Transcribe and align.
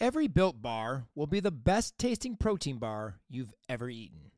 Every 0.00 0.26
built 0.28 0.60
bar 0.60 1.06
will 1.14 1.26
be 1.26 1.40
the 1.40 1.50
best 1.50 1.96
tasting 1.98 2.36
protein 2.36 2.78
bar 2.78 3.20
you've 3.28 3.54
ever 3.68 3.88
eaten. 3.88 4.32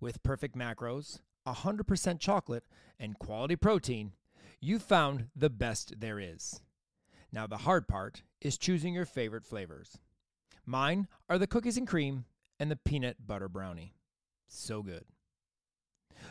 With 0.00 0.22
perfect 0.22 0.56
macros, 0.56 1.20
100% 1.46 2.20
chocolate, 2.20 2.64
and 2.98 3.18
quality 3.18 3.56
protein, 3.56 4.12
you've 4.60 4.82
found 4.82 5.28
the 5.34 5.50
best 5.50 5.94
there 6.00 6.18
is. 6.18 6.60
Now, 7.32 7.46
the 7.46 7.58
hard 7.58 7.88
part 7.88 8.22
is 8.40 8.58
choosing 8.58 8.94
your 8.94 9.04
favorite 9.06 9.44
flavors. 9.44 9.98
Mine 10.64 11.08
are 11.28 11.38
the 11.38 11.46
cookies 11.46 11.76
and 11.76 11.86
cream 11.86 12.24
and 12.58 12.70
the 12.70 12.76
peanut 12.76 13.26
butter 13.26 13.48
brownie. 13.48 13.94
So 14.48 14.82
good. 14.82 15.04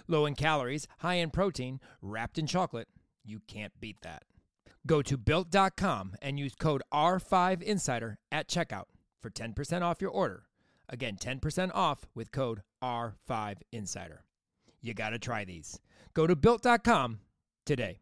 Low 0.07 0.25
in 0.25 0.35
calories, 0.35 0.87
high 0.99 1.15
in 1.15 1.31
protein, 1.31 1.79
wrapped 2.01 2.37
in 2.37 2.47
chocolate. 2.47 2.87
You 3.23 3.39
can't 3.47 3.79
beat 3.79 4.01
that. 4.01 4.23
Go 4.87 5.01
to 5.01 5.17
built.com 5.17 6.15
and 6.21 6.39
use 6.39 6.55
code 6.55 6.83
R5Insider 6.93 8.17
at 8.31 8.47
checkout 8.47 8.85
for 9.21 9.29
10% 9.29 9.81
off 9.81 10.01
your 10.01 10.11
order. 10.11 10.43
Again, 10.87 11.17
10% 11.17 11.71
off 11.73 12.05
with 12.13 12.31
code 12.31 12.61
R5Insider. 12.83 14.19
You 14.81 14.93
got 14.93 15.09
to 15.09 15.19
try 15.19 15.43
these. 15.45 15.79
Go 16.13 16.27
to 16.27 16.35
built.com 16.35 17.19
today. 17.65 17.99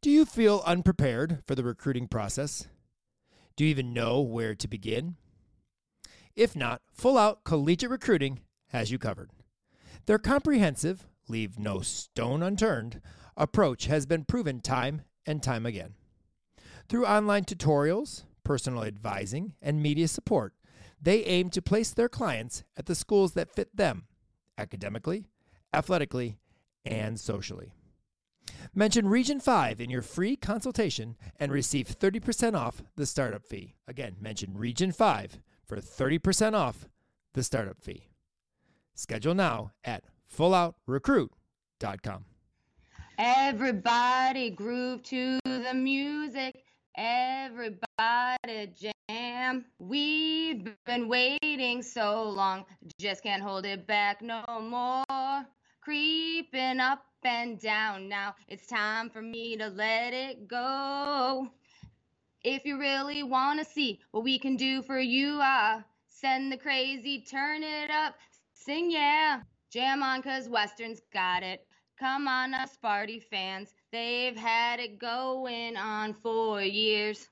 Do 0.00 0.10
you 0.10 0.24
feel 0.24 0.62
unprepared 0.66 1.42
for 1.46 1.54
the 1.54 1.62
recruiting 1.64 2.08
process? 2.08 2.66
Do 3.56 3.64
you 3.64 3.70
even 3.70 3.92
know 3.92 4.20
where 4.20 4.54
to 4.56 4.68
begin? 4.68 5.16
If 6.34 6.54
not, 6.56 6.82
Full 6.92 7.18
Out 7.18 7.44
Collegiate 7.44 7.90
Recruiting 7.90 8.40
has 8.68 8.90
you 8.90 8.98
covered. 8.98 9.30
Their 10.06 10.18
comprehensive, 10.18 11.06
leave 11.28 11.58
no 11.58 11.80
stone 11.80 12.42
unturned 12.42 13.00
approach 13.36 13.86
has 13.86 14.04
been 14.04 14.24
proven 14.24 14.60
time 14.60 15.02
and 15.24 15.42
time 15.42 15.64
again. 15.64 15.94
Through 16.88 17.04
online 17.04 17.44
tutorials, 17.44 18.24
personal 18.44 18.82
advising, 18.82 19.52
and 19.60 19.82
media 19.82 20.08
support, 20.08 20.54
they 21.00 21.22
aim 21.24 21.50
to 21.50 21.60
place 21.60 21.90
their 21.90 22.08
clients 22.08 22.64
at 22.78 22.86
the 22.86 22.94
schools 22.94 23.34
that 23.34 23.54
fit 23.54 23.76
them 23.76 24.06
academically, 24.56 25.26
athletically, 25.74 26.38
and 26.86 27.20
socially. 27.20 27.74
Mention 28.74 29.06
Region 29.06 29.38
5 29.38 29.82
in 29.82 29.90
your 29.90 30.00
free 30.00 30.34
consultation 30.34 31.16
and 31.38 31.52
receive 31.52 31.86
30% 31.88 32.54
off 32.56 32.82
the 32.96 33.04
startup 33.04 33.44
fee. 33.44 33.74
Again, 33.86 34.16
mention 34.18 34.56
Region 34.56 34.90
5 34.90 35.40
for 35.66 35.76
30% 35.76 36.54
off 36.54 36.88
the 37.34 37.42
startup 37.42 37.82
fee. 37.82 38.08
Schedule 38.94 39.34
now 39.34 39.72
at 39.84 40.04
fulloutrecruit.com. 40.34 42.24
Everybody 43.18 44.50
groove 44.50 45.02
to 45.02 45.38
the 45.44 45.74
music. 45.74 46.62
Everybody 47.00 48.72
jam. 48.74 49.64
We've 49.78 50.68
been 50.84 51.06
waiting 51.06 51.80
so 51.80 52.24
long, 52.24 52.64
just 52.98 53.22
can't 53.22 53.40
hold 53.40 53.64
it 53.66 53.86
back 53.86 54.20
no 54.20 54.42
more. 54.60 55.46
Creeping 55.80 56.80
up 56.80 57.04
and 57.22 57.60
down 57.60 58.08
now, 58.08 58.34
it's 58.48 58.66
time 58.66 59.10
for 59.10 59.22
me 59.22 59.56
to 59.58 59.68
let 59.68 60.12
it 60.12 60.48
go. 60.48 61.46
If 62.42 62.64
you 62.64 62.80
really 62.80 63.22
want 63.22 63.60
to 63.60 63.64
see 63.64 64.00
what 64.10 64.24
we 64.24 64.36
can 64.36 64.56
do 64.56 64.82
for 64.82 64.98
you, 64.98 65.40
uh, 65.40 65.82
send 66.08 66.50
the 66.50 66.56
crazy, 66.56 67.20
turn 67.20 67.62
it 67.62 67.92
up, 67.92 68.16
sing 68.54 68.90
yeah. 68.90 69.42
Jam 69.70 70.02
on, 70.02 70.20
cause 70.20 70.48
Western's 70.48 71.00
got 71.12 71.44
it. 71.44 71.64
Come 71.96 72.26
on, 72.26 72.54
us 72.54 72.76
Sparty 72.76 73.22
fans. 73.22 73.72
They've 73.90 74.36
had 74.36 74.80
it 74.80 74.98
going 74.98 75.76
on 75.78 76.12
for 76.12 76.60
years. 76.60 77.28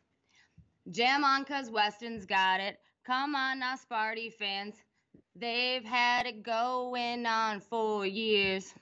Jam 0.91 1.23
on, 1.23 1.45
cause 1.45 1.71
Weston's 1.71 2.25
got 2.25 2.61
it. 2.61 2.79
Come 3.05 3.35
on, 3.35 3.59
now, 3.59 3.75
Sparty 3.77 4.33
fans. 4.33 4.77
They've 5.35 5.85
had 5.85 6.27
it 6.27 6.43
going 6.43 7.27
on 7.27 7.61
for 7.61 8.07
years. 8.07 8.73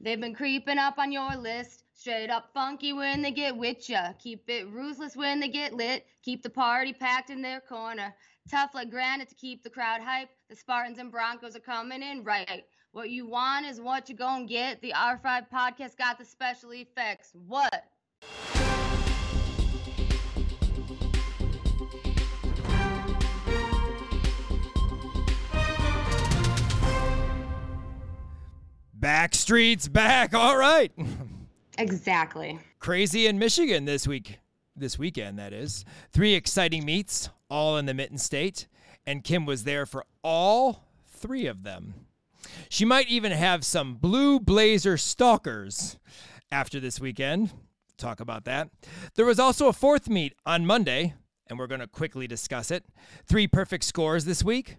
They've 0.00 0.20
been 0.20 0.34
creeping 0.34 0.78
up 0.78 0.98
on 0.98 1.12
your 1.12 1.36
list. 1.36 1.84
Straight 1.92 2.30
up 2.30 2.48
funky 2.54 2.94
when 2.94 3.20
they 3.20 3.32
get 3.32 3.54
with 3.54 3.90
ya. 3.90 4.14
Keep 4.18 4.48
it 4.48 4.70
ruthless 4.70 5.14
when 5.14 5.40
they 5.40 5.48
get 5.48 5.74
lit. 5.74 6.06
Keep 6.22 6.42
the 6.42 6.48
party 6.48 6.94
packed 6.94 7.28
in 7.28 7.42
their 7.42 7.60
corner. 7.60 8.14
Tough 8.50 8.70
like 8.74 8.90
granite 8.90 9.28
to 9.28 9.34
keep 9.34 9.62
the 9.62 9.68
crowd 9.68 10.00
hype. 10.00 10.30
The 10.48 10.56
Spartans 10.56 10.98
and 10.98 11.12
Broncos 11.12 11.54
are 11.54 11.60
coming 11.60 12.02
in 12.02 12.24
right. 12.24 12.64
What 12.92 13.10
you 13.10 13.24
want 13.24 13.66
is 13.66 13.80
what 13.80 14.08
you 14.08 14.16
gonna 14.16 14.46
get. 14.46 14.82
The 14.82 14.92
R5 14.96 15.46
podcast 15.48 15.96
got 15.96 16.18
the 16.18 16.24
special 16.24 16.72
effects. 16.72 17.30
What? 17.46 17.84
Backstreet's 28.98 29.88
back. 29.88 30.34
All 30.34 30.56
right. 30.56 30.90
Exactly. 31.78 32.58
Crazy 32.80 33.26
in 33.26 33.38
Michigan 33.38 33.84
this 33.84 34.06
week. 34.08 34.40
This 34.74 34.98
weekend, 34.98 35.38
that 35.38 35.52
is. 35.52 35.84
Three 36.12 36.34
exciting 36.34 36.84
meets, 36.84 37.30
all 37.48 37.76
in 37.78 37.86
the 37.86 37.94
Mitten 37.94 38.18
State. 38.18 38.66
And 39.06 39.22
Kim 39.22 39.46
was 39.46 39.62
there 39.62 39.86
for 39.86 40.04
all 40.22 40.84
three 41.08 41.46
of 41.46 41.62
them. 41.62 41.94
She 42.68 42.84
might 42.84 43.08
even 43.08 43.32
have 43.32 43.64
some 43.64 43.94
blue 43.94 44.40
blazer 44.40 44.96
stalkers 44.96 45.98
after 46.50 46.80
this 46.80 47.00
weekend. 47.00 47.52
Talk 47.96 48.20
about 48.20 48.44
that. 48.44 48.70
There 49.14 49.26
was 49.26 49.38
also 49.38 49.68
a 49.68 49.72
fourth 49.72 50.08
meet 50.08 50.34
on 50.46 50.66
Monday, 50.66 51.14
and 51.48 51.58
we're 51.58 51.66
going 51.66 51.80
to 51.80 51.86
quickly 51.86 52.26
discuss 52.26 52.70
it. 52.70 52.84
Three 53.26 53.46
perfect 53.46 53.84
scores 53.84 54.24
this 54.24 54.42
week. 54.42 54.76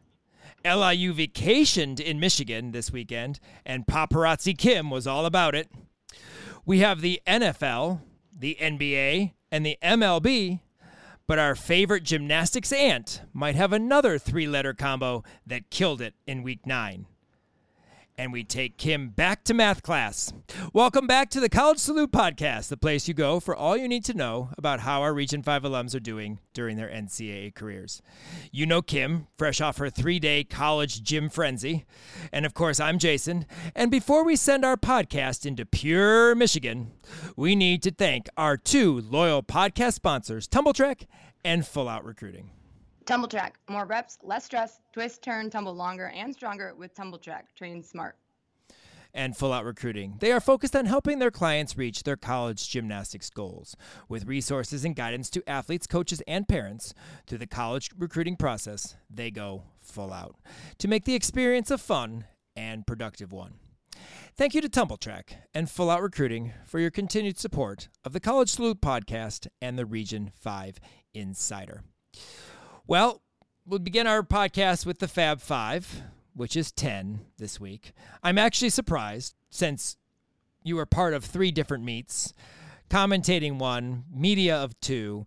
LIU 0.63 1.13
vacationed 1.13 1.99
in 1.99 2.19
Michigan 2.19 2.71
this 2.71 2.91
weekend, 2.91 3.39
and 3.65 3.87
Paparazzi 3.87 4.57
Kim 4.57 4.89
was 4.89 5.07
all 5.07 5.25
about 5.25 5.55
it. 5.55 5.69
We 6.65 6.79
have 6.79 7.01
the 7.01 7.21
NFL, 7.25 8.01
the 8.37 8.57
NBA, 8.59 9.33
and 9.51 9.65
the 9.65 9.77
MLB, 9.83 10.59
but 11.27 11.39
our 11.39 11.55
favorite 11.55 12.03
gymnastics 12.03 12.71
aunt 12.71 13.21
might 13.33 13.55
have 13.55 13.73
another 13.73 14.17
three 14.17 14.47
letter 14.47 14.73
combo 14.73 15.23
that 15.45 15.69
killed 15.69 16.01
it 16.01 16.13
in 16.27 16.43
week 16.43 16.65
nine. 16.65 17.05
And 18.21 18.31
we 18.31 18.43
take 18.43 18.77
Kim 18.77 19.09
back 19.09 19.43
to 19.45 19.53
math 19.55 19.81
class. 19.81 20.31
Welcome 20.73 21.07
back 21.07 21.31
to 21.31 21.39
the 21.39 21.49
College 21.49 21.79
Salute 21.79 22.11
Podcast, 22.11 22.67
the 22.67 22.77
place 22.77 23.07
you 23.07 23.15
go 23.15 23.39
for 23.39 23.55
all 23.55 23.75
you 23.75 23.87
need 23.87 24.05
to 24.05 24.13
know 24.13 24.51
about 24.59 24.81
how 24.81 25.01
our 25.01 25.11
Region 25.11 25.41
5 25.41 25.63
alums 25.63 25.95
are 25.95 25.99
doing 25.99 26.37
during 26.53 26.77
their 26.77 26.87
NCAA 26.87 27.55
careers. 27.55 27.99
You 28.51 28.67
know 28.67 28.83
Kim, 28.83 29.25
fresh 29.39 29.59
off 29.59 29.79
her 29.79 29.89
three 29.89 30.19
day 30.19 30.43
college 30.43 31.01
gym 31.01 31.29
frenzy. 31.29 31.85
And 32.31 32.45
of 32.45 32.53
course, 32.53 32.79
I'm 32.79 32.99
Jason. 32.99 33.47
And 33.75 33.89
before 33.89 34.23
we 34.23 34.35
send 34.35 34.63
our 34.63 34.77
podcast 34.77 35.43
into 35.43 35.65
pure 35.65 36.35
Michigan, 36.35 36.91
we 37.35 37.55
need 37.55 37.81
to 37.81 37.91
thank 37.91 38.29
our 38.37 38.55
two 38.55 39.01
loyal 39.01 39.41
podcast 39.41 39.93
sponsors, 39.93 40.47
Tumble 40.47 40.73
Track 40.73 41.07
and 41.43 41.65
Full 41.65 41.89
Out 41.89 42.05
Recruiting. 42.05 42.51
Tumble 43.11 43.27
Track. 43.27 43.59
More 43.67 43.83
reps, 43.83 44.17
less 44.23 44.45
stress. 44.45 44.79
Twist, 44.93 45.21
turn, 45.21 45.49
tumble 45.49 45.75
longer 45.75 46.13
and 46.15 46.33
stronger 46.33 46.73
with 46.73 46.95
Tumble 46.95 47.17
Track. 47.17 47.53
Train 47.57 47.83
smart. 47.83 48.15
and 49.13 49.35
Full 49.35 49.51
Out 49.51 49.65
Recruiting. 49.65 50.15
They 50.21 50.31
are 50.31 50.39
focused 50.39 50.77
on 50.77 50.85
helping 50.85 51.19
their 51.19 51.29
clients 51.29 51.77
reach 51.77 52.03
their 52.03 52.15
college 52.15 52.69
gymnastics 52.69 53.29
goals 53.29 53.75
with 54.07 54.27
resources 54.27 54.85
and 54.85 54.95
guidance 54.95 55.29
to 55.31 55.43
athletes, 55.45 55.87
coaches, 55.87 56.21
and 56.25 56.47
parents 56.47 56.93
through 57.27 57.39
the 57.39 57.47
college 57.47 57.89
recruiting 57.97 58.37
process. 58.37 58.95
They 59.09 59.29
go 59.29 59.63
full 59.81 60.13
out 60.13 60.37
to 60.77 60.87
make 60.87 61.03
the 61.03 61.15
experience 61.15 61.69
a 61.69 61.77
fun 61.77 62.23
and 62.55 62.87
productive 62.87 63.33
one. 63.33 63.55
Thank 64.37 64.55
you 64.55 64.61
to 64.61 64.69
Tumble 64.69 64.95
Track 64.95 65.35
and 65.53 65.69
Full 65.69 65.89
Out 65.89 66.01
Recruiting 66.01 66.53
for 66.65 66.79
your 66.79 66.91
continued 66.91 67.37
support 67.37 67.89
of 68.05 68.13
the 68.13 68.21
College 68.21 68.47
Salute 68.47 68.79
podcast 68.79 69.47
and 69.61 69.77
the 69.77 69.85
Region 69.85 70.31
5 70.33 70.79
Insider. 71.13 71.83
Well, 72.87 73.21
we'll 73.65 73.79
begin 73.79 74.07
our 74.07 74.23
podcast 74.23 74.85
with 74.85 74.99
the 74.99 75.07
Fab 75.07 75.39
Five, 75.39 76.01
which 76.33 76.55
is 76.55 76.71
10 76.71 77.21
this 77.37 77.59
week. 77.59 77.93
I'm 78.23 78.37
actually 78.37 78.69
surprised 78.69 79.35
since 79.49 79.97
you 80.63 80.75
were 80.75 80.85
part 80.85 81.13
of 81.13 81.23
three 81.23 81.51
different 81.51 81.83
meets, 81.83 82.33
commentating 82.89 83.59
one, 83.59 84.05
media 84.11 84.57
of 84.57 84.79
two, 84.79 85.25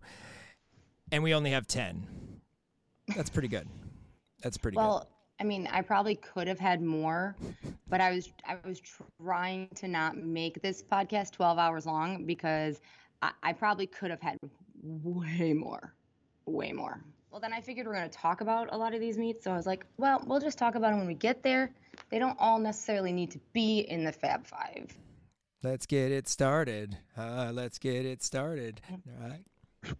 and 1.11 1.23
we 1.23 1.33
only 1.33 1.51
have 1.51 1.65
10. 1.65 2.05
That's 3.15 3.29
pretty 3.29 3.47
good. 3.47 3.67
That's 4.43 4.57
pretty 4.57 4.75
good. 4.75 4.81
Well, 4.81 5.07
I 5.39 5.43
mean, 5.43 5.67
I 5.71 5.81
probably 5.81 6.15
could 6.15 6.47
have 6.47 6.59
had 6.59 6.81
more, 6.81 7.35
but 7.87 8.01
I 8.01 8.11
was 8.11 8.29
I 8.45 8.57
was 8.65 8.81
trying 9.21 9.69
to 9.75 9.87
not 9.87 10.17
make 10.17 10.61
this 10.61 10.83
podcast 10.83 11.31
12 11.31 11.57
hours 11.57 11.85
long 11.85 12.25
because 12.25 12.81
I, 13.21 13.31
I 13.43 13.53
probably 13.53 13.87
could 13.87 14.11
have 14.11 14.21
had 14.21 14.37
way 14.81 15.53
more, 15.53 15.93
way 16.45 16.71
more. 16.71 17.01
Well, 17.35 17.41
then 17.41 17.51
I 17.51 17.59
figured 17.59 17.85
we're 17.85 17.95
going 17.95 18.09
to 18.09 18.17
talk 18.17 18.39
about 18.39 18.69
a 18.71 18.77
lot 18.77 18.93
of 18.93 19.01
these 19.01 19.17
meets, 19.17 19.43
so 19.43 19.51
I 19.51 19.57
was 19.57 19.65
like, 19.65 19.85
well, 19.97 20.23
we'll 20.25 20.39
just 20.39 20.57
talk 20.57 20.75
about 20.75 20.91
them 20.91 20.99
when 20.99 21.07
we 21.07 21.15
get 21.15 21.43
there. 21.43 21.69
They 22.09 22.17
don't 22.17 22.37
all 22.39 22.57
necessarily 22.57 23.11
need 23.11 23.29
to 23.31 23.41
be 23.51 23.79
in 23.79 24.05
the 24.05 24.11
Fab 24.13 24.47
Five. 24.47 24.97
Let's 25.61 25.85
get 25.85 26.13
it 26.13 26.29
started. 26.29 26.97
Uh, 27.17 27.51
let's 27.53 27.77
get 27.77 28.05
it 28.05 28.23
started. 28.23 28.79
All 28.89 29.29
right. 29.29 29.95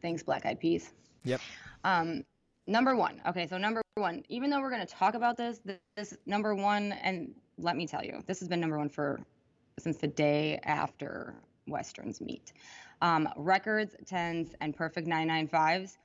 Thanks, 0.00 0.22
Black 0.22 0.46
Eyed 0.46 0.60
Peas. 0.60 0.94
Yep. 1.24 1.42
Um, 1.84 2.24
Number 2.66 2.96
one. 2.96 3.20
Okay, 3.26 3.46
so 3.46 3.58
number 3.58 3.82
one. 3.96 4.22
Even 4.30 4.48
though 4.48 4.60
we're 4.60 4.70
going 4.70 4.86
to 4.86 4.94
talk 4.94 5.12
about 5.12 5.36
this, 5.36 5.60
this, 5.66 5.78
this 5.94 6.16
number 6.24 6.54
one, 6.54 6.92
and 6.92 7.34
let 7.58 7.76
me 7.76 7.86
tell 7.86 8.02
you, 8.02 8.22
this 8.26 8.40
has 8.40 8.48
been 8.48 8.60
number 8.60 8.78
one 8.78 8.88
for 8.88 9.20
since 9.78 9.98
the 9.98 10.08
day 10.08 10.58
after 10.64 11.34
westerns 11.66 12.22
meet. 12.22 12.54
Um, 13.02 13.28
records, 13.36 13.94
tens, 14.06 14.54
and 14.62 14.74
perfect 14.74 15.06
995s. 15.06 15.98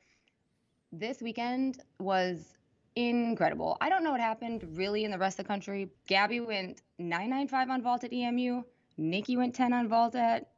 This 0.95 1.23
weekend 1.23 1.81
was 1.99 2.55
incredible. 2.95 3.77
I 3.81 3.89
don't 3.89 4.03
know 4.03 4.11
what 4.11 4.19
happened 4.19 4.77
really 4.77 5.05
in 5.05 5.09
the 5.09 5.17
rest 5.17 5.39
of 5.39 5.45
the 5.45 5.47
country. 5.47 5.89
Gabby 6.07 6.39
went 6.39 6.83
995 6.99 7.69
on 7.71 7.81
vault 7.81 8.03
at 8.03 8.13
EMU. 8.13 8.61
Nikki 8.97 9.35
went 9.35 9.55
10 9.55 9.73
on 9.73 9.89
vault 9.89 10.13
at 10.13 10.51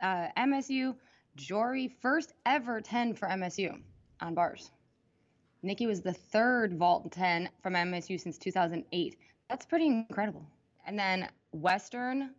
uh, 0.00 0.28
MSU. 0.38 0.94
Jory, 1.34 1.88
first 1.88 2.34
ever 2.46 2.80
10 2.80 3.14
for 3.14 3.26
MSU 3.26 3.82
on 4.20 4.32
bars. 4.32 4.70
Nikki 5.64 5.88
was 5.88 6.02
the 6.02 6.12
third 6.12 6.78
vault 6.78 7.10
10 7.10 7.48
from 7.60 7.74
MSU 7.74 8.20
since 8.20 8.38
2008. 8.38 9.16
That's 9.48 9.66
pretty 9.66 9.86
incredible. 9.88 10.46
And 10.86 10.96
then 10.96 11.28
Western 11.50 12.30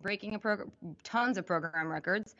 breaking 0.00 0.40
tons 1.04 1.36
of 1.36 1.44
program 1.44 1.88
records. 1.88 2.34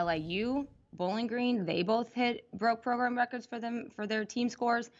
LIU, 0.00 0.68
Bowling 0.94 1.26
Green, 1.26 1.64
they 1.64 1.82
both 1.82 2.12
hit 2.12 2.46
broke 2.54 2.82
program 2.82 3.16
records 3.16 3.46
for 3.46 3.58
them 3.58 3.90
for 3.94 4.06
their 4.06 4.24
team 4.24 4.48
scores. 4.48 4.90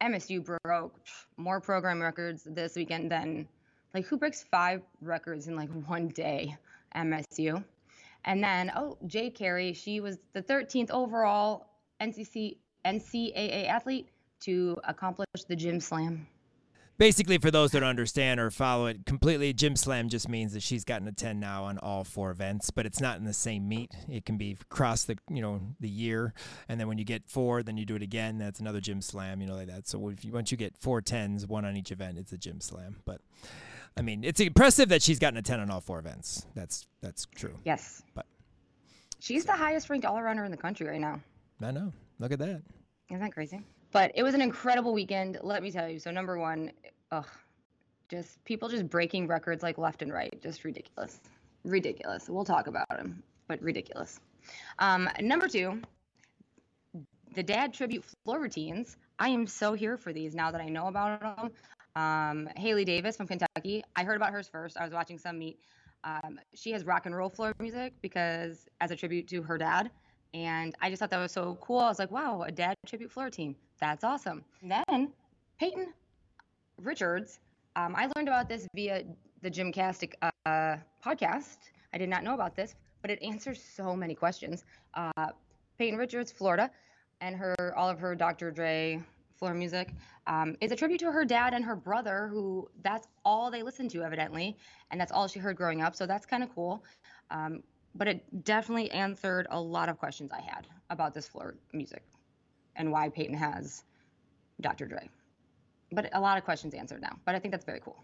MSU 0.00 0.44
broke 0.64 0.94
more 1.36 1.60
program 1.60 2.02
records 2.02 2.42
this 2.44 2.76
weekend 2.76 3.10
than 3.10 3.48
like 3.94 4.04
who 4.06 4.16
breaks 4.16 4.42
five 4.42 4.82
records 5.00 5.48
in 5.48 5.56
like 5.56 5.70
one 5.86 6.08
day? 6.08 6.56
MSU. 6.94 7.64
And 8.24 8.42
then 8.42 8.70
oh, 8.76 8.98
Jade 9.06 9.34
Carey, 9.34 9.72
she 9.72 10.00
was 10.00 10.18
the 10.32 10.42
13th 10.42 10.90
overall 10.90 11.66
NCC 12.00 12.56
NCAA 12.84 13.68
athlete 13.68 14.08
to 14.40 14.76
accomplish 14.84 15.28
the 15.48 15.56
gym 15.56 15.80
slam 15.80 16.26
basically 16.98 17.38
for 17.38 17.50
those 17.50 17.70
that 17.72 17.80
don't 17.80 17.88
understand 17.88 18.38
or 18.38 18.50
follow 18.50 18.86
it 18.86 19.04
completely 19.06 19.52
gym 19.52 19.76
slam 19.76 20.08
just 20.08 20.28
means 20.28 20.52
that 20.52 20.62
she's 20.62 20.84
gotten 20.84 21.08
a 21.08 21.12
10 21.12 21.40
now 21.40 21.64
on 21.64 21.78
all 21.78 22.04
four 22.04 22.30
events 22.30 22.70
but 22.70 22.86
it's 22.86 23.00
not 23.00 23.18
in 23.18 23.24
the 23.24 23.32
same 23.32 23.68
meet. 23.68 23.92
It 24.08 24.24
can 24.24 24.36
be 24.36 24.56
across 24.60 25.04
the 25.04 25.18
you 25.30 25.42
know 25.42 25.60
the 25.80 25.88
year 25.88 26.34
and 26.68 26.78
then 26.78 26.88
when 26.88 26.98
you 26.98 27.04
get 27.04 27.28
four 27.28 27.62
then 27.62 27.76
you 27.76 27.86
do 27.86 27.96
it 27.96 28.02
again 28.02 28.38
that's 28.38 28.60
another 28.60 28.80
gym 28.80 29.00
slam 29.00 29.40
you 29.40 29.46
know 29.46 29.54
like 29.54 29.68
that. 29.68 29.88
So 29.88 30.08
if 30.08 30.24
you 30.24 30.32
once 30.32 30.50
you 30.50 30.56
get 30.56 30.76
four 30.76 31.00
tens 31.00 31.46
one 31.46 31.64
on 31.64 31.76
each 31.76 31.92
event 31.92 32.18
it's 32.18 32.32
a 32.32 32.38
gym 32.38 32.60
slam. 32.60 32.96
But 33.04 33.20
i 33.96 34.02
mean 34.02 34.24
it's 34.24 34.40
impressive 34.40 34.88
that 34.90 35.02
she's 35.02 35.18
gotten 35.18 35.36
a 35.36 35.42
10 35.42 35.60
on 35.60 35.70
all 35.70 35.80
four 35.80 35.98
events. 35.98 36.46
That's 36.54 36.86
that's 37.00 37.26
true. 37.34 37.56
Yes. 37.64 38.02
But 38.14 38.26
she's 39.18 39.44
the 39.44 39.52
highest 39.52 39.90
ranked 39.90 40.06
all 40.06 40.22
runner 40.22 40.44
in 40.44 40.50
the 40.50 40.56
country 40.56 40.86
right 40.86 41.00
now. 41.00 41.20
I 41.60 41.70
know. 41.70 41.92
Look 42.18 42.32
at 42.32 42.38
that. 42.40 42.62
Isn't 43.08 43.20
that 43.20 43.32
crazy 43.32 43.60
but 43.92 44.10
it 44.14 44.22
was 44.22 44.34
an 44.34 44.40
incredible 44.40 44.92
weekend, 44.92 45.38
let 45.42 45.62
me 45.62 45.70
tell 45.70 45.88
you. 45.88 45.98
So 45.98 46.10
number 46.10 46.38
one, 46.38 46.72
ugh, 47.10 47.28
just 48.08 48.42
people 48.44 48.68
just 48.68 48.88
breaking 48.88 49.26
records 49.26 49.62
like 49.62 49.78
left 49.78 50.02
and 50.02 50.12
right, 50.12 50.40
just 50.42 50.64
ridiculous, 50.64 51.20
ridiculous. 51.64 52.28
We'll 52.28 52.44
talk 52.44 52.66
about 52.66 52.88
them, 52.88 53.22
but 53.48 53.62
ridiculous. 53.62 54.18
Um, 54.78 55.08
number 55.20 55.46
two, 55.46 55.80
the 57.34 57.42
dad 57.42 57.72
tribute 57.72 58.04
floor 58.24 58.40
routines. 58.40 58.96
I 59.18 59.28
am 59.28 59.46
so 59.46 59.72
here 59.74 59.96
for 59.96 60.12
these 60.12 60.34
now 60.34 60.50
that 60.50 60.60
I 60.60 60.68
know 60.68 60.88
about 60.88 61.20
them. 61.20 61.50
Um, 61.94 62.48
Haley 62.56 62.84
Davis 62.84 63.16
from 63.16 63.26
Kentucky. 63.26 63.84
I 63.94 64.04
heard 64.04 64.16
about 64.16 64.32
hers 64.32 64.48
first. 64.48 64.76
I 64.76 64.84
was 64.84 64.92
watching 64.92 65.18
some 65.18 65.38
meet. 65.38 65.58
Um, 66.04 66.40
she 66.54 66.72
has 66.72 66.84
rock 66.84 67.06
and 67.06 67.14
roll 67.14 67.28
floor 67.28 67.54
music 67.60 67.92
because 68.00 68.66
as 68.80 68.90
a 68.90 68.96
tribute 68.96 69.28
to 69.28 69.42
her 69.42 69.58
dad. 69.58 69.90
And 70.34 70.74
I 70.80 70.88
just 70.88 71.00
thought 71.00 71.10
that 71.10 71.20
was 71.20 71.32
so 71.32 71.58
cool. 71.60 71.78
I 71.78 71.88
was 71.88 71.98
like, 71.98 72.10
wow, 72.10 72.42
a 72.42 72.50
dad 72.50 72.74
tribute 72.86 73.12
floor 73.12 73.30
team. 73.30 73.54
That's 73.82 74.04
awesome. 74.04 74.44
Then 74.62 75.12
Peyton 75.58 75.92
Richards, 76.78 77.40
um, 77.74 77.96
I 77.96 78.08
learned 78.14 78.28
about 78.28 78.48
this 78.48 78.68
via 78.76 79.02
the 79.42 79.50
Gymcastic 79.50 80.12
uh, 80.22 80.76
podcast. 81.04 81.56
I 81.92 81.98
did 81.98 82.08
not 82.08 82.22
know 82.22 82.34
about 82.34 82.54
this, 82.54 82.76
but 83.00 83.10
it 83.10 83.20
answers 83.24 83.60
so 83.60 83.96
many 83.96 84.14
questions. 84.14 84.64
Uh, 84.94 85.30
Peyton 85.78 85.98
Richards, 85.98 86.30
Florida, 86.30 86.70
and 87.20 87.34
her 87.34 87.74
all 87.76 87.90
of 87.90 87.98
her 87.98 88.14
Dr. 88.14 88.52
Dre 88.52 89.02
floor 89.34 89.52
music 89.52 89.92
um, 90.28 90.56
is 90.60 90.70
a 90.70 90.76
tribute 90.76 91.00
to 91.00 91.10
her 91.10 91.24
dad 91.24 91.52
and 91.52 91.64
her 91.64 91.74
brother, 91.74 92.28
who 92.28 92.68
that's 92.84 93.08
all 93.24 93.50
they 93.50 93.64
listened 93.64 93.90
to 93.90 94.04
evidently, 94.04 94.56
and 94.92 95.00
that's 95.00 95.10
all 95.10 95.26
she 95.26 95.40
heard 95.40 95.56
growing 95.56 95.82
up. 95.82 95.96
So 95.96 96.06
that's 96.06 96.24
kind 96.24 96.44
of 96.44 96.54
cool. 96.54 96.84
Um, 97.32 97.64
but 97.96 98.06
it 98.06 98.44
definitely 98.44 98.92
answered 98.92 99.48
a 99.50 99.60
lot 99.60 99.88
of 99.88 99.98
questions 99.98 100.30
I 100.30 100.40
had 100.40 100.68
about 100.88 101.14
this 101.14 101.26
floor 101.26 101.56
music 101.72 102.04
and 102.76 102.90
why 102.90 103.08
Peyton 103.08 103.34
has 103.34 103.84
Dr. 104.60 104.86
Dre. 104.86 105.08
But 105.90 106.08
a 106.12 106.20
lot 106.20 106.38
of 106.38 106.44
questions 106.44 106.74
answered 106.74 107.02
now. 107.02 107.18
But 107.24 107.34
I 107.34 107.38
think 107.38 107.52
that's 107.52 107.64
very 107.64 107.80
cool. 107.80 108.02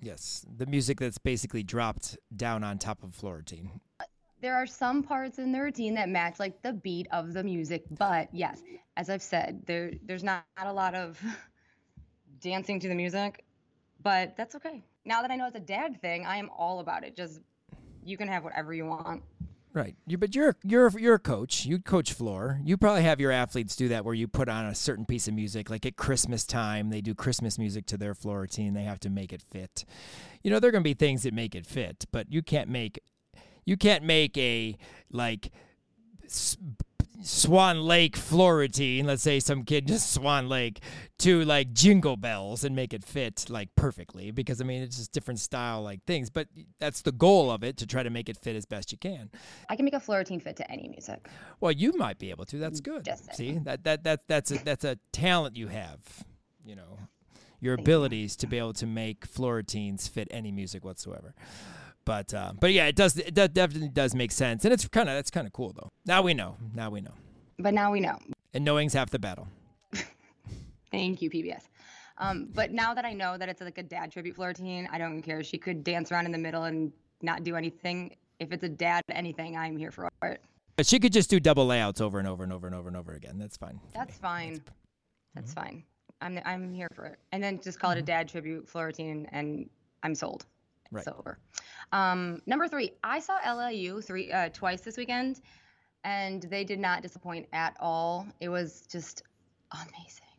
Yes, 0.00 0.44
the 0.58 0.66
music 0.66 1.00
that's 1.00 1.18
basically 1.18 1.62
dropped 1.62 2.18
down 2.36 2.62
on 2.62 2.78
top 2.78 3.02
of 3.02 3.14
floor 3.14 3.36
routine. 3.36 3.80
There 4.40 4.54
are 4.54 4.66
some 4.66 5.02
parts 5.02 5.38
in 5.38 5.52
the 5.52 5.60
routine 5.60 5.94
that 5.94 6.10
match 6.10 6.38
like 6.38 6.60
the 6.60 6.74
beat 6.74 7.06
of 7.10 7.32
the 7.32 7.42
music, 7.42 7.84
but 7.90 8.28
yes, 8.32 8.62
as 8.98 9.08
I've 9.08 9.22
said, 9.22 9.62
there 9.64 9.92
there's 10.04 10.22
not, 10.22 10.44
not 10.58 10.66
a 10.66 10.72
lot 10.72 10.94
of 10.94 11.18
dancing 12.40 12.78
to 12.80 12.88
the 12.88 12.94
music, 12.94 13.44
but 14.02 14.36
that's 14.36 14.54
okay. 14.56 14.82
Now 15.06 15.22
that 15.22 15.30
I 15.30 15.36
know 15.36 15.46
it's 15.46 15.56
a 15.56 15.60
dad 15.60 16.00
thing, 16.02 16.26
I 16.26 16.36
am 16.36 16.50
all 16.50 16.80
about 16.80 17.04
it. 17.04 17.16
Just 17.16 17.40
you 18.04 18.18
can 18.18 18.28
have 18.28 18.44
whatever 18.44 18.74
you 18.74 18.84
want. 18.84 19.22
Right. 19.74 19.96
You, 20.06 20.18
but 20.18 20.36
you're 20.36 20.56
you're 20.62 20.88
you're 20.96 21.16
a 21.16 21.18
coach. 21.18 21.66
You 21.66 21.80
coach 21.80 22.12
floor. 22.12 22.60
You 22.64 22.76
probably 22.76 23.02
have 23.02 23.20
your 23.20 23.32
athletes 23.32 23.74
do 23.74 23.88
that 23.88 24.04
where 24.04 24.14
you 24.14 24.28
put 24.28 24.48
on 24.48 24.66
a 24.66 24.74
certain 24.74 25.04
piece 25.04 25.26
of 25.26 25.34
music, 25.34 25.68
like 25.68 25.84
at 25.84 25.96
Christmas 25.96 26.44
time, 26.44 26.90
they 26.90 27.00
do 27.00 27.12
Christmas 27.12 27.58
music 27.58 27.84
to 27.86 27.96
their 27.96 28.14
floor 28.14 28.42
routine. 28.42 28.74
They 28.74 28.84
have 28.84 29.00
to 29.00 29.10
make 29.10 29.32
it 29.32 29.42
fit. 29.50 29.84
You 30.44 30.52
know, 30.52 30.60
there 30.60 30.68
are 30.68 30.72
going 30.72 30.84
to 30.84 30.88
be 30.88 30.94
things 30.94 31.24
that 31.24 31.34
make 31.34 31.56
it 31.56 31.66
fit, 31.66 32.04
but 32.12 32.32
you 32.32 32.40
can't 32.40 32.70
make 32.70 33.00
you 33.64 33.76
can't 33.76 34.04
make 34.04 34.38
a 34.38 34.76
like 35.10 35.50
Swan 37.22 37.80
Lake 37.80 38.16
floor 38.16 38.66
let's 39.04 39.22
say 39.22 39.40
some 39.40 39.64
kid 39.64 39.86
just 39.86 40.12
Swan 40.12 40.48
Lake 40.48 40.80
to 41.18 41.44
like 41.44 41.72
jingle 41.72 42.16
bells 42.16 42.64
and 42.64 42.74
make 42.74 42.92
it 42.92 43.04
fit 43.04 43.46
like 43.48 43.74
perfectly 43.76 44.30
because 44.30 44.60
I 44.60 44.64
mean 44.64 44.82
it's 44.82 44.96
just 44.96 45.12
different 45.12 45.40
style 45.40 45.82
like 45.82 46.04
things, 46.04 46.30
but 46.30 46.48
that's 46.80 47.02
the 47.02 47.12
goal 47.12 47.50
of 47.50 47.62
it 47.62 47.76
to 47.78 47.86
try 47.86 48.02
to 48.02 48.10
make 48.10 48.28
it 48.28 48.36
fit 48.36 48.56
as 48.56 48.66
best 48.66 48.92
you 48.92 48.98
can. 48.98 49.30
I 49.68 49.76
can 49.76 49.84
make 49.84 49.94
a 49.94 50.00
floor 50.00 50.24
fit 50.24 50.56
to 50.56 50.70
any 50.70 50.88
music. 50.88 51.28
Well, 51.60 51.72
you 51.72 51.92
might 51.96 52.18
be 52.18 52.30
able 52.30 52.44
to. 52.46 52.58
That's 52.58 52.80
mm, 52.80 52.84
good. 52.84 53.04
Just 53.04 53.34
See, 53.34 53.58
that 53.64 53.84
that 53.84 54.04
that 54.04 54.28
that's 54.28 54.50
a, 54.50 54.58
that's 54.64 54.84
a 54.84 54.98
talent 55.12 55.56
you 55.56 55.68
have, 55.68 56.00
you 56.64 56.76
know, 56.76 56.98
your 57.60 57.74
abilities 57.74 58.36
to 58.36 58.46
be 58.46 58.58
able 58.58 58.74
to 58.74 58.86
make 58.86 59.24
floor 59.24 59.62
fit 59.66 60.28
any 60.30 60.52
music 60.52 60.84
whatsoever. 60.84 61.34
But 62.04 62.34
uh, 62.34 62.52
but 62.60 62.72
yeah, 62.72 62.86
it 62.86 62.96
does 62.96 63.16
it 63.16 63.34
definitely 63.34 63.88
does 63.88 64.14
make 64.14 64.32
sense, 64.32 64.64
and 64.64 64.72
it's 64.72 64.86
kind 64.88 65.08
of 65.08 65.14
that's 65.14 65.30
kind 65.30 65.46
of 65.46 65.52
cool 65.52 65.72
though. 65.72 65.90
Now 66.04 66.22
we 66.22 66.34
know. 66.34 66.56
Now 66.74 66.90
we 66.90 67.00
know. 67.00 67.14
But 67.58 67.74
now 67.74 67.92
we 67.92 68.00
know. 68.00 68.18
And 68.52 68.64
knowing's 68.64 68.92
half 68.92 69.10
the 69.10 69.18
battle. 69.18 69.48
Thank 70.90 71.22
you, 71.22 71.30
PBS. 71.30 71.62
Um, 72.18 72.48
but 72.54 72.70
now 72.72 72.94
that 72.94 73.04
I 73.04 73.12
know 73.12 73.36
that 73.36 73.48
it's 73.48 73.60
like 73.60 73.78
a 73.78 73.82
dad 73.82 74.12
tribute 74.12 74.36
floor 74.36 74.48
routine, 74.48 74.88
I 74.92 74.98
don't 74.98 75.22
care. 75.22 75.42
She 75.42 75.58
could 75.58 75.82
dance 75.82 76.12
around 76.12 76.26
in 76.26 76.32
the 76.32 76.38
middle 76.38 76.64
and 76.64 76.92
not 77.22 77.42
do 77.42 77.56
anything. 77.56 78.16
If 78.38 78.52
it's 78.52 78.64
a 78.64 78.68
dad 78.68 79.02
anything, 79.10 79.56
I'm 79.56 79.76
here 79.76 79.90
for 79.90 80.08
it. 80.22 80.40
But 80.76 80.86
she 80.86 80.98
could 80.98 81.12
just 81.12 81.30
do 81.30 81.40
double 81.40 81.66
layouts 81.66 82.00
over 82.00 82.18
and 82.18 82.28
over 82.28 82.42
and 82.44 82.52
over 82.52 82.66
and 82.66 82.74
over 82.74 82.88
and 82.88 82.96
over 82.96 83.12
again. 83.12 83.38
That's 83.38 83.56
fine. 83.56 83.80
That's 83.94 84.16
fine. 84.16 84.60
That's, 85.34 85.54
mm-hmm. 85.54 85.60
fine. 85.60 85.84
I'm 86.20 86.40
I'm 86.44 86.72
here 86.72 86.88
for 86.94 87.06
it. 87.06 87.18
And 87.32 87.42
then 87.42 87.60
just 87.60 87.78
call 87.78 87.90
it 87.90 87.94
a 87.94 87.96
mm-hmm. 87.98 88.06
dad 88.06 88.28
tribute 88.28 88.68
floor 88.68 88.86
routine, 88.86 89.28
and 89.32 89.68
I'm 90.02 90.14
sold. 90.14 90.46
Right. 90.90 91.06
It's 91.06 91.16
over. 91.16 91.38
Um, 91.92 92.42
number 92.46 92.68
three, 92.68 92.92
I 93.02 93.20
saw 93.20 93.38
LIU 93.46 94.00
three 94.00 94.32
uh, 94.32 94.48
twice 94.52 94.80
this 94.80 94.96
weekend, 94.96 95.40
and 96.04 96.42
they 96.42 96.64
did 96.64 96.78
not 96.78 97.02
disappoint 97.02 97.48
at 97.52 97.76
all. 97.80 98.26
It 98.40 98.48
was 98.48 98.82
just 98.90 99.22
amazing, 99.72 100.34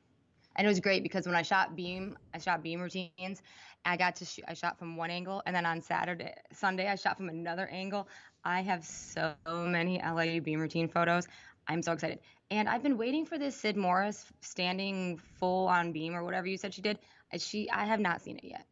and 0.56 0.66
it 0.66 0.70
was 0.70 0.80
great 0.80 1.04
because 1.04 1.26
when 1.26 1.36
I 1.36 1.42
shot 1.42 1.76
beam, 1.76 2.18
I 2.34 2.40
shot 2.40 2.64
beam 2.64 2.82
routines. 2.82 3.42
I 3.86 3.98
got 3.98 4.16
to 4.18 4.26
shoot. 4.26 4.46
I 4.48 4.54
shot 4.56 4.80
from 4.80 4.98
one 4.98 5.12
angle, 5.12 5.44
and 5.46 5.56
then 5.56 5.66
on 5.66 5.82
Saturday, 5.82 6.34
Sunday, 6.52 6.88
I 6.88 6.96
shot 6.96 7.18
from 7.18 7.30
another 7.30 7.68
angle. 7.68 8.08
I 8.44 8.62
have 8.62 8.84
so 8.84 9.36
many 9.48 10.02
LIU 10.04 10.42
beam 10.42 10.60
routine 10.60 10.88
photos. 10.88 11.28
I'm 11.68 11.82
so 11.82 11.94
excited. 11.94 12.20
And 12.52 12.70
I've 12.70 12.84
been 12.84 12.98
waiting 12.98 13.26
for 13.26 13.38
this 13.38 13.56
Sid 13.56 13.76
Morris 13.76 14.26
standing 14.42 15.18
full 15.40 15.68
on 15.68 15.92
beam 15.92 16.16
or 16.16 16.24
whatever 16.24 16.48
you 16.48 16.58
said 16.58 16.74
she 16.74 16.82
did. 16.82 17.00
She, 17.38 17.70
I 17.72 17.86
have 17.86 18.00
not 18.00 18.22
seen 18.22 18.38
it 18.38 18.44
yet. 18.44 18.66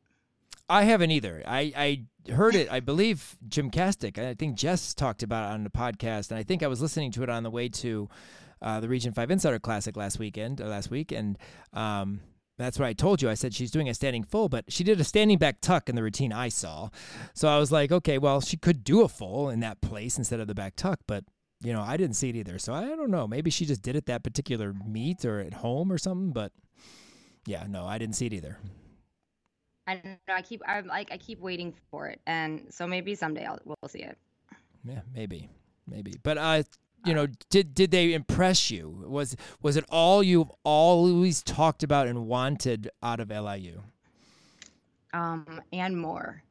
I 0.69 0.83
haven't 0.83 1.11
either. 1.11 1.43
I, 1.45 2.05
I 2.27 2.31
heard 2.31 2.55
it, 2.55 2.71
I 2.71 2.79
believe, 2.79 3.35
Gymcastic. 3.47 4.17
I 4.17 4.33
think 4.33 4.55
Jess 4.55 4.93
talked 4.93 5.23
about 5.23 5.51
it 5.51 5.53
on 5.53 5.63
the 5.63 5.69
podcast, 5.69 6.31
and 6.31 6.39
I 6.39 6.43
think 6.43 6.63
I 6.63 6.67
was 6.67 6.81
listening 6.81 7.11
to 7.11 7.23
it 7.23 7.29
on 7.29 7.43
the 7.43 7.51
way 7.51 7.69
to 7.69 8.09
uh, 8.61 8.79
the 8.79 8.87
Region 8.87 9.13
5 9.13 9.29
Insider 9.29 9.59
Classic 9.59 9.95
last 9.97 10.19
weekend, 10.19 10.61
or 10.61 10.67
last 10.67 10.89
week, 10.89 11.11
and 11.11 11.37
um, 11.73 12.21
that's 12.57 12.79
what 12.79 12.87
I 12.87 12.93
told 12.93 13.21
you. 13.21 13.29
I 13.29 13.33
said 13.33 13.53
she's 13.53 13.71
doing 13.71 13.89
a 13.89 13.93
standing 13.93 14.23
full, 14.23 14.47
but 14.47 14.71
she 14.71 14.83
did 14.83 15.01
a 15.01 15.03
standing 15.03 15.37
back 15.37 15.59
tuck 15.59 15.89
in 15.89 15.95
the 15.95 16.03
routine 16.03 16.31
I 16.31 16.49
saw. 16.49 16.89
So 17.33 17.47
I 17.49 17.57
was 17.57 17.71
like, 17.71 17.91
okay, 17.91 18.17
well, 18.17 18.41
she 18.41 18.57
could 18.57 18.83
do 18.83 19.01
a 19.01 19.09
full 19.09 19.49
in 19.49 19.59
that 19.61 19.81
place 19.81 20.17
instead 20.17 20.39
of 20.39 20.47
the 20.47 20.55
back 20.55 20.75
tuck, 20.75 20.99
but 21.07 21.25
you 21.63 21.71
know, 21.71 21.81
I 21.81 21.97
didn't 21.97 22.15
see 22.15 22.29
it 22.29 22.35
either. 22.35 22.59
So 22.59 22.73
I 22.73 22.83
don't 22.83 23.09
know. 23.09 23.25
Maybe 23.25 23.49
she 23.49 23.65
just 23.65 23.81
did 23.81 23.95
it 23.95 24.05
that 24.07 24.23
particular 24.23 24.73
meet 24.85 25.23
or 25.23 25.39
at 25.39 25.53
home 25.53 25.91
or 25.91 25.97
something. 25.97 26.31
But 26.31 26.51
yeah, 27.45 27.65
no, 27.67 27.85
I 27.85 27.97
didn't 27.97 28.15
see 28.15 28.25
it 28.25 28.33
either. 28.33 28.59
I 29.87 29.95
don't 29.95 30.05
know. 30.27 30.33
I 30.33 30.41
keep 30.41 30.61
I'm 30.67 30.87
like 30.87 31.11
I 31.11 31.17
keep 31.17 31.39
waiting 31.39 31.73
for 31.91 32.07
it, 32.07 32.21
and 32.25 32.67
so 32.69 32.87
maybe 32.87 33.15
someday 33.15 33.45
I'll 33.45 33.59
we'll 33.65 33.89
see 33.89 34.03
it. 34.03 34.17
Yeah, 34.85 35.01
maybe, 35.13 35.49
maybe. 35.87 36.13
But 36.23 36.37
uh, 36.37 36.63
you 37.05 37.13
know, 37.13 37.27
did 37.49 37.73
did 37.73 37.91
they 37.91 38.13
impress 38.13 38.71
you? 38.71 39.05
Was 39.07 39.35
was 39.61 39.75
it 39.75 39.85
all 39.89 40.23
you've 40.23 40.51
always 40.63 41.43
talked 41.43 41.83
about 41.83 42.07
and 42.07 42.27
wanted 42.27 42.89
out 43.01 43.19
of 43.19 43.29
LIU? 43.29 43.81
Um, 45.13 45.61
and 45.71 45.97
more, 45.97 46.43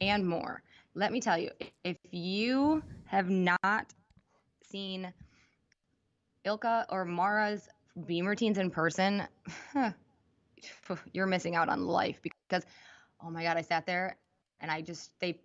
and 0.00 0.26
more. 0.26 0.62
Let 0.94 1.12
me 1.12 1.20
tell 1.20 1.38
you, 1.38 1.50
if 1.84 1.96
you 2.10 2.82
have 3.04 3.30
not 3.30 3.92
seen 4.64 5.12
Ilka 6.44 6.86
or 6.88 7.04
Mara's 7.04 7.68
beam 8.06 8.26
routines 8.26 8.58
in 8.58 8.70
person, 8.70 9.22
you're 11.12 11.26
missing 11.26 11.56
out 11.56 11.68
on 11.68 11.86
life 11.86 12.20
because, 12.22 12.64
oh 13.24 13.30
my 13.30 13.42
God, 13.42 13.56
I 13.56 13.62
sat 13.62 13.86
there 13.86 14.16
and 14.60 14.70
I 14.70 14.80
just, 14.80 15.10
they, 15.20 15.38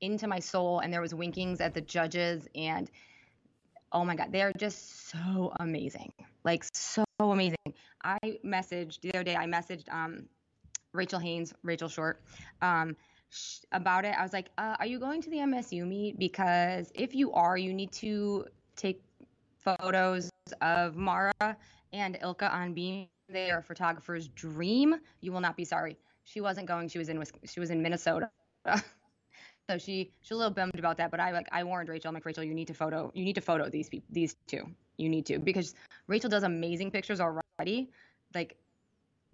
into 0.00 0.26
my 0.26 0.40
soul 0.40 0.80
and 0.80 0.92
there 0.92 1.00
was 1.00 1.14
winkings 1.14 1.60
at 1.60 1.74
the 1.74 1.80
judges 1.80 2.48
and 2.54 2.90
oh 3.92 4.04
my 4.04 4.16
god 4.16 4.32
they're 4.32 4.52
just 4.58 5.10
so 5.10 5.52
amazing 5.60 6.12
like 6.44 6.64
so 6.74 7.04
amazing. 7.20 7.56
I 8.02 8.18
messaged 8.44 9.00
the 9.00 9.10
other 9.14 9.22
day 9.22 9.36
i 9.36 9.46
messaged 9.46 9.88
um 9.92 10.24
rachel 10.92 11.20
haynes 11.20 11.54
rachel 11.62 11.88
short 11.88 12.20
um 12.60 12.96
about 13.70 14.04
it. 14.04 14.14
I 14.18 14.22
was 14.22 14.32
like 14.34 14.50
uh, 14.58 14.76
are 14.78 14.86
you 14.86 14.98
going 14.98 15.22
to 15.22 15.30
the 15.30 15.38
msu 15.38 15.86
meet? 15.86 16.18
Because 16.18 16.92
if 16.94 17.14
you 17.14 17.32
are 17.32 17.56
you 17.56 17.72
need 17.72 17.92
to 17.92 18.44
take 18.76 19.02
photos 19.56 20.28
of 20.60 20.96
mara 20.96 21.56
and 21.92 22.18
ilka 22.20 22.52
on 22.54 22.74
beam 22.74 23.08
they 23.32 23.50
are 23.50 23.58
a 23.58 23.62
photographer's 23.62 24.28
dream 24.28 24.94
you 25.20 25.32
will 25.32 25.40
not 25.40 25.56
be 25.56 25.64
sorry 25.64 25.96
she 26.24 26.40
wasn't 26.40 26.66
going 26.66 26.88
she 26.88 26.98
was 26.98 27.08
in 27.08 27.22
she 27.44 27.60
was 27.60 27.70
in 27.70 27.82
minnesota 27.82 28.30
So 29.68 29.78
she 29.78 30.12
she's 30.22 30.32
a 30.32 30.36
little 30.36 30.52
bummed 30.52 30.78
about 30.78 30.96
that, 30.98 31.10
but 31.10 31.20
I 31.20 31.30
like 31.30 31.48
I 31.52 31.62
warned 31.64 31.88
Rachel. 31.88 32.08
I'm 32.08 32.14
like 32.14 32.26
Rachel, 32.26 32.42
you 32.42 32.54
need 32.54 32.66
to 32.66 32.74
photo 32.74 33.10
you 33.14 33.24
need 33.24 33.34
to 33.34 33.40
photo 33.40 33.68
these 33.68 33.88
people 33.88 34.08
these 34.10 34.36
two. 34.46 34.66
You 34.96 35.08
need 35.08 35.24
to 35.26 35.38
because 35.38 35.74
Rachel 36.08 36.28
does 36.28 36.42
amazing 36.42 36.90
pictures 36.90 37.20
already. 37.20 37.88
Like 38.34 38.56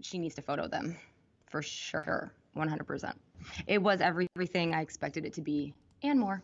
she 0.00 0.18
needs 0.18 0.34
to 0.36 0.42
photo 0.42 0.68
them 0.68 0.96
for 1.46 1.62
sure, 1.62 2.30
100%. 2.56 3.14
It 3.66 3.82
was 3.82 4.00
everything 4.00 4.74
I 4.74 4.82
expected 4.82 5.24
it 5.24 5.32
to 5.34 5.40
be 5.40 5.74
and 6.02 6.20
more. 6.20 6.42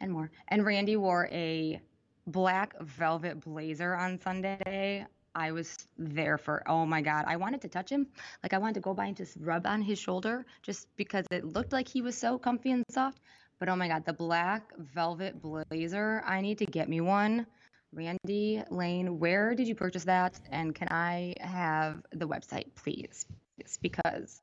And 0.00 0.12
more. 0.12 0.30
And 0.48 0.64
Randy 0.64 0.96
wore 0.96 1.28
a 1.32 1.80
black 2.26 2.78
velvet 2.80 3.40
blazer 3.40 3.96
on 3.96 4.20
Sunday. 4.20 5.06
I 5.38 5.52
was 5.52 5.76
there 5.96 6.36
for, 6.36 6.64
oh 6.66 6.84
my 6.84 7.00
God, 7.00 7.24
I 7.28 7.36
wanted 7.36 7.60
to 7.62 7.68
touch 7.68 7.90
him. 7.90 8.08
Like 8.42 8.52
I 8.52 8.58
wanted 8.58 8.74
to 8.74 8.80
go 8.80 8.92
by 8.92 9.06
and 9.06 9.16
just 9.16 9.36
rub 9.40 9.66
on 9.66 9.80
his 9.80 9.98
shoulder 9.98 10.44
just 10.62 10.88
because 10.96 11.24
it 11.30 11.44
looked 11.44 11.72
like 11.72 11.86
he 11.86 12.02
was 12.02 12.18
so 12.18 12.38
comfy 12.38 12.72
and 12.72 12.84
soft. 12.90 13.20
But 13.60 13.68
oh 13.68 13.76
my 13.76 13.86
God, 13.86 14.04
the 14.04 14.12
black 14.12 14.72
velvet 14.76 15.40
blazer, 15.40 16.22
I 16.26 16.40
need 16.40 16.58
to 16.58 16.66
get 16.66 16.88
me 16.88 17.00
one. 17.00 17.46
Randy 17.92 18.62
Lane, 18.68 19.18
where 19.18 19.54
did 19.54 19.68
you 19.68 19.76
purchase 19.76 20.04
that? 20.04 20.38
And 20.50 20.74
can 20.74 20.88
I 20.90 21.34
have 21.40 22.02
the 22.12 22.26
website, 22.26 22.66
please? 22.74 23.24
It's 23.58 23.78
because 23.78 24.42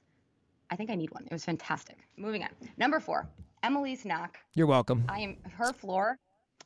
I 0.72 0.78
think 0.78 0.90
I 0.90 0.96
need 0.96 1.12
one. 1.12 1.26
It 1.26 1.32
was 1.34 1.46
fantastic. 1.46 1.98
Moving 2.18 2.42
on. 2.44 2.50
Number 2.78 3.02
four, 3.02 3.28
Emily's 3.64 4.06
knock. 4.06 4.38
You're 4.56 4.66
welcome. 4.68 5.04
I 5.10 5.20
am 5.20 5.38
her 5.58 5.74
floor. 5.74 6.18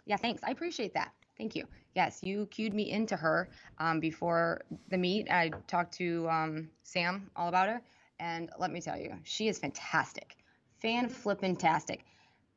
Yeah, 0.06 0.18
thanks. 0.18 0.42
I 0.44 0.52
appreciate 0.52 0.94
that. 0.94 1.12
Thank 1.38 1.56
you. 1.56 1.66
Yes, 1.96 2.20
you 2.24 2.46
cued 2.48 2.74
me 2.74 2.92
into 2.92 3.16
her 3.16 3.50
um, 3.80 4.00
before 4.00 4.62
the 4.90 4.98
meet. 4.98 5.30
I 5.30 5.52
talked 5.68 5.94
to 5.96 6.30
um, 6.30 6.70
Sam 6.84 7.30
all 7.36 7.50
about 7.50 7.68
her, 7.68 7.82
and 8.20 8.50
let 8.60 8.72
me 8.72 8.80
tell 8.80 8.98
you, 8.98 9.14
she 9.24 9.48
is 9.48 9.58
fantastic, 9.58 10.38
fan 10.80 11.10
flippin' 11.10 11.56
tastic. 11.56 12.06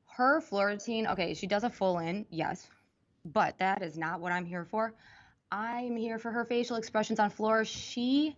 Her 0.07 0.41
floor 0.41 0.67
routine, 0.67 1.07
okay, 1.07 1.33
she 1.33 1.47
does 1.47 1.65
a 1.65 1.71
full 1.71 1.99
in, 1.99 2.27
yes, 2.31 2.69
but 3.25 3.59
that 3.59 3.83
is 3.83 3.97
not 3.97 4.21
what 4.21 4.33
I'm 4.33 4.45
here 4.45 4.65
for. 4.65 4.93
I'm 5.51 5.97
here 5.97 6.19
for 6.19 6.31
her 6.31 6.45
facial 6.45 6.77
expressions 6.77 7.19
on 7.19 7.31
floor. 7.31 7.65
She, 7.65 8.37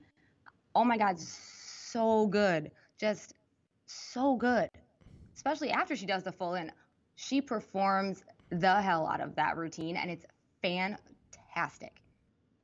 oh 0.74 0.84
my 0.84 0.96
God, 0.96 1.18
so 1.18 2.26
good, 2.28 2.70
just 2.98 3.34
so 3.86 4.36
good, 4.36 4.70
especially 5.34 5.70
after 5.70 5.96
she 5.96 6.06
does 6.06 6.22
the 6.22 6.32
full 6.32 6.54
in. 6.54 6.70
She 7.16 7.40
performs 7.40 8.24
the 8.50 8.80
hell 8.80 9.06
out 9.06 9.20
of 9.20 9.34
that 9.36 9.56
routine, 9.56 9.96
and 9.96 10.10
it's 10.10 10.24
fantastic. 10.64 11.92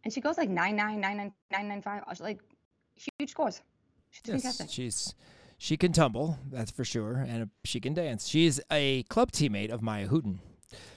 And 0.05 0.13
she 0.13 0.21
goes 0.21 0.39
like 0.39 0.49
nine 0.49 0.77
nine 0.77 1.01
nine 1.01 1.17
nine 1.17 1.33
nine 1.53 1.69
nine 1.69 1.83
five, 1.83 2.03
like 2.21 2.41
huge 2.97 3.31
scores. 3.31 3.61
She's 4.11 4.23
yes, 4.27 4.43
fantastic. 4.43 4.71
She's 4.71 5.15
she 5.59 5.77
can 5.77 5.93
tumble, 5.93 6.39
that's 6.51 6.71
for 6.71 6.85
sure, 6.85 7.25
and 7.29 7.51
she 7.65 7.81
can 7.81 7.93
dance. 7.93 8.27
She's 8.27 8.61
a 8.71 9.03
club 9.05 9.31
teammate 9.31 9.71
of 9.71 9.83
Maya 9.83 10.09
Hooten. 10.09 10.41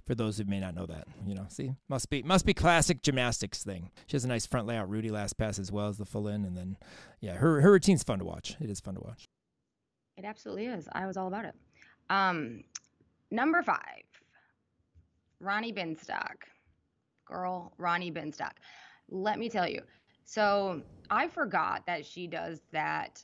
For 0.05 0.13
those 0.13 0.37
who 0.37 0.43
may 0.43 0.59
not 0.59 0.75
know 0.75 0.85
that, 0.85 1.07
you 1.25 1.33
know, 1.33 1.45
see, 1.49 1.73
must 1.89 2.09
be 2.09 2.21
must 2.21 2.45
be 2.45 2.53
classic 2.53 3.01
gymnastics 3.01 3.63
thing. 3.63 3.89
She 4.05 4.15
has 4.15 4.23
a 4.23 4.27
nice 4.27 4.45
front 4.45 4.67
layout, 4.67 4.89
Rudy 4.89 5.09
last 5.09 5.37
pass 5.37 5.57
as 5.57 5.71
well 5.71 5.87
as 5.87 5.97
the 5.97 6.05
full 6.05 6.27
in, 6.27 6.45
and 6.45 6.55
then, 6.55 6.77
yeah, 7.21 7.33
her 7.35 7.59
her 7.61 7.71
routine's 7.71 8.03
fun 8.03 8.19
to 8.19 8.25
watch. 8.25 8.55
It 8.61 8.69
is 8.69 8.79
fun 8.79 8.93
to 8.95 9.01
watch. 9.01 9.27
It 10.15 10.25
absolutely 10.25 10.67
is. 10.67 10.87
I 10.91 11.07
was 11.07 11.17
all 11.17 11.27
about 11.27 11.45
it. 11.45 11.55
Um, 12.09 12.63
number 13.31 13.63
five, 13.63 14.03
Ronnie 15.39 15.73
Binstock 15.73 16.35
girl, 17.25 17.73
Ronnie 17.77 18.11
Binstock. 18.11 18.53
Let 19.09 19.39
me 19.39 19.49
tell 19.49 19.67
you. 19.67 19.81
So 20.25 20.81
I 21.09 21.27
forgot 21.27 21.85
that 21.85 22.05
she 22.05 22.27
does 22.27 22.61
that 22.71 23.23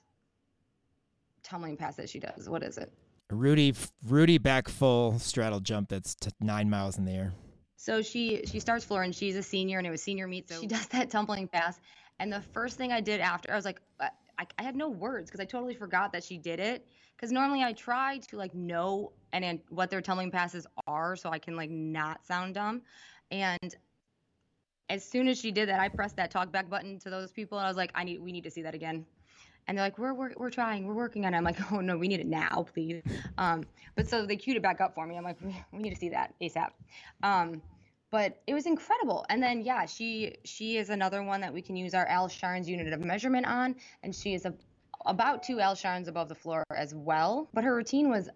tumbling 1.43 1.77
pass 1.77 1.95
that 1.95 2.09
she 2.09 2.19
does. 2.19 2.49
What 2.49 2.63
is 2.63 2.77
it? 2.77 2.91
Rudy 3.31 3.73
Rudy 4.07 4.37
back 4.37 4.67
full 4.67 5.19
straddle 5.19 5.59
jump 5.59 5.89
that's 5.89 6.15
t- 6.15 6.31
nine 6.39 6.69
miles 6.69 6.97
in 6.97 7.05
the 7.05 7.11
air. 7.11 7.33
So 7.75 8.01
she 8.01 8.41
she 8.45 8.59
starts 8.59 8.83
floor 8.83 9.03
and 9.03 9.15
she's 9.15 9.35
a 9.35 9.43
senior 9.43 9.77
and 9.77 9.87
it 9.87 9.91
was 9.91 10.01
senior 10.01 10.27
meet. 10.27 10.49
So 10.49 10.59
she 10.59 10.67
does 10.75 10.87
that 10.87 11.09
tumbling 11.09 11.47
pass. 11.47 11.79
And 12.19 12.33
the 12.33 12.41
first 12.41 12.77
thing 12.77 12.91
I 12.91 12.99
did 12.99 13.21
after, 13.21 13.51
I 13.51 13.55
was 13.55 13.65
like, 13.65 13.79
uh, 13.99 14.07
I, 14.37 14.45
I 14.57 14.63
had 14.63 14.75
no 14.75 14.89
words 14.89 15.29
because 15.29 15.39
I 15.39 15.45
totally 15.45 15.73
forgot 15.73 16.11
that 16.13 16.23
she 16.23 16.37
did 16.37 16.59
it. 16.59 16.85
Because 17.15 17.31
normally 17.31 17.63
I 17.63 17.73
try 17.73 18.17
to 18.29 18.37
like 18.37 18.53
know 18.55 19.11
and, 19.31 19.45
and 19.45 19.59
what 19.69 19.89
their 19.89 20.01
tumbling 20.01 20.31
passes 20.31 20.65
are 20.87 21.15
so 21.15 21.29
I 21.29 21.39
can 21.39 21.55
like 21.55 21.69
not 21.69 22.25
sound 22.25 22.55
dumb. 22.55 22.81
And 23.31 23.75
as 24.89 25.05
soon 25.05 25.27
as 25.27 25.39
she 25.39 25.51
did 25.51 25.69
that, 25.69 25.79
I 25.79 25.87
pressed 25.87 26.15
that 26.17 26.31
talk 26.31 26.51
back 26.51 26.69
button 26.69 26.99
to 26.99 27.09
those 27.09 27.31
people, 27.31 27.57
and 27.57 27.65
I 27.65 27.69
was 27.69 27.77
like, 27.77 27.91
I 27.95 28.03
need, 28.03 28.21
we 28.21 28.31
need 28.31 28.43
to 28.43 28.51
see 28.51 28.61
that 28.63 28.73
again. 28.73 29.05
And 29.67 29.77
they're 29.77 29.85
like, 29.85 29.99
we're, 29.99 30.13
we're, 30.13 30.31
we're 30.35 30.49
trying, 30.49 30.87
we're 30.87 30.95
working 30.95 31.25
on 31.25 31.33
it. 31.33 31.37
I'm 31.37 31.43
like, 31.43 31.71
oh 31.71 31.79
no, 31.79 31.97
we 31.97 32.07
need 32.07 32.19
it 32.19 32.27
now, 32.27 32.65
please. 32.73 33.03
Um, 33.37 33.65
but 33.95 34.07
so 34.09 34.25
they 34.25 34.35
queued 34.35 34.57
it 34.57 34.63
back 34.63 34.81
up 34.81 34.95
for 34.95 35.05
me. 35.05 35.15
I'm 35.15 35.23
like, 35.23 35.37
we 35.71 35.79
need 35.79 35.91
to 35.91 35.95
see 35.95 36.09
that 36.09 36.33
ASAP. 36.41 36.69
Um, 37.21 37.61
but 38.11 38.41
it 38.47 38.55
was 38.55 38.65
incredible. 38.65 39.25
And 39.29 39.43
then 39.43 39.61
yeah, 39.61 39.85
she 39.85 40.37
she 40.43 40.77
is 40.77 40.89
another 40.89 41.21
one 41.21 41.41
that 41.41 41.53
we 41.53 41.61
can 41.61 41.75
use 41.75 41.93
our 41.93 42.07
Al 42.07 42.27
Sharns 42.27 42.65
unit 42.65 42.91
of 42.91 43.01
measurement 43.01 43.45
on, 43.45 43.75
and 44.01 44.15
she 44.15 44.33
is 44.33 44.45
a, 44.45 44.53
about 45.05 45.43
two 45.43 45.59
Al 45.59 45.75
Sharns 45.75 46.07
above 46.07 46.27
the 46.27 46.33
floor 46.33 46.63
as 46.75 46.95
well. 46.95 47.47
But 47.53 47.63
her 47.63 47.75
routine 47.75 48.09
was 48.09 48.27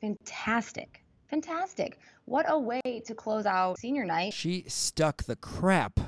fantastic 0.00 1.04
fantastic. 1.30 1.98
What 2.24 2.46
a 2.48 2.58
way 2.58 3.02
to 3.06 3.14
close 3.14 3.46
out 3.46 3.78
senior 3.78 4.04
night. 4.04 4.34
She 4.34 4.64
stuck 4.66 5.24
the 5.24 5.36
crap 5.36 5.98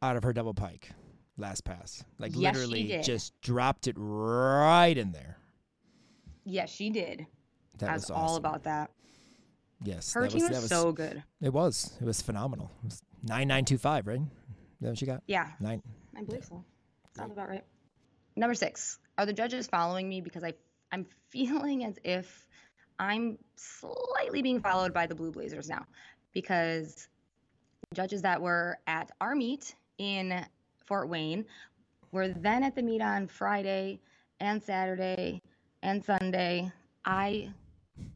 out 0.00 0.16
of 0.16 0.22
her 0.22 0.32
double 0.32 0.54
pike 0.54 0.90
last 1.36 1.64
pass. 1.64 2.04
Like 2.18 2.32
yes, 2.34 2.54
literally 2.54 3.00
just 3.02 3.38
dropped 3.40 3.88
it 3.88 3.96
right 3.98 4.96
in 4.96 5.12
there. 5.12 5.38
Yes, 6.44 6.70
she 6.70 6.90
did. 6.90 7.26
That 7.78 7.92
was, 7.92 8.02
was 8.02 8.10
awesome. 8.10 8.22
all 8.22 8.36
about 8.36 8.64
that. 8.64 8.90
Yes. 9.84 10.12
Her 10.12 10.26
team 10.26 10.48
was, 10.48 10.62
was, 10.62 10.68
so 10.68 10.92
good. 10.92 11.22
It 11.40 11.52
was. 11.52 11.92
It 12.00 12.04
was 12.04 12.20
phenomenal. 12.20 12.70
It 12.82 12.86
was 12.86 13.02
9925, 13.22 14.06
right? 14.06 14.20
That 14.80 14.88
what 14.88 14.98
she 14.98 15.06
got? 15.06 15.22
Yeah. 15.26 15.48
Nine. 15.60 15.82
I 16.16 16.22
believe 16.22 16.44
so. 16.44 16.64
Sounds 17.16 17.32
about 17.32 17.48
right. 17.48 17.64
Number 18.36 18.54
six. 18.54 18.98
Are 19.16 19.26
the 19.26 19.32
judges 19.32 19.66
following 19.66 20.08
me 20.08 20.20
because 20.20 20.42
I 20.42 20.54
I'm 20.90 21.06
feeling 21.30 21.84
as 21.84 21.98
if 22.04 22.48
I'm 22.98 23.38
slightly 23.56 24.42
being 24.42 24.60
followed 24.60 24.92
by 24.92 25.06
the 25.06 25.14
Blue 25.14 25.30
Blazers 25.30 25.68
now 25.68 25.86
because 26.32 27.08
judges 27.94 28.22
that 28.22 28.40
were 28.40 28.78
at 28.86 29.10
our 29.20 29.34
meet 29.34 29.74
in 29.98 30.44
Fort 30.84 31.08
Wayne 31.08 31.44
were 32.12 32.28
then 32.28 32.62
at 32.62 32.74
the 32.74 32.82
meet 32.82 33.00
on 33.00 33.26
Friday 33.26 34.00
and 34.40 34.62
Saturday 34.62 35.42
and 35.82 36.04
Sunday. 36.04 36.70
I, 37.04 37.50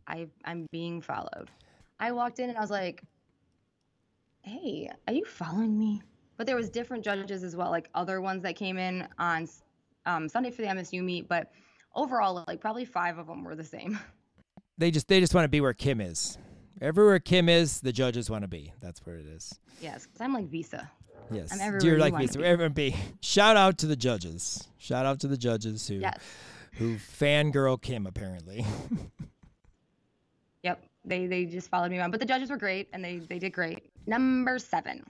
I, 0.07 0.27
I'm 0.45 0.67
being 0.73 1.01
followed. 1.01 1.51
I 2.01 2.13
walked 2.13 2.39
in 2.41 2.49
and 2.49 2.59
I 2.59 2.61
was 2.61 2.71
like, 2.71 3.03
"Hey, 4.43 4.91
are 5.07 5.15
you 5.15 5.25
following 5.25 5.79
me?" 5.79 6.03
But 6.37 6.47
there 6.47 6.57
was 6.57 6.69
different 6.69 7.05
judges 7.05 7.45
as 7.45 7.55
well, 7.55 7.71
like 7.71 7.89
other 7.95 8.21
ones 8.21 8.43
that 8.43 8.57
came 8.57 8.79
in 8.79 9.07
on 9.19 9.49
um, 10.07 10.29
Sunday 10.29 10.51
for 10.51 10.63
the 10.63 10.69
MSU 10.69 11.03
meet. 11.03 11.29
But 11.29 11.53
overall, 11.95 12.45
like 12.49 12.61
probably 12.61 12.85
five 12.85 13.19
of 13.19 13.27
them 13.29 13.45
were 13.45 13.55
the 13.55 13.65
same. 13.65 13.99
they 14.83 14.91
just 14.91 15.07
they 15.07 15.21
just 15.21 15.33
want 15.35 15.45
to 15.45 15.49
be 15.49 15.61
where 15.61 15.73
Kim 15.73 16.01
is, 16.01 16.39
Everywhere 16.81 17.21
Kim 17.21 17.49
is, 17.49 17.81
the 17.81 17.93
judges 17.93 18.29
want 18.29 18.43
to 18.43 18.49
be. 18.49 18.73
That's 18.81 19.07
where 19.07 19.15
it 19.17 19.27
is. 19.27 19.57
Yes, 19.81 20.05
because 20.07 20.21
I'm 20.21 20.33
like 20.35 20.49
Visa. 20.49 20.91
Yes. 21.31 21.53
I'm 21.53 21.61
everywhere 21.61 21.79
Dear 21.81 21.93
you 21.95 22.01
like 22.01 22.17
Visa, 22.17 22.39
be. 22.39 22.45
everyone 22.45 22.73
be. 22.73 22.97
Shout 23.21 23.57
out 23.57 23.79
to 23.79 23.87
the 23.87 23.95
judges. 23.95 24.67
Shout 24.79 25.07
out 25.07 25.21
to 25.21 25.29
the 25.29 25.37
judges 25.37 25.87
who 25.87 25.95
Yes. 25.95 26.19
who 26.73 26.97
fangirl 26.97 27.81
Kim 27.81 28.07
apparently. 28.09 28.67
Yep. 30.65 30.85
They 31.05 31.27
they 31.27 31.45
just 31.45 31.71
followed 31.71 31.93
me 31.93 31.99
around. 31.99 32.11
But 32.11 32.19
the 32.21 32.27
judges 32.27 32.51
were 32.51 32.57
great 32.57 32.89
and 32.93 33.05
they 33.05 33.19
they 33.19 33.39
did 33.39 33.53
great. 33.53 33.85
Number 34.07 34.59
seven. 34.59 35.05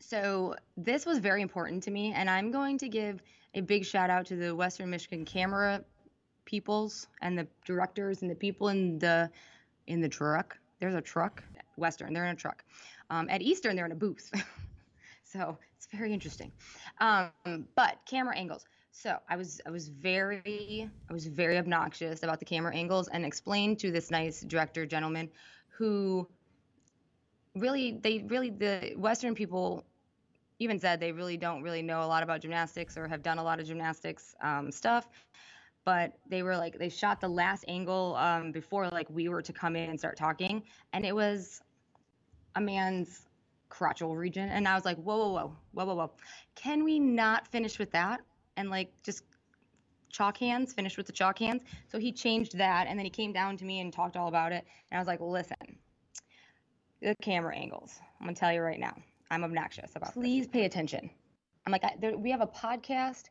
So 0.00 0.56
this 0.76 1.06
was 1.06 1.18
very 1.18 1.40
important 1.40 1.82
to 1.84 1.90
me, 1.90 2.12
and 2.12 2.28
I'm 2.28 2.50
going 2.50 2.76
to 2.78 2.88
give 2.90 3.22
a 3.54 3.62
big 3.62 3.86
shout 3.86 4.10
out 4.10 4.26
to 4.26 4.36
the 4.36 4.54
Western 4.54 4.90
Michigan 4.90 5.24
camera 5.24 5.82
peoples 6.44 7.06
and 7.22 7.38
the 7.38 7.46
directors 7.64 8.22
and 8.22 8.30
the 8.30 8.34
people 8.34 8.68
in 8.68 8.98
the 8.98 9.30
in 9.86 10.00
the 10.00 10.08
truck. 10.08 10.56
There's 10.80 10.94
a 10.94 11.00
truck. 11.00 11.42
Western, 11.76 12.12
they're 12.12 12.26
in 12.26 12.32
a 12.32 12.38
truck. 12.38 12.64
Um, 13.10 13.28
at 13.28 13.42
Eastern, 13.42 13.74
they're 13.74 13.86
in 13.86 13.92
a 13.92 13.96
booth. 13.96 14.30
so 15.24 15.58
it's 15.76 15.86
very 15.86 16.12
interesting. 16.12 16.52
Um, 17.00 17.66
but 17.74 17.98
camera 18.06 18.36
angles. 18.36 18.64
So 18.92 19.18
I 19.28 19.36
was 19.36 19.60
I 19.66 19.70
was 19.70 19.88
very 19.88 20.88
I 21.10 21.12
was 21.12 21.26
very 21.26 21.58
obnoxious 21.58 22.22
about 22.22 22.38
the 22.38 22.44
camera 22.44 22.74
angles 22.74 23.08
and 23.08 23.24
explained 23.24 23.78
to 23.80 23.90
this 23.90 24.10
nice 24.10 24.40
director 24.42 24.86
gentleman 24.86 25.28
who 25.68 26.28
really 27.56 27.98
they 28.00 28.24
really 28.28 28.50
the 28.50 28.94
Western 28.96 29.34
people 29.34 29.84
even 30.60 30.78
said 30.78 31.00
they 31.00 31.10
really 31.10 31.36
don't 31.36 31.62
really 31.62 31.82
know 31.82 32.02
a 32.02 32.06
lot 32.06 32.22
about 32.22 32.40
gymnastics 32.40 32.96
or 32.96 33.08
have 33.08 33.22
done 33.22 33.38
a 33.38 33.42
lot 33.42 33.58
of 33.58 33.66
gymnastics 33.66 34.36
um, 34.40 34.70
stuff. 34.70 35.08
But 35.84 36.14
they 36.28 36.42
were 36.42 36.56
like 36.56 36.78
they 36.78 36.88
shot 36.88 37.20
the 37.20 37.28
last 37.28 37.64
angle 37.68 38.14
um, 38.16 38.52
before 38.52 38.88
like 38.88 39.08
we 39.10 39.28
were 39.28 39.42
to 39.42 39.52
come 39.52 39.76
in 39.76 39.90
and 39.90 39.98
start 39.98 40.16
talking, 40.16 40.62
and 40.92 41.04
it 41.04 41.14
was 41.14 41.60
a 42.54 42.60
man's 42.60 43.26
crotchal 43.70 44.16
region, 44.16 44.48
and 44.48 44.66
I 44.68 44.74
was 44.74 44.84
like, 44.84 44.96
whoa, 44.98 45.16
whoa, 45.16 45.32
whoa, 45.32 45.56
whoa, 45.72 45.84
whoa, 45.84 45.94
whoa, 45.94 46.10
can 46.54 46.84
we 46.84 46.98
not 46.98 47.48
finish 47.48 47.78
with 47.78 47.90
that 47.90 48.20
and 48.56 48.70
like 48.70 48.92
just 49.02 49.24
chalk 50.10 50.36
hands, 50.38 50.72
finish 50.72 50.96
with 50.96 51.06
the 51.06 51.12
chalk 51.12 51.38
hands? 51.38 51.62
So 51.88 51.98
he 51.98 52.12
changed 52.12 52.56
that, 52.56 52.86
and 52.86 52.98
then 52.98 53.04
he 53.04 53.10
came 53.10 53.32
down 53.32 53.56
to 53.58 53.64
me 53.64 53.80
and 53.80 53.92
talked 53.92 54.16
all 54.16 54.28
about 54.28 54.52
it, 54.52 54.64
and 54.90 54.96
I 54.96 55.00
was 55.00 55.08
like, 55.08 55.20
listen, 55.20 55.78
the 57.02 57.14
camera 57.20 57.54
angles. 57.56 57.98
I'm 58.20 58.26
gonna 58.26 58.36
tell 58.36 58.52
you 58.52 58.62
right 58.62 58.80
now, 58.80 58.96
I'm 59.30 59.44
obnoxious 59.44 59.90
about. 59.96 60.14
Please 60.14 60.46
pay 60.46 60.64
attention. 60.64 61.10
I'm 61.66 61.72
like, 61.72 61.84
I, 61.84 61.94
there, 62.00 62.16
we 62.16 62.30
have 62.30 62.40
a 62.42 62.46
podcast 62.46 63.24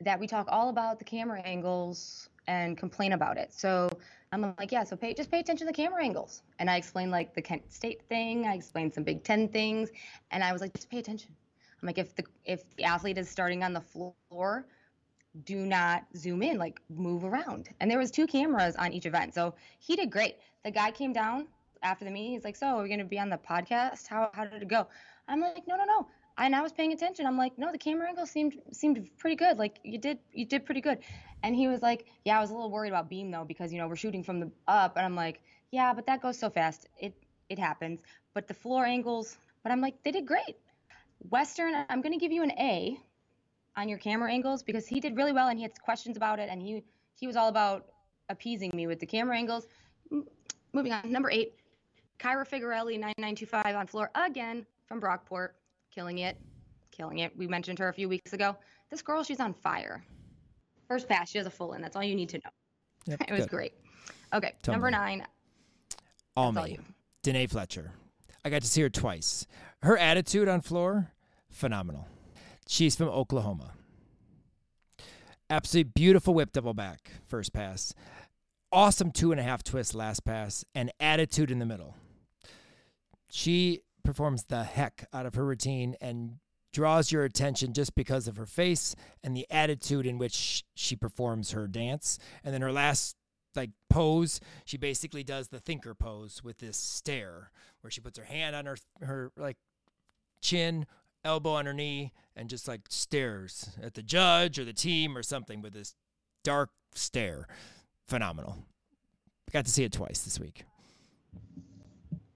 that 0.00 0.18
we 0.18 0.26
talk 0.26 0.46
all 0.50 0.68
about 0.68 0.98
the 0.98 1.04
camera 1.04 1.40
angles 1.40 2.28
and 2.46 2.76
complain 2.76 3.12
about 3.12 3.36
it. 3.36 3.52
So 3.52 3.90
I'm 4.32 4.54
like, 4.58 4.72
yeah, 4.72 4.84
so 4.84 4.96
pay 4.96 5.12
just 5.14 5.30
pay 5.30 5.40
attention 5.40 5.66
to 5.66 5.72
the 5.72 5.76
camera 5.76 6.02
angles. 6.02 6.42
And 6.58 6.70
I 6.70 6.76
explained 6.76 7.10
like 7.10 7.34
the 7.34 7.42
Kent 7.42 7.72
State 7.72 8.02
thing. 8.08 8.46
I 8.46 8.54
explained 8.54 8.94
some 8.94 9.04
Big 9.04 9.24
Ten 9.24 9.48
things, 9.48 9.90
and 10.30 10.42
I 10.42 10.52
was 10.52 10.60
like, 10.60 10.72
just 10.74 10.90
pay 10.90 10.98
attention. 10.98 11.34
I'm 11.80 11.86
like, 11.86 11.98
if 11.98 12.14
the 12.14 12.24
if 12.44 12.62
the 12.76 12.84
athlete 12.84 13.18
is 13.18 13.28
starting 13.28 13.62
on 13.62 13.72
the 13.72 13.80
floor, 13.80 14.66
do 15.44 15.56
not 15.66 16.04
zoom 16.16 16.42
in, 16.42 16.58
like 16.58 16.80
move 16.88 17.24
around. 17.24 17.68
And 17.80 17.90
there 17.90 17.98
was 17.98 18.10
two 18.10 18.26
cameras 18.26 18.76
on 18.76 18.92
each 18.92 19.06
event, 19.06 19.34
so 19.34 19.54
he 19.78 19.96
did 19.96 20.10
great. 20.10 20.36
The 20.64 20.70
guy 20.70 20.90
came 20.90 21.12
down 21.12 21.46
after 21.82 22.04
the 22.04 22.10
meeting. 22.10 22.32
He's 22.32 22.44
like, 22.44 22.56
so 22.56 22.66
are 22.66 22.82
we 22.82 22.88
gonna 22.88 23.04
be 23.04 23.18
on 23.18 23.30
the 23.30 23.38
podcast? 23.38 24.06
How 24.06 24.30
how 24.32 24.44
did 24.44 24.62
it 24.62 24.68
go? 24.68 24.86
I'm 25.28 25.40
like, 25.40 25.66
no, 25.68 25.76
no, 25.76 25.84
no. 25.84 26.08
And 26.40 26.56
I 26.56 26.62
was 26.62 26.72
paying 26.72 26.94
attention. 26.94 27.26
I'm 27.26 27.36
like, 27.36 27.58
no, 27.58 27.70
the 27.70 27.78
camera 27.78 28.08
angle 28.08 28.24
seemed 28.24 28.56
seemed 28.72 29.10
pretty 29.18 29.36
good. 29.36 29.58
Like 29.58 29.78
you 29.84 29.98
did 29.98 30.18
you 30.32 30.46
did 30.46 30.64
pretty 30.64 30.80
good. 30.80 30.98
And 31.42 31.54
he 31.54 31.68
was 31.68 31.82
like, 31.82 32.06
yeah, 32.24 32.38
I 32.38 32.40
was 32.40 32.50
a 32.50 32.54
little 32.54 32.70
worried 32.70 32.88
about 32.88 33.10
beam 33.10 33.30
though 33.30 33.44
because 33.44 33.70
you 33.72 33.78
know 33.78 33.86
we're 33.86 33.96
shooting 33.96 34.24
from 34.24 34.40
the 34.40 34.50
up. 34.66 34.96
And 34.96 35.04
I'm 35.04 35.14
like, 35.14 35.42
yeah, 35.70 35.92
but 35.92 36.06
that 36.06 36.22
goes 36.22 36.38
so 36.38 36.48
fast. 36.48 36.88
It 36.98 37.14
it 37.50 37.58
happens. 37.58 38.00
But 38.32 38.48
the 38.48 38.54
floor 38.54 38.86
angles. 38.86 39.36
But 39.62 39.70
I'm 39.70 39.82
like, 39.82 40.02
they 40.02 40.10
did 40.10 40.26
great. 40.26 40.56
Western, 41.28 41.74
I'm 41.90 42.00
gonna 42.00 42.16
give 42.16 42.32
you 42.32 42.42
an 42.42 42.52
A 42.52 42.98
on 43.76 43.90
your 43.90 43.98
camera 43.98 44.32
angles 44.32 44.62
because 44.62 44.86
he 44.86 44.98
did 44.98 45.16
really 45.16 45.32
well 45.32 45.48
and 45.48 45.58
he 45.58 45.62
had 45.62 45.78
questions 45.82 46.16
about 46.16 46.38
it 46.38 46.48
and 46.50 46.62
he 46.62 46.82
he 47.16 47.26
was 47.26 47.36
all 47.36 47.48
about 47.48 47.86
appeasing 48.30 48.70
me 48.72 48.86
with 48.86 48.98
the 48.98 49.06
camera 49.06 49.36
angles. 49.36 49.66
Moving 50.72 50.92
on, 50.92 51.12
number 51.12 51.30
eight, 51.30 51.54
Kyra 52.18 52.48
Figarelli 52.48 52.98
9925 52.98 53.76
on 53.76 53.86
floor 53.86 54.10
again 54.14 54.64
from 54.86 55.00
Brockport, 55.00 55.50
killing 55.94 56.18
it, 56.18 56.36
killing 56.90 57.18
it. 57.18 57.36
We 57.36 57.46
mentioned 57.46 57.78
her 57.78 57.88
a 57.88 57.92
few 57.92 58.08
weeks 58.08 58.32
ago. 58.32 58.56
This 58.90 59.02
girl, 59.02 59.22
she's 59.22 59.40
on 59.40 59.54
fire. 59.54 60.04
First 60.88 61.08
pass, 61.08 61.30
she 61.30 61.38
has 61.38 61.46
a 61.46 61.50
full 61.50 61.72
in. 61.74 61.82
That's 61.82 61.94
all 61.96 62.02
you 62.02 62.14
need 62.16 62.28
to 62.30 62.38
know. 62.38 62.50
Yep, 63.06 63.20
It 63.28 63.32
was 63.32 63.40
good. 63.42 63.50
great. 63.50 63.72
Okay, 64.32 64.54
Tell 64.62 64.72
number 64.74 64.88
me. 64.88 64.92
nine. 64.92 65.26
All 66.36 66.52
That's 66.52 66.62
all 66.62 66.68
me. 66.68 66.72
you. 66.72 66.84
Danae 67.22 67.46
Fletcher. 67.46 67.92
I 68.44 68.50
got 68.50 68.62
to 68.62 68.68
see 68.68 68.80
her 68.82 68.88
twice. 68.90 69.46
Her 69.82 69.96
attitude 69.98 70.48
on 70.48 70.60
floor, 70.60 71.10
phenomenal. 71.50 72.06
She's 72.66 72.96
from 72.96 73.08
Oklahoma. 73.08 73.72
Absolutely 75.48 75.90
beautiful 75.94 76.32
whip 76.34 76.52
double 76.52 76.74
back, 76.74 77.10
first 77.26 77.52
pass. 77.52 77.92
Awesome 78.72 79.10
two 79.10 79.32
and 79.32 79.40
a 79.40 79.42
half 79.42 79.64
twist 79.64 79.94
last 79.94 80.24
pass, 80.24 80.64
and 80.74 80.92
attitude 81.00 81.50
in 81.50 81.58
the 81.58 81.66
middle. 81.66 81.96
She 83.28 83.80
performs 84.02 84.44
the 84.44 84.64
heck 84.64 85.06
out 85.12 85.26
of 85.26 85.34
her 85.34 85.44
routine 85.44 85.96
and 86.00 86.38
draws 86.72 87.10
your 87.10 87.24
attention 87.24 87.72
just 87.72 87.94
because 87.94 88.28
of 88.28 88.36
her 88.36 88.46
face 88.46 88.94
and 89.24 89.36
the 89.36 89.46
attitude 89.50 90.06
in 90.06 90.18
which 90.18 90.64
she 90.74 90.94
performs 90.94 91.50
her 91.50 91.66
dance. 91.66 92.18
And 92.44 92.54
then 92.54 92.62
her 92.62 92.72
last 92.72 93.16
like 93.56 93.70
pose, 93.88 94.40
she 94.64 94.76
basically 94.76 95.24
does 95.24 95.48
the 95.48 95.58
thinker 95.58 95.94
pose 95.94 96.42
with 96.44 96.58
this 96.58 96.76
stare 96.76 97.50
where 97.80 97.90
she 97.90 98.00
puts 98.00 98.18
her 98.18 98.24
hand 98.24 98.54
on 98.54 98.66
her 98.66 98.76
her 99.02 99.32
like 99.36 99.56
chin, 100.40 100.86
elbow 101.24 101.54
on 101.54 101.66
her 101.66 101.74
knee, 101.74 102.12
and 102.36 102.48
just 102.48 102.68
like 102.68 102.82
stares 102.88 103.70
at 103.82 103.94
the 103.94 104.02
judge 104.02 104.58
or 104.58 104.64
the 104.64 104.72
team 104.72 105.16
or 105.16 105.22
something 105.22 105.62
with 105.62 105.72
this 105.72 105.94
dark 106.44 106.70
stare. 106.94 107.48
Phenomenal. 108.06 108.58
Got 109.52 109.64
to 109.64 109.70
see 109.70 109.84
it 109.84 109.92
twice 109.92 110.20
this 110.20 110.38
week. 110.38 110.64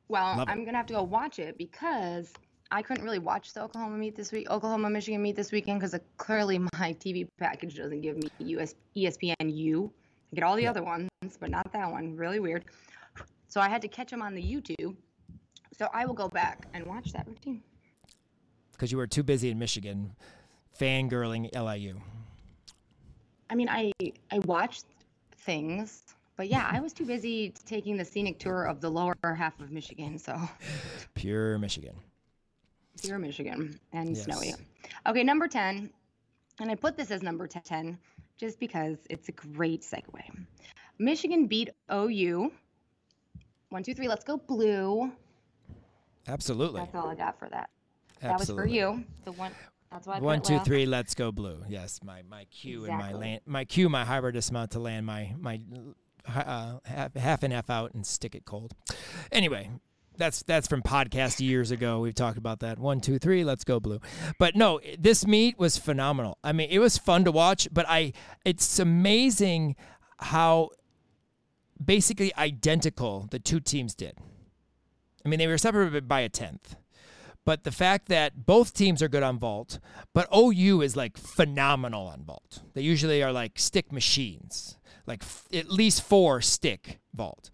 Well, 0.08 0.36
Love. 0.36 0.48
I'm 0.48 0.64
gonna 0.64 0.76
have 0.76 0.86
to 0.86 0.94
go 0.94 1.02
watch 1.02 1.38
it 1.38 1.56
because 1.58 2.32
I 2.70 2.82
couldn't 2.82 3.04
really 3.04 3.18
watch 3.18 3.52
the 3.52 3.62
Oklahoma 3.62 3.96
meet 3.96 4.16
this 4.16 4.32
week, 4.32 4.50
Oklahoma 4.50 4.90
Michigan 4.90 5.22
meet 5.22 5.36
this 5.36 5.52
weekend 5.52 5.80
because 5.80 5.94
uh, 5.94 5.98
clearly 6.16 6.58
my 6.58 6.68
TV 6.94 7.26
package 7.38 7.76
doesn't 7.76 8.00
give 8.00 8.16
me 8.16 8.28
US, 8.38 8.74
ESPN 8.96 9.34
U. 9.40 9.92
I 10.32 10.34
get 10.34 10.44
all 10.44 10.56
the 10.56 10.64
Yeah. 10.64 10.70
other 10.70 10.82
ones, 10.82 11.08
but 11.38 11.50
not 11.50 11.72
that 11.72 11.90
one. 11.90 12.16
Really 12.16 12.40
weird. 12.40 12.64
So 13.48 13.60
I 13.60 13.68
had 13.68 13.82
to 13.82 13.88
catch 13.88 14.10
them 14.10 14.20
on 14.22 14.34
the 14.34 14.42
YouTube. 14.42 14.96
So 15.78 15.88
I 15.92 16.06
will 16.06 16.14
go 16.14 16.28
back 16.28 16.66
and 16.74 16.86
watch 16.86 17.12
that 17.12 17.26
routine. 17.26 17.62
Because 18.72 18.90
you 18.90 18.98
were 18.98 19.06
too 19.06 19.22
busy 19.22 19.50
in 19.50 19.58
Michigan 19.58 20.14
fangirling 20.78 21.48
LIU. 21.54 22.00
I 23.48 23.54
mean, 23.54 23.68
I 23.68 23.92
I 24.30 24.40
watched 24.40 24.86
things, 25.36 26.02
but 26.36 26.48
yeah, 26.48 26.68
I 26.70 26.80
was 26.80 26.92
too 26.92 27.04
busy 27.04 27.54
taking 27.64 27.96
the 27.96 28.04
scenic 28.04 28.38
tour 28.38 28.64
of 28.64 28.80
the 28.80 28.90
lower 28.90 29.14
half 29.22 29.60
of 29.60 29.70
Michigan. 29.70 30.18
So. 30.18 30.36
Pure 31.14 31.58
Michigan. 31.58 31.94
Pure 33.00 33.18
Michigan 33.18 33.78
and 33.92 34.16
snowy. 34.16 34.54
Okay, 35.06 35.22
number 35.22 35.48
10. 35.48 35.90
And 36.60 36.70
I 36.70 36.74
put 36.74 36.96
this 36.96 37.10
as 37.10 37.22
number 37.22 37.46
10 37.46 37.98
just 38.38 38.58
because 38.60 38.98
it's 39.10 39.28
a 39.28 39.32
great 39.32 39.82
segue. 39.82 40.22
Michigan 40.98 41.46
beat 41.46 41.70
OU. 41.92 42.52
One, 43.70 43.82
two, 43.82 43.94
three, 43.94 44.06
let's 44.06 44.24
go 44.24 44.36
blue. 44.36 45.10
Absolutely. 46.28 46.80
That's 46.80 46.94
all 46.94 47.08
I 47.08 47.16
got 47.16 47.38
for 47.38 47.48
that. 47.48 47.70
That 48.20 48.38
was 48.38 48.48
for 48.48 48.66
you. 48.66 49.04
The 49.24 49.32
one 49.32 49.50
that's 49.90 50.06
why 50.08 50.18
One, 50.18 50.40
two, 50.40 50.58
three, 50.60 50.86
let's 50.86 51.14
go 51.14 51.30
blue. 51.30 51.62
Yes, 51.68 52.00
my 52.02 52.22
my 52.28 52.46
cue 52.46 52.84
and 52.84 52.98
my 52.98 53.12
land, 53.12 53.40
my 53.46 53.64
cue, 53.64 53.88
my 53.88 54.04
hybrid 54.04 54.34
dismount 54.34 54.72
to 54.72 54.80
land 54.80 55.06
my 55.06 55.34
my 55.38 55.60
uh, 56.26 56.78
half, 56.84 57.14
half 57.14 57.42
and 57.42 57.52
half 57.52 57.70
out 57.70 57.94
and 57.94 58.06
stick 58.06 58.34
it 58.34 58.44
cold. 58.44 58.74
Anyway, 59.32 59.70
that's 60.16 60.42
that's 60.42 60.66
from 60.66 60.82
podcast 60.82 61.40
years 61.40 61.70
ago. 61.70 62.00
We've 62.00 62.14
talked 62.14 62.38
about 62.38 62.60
that. 62.60 62.78
One, 62.78 63.00
two, 63.00 63.18
three, 63.18 63.44
let's 63.44 63.64
go 63.64 63.80
blue. 63.80 64.00
But 64.38 64.56
no, 64.56 64.80
this 64.98 65.26
meet 65.26 65.58
was 65.58 65.76
phenomenal. 65.76 66.38
I 66.44 66.52
mean, 66.52 66.68
it 66.70 66.78
was 66.78 66.98
fun 66.98 67.24
to 67.24 67.32
watch. 67.32 67.68
But 67.72 67.86
I, 67.88 68.12
it's 68.44 68.78
amazing 68.78 69.76
how 70.18 70.70
basically 71.82 72.34
identical 72.36 73.28
the 73.30 73.38
two 73.38 73.60
teams 73.60 73.94
did. 73.94 74.18
I 75.24 75.28
mean, 75.28 75.38
they 75.38 75.46
were 75.46 75.58
separated 75.58 76.06
by 76.06 76.20
a 76.20 76.28
tenth. 76.28 76.76
But 77.44 77.64
the 77.64 77.72
fact 77.72 78.08
that 78.08 78.46
both 78.46 78.72
teams 78.72 79.02
are 79.02 79.08
good 79.08 79.22
on 79.22 79.38
vault, 79.38 79.78
but 80.14 80.28
OU 80.34 80.80
is 80.80 80.96
like 80.96 81.18
phenomenal 81.18 82.06
on 82.06 82.24
vault. 82.24 82.62
They 82.72 82.80
usually 82.80 83.22
are 83.22 83.32
like 83.32 83.58
stick 83.58 83.92
machines, 83.92 84.78
like 85.06 85.22
f- 85.22 85.46
at 85.52 85.70
least 85.70 86.02
four 86.02 86.40
stick 86.40 86.98
vault. 87.14 87.50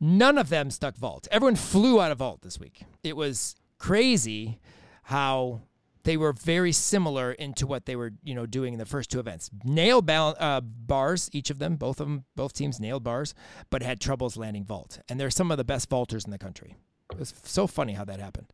None 0.00 0.38
of 0.38 0.48
them 0.48 0.70
stuck 0.70 0.96
vault. 0.96 1.28
Everyone 1.30 1.56
flew 1.56 2.00
out 2.00 2.10
of 2.10 2.18
vault 2.18 2.42
this 2.42 2.58
week. 2.58 2.84
It 3.02 3.16
was 3.16 3.54
crazy 3.78 4.58
how 5.04 5.60
they 6.04 6.16
were 6.16 6.32
very 6.32 6.72
similar 6.72 7.32
into 7.32 7.66
what 7.66 7.84
they 7.84 7.96
were, 7.96 8.12
you 8.22 8.34
know, 8.34 8.46
doing 8.46 8.72
in 8.72 8.78
the 8.78 8.86
first 8.86 9.10
two 9.10 9.20
events. 9.20 9.50
Nailed 9.64 10.06
bal- 10.06 10.36
uh, 10.38 10.60
bars, 10.60 11.28
each 11.32 11.50
of 11.50 11.58
them, 11.58 11.76
both 11.76 12.00
of 12.00 12.06
them, 12.06 12.24
both 12.36 12.54
teams 12.54 12.80
nailed 12.80 13.04
bars, 13.04 13.34
but 13.68 13.82
had 13.82 14.00
troubles 14.00 14.36
landing 14.36 14.64
vault. 14.64 15.00
And 15.08 15.20
they're 15.20 15.30
some 15.30 15.50
of 15.50 15.58
the 15.58 15.64
best 15.64 15.90
vaulters 15.90 16.24
in 16.24 16.30
the 16.30 16.38
country. 16.38 16.76
It 17.12 17.18
was 17.18 17.34
so 17.44 17.66
funny 17.66 17.92
how 17.92 18.04
that 18.06 18.20
happened. 18.20 18.52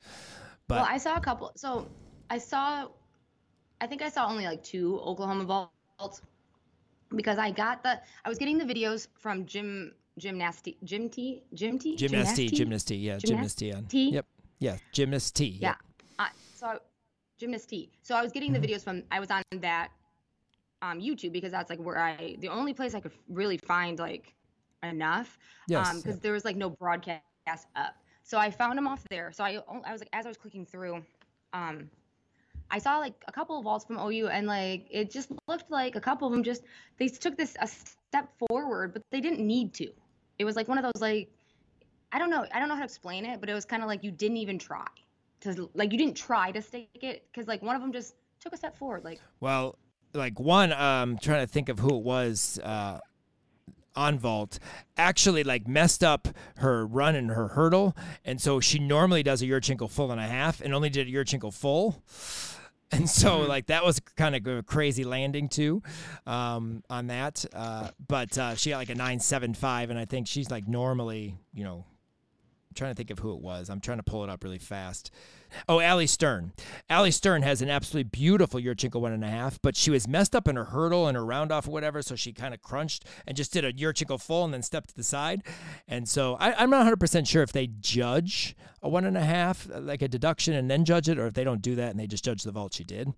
But 0.66 0.76
well, 0.76 0.88
I 0.88 0.98
saw 0.98 1.16
a 1.16 1.20
couple. 1.20 1.52
So 1.54 1.88
I 2.30 2.38
saw, 2.38 2.88
I 3.80 3.87
think 3.87 4.02
I 4.02 4.09
saw 4.09 4.28
only 4.28 4.46
like 4.46 4.64
two 4.64 4.98
Oklahoma 5.00 5.44
vaults 5.44 6.22
because 7.16 7.38
I 7.38 7.50
got 7.50 7.83
the, 7.83 8.00
I 8.24 8.29
was 8.29 8.38
getting 8.38 8.59
the 8.59 8.64
videos 8.64 9.09
from 9.18 9.46
Jim 9.46 9.92
Gymnasty, 10.20 10.76
Jim 10.85 11.09
T, 11.09 11.42
Jim 11.52 11.79
T, 11.79 11.96
Gymnasty, 11.96 12.50
Gymnasty, 12.50 13.02
yeah, 13.02 13.16
Gymnasty. 13.16 13.88
T. 13.88 14.11
Yep, 14.11 14.26
yeah, 14.61 14.76
Gymnasty. 14.92 15.61
Yeah. 15.61 15.74
Uh, 16.18 16.29
so 16.55 16.66
I, 16.66 16.76
Gymnasty. 17.40 17.90
So 18.02 18.14
I 18.16 18.22
was 18.22 18.33
getting 18.33 18.52
the 18.52 18.59
Mm-hmm. 18.59 18.72
videos 18.72 18.83
from, 18.85 19.02
I 19.11 19.20
was 19.20 19.31
on 19.31 19.42
that 19.61 19.88
um, 20.81 21.00
YouTube 21.00 21.33
because 21.33 21.52
that's 21.52 21.68
like 21.68 21.79
where 21.79 21.98
I, 21.98 22.37
the 22.40 22.48
only 22.48 22.72
place 22.72 22.94
I 22.94 23.00
could 23.00 23.12
really 23.29 23.59
find 23.59 23.98
like 23.98 24.35
enough. 24.83 25.38
Yes, 25.68 25.87
Um, 25.87 25.96
because 25.98 26.14
yeah. 26.16 26.20
there 26.22 26.33
was 26.33 26.44
like 26.44 26.57
no 26.57 26.70
broadcast 26.70 27.22
up. 27.76 27.96
So 28.22 28.38
I 28.38 28.50
found 28.50 28.79
them 28.79 28.88
off 28.88 29.05
there. 29.11 29.33
So 29.33 29.44
I, 29.44 29.59
I 29.85 29.92
was 29.92 30.00
like, 30.00 30.09
as 30.12 30.24
I 30.24 30.29
was 30.29 30.37
clicking 30.38 30.64
through, 30.64 31.05
um, 31.52 31.90
I 32.70 32.79
saw 32.79 32.98
like 32.98 33.14
a 33.29 33.33
couple 33.33 33.59
of 33.59 33.64
vaults 33.64 33.85
from 33.85 33.98
OU, 33.98 34.29
and 34.29 34.46
like 34.46 34.87
it 34.90 35.11
just 35.11 35.31
looked 35.48 35.70
like 35.70 35.96
a 35.96 36.00
couple 36.00 36.26
of 36.26 36.33
them 36.33 36.42
just 36.42 36.62
they 36.98 37.09
took 37.09 37.37
this 37.37 37.57
a 37.61 37.66
step 37.66 38.29
forward, 38.48 38.92
but 38.92 39.02
they 39.11 39.20
didn't 39.20 39.40
need 39.40 39.74
to. 39.74 39.88
It 40.38 40.44
was 40.44 40.57
like 40.57 40.68
one 40.68 40.79
of 40.79 40.85
those 40.85 41.00
like 41.00 41.29
I 42.12 42.18
don't 42.18 42.31
know 42.31 42.46
I 42.52 42.59
don't 42.59 42.68
know 42.68 42.74
how 42.74 42.81
to 42.81 42.87
explain 42.87 43.24
it, 43.24 43.40
but 43.40 43.48
it 43.48 43.55
was 43.55 43.64
kind 43.64 43.83
of 43.83 43.88
like 43.88 44.02
you 44.02 44.11
didn't 44.11 44.38
even 44.38 44.59
try 44.59 44.87
to 45.40 45.68
like 45.74 45.92
you 45.92 45.98
didn't 45.98 46.16
try 46.16 46.50
to 46.50 46.62
stake 46.62 46.88
it 47.02 47.26
because 47.33 47.46
like 47.46 47.62
one 47.62 47.76
of 47.76 47.83
them 47.83 47.92
just 47.92 48.14
took 48.40 48.52
a 48.52 48.57
step 48.57 48.76
forward. 48.76 49.05
Like 49.05 49.20
Well, 49.40 49.76
like 50.14 50.38
one, 50.40 50.72
um, 50.72 51.18
trying 51.18 51.46
to 51.46 51.52
think 51.52 51.68
of 51.68 51.79
who 51.79 51.96
it 51.96 52.02
was. 52.02 52.59
Uh, 52.62 52.98
on 53.96 54.18
vault 54.18 54.59
actually 54.96 55.42
like 55.42 55.66
messed 55.66 56.04
up 56.04 56.28
her 56.59 56.87
run 56.87 57.14
and 57.14 57.30
her 57.30 57.48
hurdle. 57.48 57.96
And 58.24 58.40
so 58.40 58.61
she 58.61 58.78
normally 58.78 59.22
does 59.22 59.42
a 59.42 59.46
Yurchenko 59.46 59.90
full 59.90 60.12
and 60.12 60.20
a 60.20 60.26
half 60.26 60.61
and 60.61 60.74
only 60.74 60.90
did 60.90 61.09
a 61.09 61.11
Yurchenko 61.11 61.52
full. 61.52 62.02
And 62.92 63.11
so 63.11 63.40
Mm-hmm. 63.40 63.48
like 63.48 63.66
that 63.66 63.85
was 63.85 63.98
kind 63.98 64.37
of 64.37 64.46
a 64.46 64.62
crazy 64.62 65.02
landing 65.02 65.48
too 65.48 65.82
um, 66.24 66.85
on 66.88 67.09
that. 67.09 67.44
Uh, 67.52 67.90
but 68.06 68.38
uh, 68.38 68.54
she 68.54 68.70
got 68.70 68.76
like 68.76 68.90
a 68.90 68.94
975 68.94 69.90
and 69.90 69.98
i 69.98 70.04
think 70.04 70.28
she's 70.28 70.52
like 70.52 70.68
normally 70.68 71.37
you 71.52 71.64
know 71.64 71.85
I'm 72.70 72.74
trying 72.76 72.92
to 72.92 72.94
think 72.94 73.11
of 73.11 73.18
who 73.18 73.32
it 73.35 73.40
was. 73.40 73.70
I'm 73.70 73.80
trying 73.80 73.96
to 73.98 74.02
pull 74.04 74.22
it 74.22 74.30
up 74.30 74.44
really 74.44 74.59
fast 74.61 75.11
Oh, 75.68 75.80
Allie 75.80 76.06
Stern. 76.06 76.52
Allie 76.88 77.11
Stern 77.11 77.42
has 77.42 77.62
an 77.62 77.70
absolutely 77.70 78.09
beautiful 78.11 78.61
Yurchenko 78.61 79.00
one 79.00 79.12
and 79.12 79.24
a 79.24 79.28
half, 79.28 79.61
but 79.62 79.76
she 79.76 79.90
was 79.90 80.06
messed 80.06 80.35
up 80.35 80.48
in 80.48 80.56
her 80.56 80.66
hurdle 80.66 81.06
and 81.06 81.16
her 81.16 81.24
round 81.24 81.52
off 81.52 81.68
or 81.68 81.70
whatever, 81.70 82.02
so 82.02 82.16
she 82.16 82.32
kind 82.32 82.54
of 82.54 82.62
crunched 82.62 83.04
and 83.26 83.37
just 83.37 83.52
did 83.52 83.64
a 83.64 83.72
Yurchenko 83.72 84.20
full 84.20 84.44
and 84.44 84.52
then 84.52 84.62
stepped 84.62 84.90
to 84.90 84.96
the 84.96 85.02
side. 85.02 85.42
And 85.88 86.09
so 86.09 86.37
I, 86.40 86.52
I'm 86.54 86.70
not 86.70 86.87
100% 86.87 87.26
sure 87.26 87.42
if 87.42 87.52
they 87.52 87.66
judge 87.66 88.54
a 88.82 88.88
one 88.88 89.04
and 89.04 89.16
a 89.16 89.22
half, 89.22 89.68
uh, 89.72 89.80
like 89.80 90.02
a 90.02 90.09
deduction, 90.09 90.54
and 90.54 90.70
then 90.70 90.85
judge 90.85 91.09
it, 91.09 91.18
or 91.18 91.26
if 91.26 91.35
they 91.35 91.44
don't 91.44 91.62
do 91.62 91.74
that 91.76 91.90
and 91.90 91.98
they 91.98 92.06
just 92.06 92.24
judge 92.24 92.42
the 92.42 92.52
vault 92.52 92.74
she 92.74 92.85
did. 92.85 93.12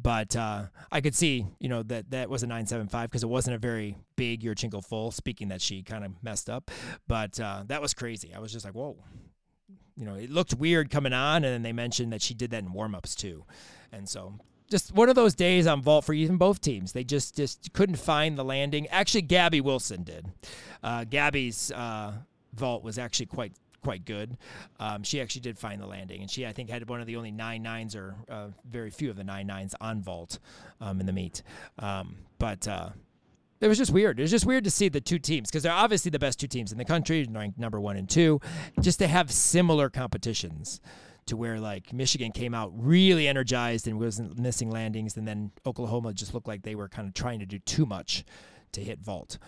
But 0.00 0.34
uh, 0.36 0.64
I 0.90 1.00
could 1.00 1.14
see, 1.14 1.46
you 1.58 1.68
know, 1.68 1.82
that 1.84 2.10
that 2.10 2.30
was 2.30 2.42
a 2.42 2.46
975 2.46 3.10
because 3.10 3.22
it 3.22 3.28
wasn't 3.28 3.56
a 3.56 3.58
very 3.58 3.96
big 4.16 4.42
Yurchenko 4.42 4.84
full, 4.84 5.10
speaking 5.10 5.48
that 5.48 5.60
she 5.60 5.82
kind 5.82 6.04
of 6.04 6.12
messed 6.22 6.48
up. 6.48 6.70
But 7.06 7.38
uh, 7.38 7.64
that 7.66 7.82
was 7.82 7.94
crazy. 7.94 8.32
I 8.34 8.38
was 8.38 8.52
just 8.52 8.64
like, 8.64 8.74
whoa 8.74 8.96
you 10.00 10.06
know, 10.06 10.14
it 10.14 10.30
looked 10.30 10.54
weird 10.54 10.90
coming 10.90 11.12
on, 11.12 11.44
and 11.44 11.52
then 11.52 11.62
they 11.62 11.72
mentioned 11.72 12.12
that 12.12 12.22
she 12.22 12.32
did 12.32 12.50
that 12.50 12.62
in 12.64 12.72
warm-ups 12.72 13.14
too, 13.14 13.44
and 13.92 14.08
so 14.08 14.34
just 14.70 14.94
one 14.94 15.08
of 15.08 15.16
those 15.16 15.34
days 15.34 15.66
on 15.66 15.82
vault 15.82 16.04
for 16.04 16.14
even 16.14 16.38
both 16.38 16.60
teams. 16.60 16.92
They 16.92 17.04
just 17.04 17.36
just 17.36 17.72
couldn't 17.72 17.96
find 17.96 18.38
the 18.38 18.44
landing. 18.44 18.86
Actually, 18.88 19.22
Gabby 19.22 19.60
Wilson 19.60 20.04
did. 20.04 20.26
Uh, 20.82 21.04
Gabby's 21.04 21.70
uh, 21.72 22.14
vault 22.54 22.82
was 22.82 22.98
actually 22.98 23.26
quite 23.26 23.52
quite 23.82 24.04
good. 24.04 24.36
Um, 24.78 25.02
she 25.02 25.20
actually 25.20 25.42
did 25.42 25.58
find 25.58 25.82
the 25.82 25.86
landing, 25.86 26.22
and 26.22 26.30
she 26.30 26.46
I 26.46 26.52
think 26.52 26.70
had 26.70 26.88
one 26.88 27.00
of 27.00 27.06
the 27.06 27.16
only 27.16 27.32
nine 27.32 27.62
nines 27.62 27.94
or 27.94 28.14
uh, 28.28 28.48
very 28.64 28.90
few 28.90 29.10
of 29.10 29.16
the 29.16 29.24
nine 29.24 29.46
nines 29.46 29.74
on 29.80 30.00
vault 30.00 30.38
um, 30.80 31.00
in 31.00 31.06
the 31.06 31.12
meet. 31.12 31.42
Um, 31.78 32.16
but 32.38 32.66
uh, 32.66 32.90
it 33.60 33.68
was 33.68 33.78
just 33.78 33.92
weird. 33.92 34.18
It 34.18 34.22
was 34.22 34.30
just 34.30 34.46
weird 34.46 34.64
to 34.64 34.70
see 34.70 34.88
the 34.88 35.00
two 35.00 35.18
teams 35.18 35.50
because 35.50 35.62
they're 35.62 35.72
obviously 35.72 36.10
the 36.10 36.18
best 36.18 36.40
two 36.40 36.46
teams 36.46 36.72
in 36.72 36.78
the 36.78 36.84
country, 36.84 37.26
ranked 37.30 37.58
number 37.58 37.80
one 37.80 37.96
and 37.96 38.08
two, 38.08 38.40
just 38.80 38.98
to 39.00 39.06
have 39.06 39.30
similar 39.30 39.90
competitions 39.90 40.80
to 41.26 41.36
where 41.36 41.60
like 41.60 41.92
Michigan 41.92 42.32
came 42.32 42.54
out 42.54 42.72
really 42.74 43.28
energized 43.28 43.86
and 43.86 44.00
wasn't 44.00 44.38
missing 44.38 44.70
landings, 44.70 45.16
and 45.16 45.28
then 45.28 45.52
Oklahoma 45.66 46.12
just 46.14 46.34
looked 46.34 46.48
like 46.48 46.62
they 46.62 46.74
were 46.74 46.88
kind 46.88 47.06
of 47.06 47.14
trying 47.14 47.38
to 47.40 47.46
do 47.46 47.58
too 47.60 47.86
much 47.86 48.24
to 48.72 48.80
hit 48.80 49.00
vault, 49.00 49.38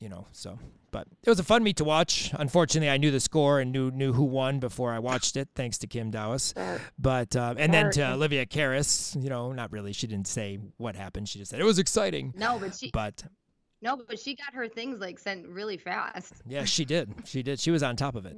you 0.00 0.08
know. 0.08 0.26
So, 0.32 0.58
but 0.90 1.06
it 1.22 1.28
was 1.28 1.38
a 1.38 1.44
fun 1.44 1.62
meet 1.62 1.76
to 1.76 1.84
watch. 1.84 2.30
Unfortunately, 2.34 2.88
I 2.90 2.96
knew 2.96 3.10
the 3.10 3.20
score 3.20 3.60
and 3.60 3.72
knew 3.72 3.90
knew 3.90 4.12
who 4.12 4.24
won 4.24 4.58
before 4.60 4.92
I 4.92 4.98
watched 4.98 5.36
it, 5.36 5.48
thanks 5.54 5.78
to 5.78 5.86
Kim 5.86 6.10
Dowis. 6.10 6.54
But 6.98 7.34
uh, 7.36 7.54
and 7.58 7.72
then 7.72 7.90
to 7.92 8.12
Olivia 8.12 8.46
Karas, 8.46 9.20
you 9.22 9.28
know, 9.30 9.52
not 9.52 9.72
really. 9.72 9.92
She 9.92 10.06
didn't 10.06 10.28
say 10.28 10.58
what 10.76 10.96
happened. 10.96 11.28
She 11.28 11.38
just 11.38 11.50
said 11.50 11.60
it 11.60 11.64
was 11.64 11.78
exciting. 11.78 12.32
no, 12.36 12.58
but 12.58 12.74
she 12.74 12.90
But 12.90 13.24
no, 13.82 13.96
but 14.08 14.18
she 14.18 14.34
got 14.34 14.54
her 14.54 14.68
things 14.68 15.00
like 15.00 15.18
sent 15.18 15.46
really 15.48 15.76
fast. 15.76 16.32
yeah, 16.46 16.64
she 16.64 16.84
did. 16.84 17.12
She 17.24 17.42
did. 17.42 17.60
She 17.60 17.70
was 17.70 17.82
on 17.82 17.96
top 17.96 18.14
of 18.16 18.24
it. 18.26 18.36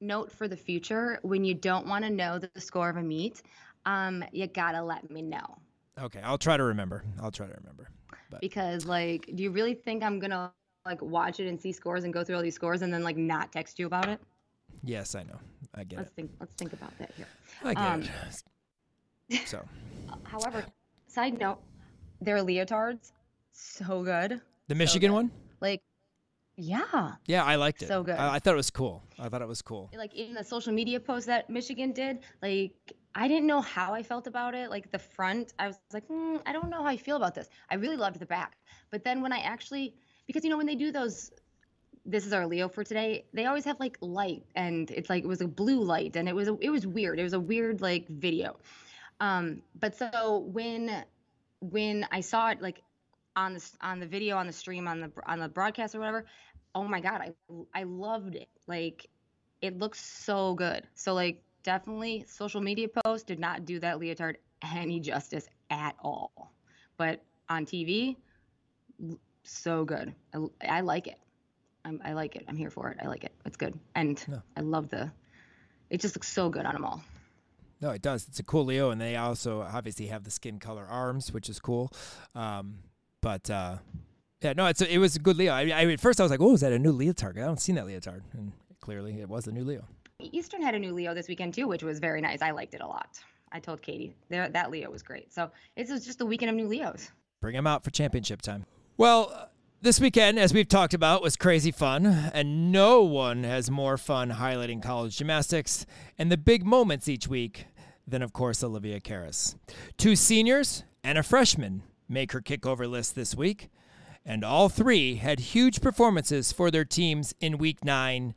note 0.00 0.30
for 0.32 0.48
the 0.48 0.56
future 0.56 1.18
when 1.22 1.44
you 1.44 1.54
don't 1.54 1.86
want 1.86 2.04
to 2.04 2.10
know 2.10 2.38
the 2.38 2.50
score 2.60 2.90
of 2.90 2.96
a 2.96 3.02
meet 3.02 3.42
um 3.86 4.22
you 4.32 4.46
gotta 4.46 4.82
let 4.82 5.10
me 5.10 5.22
know 5.22 5.56
Okay, 5.98 6.20
I'll 6.22 6.36
try 6.36 6.58
to 6.58 6.64
remember. 6.64 7.02
I'll 7.22 7.30
try 7.30 7.46
to 7.46 7.54
remember. 7.54 7.88
because 8.42 8.84
like 8.84 9.24
do 9.34 9.42
you 9.42 9.50
really 9.50 9.72
think 9.72 10.02
i'm 10.02 10.18
gonna 10.18 10.52
like 10.86 11.02
watch 11.02 11.40
it 11.40 11.48
and 11.48 11.60
see 11.60 11.72
scores 11.72 12.04
and 12.04 12.12
go 12.12 12.24
through 12.24 12.36
all 12.36 12.42
these 12.42 12.54
scores 12.54 12.82
and 12.82 12.92
then 12.92 13.02
like 13.02 13.16
not 13.16 13.52
text 13.52 13.78
you 13.78 13.86
about 13.86 14.08
it 14.08 14.20
Yes, 14.84 15.14
I 15.14 15.22
know. 15.24 15.38
I 15.74 15.84
get 15.84 15.98
let's 15.98 16.10
it. 16.10 16.14
think 16.16 16.30
let's 16.40 16.54
think 16.54 16.72
about 16.72 16.96
that 16.98 17.10
here 17.16 17.26
I 17.64 17.74
get 17.74 17.82
um, 17.82 18.02
it. 19.28 19.40
So 19.46 19.64
however 20.24 20.64
side 21.08 21.38
note 21.38 21.58
their 22.20 22.38
leotards 22.38 23.12
so 23.52 24.02
good 24.02 24.40
the 24.68 24.74
Michigan 24.74 25.10
good. 25.10 25.14
one. 25.14 25.30
like 25.60 25.82
yeah 26.56 27.12
Yeah, 27.26 27.44
I 27.44 27.56
liked 27.56 27.82
it. 27.82 27.88
So 27.88 28.02
good. 28.02 28.16
I, 28.16 28.36
I 28.36 28.38
thought 28.38 28.54
it 28.54 28.56
was 28.56 28.70
cool. 28.70 29.02
I 29.18 29.28
thought 29.28 29.42
it 29.42 29.48
was 29.48 29.60
cool. 29.60 29.90
like 29.96 30.14
in 30.14 30.32
the 30.34 30.44
social 30.44 30.72
media 30.72 30.98
post 30.98 31.26
that 31.26 31.50
Michigan 31.50 31.92
did, 31.92 32.20
like 32.42 32.72
I 33.14 33.28
didn't 33.28 33.46
know 33.46 33.60
how 33.62 33.94
I 33.94 34.02
felt 34.02 34.26
about 34.26 34.54
it. 34.54 34.70
Like 34.70 34.90
the 34.90 34.98
front, 34.98 35.54
I 35.58 35.66
was 35.68 35.78
like, 35.92 36.06
mm, 36.08 36.40
I 36.46 36.52
don't 36.52 36.68
know 36.70 36.82
how 36.82 36.88
I 36.88 36.96
feel 36.98 37.16
about 37.16 37.34
this. 37.34 37.48
I 37.70 37.74
really 37.76 37.96
loved 37.96 38.18
the 38.18 38.26
back, 38.26 38.56
but 38.90 39.04
then 39.04 39.22
when 39.22 39.32
I 39.32 39.38
actually, 39.38 39.94
because 40.26 40.44
you 40.44 40.50
know 40.50 40.56
when 40.56 40.66
they 40.66 40.74
do 40.74 40.92
those, 40.92 41.30
this 42.04 42.26
is 42.26 42.32
our 42.32 42.46
Leo 42.46 42.68
for 42.68 42.84
today. 42.84 43.24
They 43.32 43.46
always 43.46 43.64
have 43.64 43.78
like 43.80 43.98
light, 44.00 44.44
and 44.54 44.90
it's 44.90 45.10
like 45.10 45.24
it 45.24 45.28
was 45.28 45.40
a 45.40 45.48
blue 45.48 45.82
light, 45.82 46.16
and 46.16 46.28
it 46.28 46.34
was 46.34 46.48
a, 46.48 46.56
it 46.60 46.70
was 46.70 46.86
weird. 46.86 47.18
It 47.18 47.22
was 47.22 47.32
a 47.32 47.40
weird 47.40 47.80
like 47.80 48.08
video. 48.08 48.56
Um, 49.20 49.62
but 49.78 49.96
so 49.96 50.46
when 50.52 51.04
when 51.60 52.06
I 52.10 52.20
saw 52.20 52.50
it 52.50 52.60
like 52.60 52.82
on 53.34 53.54
the 53.54 53.70
on 53.80 54.00
the 54.00 54.06
video 54.06 54.36
on 54.36 54.46
the 54.46 54.52
stream 54.52 54.88
on 54.88 55.00
the 55.00 55.12
on 55.26 55.38
the 55.38 55.48
broadcast 55.48 55.94
or 55.94 56.00
whatever, 56.00 56.26
oh 56.74 56.84
my 56.84 57.00
god, 57.00 57.20
I 57.20 57.32
I 57.74 57.84
loved 57.84 58.34
it. 58.34 58.48
Like 58.66 59.08
it 59.62 59.78
looks 59.78 60.00
so 60.00 60.54
good. 60.54 60.86
So 60.94 61.14
like 61.14 61.42
definitely 61.62 62.24
social 62.28 62.60
media 62.60 62.88
post 63.04 63.26
did 63.26 63.40
not 63.40 63.64
do 63.64 63.80
that 63.80 63.98
leotard 63.98 64.36
any 64.74 65.00
justice 65.00 65.48
at 65.70 65.96
all. 66.00 66.52
But 66.96 67.22
on 67.48 67.66
TV, 67.66 68.16
so 69.50 69.84
good. 69.84 70.14
I, 70.34 70.38
I 70.68 70.80
like 70.80 71.06
it. 71.06 71.18
I'm, 71.84 72.00
I 72.04 72.12
like 72.12 72.36
it. 72.36 72.44
I'm 72.48 72.56
here 72.56 72.70
for 72.70 72.90
it. 72.90 72.98
I 73.02 73.06
like 73.06 73.24
it. 73.24 73.32
It's 73.44 73.56
good. 73.56 73.78
And 73.94 74.22
No. 74.28 74.42
I 74.56 74.60
love 74.60 74.88
the. 74.88 75.10
It 75.90 76.00
just 76.00 76.16
looks 76.16 76.28
so 76.28 76.48
good 76.48 76.66
on 76.66 76.74
them 76.74 76.84
all. 76.84 77.02
No, 77.80 77.90
it 77.90 78.02
does. 78.02 78.26
It's 78.28 78.38
a 78.38 78.42
cool 78.42 78.64
Leo, 78.64 78.90
and 78.90 79.00
they 79.00 79.16
also 79.16 79.60
obviously 79.60 80.06
have 80.06 80.24
the 80.24 80.30
skin 80.30 80.58
color 80.58 80.86
arms, 80.86 81.32
which 81.32 81.48
is 81.48 81.60
cool. 81.60 81.92
Um, 82.34 82.78
but 83.20 83.48
uh, 83.50 83.76
yeah, 84.40 84.54
no, 84.54 84.66
it's 84.66 84.80
a, 84.80 84.92
it 84.92 84.98
was 84.98 85.14
a 85.14 85.18
good 85.18 85.36
Leo. 85.36 85.52
I, 85.52 85.68
I 85.68 85.84
at 85.92 86.00
first 86.00 86.18
I 86.18 86.24
was 86.24 86.30
like, 86.30 86.40
oh, 86.40 86.54
is 86.54 86.60
that 86.62 86.72
a 86.72 86.78
new 86.78 86.92
leotard? 86.92 87.36
I 87.38 87.42
don't 87.42 87.60
seen 87.60 87.74
that 87.76 87.86
leotard, 87.86 88.22
and 88.32 88.52
clearly 88.80 89.20
it 89.20 89.28
was 89.28 89.46
a 89.46 89.52
new 89.52 89.62
Leo. 89.62 89.84
Eastern 90.18 90.62
had 90.62 90.74
a 90.74 90.78
new 90.78 90.94
Leo 90.94 91.12
this 91.14 91.28
weekend 91.28 91.52
too, 91.54 91.68
which 91.68 91.82
was 91.82 91.98
very 91.98 92.20
nice. 92.22 92.40
I 92.40 92.50
liked 92.50 92.74
it 92.74 92.80
a 92.80 92.86
lot. 92.86 93.20
I 93.52 93.60
told 93.60 93.82
Katie 93.82 94.16
there 94.28 94.48
that 94.48 94.70
Leo 94.70 94.90
was 94.90 95.02
great. 95.02 95.32
So 95.32 95.50
it's 95.76 95.90
just 96.04 96.18
the 96.18 96.26
weekend 96.26 96.50
of 96.50 96.56
new 96.56 96.66
Leos. 96.66 97.10
Bring 97.40 97.54
him 97.54 97.66
out 97.66 97.84
for 97.84 97.90
championship 97.90 98.42
time. 98.42 98.64
Well, 98.98 99.50
this 99.82 100.00
weekend, 100.00 100.38
as 100.38 100.54
we've 100.54 100.66
talked 100.66 100.94
about, 100.94 101.20
was 101.20 101.36
crazy 101.36 101.70
fun, 101.70 102.06
and 102.06 102.72
no 102.72 103.02
one 103.02 103.44
has 103.44 103.70
more 103.70 103.98
fun 103.98 104.30
highlighting 104.30 104.82
college 104.82 105.18
gymnastics 105.18 105.84
and 106.16 106.32
the 106.32 106.38
big 106.38 106.64
moments 106.64 107.06
each 107.06 107.28
week 107.28 107.66
than, 108.06 108.22
of 108.22 108.32
course, 108.32 108.64
Olivia 108.64 108.98
Karas. 108.98 109.54
Two 109.98 110.16
seniors 110.16 110.82
and 111.04 111.18
a 111.18 111.22
freshman 111.22 111.82
make 112.08 112.32
her 112.32 112.40
kickover 112.40 112.88
list 112.88 113.14
this 113.14 113.34
week, 113.34 113.68
and 114.24 114.42
all 114.42 114.70
three 114.70 115.16
had 115.16 115.40
huge 115.40 115.82
performances 115.82 116.50
for 116.50 116.70
their 116.70 116.86
teams 116.86 117.34
in 117.38 117.58
week 117.58 117.84
nine. 117.84 118.34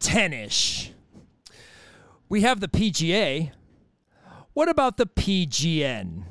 10 0.00 0.32
ish. 0.32 0.92
We 2.30 2.40
have 2.40 2.60
the 2.60 2.68
PGA. 2.68 3.50
What 4.54 4.70
about 4.70 4.96
the 4.96 5.06
PGN? 5.06 6.22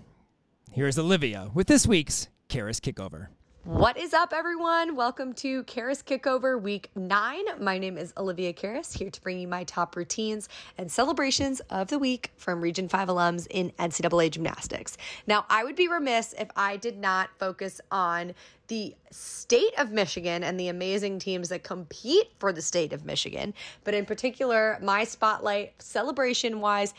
Here's 0.72 0.98
Olivia 0.98 1.52
with 1.54 1.68
this 1.68 1.86
week's 1.86 2.28
Karas 2.50 2.80
Kickover. 2.80 3.28
What 3.66 3.98
is 3.98 4.14
up, 4.14 4.32
everyone? 4.32 4.96
Welcome 4.96 5.34
to 5.34 5.64
Karas 5.64 6.04
Kickover 6.04 6.62
Week 6.62 6.92
9. 6.94 7.46
My 7.60 7.80
name 7.80 7.98
is 7.98 8.14
Olivia 8.16 8.54
Karas, 8.54 8.96
here 8.96 9.10
to 9.10 9.22
bring 9.24 9.40
you 9.40 9.48
my 9.48 9.64
top 9.64 9.96
routines 9.96 10.50
and 10.78 10.92
celebrations 10.92 11.62
of 11.72 11.88
the 11.88 11.98
week 11.98 12.32
from 12.38 12.62
Region 12.62 12.88
5 12.88 13.08
alums 13.08 13.48
in 13.50 13.72
NCAA 13.80 14.30
gymnastics. 14.30 14.98
Now, 15.26 15.48
I 15.50 15.64
would 15.64 15.76
be 15.76 15.88
remiss 15.88 16.36
if 16.38 16.48
I 16.56 16.78
did 16.78 17.00
not 17.00 17.32
focus 17.40 17.82
on 17.90 18.36
the 18.68 18.94
state 19.10 19.74
of 19.80 19.92
Michigan 19.92 20.44
and 20.44 20.60
the 20.60 20.68
amazing 20.68 21.18
teams 21.18 21.50
that 21.50 21.64
compete 21.64 22.34
for 22.38 22.54
the 22.54 22.62
state 22.62 22.94
of 22.94 23.04
Michigan, 23.04 23.52
but 23.84 23.96
in 23.96 24.06
particular, 24.06 24.78
my 24.84 25.04
spotlight 25.04 25.74
celebration 25.82 26.62
wise 26.62 26.94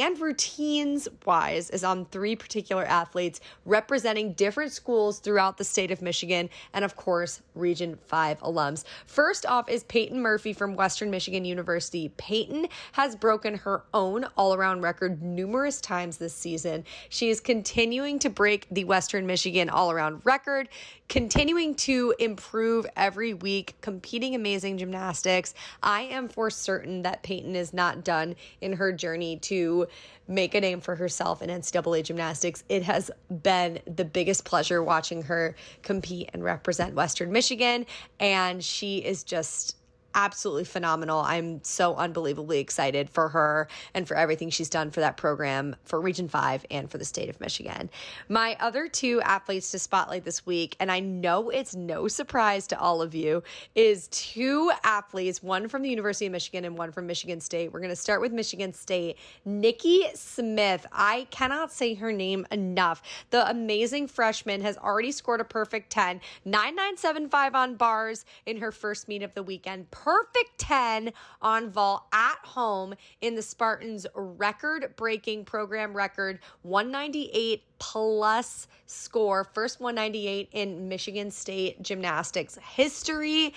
and 0.00 0.18
routines 0.20 1.08
wise 1.26 1.70
is 1.70 1.84
on 1.84 2.06
three 2.06 2.36
particular 2.36 2.84
athletes 2.84 3.40
representing 3.64 4.32
different 4.32 4.72
schools 4.72 5.18
throughout 5.18 5.58
the 5.58 5.64
state 5.64 5.90
of 5.90 6.00
Michigan 6.00 6.48
and, 6.72 6.84
of 6.84 6.96
course, 6.96 7.42
Region 7.54 7.98
5 8.06 8.40
alums. 8.40 8.84
First 9.06 9.44
off 9.44 9.68
is 9.68 9.84
Peyton 9.84 10.20
Murphy 10.20 10.52
from 10.52 10.76
Western 10.76 11.10
Michigan 11.10 11.44
University. 11.44 12.10
Peyton 12.16 12.68
has 12.92 13.14
broken 13.16 13.56
her 13.56 13.82
own 13.92 14.24
all 14.36 14.54
around 14.54 14.80
record 14.80 15.22
numerous 15.22 15.80
times 15.80 16.16
this 16.16 16.34
season. 16.34 16.84
She 17.08 17.28
is 17.30 17.40
continuing 17.40 18.18
to 18.20 18.30
break 18.30 18.66
the 18.70 18.84
Western 18.84 19.26
Michigan 19.26 19.68
all 19.68 19.90
around 19.90 20.22
record, 20.24 20.68
continuing 21.08 21.74
to 21.74 22.14
improve 22.18 22.86
every 22.96 23.34
week, 23.34 23.74
competing 23.80 24.34
amazing 24.34 24.78
gymnastics. 24.78 25.54
I 25.82 26.02
am 26.02 26.28
for 26.28 26.48
certain 26.50 27.02
that 27.02 27.22
Peyton 27.22 27.54
is 27.54 27.72
not 27.74 28.04
done 28.04 28.36
in 28.60 28.72
her 28.74 28.92
journey 28.92 29.36
to 29.38 29.81
make 30.28 30.54
a 30.54 30.60
name 30.60 30.80
for 30.80 30.96
herself 30.96 31.42
in 31.42 31.50
NCAA 31.50 32.04
gymnastics. 32.04 32.64
It 32.68 32.82
has 32.84 33.10
been 33.42 33.80
the 33.86 34.04
biggest 34.04 34.44
pleasure 34.44 34.82
watching 34.82 35.22
her 35.22 35.54
compete 35.82 36.30
and 36.32 36.42
represent 36.44 36.94
Western 36.94 37.32
Michigan. 37.32 37.86
And 38.20 38.62
she 38.62 38.98
is 38.98 39.24
just 39.24 39.76
absolutely 40.14 40.64
phenomenal. 40.64 41.20
I'm 41.20 41.62
so 41.64 41.94
unbelievably 41.94 42.58
excited 42.58 43.10
for 43.10 43.28
her 43.30 43.68
and 43.94 44.06
for 44.06 44.16
everything 44.16 44.50
she's 44.50 44.68
done 44.68 44.90
for 44.90 45.00
that 45.00 45.16
program 45.16 45.76
for 45.84 46.00
Region 46.00 46.28
5 46.28 46.66
and 46.70 46.90
for 46.90 46.98
the 46.98 47.04
state 47.04 47.28
of 47.28 47.40
Michigan. 47.40 47.90
My 48.28 48.56
other 48.60 48.88
two 48.88 49.20
athletes 49.22 49.70
to 49.72 49.78
spotlight 49.78 50.24
this 50.24 50.44
week, 50.46 50.76
and 50.80 50.90
I 50.90 51.00
know 51.00 51.50
it's 51.50 51.74
no 51.74 52.08
surprise 52.08 52.66
to 52.68 52.78
all 52.78 53.02
of 53.02 53.14
you, 53.14 53.42
is 53.74 54.08
two 54.08 54.70
athletes, 54.84 55.42
one 55.42 55.68
from 55.68 55.82
the 55.82 55.90
University 55.90 56.26
of 56.26 56.32
Michigan 56.32 56.64
and 56.64 56.76
one 56.76 56.92
from 56.92 57.06
Michigan 57.06 57.40
State. 57.40 57.72
We're 57.72 57.80
going 57.80 57.90
to 57.90 57.96
start 57.96 58.20
with 58.20 58.32
Michigan 58.32 58.72
State. 58.72 59.18
Nikki 59.44 60.04
Smith, 60.14 60.86
I 60.92 61.26
cannot 61.30 61.72
say 61.72 61.94
her 61.94 62.12
name 62.12 62.46
enough. 62.50 63.02
The 63.30 63.48
amazing 63.48 64.08
freshman 64.08 64.60
has 64.62 64.76
already 64.78 65.12
scored 65.12 65.40
a 65.40 65.44
perfect 65.44 65.90
10, 65.90 66.20
9975 66.44 67.54
on 67.54 67.74
bars 67.74 68.24
in 68.46 68.58
her 68.58 68.72
first 68.72 69.08
meet 69.08 69.22
of 69.22 69.34
the 69.34 69.42
weekend 69.42 69.90
perfect 70.02 70.58
10 70.58 71.12
on 71.40 71.70
vault 71.70 72.04
at 72.12 72.38
home 72.42 72.94
in 73.20 73.36
the 73.36 73.42
Spartans 73.42 74.04
record 74.14 74.94
breaking 74.96 75.44
program 75.44 75.96
record 75.96 76.40
198 76.62 77.62
plus 77.78 78.66
score, 78.86 79.44
first 79.44 79.80
198 79.80 80.48
in 80.52 80.88
Michigan 80.88 81.30
State 81.30 81.80
gymnastics 81.82 82.58
history. 82.74 83.54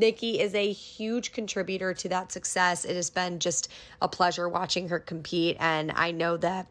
Nikki 0.00 0.40
is 0.40 0.54
a 0.56 0.72
huge 0.72 1.32
contributor 1.32 1.94
to 1.94 2.08
that 2.08 2.32
success. 2.32 2.84
It 2.84 2.96
has 2.96 3.10
been 3.10 3.38
just 3.38 3.70
a 4.02 4.08
pleasure 4.08 4.48
watching 4.48 4.88
her 4.88 4.98
compete, 4.98 5.56
and 5.60 5.92
I 5.94 6.10
know 6.10 6.36
that 6.38 6.66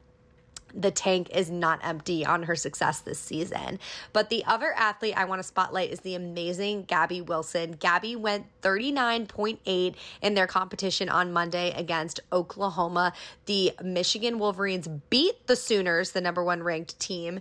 the 0.74 0.92
tank 0.92 1.30
is 1.34 1.50
not 1.50 1.80
empty 1.84 2.26
on 2.26 2.44
her 2.44 2.56
success 2.56 3.02
this 3.02 3.20
season. 3.20 3.80
But 4.12 4.30
the 4.30 4.44
other 4.46 4.74
athlete 4.76 5.16
I 5.16 5.26
want 5.26 5.40
to 5.40 5.44
spotlight 5.48 5.92
is 5.92 6.00
the 6.02 6.16
amazing 6.16 6.84
Gabby 6.84 7.22
Wilson. 7.22 7.74
Gabby 7.74 8.16
went 8.16 8.46
39.8 8.62 9.96
in 10.22 10.34
their 10.34 10.48
competition 10.48 11.10
on 11.10 11.32
Monday 11.32 11.72
against 11.72 12.20
Oklahoma. 12.32 13.14
The 13.46 13.74
Michigan 13.84 14.40
Wolverines 14.40 14.88
beat 15.10 15.48
the 15.48 15.56
Sooners, 15.56 16.12
the 16.12 16.22
number 16.22 16.44
one 16.44 16.64
ranked 16.64 17.00
team 17.00 17.40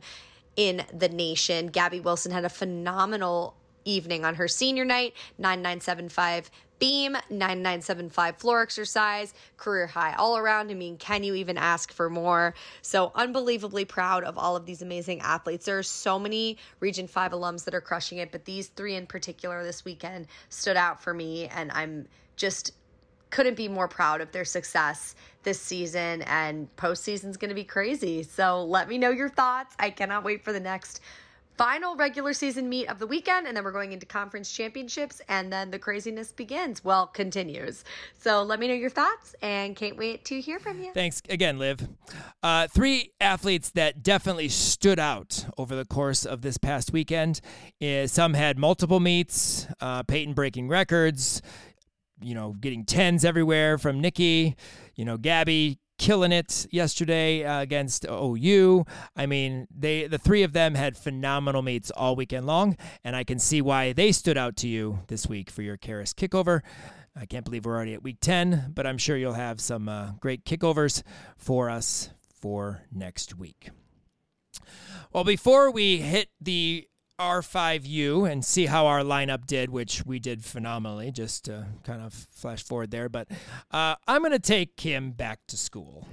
in 0.57 0.85
the 0.93 1.09
nation. 1.09 1.69
Gabby 1.69 2.01
Wilson 2.01 2.33
had 2.33 2.45
a 2.45 2.51
phenomenal 2.51 3.55
evening 3.85 4.25
on 4.25 4.37
her 4.37 4.49
senior 4.49 4.85
night, 4.85 5.15
9975 5.39 6.51
beam, 6.83 7.13
9975 7.31 8.39
floor 8.39 8.61
exercise, 8.61 9.35
career 9.57 9.87
high 9.87 10.15
all 10.15 10.37
around. 10.37 10.69
I 10.69 10.75
mean, 10.75 10.97
can 10.97 11.23
you 11.23 11.37
even 11.37 11.57
ask 11.57 11.93
for 11.93 12.11
more? 12.11 12.55
So, 12.81 13.13
unbelievably 13.15 13.85
proud 13.85 14.25
of 14.25 14.37
all 14.37 14.57
of 14.57 14.67
these 14.67 14.83
amazing 14.83 15.21
athletes. 15.21 15.65
There 15.65 15.79
are 15.79 15.85
so 15.85 16.19
many 16.19 16.59
Region 16.81 17.07
5 17.07 17.31
alums 17.31 17.63
that 17.67 17.75
are 17.75 17.81
crushing 17.81 18.19
it, 18.19 18.33
but 18.33 18.47
these 18.47 18.67
three 18.67 18.97
in 18.97 19.07
particular 19.07 19.63
this 19.63 19.85
weekend 19.85 20.27
stood 20.49 20.77
out 20.77 21.01
for 21.01 21.15
me, 21.15 21.47
and 21.47 21.71
I'm 21.71 22.09
just 22.35 22.73
couldn't 23.31 23.57
be 23.57 23.69
more 23.69 23.89
proud 23.89 24.21
of 24.21 24.33
their 24.33 24.45
success 24.45 25.15
this 25.43 25.61
season 25.61 26.21
and 26.23 26.69
postseason's 26.77 27.37
going 27.37 27.49
to 27.49 27.55
be 27.55 27.65
crazy. 27.65 28.23
So 28.25 28.65
let 28.65 28.89
me 28.89 28.99
know 28.99 29.11
your 29.11 29.31
thoughts. 29.31 29.75
I 29.79 29.89
cannot 29.89 30.23
wait 30.23 30.45
for 30.45 30.53
the 30.53 30.61
next 30.61 31.01
final 31.57 31.97
regular 31.97 32.33
season 32.33 32.69
meet 32.69 32.89
of 32.89 32.99
the 32.99 33.07
weekend, 33.07 33.47
and 33.47 33.57
then 33.57 33.63
we're 33.65 33.73
going 33.73 33.93
into 33.93 34.07
conference 34.07 34.51
championships, 34.51 35.21
and 35.29 35.53
then 35.53 35.71
the 35.71 35.79
craziness 35.79 36.33
begins. 36.33 36.83
Well, 36.83 37.07
continues. 37.07 37.85
So 38.19 38.43
let 38.43 38.59
me 38.59 38.69
know 38.69 38.75
your 38.75 38.91
thoughts, 38.91 39.35
and 39.43 39.77
can't 39.77 39.97
wait 39.97 40.25
to 40.27 40.41
hear 40.41 40.59
from 40.59 40.81
you. 40.81 40.93
Thanks 40.93 41.23
again, 41.29 41.59
Liv. 41.59 41.87
Uh, 42.43 42.69
three 42.69 43.13
athletes 43.21 43.71
that 43.71 44.03
definitely 44.03 44.49
stood 44.49 44.99
out 44.99 45.45
over 45.59 45.77
the 45.77 45.85
course 45.85 46.25
of 46.25 46.43
this 46.43 46.59
past 46.59 46.93
weekend. 46.93 47.41
Some 48.07 48.35
had 48.35 48.59
multiple 48.59 49.01
meets, 49.01 49.67
uh, 49.81 50.03
Peyton 50.05 50.35
breaking 50.35 50.69
records, 50.69 51.43
you 52.21 52.35
know, 52.35 52.53
getting 52.53 52.85
tens 52.85 53.25
everywhere 53.25 53.79
from 53.79 54.01
Nikki, 54.01 54.57
you 54.95 55.05
know, 55.05 55.17
Gabby 55.17 55.79
killing 55.99 56.33
it 56.33 56.67
yesterday 56.71 57.45
uh, 57.45 57.61
against 57.61 58.07
OU. 58.09 58.85
I 59.17 59.27
mean, 59.27 59.67
they 59.71 60.07
the 60.07 60.19
three 60.19 60.43
of 60.43 60.53
them 60.53 60.75
had 60.75 60.97
phenomenal 60.97 61.63
meets 61.63 61.91
all 61.91 62.17
weekend 62.17 62.47
long, 62.47 62.77
and 63.05 63.15
I 63.15 63.25
can 63.25 63.39
see 63.39 63.63
why 63.63 63.93
they 63.93 64.13
stood 64.13 64.39
out 64.39 64.57
to 64.59 64.69
you 64.69 65.01
this 65.09 65.27
week 65.27 65.51
for 65.51 65.63
your 65.63 65.77
Karas 65.77 66.15
kickover. 66.15 66.61
I 67.15 67.27
can't 67.27 67.45
believe 67.45 67.67
we're 67.67 67.75
already 67.75 67.95
at 67.95 68.03
week 68.03 68.19
10, 68.21 68.73
but 68.75 68.87
I'm 68.87 68.97
sure 68.97 69.17
you'll 69.17 69.35
have 69.35 69.61
some 69.61 69.89
uh, 69.89 70.13
great 70.21 70.45
kickovers 70.47 71.03
for 71.37 71.69
us 71.69 72.11
for 72.41 72.83
next 72.91 73.37
week. 73.37 73.69
Well, 75.13 75.25
before 75.25 75.71
we 75.71 75.99
hit 75.99 76.29
the 76.41 76.89
R5U 77.23 78.31
and 78.31 78.45
see 78.45 78.67
how 78.67 78.87
our 78.87 79.01
lineup 79.01 79.47
did, 79.47 79.71
which 79.71 80.05
we 80.05 80.19
did 80.19 80.45
phenomenally, 80.45 81.11
just 81.13 81.45
to 81.47 81.67
kind 81.85 82.03
of 82.03 82.13
flash 82.13 82.63
forward 82.63 82.91
there. 82.91 83.09
But 83.09 83.29
uh, 83.71 83.95
I'm 84.07 84.23
going 84.23 84.33
to 84.33 84.39
take 84.39 84.77
Kim 84.77 85.13
back 85.13 85.41
to 85.49 85.57
school. 85.57 86.07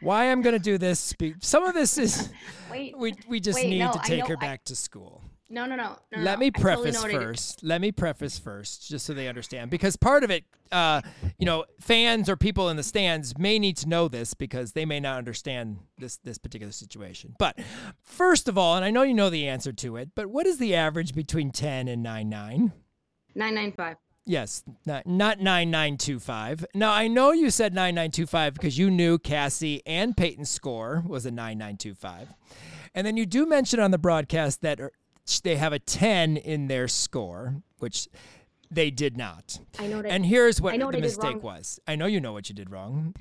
Why 0.00 0.30
I'm 0.30 0.42
going 0.42 0.54
to 0.54 0.62
do 0.62 0.76
this? 0.76 1.14
Some 1.40 1.64
of 1.64 1.74
this 1.74 1.96
is 1.96 2.28
wait, 2.70 2.98
we 2.98 3.14
we 3.28 3.40
just 3.40 3.56
wait, 3.56 3.70
need 3.70 3.78
no, 3.78 3.92
to 3.92 3.98
take 4.00 4.26
her 4.26 4.36
back 4.36 4.64
to 4.64 4.76
school. 4.76 5.22
No, 5.50 5.66
no, 5.66 5.76
no. 5.76 5.98
no 6.10 6.22
Let 6.22 6.34
no. 6.34 6.36
me 6.38 6.50
preface 6.50 6.96
totally 6.96 7.22
first. 7.22 7.62
Let 7.62 7.80
me 7.80 7.92
preface 7.92 8.38
first, 8.38 8.88
just 8.88 9.04
so 9.04 9.12
they 9.12 9.28
understand, 9.28 9.70
because 9.70 9.94
part 9.94 10.24
of 10.24 10.30
it, 10.30 10.44
uh, 10.72 11.02
you 11.38 11.44
know, 11.44 11.66
fans 11.80 12.28
or 12.28 12.36
people 12.36 12.70
in 12.70 12.76
the 12.76 12.82
stands 12.82 13.36
may 13.38 13.58
need 13.58 13.76
to 13.78 13.88
know 13.88 14.08
this 14.08 14.32
because 14.32 14.72
they 14.72 14.86
may 14.86 15.00
not 15.00 15.18
understand 15.18 15.78
this 15.98 16.16
this 16.18 16.38
particular 16.38 16.72
situation. 16.72 17.34
But 17.38 17.58
first 18.00 18.48
of 18.48 18.56
all, 18.56 18.74
and 18.74 18.84
I 18.84 18.90
know 18.90 19.02
you 19.02 19.14
know 19.14 19.28
the 19.28 19.46
answer 19.46 19.72
to 19.72 19.96
it, 19.96 20.10
but 20.14 20.28
what 20.28 20.46
is 20.46 20.58
the 20.58 20.74
average 20.74 21.14
between 21.14 21.50
ten 21.50 21.88
and 21.88 22.02
nine 22.02 22.28
nine? 22.28 22.72
Nine 23.34 23.54
nine 23.54 23.72
five. 23.72 23.96
Yes, 24.26 24.64
not 24.86 25.06
not 25.06 25.40
nine 25.40 25.70
nine 25.70 25.98
two 25.98 26.18
five. 26.18 26.64
Now 26.74 26.92
I 26.92 27.06
know 27.06 27.32
you 27.32 27.50
said 27.50 27.74
nine 27.74 27.94
nine 27.94 28.10
two 28.10 28.26
five 28.26 28.54
because 28.54 28.78
you 28.78 28.90
knew 28.90 29.18
Cassie 29.18 29.82
and 29.84 30.16
Peyton's 30.16 30.48
score 30.48 31.04
was 31.06 31.26
a 31.26 31.30
nine 31.30 31.58
nine 31.58 31.76
two 31.76 31.94
five, 31.94 32.32
and 32.94 33.06
then 33.06 33.18
you 33.18 33.26
do 33.26 33.44
mention 33.44 33.78
on 33.80 33.90
the 33.90 33.98
broadcast 33.98 34.62
that 34.62 34.80
they 35.42 35.56
have 35.56 35.72
a 35.72 35.78
10 35.78 36.36
in 36.36 36.68
their 36.68 36.88
score, 36.88 37.62
which 37.78 38.08
they 38.70 38.90
did 38.90 39.16
not. 39.16 39.58
I 39.78 39.86
know. 39.86 40.02
That, 40.02 40.10
and 40.10 40.26
here's 40.26 40.60
what 40.60 40.78
the 40.78 40.98
mistake 40.98 41.42
was. 41.42 41.80
I 41.86 41.96
know 41.96 42.06
you 42.06 42.20
know 42.20 42.32
what 42.32 42.48
you 42.48 42.54
did 42.54 42.70
wrong. 42.70 43.14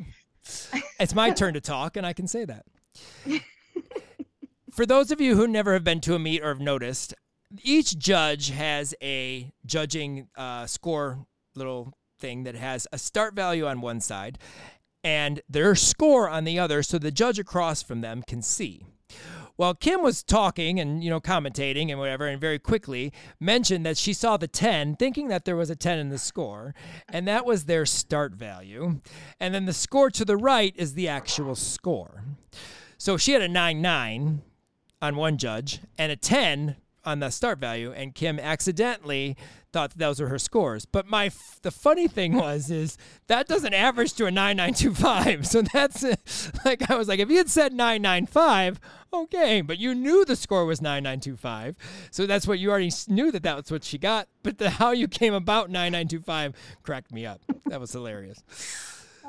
it's 1.00 1.16
my 1.16 1.32
turn 1.32 1.54
to 1.54 1.62
talk, 1.62 1.96
and 1.96 2.06
I 2.06 2.14
can 2.14 2.28
say 2.28 2.46
that. 2.46 2.66
For 4.72 4.86
those 4.86 5.12
of 5.12 5.22
you 5.22 5.36
who 5.36 5.48
never 5.48 5.74
have 5.74 5.84
been 5.84 6.02
to 6.02 6.16
a 6.16 6.20
meet 6.20 6.42
or 6.42 6.48
have 6.48 6.60
noticed, 6.60 7.14
each 7.62 7.98
judge 7.98 8.50
has 8.50 8.96
a 9.02 9.52
judging 9.66 10.28
uh, 10.36 10.66
score 10.66 11.26
little 11.56 11.94
thing 12.20 12.44
that 12.44 12.56
has 12.56 12.88
a 12.92 12.98
start 12.98 13.36
value 13.36 13.68
on 13.68 13.82
one 13.82 14.02
side 14.02 14.40
and 15.04 15.42
their 15.50 15.76
score 15.76 16.30
on 16.30 16.46
the 16.46 16.58
other 16.58 16.82
so 16.82 16.98
the 16.98 17.12
judge 17.12 17.38
across 17.38 17.84
from 17.84 18.02
them 18.02 18.24
can 18.26 18.42
see. 18.42 18.86
Well, 19.56 19.76
Kim 19.76 20.02
was 20.02 20.24
talking 20.24 20.80
and 20.80 21.04
you 21.04 21.10
know 21.10 21.22
commentating 21.22 21.90
and 21.90 22.00
whatever, 22.00 22.28
and 22.28 22.42
very 22.42 22.58
quickly 22.58 23.14
mentioned 23.40 23.86
that 23.86 23.98
she 23.98 24.14
saw 24.14 24.36
the 24.38 24.48
ten, 24.48 24.96
thinking 24.96 25.28
that 25.28 25.46
there 25.46 25.56
was 25.56 25.70
a 25.70 25.76
ten 25.76 26.00
in 26.00 26.10
the 26.10 26.18
score, 26.18 26.74
and 27.10 27.28
that 27.28 27.46
was 27.46 27.66
their 27.66 27.86
start 27.86 28.34
value, 28.34 29.00
and 29.40 29.54
then 29.54 29.66
the 29.66 29.74
score 29.74 30.10
to 30.10 30.26
the 30.26 30.38
right 30.38 30.74
is 30.76 30.96
the 30.96 31.08
actual 31.08 31.56
score. 31.56 32.24
So 32.98 33.18
she 33.18 33.34
had 33.34 33.42
a 33.42 33.48
nine 33.48 33.82
nine 33.82 34.42
on 35.02 35.16
one 35.16 35.38
judge 35.38 35.82
and 35.98 36.12
a 36.12 36.16
ten 36.16 36.78
on 37.06 37.20
the 37.20 37.30
start 37.30 37.60
value, 37.60 37.92
and 37.92 38.16
Kim 38.16 38.40
accidentally 38.40 39.38
thought 39.74 39.90
that 39.90 40.00
those 40.00 40.22
were 40.22 40.28
her 40.28 40.40
scores. 40.40 40.86
But 40.86 41.08
my 41.08 41.26
f- 41.26 41.60
the 41.62 41.72
funny 41.72 42.08
thing 42.08 42.34
was 42.36 42.72
is 42.72 42.98
that 43.28 43.48
doesn't 43.48 43.74
average 43.74 44.14
to 44.14 44.26
a 44.26 44.32
9925. 44.32 45.48
So 45.54 45.62
that's 45.62 46.06
like 46.66 46.90
I 46.90 46.96
was 46.96 47.08
like 47.08 47.20
if 47.20 47.30
you 47.30 47.38
had 47.38 47.50
said 47.50 47.74
995, 47.74 48.80
okay, 49.14 49.62
but 49.62 49.78
you 49.78 49.94
knew 49.94 50.24
the 50.26 50.36
score 50.36 50.66
was 50.66 50.82
9925. 50.82 51.76
So 52.12 52.26
that's 52.26 52.48
what 52.48 52.60
you 52.60 52.70
already 52.72 52.92
knew 53.08 53.32
that 53.32 53.44
that 53.44 53.56
was 53.56 53.72
what 53.72 53.84
she 53.84 53.98
got, 53.98 54.28
but 54.44 54.58
the 54.58 54.70
how 54.70 54.92
you 54.92 55.08
came 55.08 55.34
about 55.34 55.70
9925 55.70 56.54
cracked 56.84 57.12
me 57.12 57.26
up. 57.26 57.42
That 57.66 57.80
was 57.80 57.92
hilarious. 57.92 58.44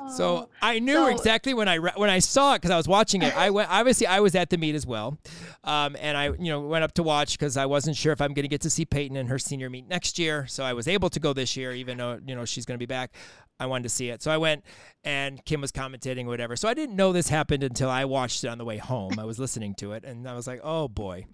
So 0.09 0.49
I 0.61 0.79
knew 0.79 0.93
So- 0.93 1.07
exactly 1.07 1.53
when 1.53 1.67
I 1.67 1.75
re- 1.75 1.91
when 1.95 2.09
I 2.09 2.19
saw 2.19 2.53
it 2.53 2.57
because 2.61 2.71
I 2.71 2.77
was 2.77 2.87
watching 2.87 3.21
it. 3.21 3.35
I 3.35 3.49
went 3.49 3.69
obviously 3.71 4.07
I 4.07 4.19
was 4.19 4.35
at 4.35 4.49
the 4.49 4.57
meet 4.57 4.75
as 4.75 4.85
well, 4.85 5.17
um, 5.63 5.95
and 5.99 6.17
I 6.17 6.27
you 6.29 6.51
know 6.51 6.61
went 6.61 6.83
up 6.83 6.93
to 6.93 7.03
watch 7.03 7.37
because 7.37 7.57
I 7.57 7.65
wasn't 7.65 7.95
sure 7.97 8.13
if 8.13 8.21
I'm 8.21 8.33
going 8.33 8.43
to 8.43 8.49
get 8.49 8.61
to 8.61 8.69
see 8.69 8.85
Peyton 8.85 9.17
in 9.17 9.27
her 9.27 9.39
senior 9.39 9.69
meet 9.69 9.87
next 9.87 10.19
year. 10.19 10.45
So 10.47 10.63
I 10.63 10.73
was 10.73 10.87
able 10.87 11.09
to 11.09 11.19
go 11.19 11.33
this 11.33 11.57
year, 11.57 11.71
even 11.73 11.97
though 11.97 12.19
you 12.25 12.35
know 12.35 12.45
she's 12.45 12.65
going 12.65 12.75
to 12.77 12.79
be 12.79 12.85
back. 12.85 13.13
I 13.57 13.67
wanted 13.67 13.83
to 13.83 13.89
see 13.89 14.09
it, 14.09 14.21
so 14.21 14.31
I 14.31 14.37
went, 14.37 14.65
and 15.05 15.43
Kim 15.45 15.61
was 15.61 15.71
commentating 15.71 16.25
or 16.25 16.27
whatever. 16.27 16.57
So 16.57 16.67
I 16.67 16.73
didn't 16.73 16.97
know 16.97 17.13
this 17.13 17.29
happened 17.29 17.63
until 17.63 17.89
I 17.89 18.03
watched 18.03 18.43
it 18.43 18.49
on 18.49 18.57
the 18.57 18.65
way 18.65 18.77
home. 18.77 19.17
I 19.17 19.23
was 19.23 19.39
listening 19.39 19.75
to 19.75 19.93
it, 19.93 20.03
and 20.03 20.27
I 20.27 20.33
was 20.33 20.45
like, 20.45 20.59
oh 20.61 20.89
boy, 20.89 21.25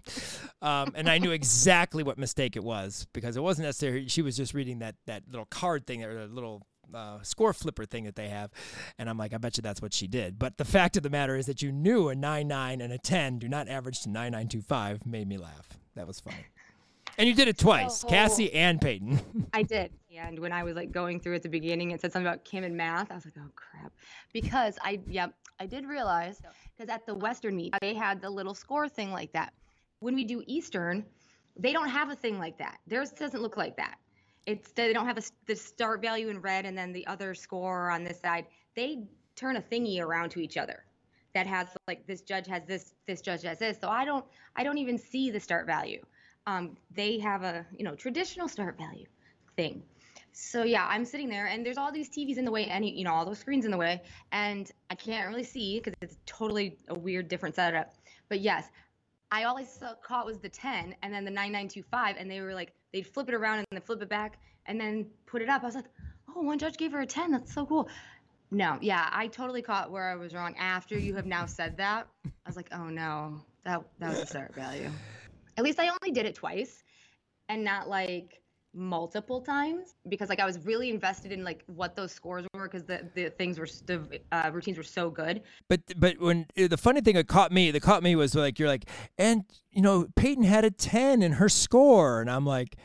um, 0.62 0.92
and 0.94 1.08
I 1.10 1.18
knew 1.18 1.32
exactly 1.32 2.04
what 2.04 2.18
mistake 2.18 2.54
it 2.54 2.62
was 2.62 3.08
because 3.12 3.36
it 3.36 3.42
wasn't 3.42 3.66
necessarily 3.66 4.06
she 4.06 4.22
was 4.22 4.36
just 4.36 4.54
reading 4.54 4.78
that 4.78 4.94
that 5.06 5.24
little 5.28 5.46
card 5.46 5.84
thing 5.84 6.04
or 6.04 6.16
a 6.16 6.26
little 6.26 6.64
uh, 6.94 7.22
score 7.22 7.52
flipper 7.52 7.84
thing 7.84 8.04
that 8.04 8.16
they 8.16 8.28
have. 8.28 8.50
And 8.98 9.08
I'm 9.08 9.18
like, 9.18 9.32
I 9.32 9.38
bet 9.38 9.56
you 9.56 9.62
that's 9.62 9.80
what 9.82 9.92
she 9.94 10.06
did. 10.06 10.38
But 10.38 10.58
the 10.58 10.64
fact 10.64 10.96
of 10.96 11.02
the 11.02 11.10
matter 11.10 11.36
is 11.36 11.46
that 11.46 11.62
you 11.62 11.72
knew 11.72 12.08
a 12.08 12.14
9 12.14 12.46
9 12.48 12.80
and 12.80 12.92
a 12.92 12.98
10 12.98 13.38
do 13.38 13.48
not 13.48 13.68
average 13.68 14.00
to 14.02 14.08
9925 14.10 15.06
made 15.06 15.28
me 15.28 15.38
laugh. 15.38 15.68
That 15.94 16.06
was 16.06 16.20
funny. 16.20 16.46
And 17.18 17.28
you 17.28 17.34
did 17.34 17.46
it 17.48 17.58
twice, 17.58 18.04
Oh. 18.04 18.08
Cassie 18.08 18.52
and 18.54 18.80
Peyton. 18.80 19.20
I 19.52 19.62
did. 19.62 19.92
And 20.16 20.38
when 20.38 20.52
I 20.52 20.62
was 20.62 20.76
like 20.76 20.92
going 20.92 21.20
through 21.20 21.34
at 21.34 21.42
the 21.42 21.48
beginning, 21.48 21.90
it 21.90 22.00
said 22.00 22.12
something 22.12 22.26
about 22.26 22.44
Kim 22.44 22.64
and 22.64 22.76
math. 22.76 23.10
I 23.10 23.14
was 23.16 23.24
like, 23.26 23.34
oh 23.38 23.50
crap. 23.54 23.92
Because 24.32 24.78
I, 24.82 25.00
yeah, 25.06 25.26
I 25.60 25.66
did 25.66 25.86
realize 25.86 26.40
because 26.76 26.88
at 26.92 27.04
the 27.06 27.14
Western 27.14 27.56
meet, 27.56 27.74
they 27.80 27.94
had 27.94 28.20
the 28.22 28.30
little 28.30 28.54
score 28.54 28.88
thing 28.88 29.10
like 29.12 29.32
that. 29.32 29.52
When 30.00 30.14
we 30.14 30.24
do 30.24 30.42
Eastern, 30.46 31.04
they 31.58 31.72
don't 31.72 31.88
have 31.88 32.08
a 32.10 32.16
thing 32.16 32.38
like 32.38 32.56
that. 32.58 32.78
Theirs 32.86 33.10
doesn't 33.10 33.42
look 33.42 33.56
like 33.56 33.76
that. 33.76 33.96
It's 34.46 34.72
they 34.72 34.92
don't 34.92 35.06
have 35.06 35.18
a, 35.18 35.22
the 35.46 35.54
start 35.54 36.00
value 36.02 36.28
in 36.28 36.40
red 36.40 36.66
and 36.66 36.76
then 36.76 36.92
the 36.92 37.06
other 37.06 37.34
score 37.34 37.90
on 37.90 38.04
this 38.04 38.20
side. 38.20 38.46
They 38.74 39.04
turn 39.36 39.56
a 39.56 39.62
thingy 39.62 40.00
around 40.00 40.30
to 40.30 40.40
each 40.40 40.56
other 40.56 40.84
that 41.34 41.46
has 41.46 41.68
like 41.86 42.06
this 42.06 42.22
judge 42.22 42.46
has 42.46 42.62
this, 42.66 42.94
this 43.06 43.20
judge 43.20 43.42
has 43.42 43.58
this. 43.58 43.78
So 43.80 43.88
I 43.88 44.04
don't, 44.04 44.24
I 44.56 44.64
don't 44.64 44.78
even 44.78 44.98
see 44.98 45.30
the 45.30 45.40
start 45.40 45.66
value. 45.66 46.02
Um, 46.46 46.76
they 46.94 47.18
have 47.20 47.42
a 47.44 47.64
you 47.76 47.84
know 47.84 47.94
traditional 47.94 48.48
start 48.48 48.76
value 48.76 49.06
thing. 49.56 49.82
So 50.32 50.64
yeah, 50.64 50.86
I'm 50.88 51.04
sitting 51.04 51.28
there 51.28 51.46
and 51.46 51.64
there's 51.64 51.76
all 51.76 51.92
these 51.92 52.08
TVs 52.08 52.36
in 52.36 52.44
the 52.44 52.50
way, 52.50 52.66
and 52.66 52.84
you 52.84 53.04
know 53.04 53.12
all 53.12 53.24
those 53.24 53.38
screens 53.38 53.64
in 53.64 53.70
the 53.70 53.76
way, 53.76 54.02
and 54.32 54.70
I 54.90 54.94
can't 54.94 55.28
really 55.28 55.44
see 55.44 55.78
because 55.78 55.94
it's 56.00 56.18
totally 56.26 56.78
a 56.88 56.98
weird, 56.98 57.28
different 57.28 57.54
setup. 57.54 57.94
But 58.28 58.40
yes, 58.40 58.70
I 59.30 59.44
always 59.44 59.78
caught 60.02 60.26
was 60.26 60.38
the 60.38 60.48
10 60.48 60.94
and 61.02 61.12
then 61.12 61.24
the 61.24 61.30
9925, 61.30 62.16
and 62.18 62.30
they 62.30 62.40
were 62.40 62.54
like 62.54 62.74
they'd 62.92 63.06
flip 63.06 63.28
it 63.28 63.34
around 63.34 63.58
and 63.58 63.66
then 63.70 63.80
flip 63.80 64.02
it 64.02 64.08
back 64.08 64.38
and 64.66 64.80
then 64.80 65.06
put 65.26 65.42
it 65.42 65.48
up. 65.48 65.62
I 65.62 65.66
was 65.66 65.74
like, 65.74 65.90
oh, 66.34 66.42
one 66.42 66.58
judge 66.58 66.76
gave 66.76 66.92
her 66.92 67.00
a 67.00 67.06
10. 67.06 67.30
That's 67.32 67.52
so 67.52 67.66
cool. 67.66 67.88
No, 68.50 68.76
yeah, 68.82 69.08
I 69.10 69.28
totally 69.28 69.62
caught 69.62 69.90
where 69.90 70.10
I 70.10 70.14
was 70.14 70.34
wrong. 70.34 70.54
After 70.58 70.98
you 70.98 71.14
have 71.14 71.24
now 71.24 71.46
said 71.46 71.78
that, 71.78 72.06
I 72.26 72.30
was 72.46 72.54
like, 72.54 72.68
oh 72.70 72.88
no, 72.90 73.40
that 73.64 73.82
that 73.98 74.10
was 74.10 74.18
a 74.20 74.26
start 74.26 74.54
value. 74.54 74.90
At 75.56 75.64
least 75.64 75.80
I 75.80 75.88
only 75.88 76.12
did 76.12 76.26
it 76.26 76.34
twice, 76.34 76.84
and 77.48 77.64
not 77.64 77.88
like 77.88 78.41
multiple 78.74 79.40
times 79.40 79.94
because 80.08 80.28
like 80.28 80.40
I 80.40 80.46
was 80.46 80.58
really 80.64 80.90
invested 80.90 81.32
in 81.32 81.44
like 81.44 81.62
what 81.66 81.94
those 81.94 82.12
scores 82.12 82.46
were 82.54 82.68
because 82.68 82.84
the 82.84 83.08
the 83.14 83.30
things 83.30 83.58
were 83.58 83.68
the 83.86 84.20
uh, 84.32 84.50
routines 84.52 84.78
were 84.78 84.84
so 84.84 85.10
good. 85.10 85.42
But 85.68 85.80
but 85.96 86.18
when 86.20 86.46
uh, 86.58 86.68
the 86.68 86.76
funny 86.76 87.00
thing 87.00 87.14
that 87.16 87.28
caught 87.28 87.52
me, 87.52 87.70
that 87.70 87.80
caught 87.80 88.02
me 88.02 88.16
was 88.16 88.34
like 88.34 88.58
you're 88.58 88.68
like, 88.68 88.88
and 89.18 89.44
you 89.70 89.82
know 89.82 90.06
Peyton 90.16 90.44
had 90.44 90.64
a 90.64 90.70
ten 90.70 91.22
in 91.22 91.32
her 91.32 91.48
score, 91.48 92.20
and 92.20 92.30
I'm 92.30 92.46
like, 92.46 92.76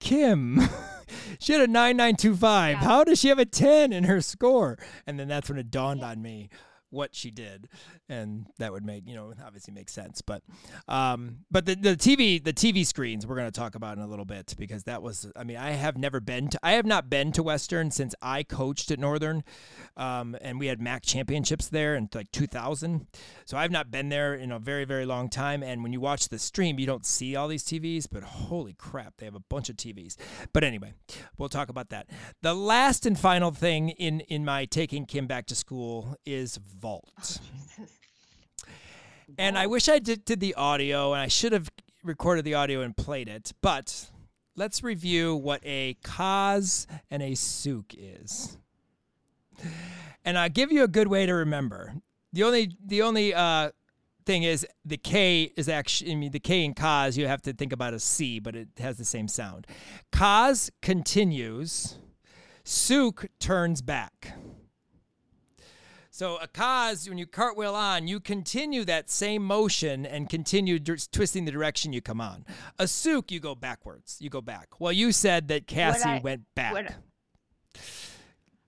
Kim, 0.00 0.60
she 1.38 1.52
had 1.52 1.62
a 1.62 1.66
nine 1.66 1.96
nine 1.96 2.16
two 2.16 2.34
five. 2.34 2.78
Yeah. 2.78 2.84
How 2.84 3.04
does 3.04 3.20
she 3.20 3.28
have 3.28 3.38
a 3.38 3.46
ten 3.46 3.92
in 3.92 4.04
her 4.04 4.20
score? 4.20 4.78
And 5.06 5.18
then 5.18 5.28
that's 5.28 5.48
when 5.48 5.58
it 5.58 5.70
dawned 5.70 6.02
on 6.02 6.22
me 6.22 6.48
what 6.90 7.14
she 7.14 7.30
did, 7.30 7.68
and 8.08 8.46
that 8.58 8.72
would 8.72 8.84
make 8.84 9.06
you 9.06 9.14
know 9.14 9.32
obviously 9.44 9.74
make 9.74 9.88
sense. 9.88 10.22
But 10.22 10.42
um, 10.86 11.38
but 11.50 11.66
the 11.66 11.74
the 11.74 11.96
TV 11.96 12.42
the 12.42 12.52
TV 12.52 12.86
screens 12.86 13.26
we're 13.26 13.36
gonna 13.36 13.50
talk 13.50 13.74
about 13.74 13.96
in 13.96 14.02
a 14.02 14.06
little 14.06 14.24
bit 14.24 14.54
because 14.58 14.84
that 14.84 15.02
was 15.02 15.30
I 15.36 15.44
mean 15.44 15.56
I 15.56 15.70
have 15.70 15.96
never 15.96 16.20
been 16.20 16.48
to 16.48 16.58
I 16.62 16.72
have 16.72 16.86
not 16.86 17.10
been 17.10 17.32
to 17.32 17.42
Western 17.42 17.90
since 17.90 18.14
I 18.22 18.42
coached 18.42 18.90
at 18.90 18.98
Northern, 18.98 19.44
um, 19.96 20.36
and 20.40 20.58
we 20.58 20.66
had 20.66 20.80
MAC 20.80 21.02
championships 21.04 21.68
there 21.68 21.94
in 21.94 22.08
like 22.14 22.30
2000. 22.32 23.06
So 23.44 23.56
I've 23.56 23.70
not 23.70 23.90
been 23.90 24.08
there 24.08 24.34
in 24.34 24.52
a 24.52 24.58
very 24.58 24.84
very 24.84 25.06
long 25.06 25.28
time. 25.28 25.62
And 25.62 25.82
when 25.82 25.92
you 25.92 26.00
watch 26.00 26.28
the 26.28 26.38
stream, 26.38 26.78
you 26.78 26.86
don't 26.86 27.06
see 27.06 27.36
all 27.36 27.48
these 27.48 27.64
TVs, 27.64 28.06
but 28.10 28.22
holy 28.22 28.74
crap, 28.74 29.16
they 29.18 29.26
have 29.26 29.34
a 29.34 29.40
bunch 29.40 29.68
of 29.68 29.76
TVs. 29.76 30.16
But 30.52 30.64
anyway, 30.64 30.94
we'll 31.36 31.48
talk 31.48 31.68
about 31.68 31.90
that. 31.90 32.08
The 32.42 32.54
last 32.54 33.06
and 33.06 33.18
final 33.18 33.50
thing 33.50 33.90
in 33.90 34.20
in 34.20 34.44
my 34.44 34.64
taking 34.64 35.06
Kim 35.06 35.26
back 35.26 35.46
to 35.46 35.54
school 35.54 36.16
is 36.24 36.58
vault. 36.78 37.38
And 39.36 39.58
I 39.58 39.66
wish 39.66 39.88
I 39.88 39.98
did, 39.98 40.24
did 40.24 40.40
the 40.40 40.54
audio, 40.54 41.12
and 41.12 41.20
I 41.20 41.28
should 41.28 41.52
have 41.52 41.70
recorded 42.02 42.44
the 42.44 42.54
audio 42.54 42.80
and 42.80 42.96
played 42.96 43.28
it. 43.28 43.52
But 43.60 44.10
let's 44.56 44.82
review 44.82 45.36
what 45.36 45.60
a 45.64 45.96
Kaz 46.02 46.86
and 47.10 47.22
a 47.22 47.32
Tsuk 47.32 47.94
is. 47.96 48.56
And 50.24 50.38
I'll 50.38 50.48
give 50.48 50.72
you 50.72 50.82
a 50.84 50.88
good 50.88 51.08
way 51.08 51.26
to 51.26 51.34
remember. 51.34 51.94
The 52.32 52.44
only 52.44 52.72
the 52.84 53.02
only 53.02 53.34
uh, 53.34 53.70
thing 54.26 54.42
is 54.42 54.66
the 54.84 54.96
K 54.96 55.52
is 55.56 55.68
actually 55.68 56.12
I 56.12 56.14
mean 56.14 56.32
the 56.32 56.40
K 56.40 56.64
in 56.64 56.74
Kaz 56.74 57.16
you 57.16 57.26
have 57.26 57.42
to 57.42 57.52
think 57.52 57.72
about 57.72 57.94
a 57.94 57.98
C, 57.98 58.38
but 58.38 58.54
it 58.54 58.68
has 58.78 58.98
the 58.98 59.04
same 59.04 59.28
sound. 59.28 59.66
Kaz 60.12 60.70
continues. 60.82 61.98
Tsuk 62.64 63.26
turns 63.40 63.80
back. 63.80 64.34
So 66.18 66.36
a 66.38 66.48
Kaz, 66.48 67.08
when 67.08 67.16
you 67.16 67.26
cartwheel 67.28 67.76
on, 67.76 68.08
you 68.08 68.18
continue 68.18 68.84
that 68.86 69.08
same 69.08 69.40
motion 69.44 70.04
and 70.04 70.28
continue 70.28 70.80
twisting 70.80 71.44
the 71.44 71.52
direction 71.52 71.92
you 71.92 72.00
come 72.00 72.20
on. 72.20 72.44
A 72.80 72.86
Tsuk, 72.86 73.30
you 73.30 73.38
go 73.38 73.54
backwards. 73.54 74.16
You 74.20 74.28
go 74.28 74.40
back. 74.40 74.80
Well, 74.80 74.90
you 74.90 75.12
said 75.12 75.46
that 75.46 75.68
Cassie 75.68 76.08
I- 76.08 76.18
went 76.18 76.42
back. 76.56 76.72
what- 76.72 76.92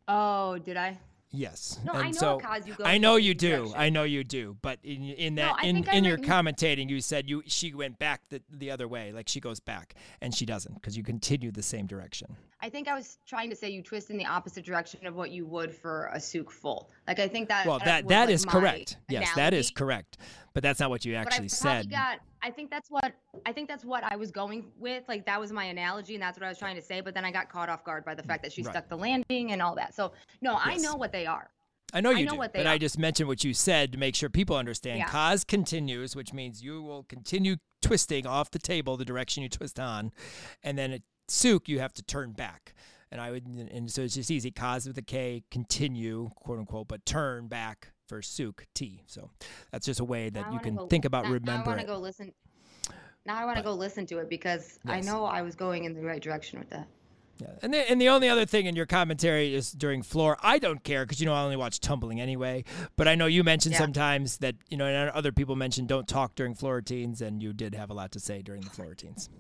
Oh, 0.07 0.59
did 0.59 0.77
I? 0.77 1.01
Yes. 1.33 1.79
No, 1.85 1.93
and 1.93 2.03
I 2.03 2.07
know 2.07 2.13
so, 2.13 2.39
a 2.39 2.43
Kaz 2.43 2.67
you 2.67 2.75
go 2.75 2.85
I 2.85 2.99
know 2.99 3.17
you 3.17 3.35
do. 3.35 3.51
direction. 3.51 3.75
I 3.77 3.89
know 3.89 4.03
you 4.03 4.25
do. 4.25 4.57
But 4.63 4.81
in 4.83 5.05
in 5.05 5.35
that 5.37 5.57
I 5.59 5.67
in, 5.67 5.89
in 5.89 6.05
your 6.05 6.19
commentating, 6.19 6.89
you 6.91 7.01
said 7.01 7.29
you 7.29 7.43
she 7.47 7.73
went 7.73 7.99
back 7.99 8.23
the, 8.31 8.43
the 8.51 8.71
other 8.71 8.89
way, 8.89 9.13
like 9.13 9.29
she 9.29 9.39
goes 9.41 9.61
back, 9.61 9.95
and 10.21 10.35
she 10.35 10.45
doesn't 10.45 10.75
because 10.75 10.97
you 10.97 11.05
continue 11.05 11.53
the 11.53 11.63
same 11.63 11.87
direction. 11.87 12.37
I 12.61 12.69
think 12.69 12.89
I 12.89 12.95
was 12.95 13.19
trying 13.27 13.49
to 13.51 13.57
say 13.57 13.71
you 13.71 13.83
twist 13.83 14.11
in 14.11 14.17
the 14.17 14.27
opposite 14.27 14.65
direction 14.65 15.07
of 15.07 15.15
what 15.15 15.31
you 15.31 15.47
would 15.47 15.73
for 15.73 16.07
a 16.07 16.19
Tsuk 16.19 16.51
full. 16.51 16.91
Like 17.07 17.21
I 17.21 17.29
think 17.29 17.49
that. 17.49 17.65
Well, 17.65 17.79
that 17.85 18.09
that 18.09 18.27
like, 18.27 18.35
is 18.35 18.47
my 18.47 18.53
correct. 18.53 18.97
Yes, 19.09 19.33
that 19.35 19.55
is 19.55 19.71
correct. 19.71 20.19
But 20.53 20.65
that's 20.65 20.81
not 20.81 20.91
what 20.91 21.05
you 21.05 21.15
actually 21.15 21.49
said. 21.49 21.91
got. 21.91 22.19
I 22.43 22.51
think 22.51 22.71
that's 22.71 22.91
what 22.91 23.13
I 23.47 23.53
think 23.53 23.69
that's 23.69 23.85
what 23.85 24.05
I 24.05 24.17
was 24.17 24.31
going 24.31 24.65
with. 24.79 25.05
Like 25.09 25.27
that 25.27 25.41
was 25.41 25.53
my 25.53 25.65
analogy, 25.65 26.15
and 26.15 26.23
that's 26.23 26.39
what 26.39 26.47
I 26.47 26.49
was 26.49 26.59
trying 26.59 26.77
to 26.77 26.83
say. 26.83 27.01
But 27.01 27.15
then 27.15 27.25
I 27.25 27.31
got 27.31 27.49
caught 27.51 27.69
off 27.69 27.85
guard 27.85 28.05
by 28.05 28.15
the 28.15 28.23
fact 28.23 28.43
that 28.43 28.53
she 28.53 28.63
Right. 28.63 28.73
stuck 28.73 28.89
the 28.89 28.97
landing 28.97 29.53
and 29.53 29.61
all 29.61 29.75
that. 29.77 29.95
So 29.95 30.13
no, 30.41 30.57
I 30.57 30.77
know 30.77 30.95
what 30.97 31.13
they 31.13 31.27
are. 31.27 31.51
I 31.93 32.01
know 32.01 32.11
I 32.11 32.19
you 32.19 32.25
know 32.25 32.33
do, 32.33 32.39
what 32.39 32.53
they 32.53 32.61
but 32.61 32.67
I 32.69 32.79
just 32.79 32.99
mentioned 32.99 33.29
what 33.29 33.43
you 33.43 33.53
said 33.53 33.93
to 33.93 33.99
make 33.99 34.15
sure 34.15 34.29
people 34.29 34.57
understand. 34.57 34.99
Yeah. 34.99 35.09
Kaz 35.09 35.47
continues, 35.47 36.15
which 36.15 36.33
means 36.33 36.63
you 36.63 36.83
will 36.83 37.03
continue 37.05 37.57
twisting 37.83 38.27
off 38.27 38.51
the 38.51 38.59
table 38.61 38.97
the 38.97 39.05
direction 39.05 39.43
you 39.43 39.49
twist 39.49 39.81
on, 39.81 40.13
and 40.63 40.79
then 40.79 40.93
at 40.93 41.03
Tsuk 41.29 41.69
you 41.69 41.81
have 41.81 41.93
to 41.95 42.03
turn 42.03 42.33
back. 42.33 42.75
And 43.13 43.21
I 43.21 43.33
would, 43.33 43.45
and 43.45 43.91
so 43.91 44.03
it's 44.03 44.15
just 44.15 44.31
easy. 44.31 44.53
Kaz 44.53 44.87
with 44.87 44.97
a 44.99 45.03
K, 45.03 45.43
continue, 45.51 46.31
quote 46.37 46.61
unquote, 46.61 46.87
but 46.87 47.05
turn 47.05 47.49
back 47.49 47.93
for 48.11 48.21
Tsuk 48.21 48.65
T. 48.75 49.03
So 49.07 49.31
that's 49.71 49.87
just 49.87 50.01
a 50.01 50.05
way 50.05 50.31
Now 50.35 50.43
that 50.43 50.53
you 50.53 50.59
can 50.59 50.75
go- 50.75 50.87
think 50.89 51.05
about 51.05 51.25
now, 51.25 51.31
remember 51.31 51.53
Now 51.53 51.63
I 51.65 51.67
want 51.69 51.81
to 51.81 51.87
go 51.87 51.99
listen. 51.99 52.33
Now 53.25 53.37
I 53.37 53.45
want 53.45 53.57
to 53.59 53.63
go 53.63 53.73
listen 53.73 54.05
to 54.07 54.19
it 54.19 54.29
because 54.29 54.79
I 54.85 55.01
know 55.01 55.25
I 55.25 55.43
was 55.43 55.55
going 55.55 55.85
in 55.85 55.95
the 55.95 56.03
right 56.03 56.21
direction 56.21 56.59
with 56.59 56.71
that. 56.71 56.89
Yeah. 57.39 57.47
And 57.63 57.73
the, 57.73 57.91
and 57.91 58.01
the 58.01 58.09
only 58.11 58.29
other 58.29 58.45
thing 58.45 58.67
in 58.67 58.75
your 58.77 58.85
commentary 58.85 59.55
is 59.55 59.71
during 59.73 60.03
floor. 60.03 60.37
I 60.43 60.59
don't 60.59 60.83
care 60.85 61.05
because 61.07 61.21
you 61.21 61.27
know 61.27 61.33
I 61.35 61.43
only 61.43 61.57
watch 61.57 61.81
tumbling 61.81 62.21
anyway. 62.21 62.65
But 62.97 63.07
I 63.09 63.15
know 63.15 63.27
you 63.27 63.45
mentioned 63.45 63.75
Yeah. 63.75 63.79
sometimes 63.79 64.39
that 64.39 64.57
you 64.69 64.77
know 64.77 64.87
and 64.87 65.11
other 65.11 65.31
people 65.33 65.55
mentioned 65.57 65.89
don't 65.89 66.09
talk 66.09 66.35
during 66.35 66.55
floor 66.55 66.75
routines, 66.77 67.23
and 67.23 67.41
you 67.43 67.53
did 67.53 67.75
have 67.77 67.91
a 67.91 67.95
lot 67.95 68.11
to 68.13 68.21
say 68.21 68.43
during 68.43 68.61
the 68.63 68.71
floor 68.71 68.89
routines. 68.89 69.31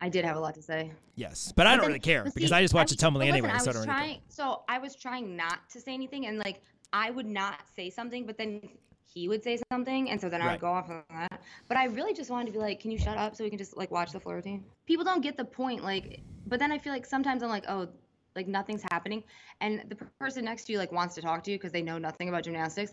I 0.00 0.08
did 0.08 0.24
have 0.24 0.36
a 0.36 0.40
lot 0.40 0.54
to 0.54 0.62
say. 0.62 0.92
Yes, 1.16 1.52
but 1.56 1.66
I 1.66 1.70
don't 1.72 1.80
then- 1.80 1.88
really 1.88 1.98
care 2.00 2.22
but 2.24 2.34
because 2.34 2.50
see, 2.50 2.54
I 2.56 2.62
just 2.62 2.72
watch 2.72 2.90
the 2.90 2.96
tumbling 2.96 3.28
but 3.30 3.32
anyway, 3.34 3.52
listen, 3.52 3.64
so 3.64 3.70
I 3.70 3.72
I 3.72 3.74
don't 3.74 3.88
was 3.88 3.96
really 3.98 4.12
care. 4.14 4.22
So 4.28 4.62
I 4.68 4.78
was 4.78 4.94
trying 4.94 5.36
not 5.36 5.68
to 5.70 5.80
say 5.80 5.92
anything, 5.92 6.26
and 6.26 6.38
like 6.38 6.62
I 6.92 7.10
would 7.10 7.26
not 7.26 7.60
say 7.76 7.90
something, 7.90 8.26
but 8.26 8.38
then 8.38 8.62
he 9.04 9.28
would 9.28 9.42
say 9.42 9.58
something, 9.70 10.10
and 10.10 10.20
so 10.20 10.28
then 10.28 10.42
I 10.42 10.52
would 10.52 10.60
go 10.60 10.68
off 10.68 10.90
on 10.90 11.02
that. 11.10 11.42
But 11.66 11.76
I 11.76 11.84
really 11.86 12.12
just 12.12 12.30
wanted 12.30 12.46
to 12.46 12.52
be 12.52 12.58
like, 12.58 12.80
can 12.80 12.90
you 12.90 12.98
shut 12.98 13.16
up 13.16 13.34
so 13.34 13.44
we 13.44 13.50
can 13.50 13.58
just 13.58 13.76
like 13.76 13.90
watch 13.90 14.12
the 14.12 14.20
floor 14.20 14.36
routine? 14.36 14.64
People 14.86 15.04
don't 15.04 15.22
get 15.22 15.36
the 15.36 15.44
point, 15.44 15.82
like. 15.82 16.20
But 16.46 16.58
then 16.60 16.72
I 16.72 16.78
feel 16.78 16.92
like 16.92 17.04
sometimes 17.06 17.42
I'm 17.42 17.48
like, 17.50 17.64
oh, 17.68 17.88
like 18.36 18.48
nothing's 18.48 18.82
happening, 18.90 19.22
and 19.60 19.84
the 19.88 19.96
person 20.18 20.44
next 20.44 20.64
to 20.64 20.72
you 20.72 20.78
like 20.78 20.92
wants 20.92 21.14
to 21.16 21.22
talk 21.22 21.42
to 21.44 21.50
you 21.50 21.58
because 21.58 21.72
they 21.72 21.82
know 21.82 21.98
nothing 21.98 22.28
about 22.28 22.44
gymnastics. 22.44 22.92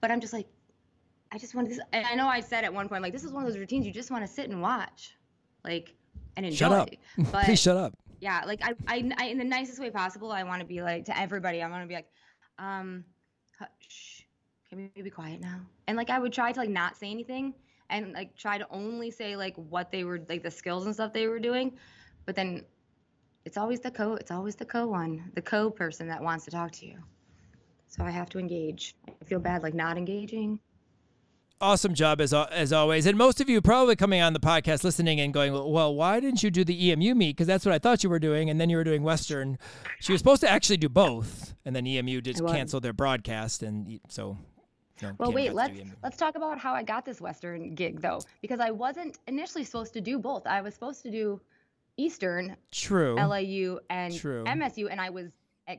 But 0.00 0.10
I'm 0.10 0.20
just 0.20 0.32
like, 0.32 0.46
I 1.32 1.38
just 1.38 1.54
want 1.54 1.68
this. 1.68 1.80
And 1.92 2.06
I 2.06 2.14
know 2.14 2.26
I 2.26 2.40
said 2.40 2.64
at 2.64 2.72
one 2.72 2.88
point 2.88 3.02
like, 3.02 3.12
this 3.12 3.24
is 3.24 3.32
one 3.32 3.42
of 3.44 3.48
those 3.48 3.58
routines 3.58 3.86
you 3.86 3.92
just 3.92 4.10
want 4.10 4.24
to 4.26 4.32
sit 4.32 4.48
and 4.48 4.62
watch, 4.62 5.16
like, 5.64 5.94
and 6.36 6.46
enjoy. 6.46 6.56
Shut 6.56 6.72
up. 6.72 6.90
But 7.32 7.44
Please 7.46 7.60
shut 7.60 7.76
up. 7.76 7.94
yeah 8.20 8.42
like 8.46 8.60
I, 8.62 8.74
I, 8.86 9.10
I 9.16 9.24
in 9.26 9.38
the 9.38 9.44
nicest 9.44 9.78
way 9.78 9.90
possible 9.90 10.32
i 10.32 10.42
want 10.42 10.60
to 10.60 10.66
be 10.66 10.82
like 10.82 11.04
to 11.04 11.16
everybody 11.18 11.62
i 11.62 11.68
want 11.68 11.84
to 11.84 11.86
be 11.86 11.94
like 11.94 12.08
um 12.58 13.04
hush 13.58 14.26
can 14.68 14.78
we 14.78 15.02
be 15.02 15.10
quiet 15.10 15.40
now. 15.40 15.60
And 15.86 15.96
like 15.96 16.10
i 16.10 16.18
would 16.18 16.32
try 16.32 16.52
to 16.52 16.60
like 16.60 16.70
not 16.70 16.96
say 16.96 17.10
anything 17.10 17.54
and 17.90 18.12
like 18.12 18.36
try 18.36 18.58
to 18.58 18.66
only 18.70 19.10
say 19.10 19.36
like 19.36 19.56
what 19.56 19.90
they 19.90 20.04
were 20.04 20.20
like 20.28 20.42
the 20.42 20.50
skills 20.50 20.86
and 20.86 20.94
stuff 20.94 21.12
they 21.12 21.26
were 21.26 21.38
doing. 21.38 21.72
But 22.26 22.36
then 22.36 22.64
it's 23.44 23.56
always 23.56 23.80
the 23.80 23.90
co 23.90 24.14
it's 24.14 24.30
always 24.30 24.56
the 24.56 24.64
co 24.66 24.86
one 24.86 25.30
the 25.34 25.42
co 25.42 25.70
person 25.70 26.08
that 26.08 26.22
wants 26.22 26.44
to 26.46 26.50
talk 26.50 26.72
to 26.72 26.86
you. 26.86 26.98
So 27.86 28.04
i 28.04 28.10
have 28.10 28.28
to 28.30 28.38
engage. 28.38 28.94
I 29.20 29.24
feel 29.24 29.40
bad 29.40 29.62
like 29.62 29.74
not 29.74 29.96
engaging 29.96 30.60
Awesome 31.60 31.92
job 31.92 32.20
as 32.20 32.32
as 32.32 32.72
always. 32.72 33.04
And 33.06 33.18
most 33.18 33.40
of 33.40 33.48
you 33.48 33.60
probably 33.60 33.96
coming 33.96 34.20
on 34.20 34.32
the 34.32 34.38
podcast 34.38 34.84
listening 34.84 35.18
and 35.20 35.34
going, 35.34 35.52
well, 35.52 35.92
why 35.92 36.20
didn't 36.20 36.42
you 36.42 36.50
do 36.52 36.64
the 36.64 36.90
EMU 36.90 37.16
meet? 37.16 37.36
Because 37.36 37.48
that's 37.48 37.66
what 37.66 37.74
I 37.74 37.80
thought 37.80 38.04
you 38.04 38.10
were 38.10 38.20
doing, 38.20 38.48
and 38.48 38.60
then 38.60 38.70
you 38.70 38.76
were 38.76 38.84
doing 38.84 39.02
Western. 39.02 39.58
She 39.98 40.12
was 40.12 40.20
supposed 40.20 40.40
to 40.42 40.48
actually 40.48 40.76
do 40.76 40.88
both, 40.88 41.54
and 41.64 41.74
then 41.74 41.84
EMU 41.84 42.20
did 42.20 42.38
I 42.38 42.44
was. 42.44 42.52
cancel 42.52 42.80
their 42.80 42.92
broadcast, 42.92 43.64
and 43.64 43.98
so. 44.08 44.38
know, 45.02 45.14
Well, 45.18 45.32
wait, 45.32 45.52
let's 45.52 45.76
let's 46.02 46.16
talk 46.16 46.36
about 46.36 46.58
how 46.58 46.74
I 46.74 46.84
got 46.84 47.04
this 47.04 47.20
Western 47.20 47.74
gig 47.74 48.00
though, 48.00 48.20
because 48.40 48.60
I 48.60 48.70
wasn't 48.70 49.18
initially 49.26 49.64
supposed 49.64 49.92
to 49.94 50.00
do 50.00 50.20
both. 50.20 50.46
I 50.46 50.60
was 50.60 50.74
supposed 50.74 51.02
to 51.02 51.10
do 51.10 51.40
Eastern, 51.96 52.56
True. 52.70 53.16
LIU, 53.16 53.80
and 53.90 54.16
True. 54.16 54.44
MSU, 54.44 54.88
and 54.88 55.00
I 55.00 55.10
was 55.10 55.26
at, 55.66 55.78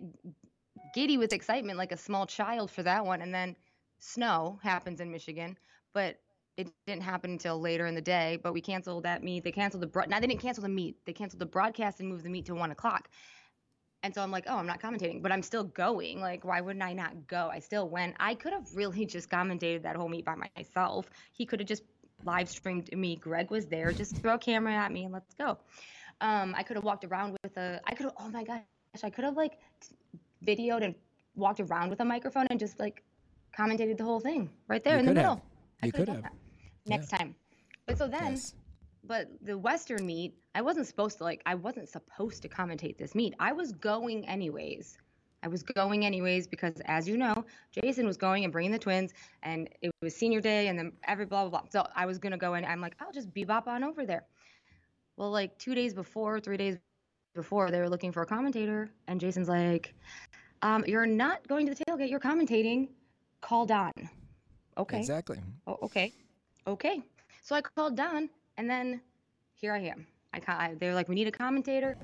giddy 0.93 1.17
with 1.17 1.34
excitement 1.34 1.77
like 1.77 1.91
a 1.91 1.97
small 1.97 2.25
child 2.25 2.69
for 2.69 2.84
that 2.84 3.05
one. 3.05 3.21
And 3.21 3.34
then 3.34 3.55
snow 4.00 4.60
happens 4.64 5.00
in 5.02 5.12
Michigan, 5.12 5.58
but 5.93 6.18
it 6.58 6.68
didn't 6.86 7.04
happen 7.04 7.32
until 7.32 7.60
later 7.60 7.86
in 7.86 7.95
the 7.95 8.02
day. 8.02 8.38
But 8.41 8.54
we 8.54 8.62
canceled 8.62 9.04
that 9.04 9.24
meet. 9.24 9.43
They 9.43 9.52
canceled 9.52 9.82
the 9.82 9.88
broad. 9.88 10.10
Now 10.10 10.20
they 10.20 10.28
didn't 10.28 10.41
cancel 10.41 10.64
the 10.64 10.70
meet. 10.70 10.97
They 11.06 11.14
canceled 11.14 11.39
the 11.39 11.45
broadcast 11.45 12.00
and 12.00 12.10
moved 12.10 12.24
the 12.24 12.30
meet 12.30 12.45
to 12.47 12.56
one 12.56 12.72
o'clock. 12.72 13.10
And 14.02 14.16
so 14.16 14.22
I'm 14.22 14.32
like, 14.32 14.45
oh, 14.47 14.56
I'm 14.56 14.68
not 14.68 14.82
commentating, 14.82 15.22
but 15.22 15.32
I'm 15.32 15.41
still 15.41 15.66
going. 15.66 16.22
Like, 16.22 16.45
why 16.45 16.62
wouldn't 16.62 16.84
I 16.84 16.93
not 16.93 17.28
go? 17.28 17.50
I 17.52 17.60
still 17.60 17.89
went. 17.89 18.16
I 18.20 18.34
could 18.34 18.54
have 18.54 18.74
really 18.74 19.06
just 19.06 19.30
commentated 19.30 19.84
that 19.84 19.95
whole 19.95 20.08
meet 20.08 20.26
by 20.26 20.36
myself. 20.36 21.10
He 21.34 21.45
could 21.45 21.60
have 21.60 21.68
just 21.68 21.84
live 22.24 22.50
streamed 22.50 22.91
me. 22.95 23.18
Greg 23.18 23.52
was 23.52 23.68
there. 23.68 23.91
Just 23.91 24.18
throw 24.18 24.36
a 24.36 24.39
camera 24.39 24.74
at 24.74 24.91
me 24.91 25.04
and 25.04 25.14
let's 25.14 25.34
go. 25.34 25.58
Um, 26.22 26.54
I 26.58 26.64
could 26.64 26.76
have 26.76 26.84
walked 26.84 27.06
around 27.06 27.38
with 27.43 27.56
a. 27.58 27.82
I 27.86 27.93
could 27.93 28.06
have. 28.06 28.14
Oh 28.20 28.30
my 28.30 28.43
gosh, 28.43 28.62
I 29.04 29.10
could 29.10 29.24
have 29.24 29.38
like 29.38 29.58
videoed 30.45 30.84
and 30.84 30.95
walked 31.36 31.60
around 31.60 31.89
with 31.89 32.00
a 32.00 32.06
microphone 32.06 32.47
and 32.50 32.60
just 32.60 32.80
like 32.80 33.04
commentated 33.58 33.97
the 33.97 34.04
whole 34.04 34.20
thing 34.20 34.50
right 34.68 34.84
there 34.84 34.93
You 34.93 35.00
in 35.00 35.06
the 35.06 35.12
could 35.12 35.18
have. 35.18 35.26
middle. 35.38 35.45
I 35.82 35.86
You 35.88 35.91
could 35.91 36.10
have. 36.10 36.24
that 36.24 36.34
next 36.86 37.08
time. 37.10 37.36
But 37.86 37.97
so 37.97 38.08
then 38.08 38.32
Yes. 38.34 38.54
but 39.04 39.28
the 39.41 39.58
Western 39.58 40.06
meet, 40.06 40.36
I 40.56 40.62
wasn't 40.62 40.88
supposed 40.88 41.18
to 41.20 41.24
like 41.24 41.41
I 41.45 41.56
wasn't 41.56 41.89
supposed 41.89 42.41
to 42.43 42.50
commentate 42.50 42.97
this 42.97 43.16
meet. 43.16 43.34
I 43.39 43.52
was 43.54 43.72
going 43.72 44.28
anyways. 44.28 44.97
I 45.41 45.47
was 45.47 45.64
going 45.64 46.06
anyways 46.06 46.47
because 46.47 46.82
as 46.86 47.08
you 47.08 47.16
know, 47.16 47.45
Jason 47.72 48.06
was 48.06 48.18
going 48.18 48.43
and 48.43 48.52
bringing 48.52 48.72
the 48.74 48.80
twins 48.80 49.14
and 49.43 49.70
it 49.82 49.91
was 50.02 50.14
senior 50.16 50.41
day 50.41 50.68
and 50.68 50.78
then 50.78 50.91
every 51.08 51.26
blah 51.26 51.47
blah 51.47 51.62
blah. 51.62 51.70
So 51.70 51.88
I 51.95 52.06
was 52.06 52.18
gonna 52.18 52.38
go 52.38 52.56
and 52.56 52.66
I'm 52.66 52.82
like, 52.82 52.95
I'll 53.00 53.12
just 53.12 53.34
bebop 53.34 53.68
on 53.68 53.84
over 53.84 54.06
there. 54.06 54.26
Well, 55.16 55.32
like 55.32 55.58
two 55.58 55.76
days 55.76 55.93
before, 55.93 56.39
three 56.39 56.58
days 56.58 56.78
before, 57.36 57.72
they 57.72 57.80
were 57.80 57.89
looking 57.89 58.12
for 58.12 58.22
a 58.22 58.26
commentator 58.26 58.89
and 59.08 59.20
Jason's 59.20 59.47
like, 59.50 59.93
um, 60.62 60.84
you're 60.88 61.06
not 61.06 61.47
going 61.47 61.66
to 61.68 61.74
the 61.74 61.86
tailgate, 61.86 62.10
you're 62.10 62.20
commentating. 62.20 62.89
Call 63.42 63.66
Don. 63.66 63.94
Okay. 64.78 64.98
Exactly. 65.00 65.40
Oh, 65.68 65.78
okay. 65.84 66.14
Okay. 66.68 67.02
So 67.42 67.56
I 67.56 67.62
called 67.62 67.96
Don, 67.96 68.30
and 68.58 68.70
then 68.70 69.02
here 69.54 69.74
I 69.74 69.80
am. 69.80 70.08
I, 70.34 70.40
ca- 70.40 70.58
I 70.58 70.76
they 70.80 70.88
were 70.88 70.94
like, 70.94 71.10
we 71.10 71.16
need 71.16 71.28
a 71.28 71.32
commentator. 71.32 71.98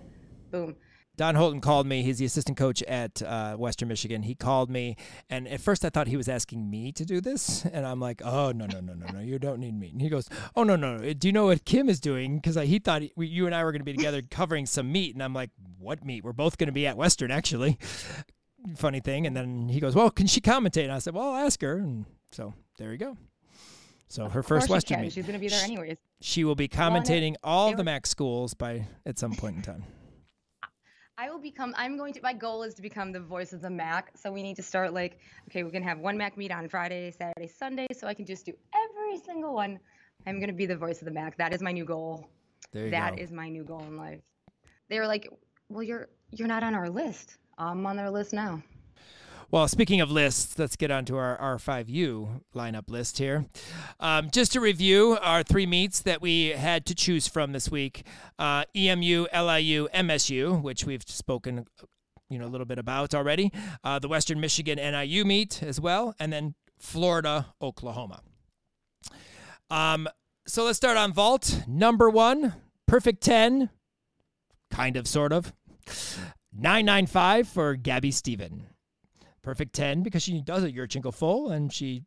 Boom. 0.52 0.76
Don 1.18 1.36
Holton 1.36 1.62
called 1.62 1.88
me. 1.88 2.04
He's 2.04 2.18
the 2.18 2.26
assistant 2.26 2.58
coach 2.58 2.84
at 2.84 3.22
uh, 3.22 3.56
Western 3.56 3.88
Michigan. 3.88 4.24
He 4.24 4.36
called 4.36 4.70
me, 4.70 4.98
and 5.30 5.48
at 5.48 5.62
first 5.62 5.86
I 5.86 5.90
thought 5.90 6.08
he 6.08 6.18
was 6.18 6.28
asking 6.28 6.70
me 6.70 6.92
to 6.92 7.06
do 7.06 7.22
this, 7.22 7.66
and 7.66 7.86
I'm 7.86 8.02
like, 8.02 8.22
"Oh 8.24 8.52
no, 8.52 8.66
no, 8.66 8.82
no, 8.82 8.94
no, 8.94 9.06
no! 9.14 9.20
You 9.20 9.40
don't 9.40 9.60
need 9.60 9.80
me." 9.80 9.90
And 9.90 10.02
he 10.02 10.10
goes, 10.10 10.28
"Oh 10.56 10.64
no, 10.64 10.76
no! 10.76 10.98
no. 10.98 11.14
Do 11.14 11.28
you 11.28 11.32
know 11.32 11.46
what 11.46 11.64
Kim 11.64 11.88
is 11.88 12.02
doing?" 12.02 12.36
Because 12.36 12.56
he 12.56 12.80
thought 12.80 13.04
he, 13.04 13.14
we, 13.16 13.28
you 13.28 13.46
and 13.46 13.56
I 13.56 13.64
were 13.64 13.72
going 13.72 13.80
to 13.80 13.86
be 13.86 13.94
together 13.94 14.22
covering 14.30 14.66
some 14.66 14.92
meet, 14.92 15.14
and 15.14 15.24
I'm 15.24 15.34
like, 15.34 15.52
"What 15.80 16.04
meet? 16.04 16.24
We're 16.26 16.34
both 16.34 16.58
going 16.58 16.68
to 16.68 16.74
be 16.74 16.86
at 16.86 16.98
Western, 16.98 17.32
actually." 17.32 17.78
Funny 18.78 19.00
thing, 19.00 19.28
and 19.28 19.36
then 19.36 19.70
he 19.70 19.80
goes, 19.80 19.96
"Well, 19.96 20.10
can 20.10 20.28
she 20.28 20.42
commentate?" 20.42 20.84
And 20.84 20.92
I 20.92 21.00
said, 21.00 21.14
"Well, 21.14 21.30
I'll 21.32 21.46
ask 21.46 21.62
her." 21.62 21.78
And 21.78 22.06
so 22.32 22.54
there 22.78 22.92
you 22.92 22.98
go. 22.98 23.18
So 24.08 24.30
her 24.30 24.44
first 24.44 24.70
Western 24.70 25.02
meet. 25.02 25.14
She's 25.14 25.26
gonna 25.26 25.40
be 25.40 25.48
there 25.50 25.64
anyways. 25.64 25.98
She 26.22 26.44
will 26.44 26.56
be 26.56 26.68
commentating 26.68 27.36
all 27.44 27.76
the 27.76 27.84
MAC 27.84 28.06
schools 28.08 28.54
by 28.54 28.88
at 29.06 29.18
some 29.20 29.34
point 29.34 29.58
in 29.58 29.62
time. 29.62 29.84
I 31.18 31.30
will 31.30 31.40
become. 31.40 31.74
I'm 31.78 31.98
going 31.98 32.14
to. 32.14 32.22
My 32.22 32.34
goal 32.34 32.64
is 32.64 32.74
to 32.76 32.82
become 32.82 33.12
the 33.12 33.20
voice 33.22 33.54
of 33.54 33.62
the 33.62 33.70
MAC. 33.70 34.12
So 34.18 34.32
we 34.32 34.44
need 34.44 34.56
to 34.58 34.64
start 34.64 34.94
like, 34.94 35.20
okay, 35.50 35.64
we're 35.64 35.72
gonna 35.72 35.86
have 35.86 36.00
one 36.00 36.18
MAC 36.18 36.38
meet 36.38 36.52
on 36.52 36.68
Friday, 36.68 37.10
Saturday, 37.12 37.48
Sunday, 37.48 37.88
so 37.94 38.08
I 38.08 38.14
can 38.14 38.26
just 38.26 38.46
do 38.46 38.54
every 38.74 39.18
single 39.20 39.54
one. 39.54 39.80
I'm 40.28 40.40
gonna 40.40 40.54
be 40.54 40.66
the 40.66 40.76
voice 40.76 41.00
of 41.02 41.06
the 41.06 41.12
MAC. 41.12 41.38
That 41.38 41.54
is 41.54 41.62
my 41.62 41.72
new 41.72 41.86
goal. 41.86 42.28
There 42.74 42.86
you 42.86 42.92
That 42.92 43.16
go. 43.16 43.22
is 43.22 43.32
my 43.32 43.48
new 43.48 43.64
goal 43.64 43.82
in 43.82 43.96
life. 43.96 44.20
They 44.90 45.00
were 45.00 45.08
like, 45.08 45.30
well, 45.70 45.84
you're 45.84 46.10
you're 46.32 46.48
not 46.48 46.64
on 46.64 46.76
our 46.76 46.90
list. 46.90 47.38
I'm 47.58 47.86
on 47.86 47.96
their 47.96 48.10
list 48.10 48.34
now. 48.34 48.62
Well, 49.52 49.68
speaking 49.68 50.02
of 50.02 50.12
lists, 50.12 50.58
let's 50.58 50.76
get 50.76 50.92
on 50.92 51.06
to 51.06 51.18
our 51.18 51.38
R5U 51.38 52.42
lineup 52.56 52.90
list 52.90 53.20
here. 53.20 53.46
Um, 54.00 54.30
just 54.32 54.52
to 54.54 54.60
review 54.60 55.18
our 55.22 55.44
three 55.44 55.66
meets 55.66 56.02
that 56.02 56.22
we 56.22 56.50
had 56.50 56.86
to 56.88 56.96
choose 56.96 57.28
from 57.28 57.52
this 57.52 57.70
week 57.70 58.06
uh, 58.40 58.66
EMU, 58.76 59.28
LIU, 59.34 59.88
MSU, 59.94 60.62
which 60.62 60.86
we've 60.86 61.04
spoken 61.04 61.68
you 62.30 62.40
know, 62.40 62.46
a 62.46 62.50
little 62.50 62.66
bit 62.66 62.80
about 62.80 63.14
already, 63.14 63.52
uh, 63.84 64.00
the 64.00 64.08
Western 64.08 64.40
Michigan 64.40 64.78
NIU 64.78 65.24
meet 65.26 65.62
as 65.62 65.80
well, 65.80 66.16
and 66.20 66.34
then 66.34 66.56
Florida, 66.80 67.54
Oklahoma. 67.62 68.22
Um, 69.70 70.08
so 70.48 70.66
let's 70.66 70.78
start 70.78 70.98
on 70.98 71.14
vault. 71.14 71.62
Number 71.68 72.10
one, 72.10 72.56
perfect 72.88 73.22
10, 73.22 73.70
kind 74.72 74.98
of, 74.98 75.08
sort 75.08 75.32
of. 75.32 75.54
995 76.58 77.48
for 77.48 77.76
Gabby 77.76 78.12
Steven. 78.12 78.68
Perfect 79.42 79.74
10 79.74 80.02
because 80.04 80.24
she 80.24 80.42
does 80.42 80.64
a 80.64 80.72
Yurchenko 80.72 81.14
full 81.14 81.50
and 81.52 81.72
she 81.72 82.04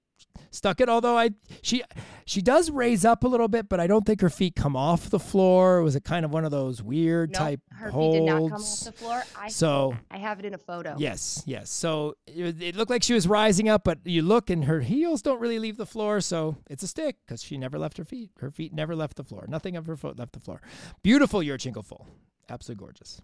stuck 0.51 0.81
it 0.81 0.89
although 0.89 1.17
i 1.17 1.31
she 1.63 1.83
she 2.25 2.43
does 2.43 2.71
raise 2.71 3.05
up 3.05 3.23
a 3.23 3.29
little 3.29 3.49
bit 3.49 3.69
but 3.69 3.79
i 3.79 3.87
don't 3.87 4.05
think 4.05 4.21
her 4.21 4.31
feet 4.31 4.57
come 4.57 4.75
off 4.77 5.11
the 5.11 5.19
floor. 5.19 5.79
It 5.79 5.85
was 5.85 5.95
a 5.95 6.01
kind 6.01 6.25
of 6.25 6.33
one 6.33 6.45
of 6.45 6.51
those 6.51 6.83
weird 6.83 7.31
No, 7.33 7.39
type 7.39 7.61
her 7.73 7.91
holds 7.91 8.17
feet 8.17 8.21
did 8.21 8.27
not 8.27 8.39
come 8.51 8.63
off 8.63 8.81
the 8.81 8.93
floor. 8.93 9.23
I 9.39 9.49
so 9.49 9.97
I 10.11 10.17
have 10.17 10.39
it 10.41 10.45
in 10.45 10.55
a 10.55 10.59
photo. 10.59 10.97
yes 10.99 11.43
yes. 11.47 11.71
So 11.71 12.15
it, 12.27 12.61
it 12.61 12.77
looked 12.77 12.91
like 12.91 13.03
she 13.03 13.15
was 13.15 13.29
rising 13.29 13.69
up 13.69 13.85
but 13.85 13.99
you 14.05 14.23
look 14.23 14.51
and 14.51 14.65
her 14.65 14.81
heels 14.81 15.23
don't 15.23 15.41
really 15.41 15.59
leave 15.59 15.77
the 15.77 15.87
floor 15.87 16.21
so 16.21 16.57
it's 16.69 16.83
a 16.83 16.89
stick 16.89 17.17
because 17.25 17.43
she 17.43 17.57
never 17.57 17.79
left 17.79 17.97
her 17.99 18.05
feet. 18.05 18.31
Her 18.41 18.51
feet 18.51 18.73
never 18.73 18.97
left 18.97 19.17
the 19.17 19.25
floor. 19.25 19.47
Nothing 19.49 19.77
of 19.77 19.87
her 19.87 19.97
foot 19.97 20.19
left 20.19 20.33
the 20.33 20.41
floor. 20.41 20.61
Beautiful 21.03 21.41
Yurchenko 21.41 21.85
full. 21.85 22.07
Absolutely 22.49 22.85
gorgeous 22.85 23.21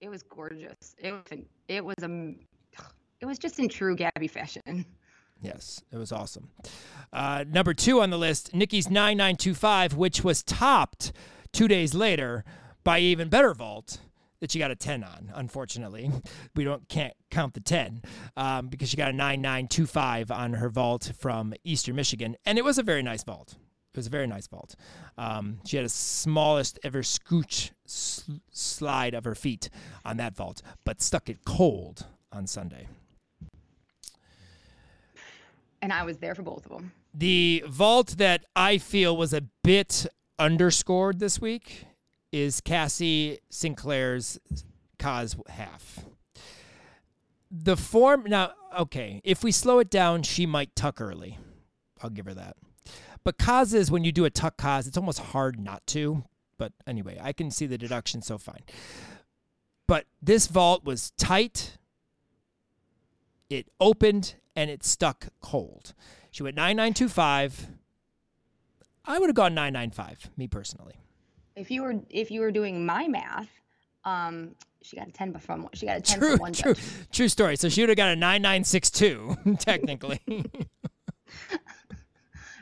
It, 0.00 0.08
was 0.08 0.22
gorgeous. 0.22 0.94
It 0.98 1.12
was 1.12 1.38
it 1.68 1.84
was 1.84 1.96
a 2.02 2.34
it 3.20 3.26
was 3.26 3.38
just 3.38 3.58
in 3.58 3.68
true 3.68 3.96
Gabby 3.96 4.28
fashion. 4.28 4.84
Yes, 5.40 5.82
it 5.92 5.96
was 5.98 6.12
awesome. 6.12 6.48
Uh, 7.12 7.44
number 7.46 7.74
two 7.74 8.00
on 8.00 8.10
the 8.10 8.16
list, 8.16 8.54
Nikki's 8.54 8.88
9925, 8.88 9.94
which 9.94 10.24
was 10.24 10.42
topped 10.42 11.12
two 11.52 11.68
days 11.68 11.94
later 11.94 12.44
by 12.82 12.98
even 12.98 13.28
better 13.28 13.52
vault 13.52 13.98
that 14.40 14.50
she 14.50 14.58
got 14.58 14.70
a 14.70 14.76
10 14.76 15.04
on. 15.04 15.32
Unfortunately, 15.34 16.10
we 16.54 16.64
don't 16.64 16.88
can't 16.88 17.14
count 17.30 17.54
the 17.54 17.60
10 17.60 18.02
um, 18.36 18.68
because 18.68 18.88
she 18.88 18.96
got 18.96 19.10
a 19.10 19.12
9925 19.12 20.30
on 20.30 20.54
her 20.54 20.68
vault 20.68 21.12
from 21.18 21.54
Eastern 21.64 21.96
Michigan, 21.96 22.36
and 22.44 22.58
it 22.58 22.64
was 22.64 22.78
a 22.78 22.82
very 22.82 23.02
nice 23.02 23.24
vault. 23.24 23.56
It 23.94 23.98
was 23.98 24.08
a 24.08 24.10
very 24.10 24.26
nice 24.26 24.48
vault. 24.48 24.74
Um, 25.16 25.58
she 25.64 25.76
had 25.76 25.86
a 25.86 25.88
smallest 25.88 26.80
ever 26.82 27.02
scooch 27.02 27.70
sl- 27.86 28.32
slide 28.50 29.14
of 29.14 29.22
her 29.22 29.36
feet 29.36 29.70
on 30.04 30.16
that 30.16 30.34
vault, 30.34 30.62
but 30.84 31.00
stuck 31.00 31.28
it 31.28 31.44
cold 31.44 32.04
on 32.32 32.48
Sunday. 32.48 32.88
And 35.80 35.92
I 35.92 36.02
was 36.02 36.18
there 36.18 36.34
for 36.34 36.42
both 36.42 36.66
of 36.66 36.72
them. 36.72 36.90
The 37.14 37.62
vault 37.68 38.16
that 38.18 38.44
I 38.56 38.78
feel 38.78 39.16
was 39.16 39.32
a 39.32 39.42
bit 39.62 40.06
underscored 40.40 41.20
this 41.20 41.40
week 41.40 41.84
is 42.32 42.60
Cassie 42.60 43.38
Sinclair's 43.48 44.40
Kaz 44.98 45.40
half. 45.48 46.00
The 47.48 47.76
form 47.76 48.24
now, 48.26 48.50
okay, 48.76 49.20
if 49.22 49.44
we 49.44 49.52
slow 49.52 49.78
it 49.78 49.88
down, 49.88 50.24
she 50.24 50.46
might 50.46 50.74
tuck 50.74 51.00
early. 51.00 51.38
I'll 52.02 52.10
give 52.10 52.24
her 52.26 52.34
that. 52.34 52.56
But 53.24 53.38
Kazes, 53.38 53.90
when 53.90 54.04
you 54.04 54.12
do 54.12 54.24
a 54.26 54.30
tuck 54.30 54.56
Kaz, 54.58 54.86
it's 54.86 54.96
almost 54.98 55.18
hard 55.18 55.58
not 55.58 55.86
to. 55.88 56.24
But 56.58 56.72
anyway, 56.86 57.18
I 57.20 57.32
can 57.32 57.50
see 57.50 57.66
the 57.66 57.78
deduction, 57.78 58.22
so 58.22 58.38
fine. 58.38 58.62
But 59.86 60.04
this 60.22 60.46
vault 60.46 60.84
was 60.84 61.10
tight. 61.12 61.78
It 63.50 63.68
opened 63.80 64.34
and 64.54 64.70
it 64.70 64.84
stuck 64.84 65.28
cold. 65.40 65.94
She 66.30 66.42
went 66.42 66.56
9925. 66.56 67.68
I 69.06 69.18
would 69.18 69.28
have 69.28 69.36
gone 69.36 69.54
995, 69.54 70.30
me 70.36 70.46
personally. 70.46 70.94
If 71.56 71.70
you 71.70 71.82
were 71.82 71.94
if 72.10 72.30
you 72.30 72.40
were 72.40 72.50
doing 72.50 72.84
my 72.84 73.06
math, 73.06 73.48
um, 74.04 74.56
she 74.82 74.96
got 74.96 75.08
a 75.08 75.12
ten 75.12 75.32
from 75.38 75.68
she 75.72 75.86
got 75.86 75.98
a 75.98 76.00
ten 76.00 76.18
True, 76.18 76.30
from 76.32 76.38
one 76.40 76.52
true, 76.52 76.74
judge. 76.74 76.84
true 77.12 77.28
story. 77.28 77.56
So 77.56 77.68
she 77.68 77.82
would 77.82 77.90
have 77.90 77.96
got 77.96 78.08
a 78.08 78.16
9962, 78.16 79.36
technically. 79.58 80.20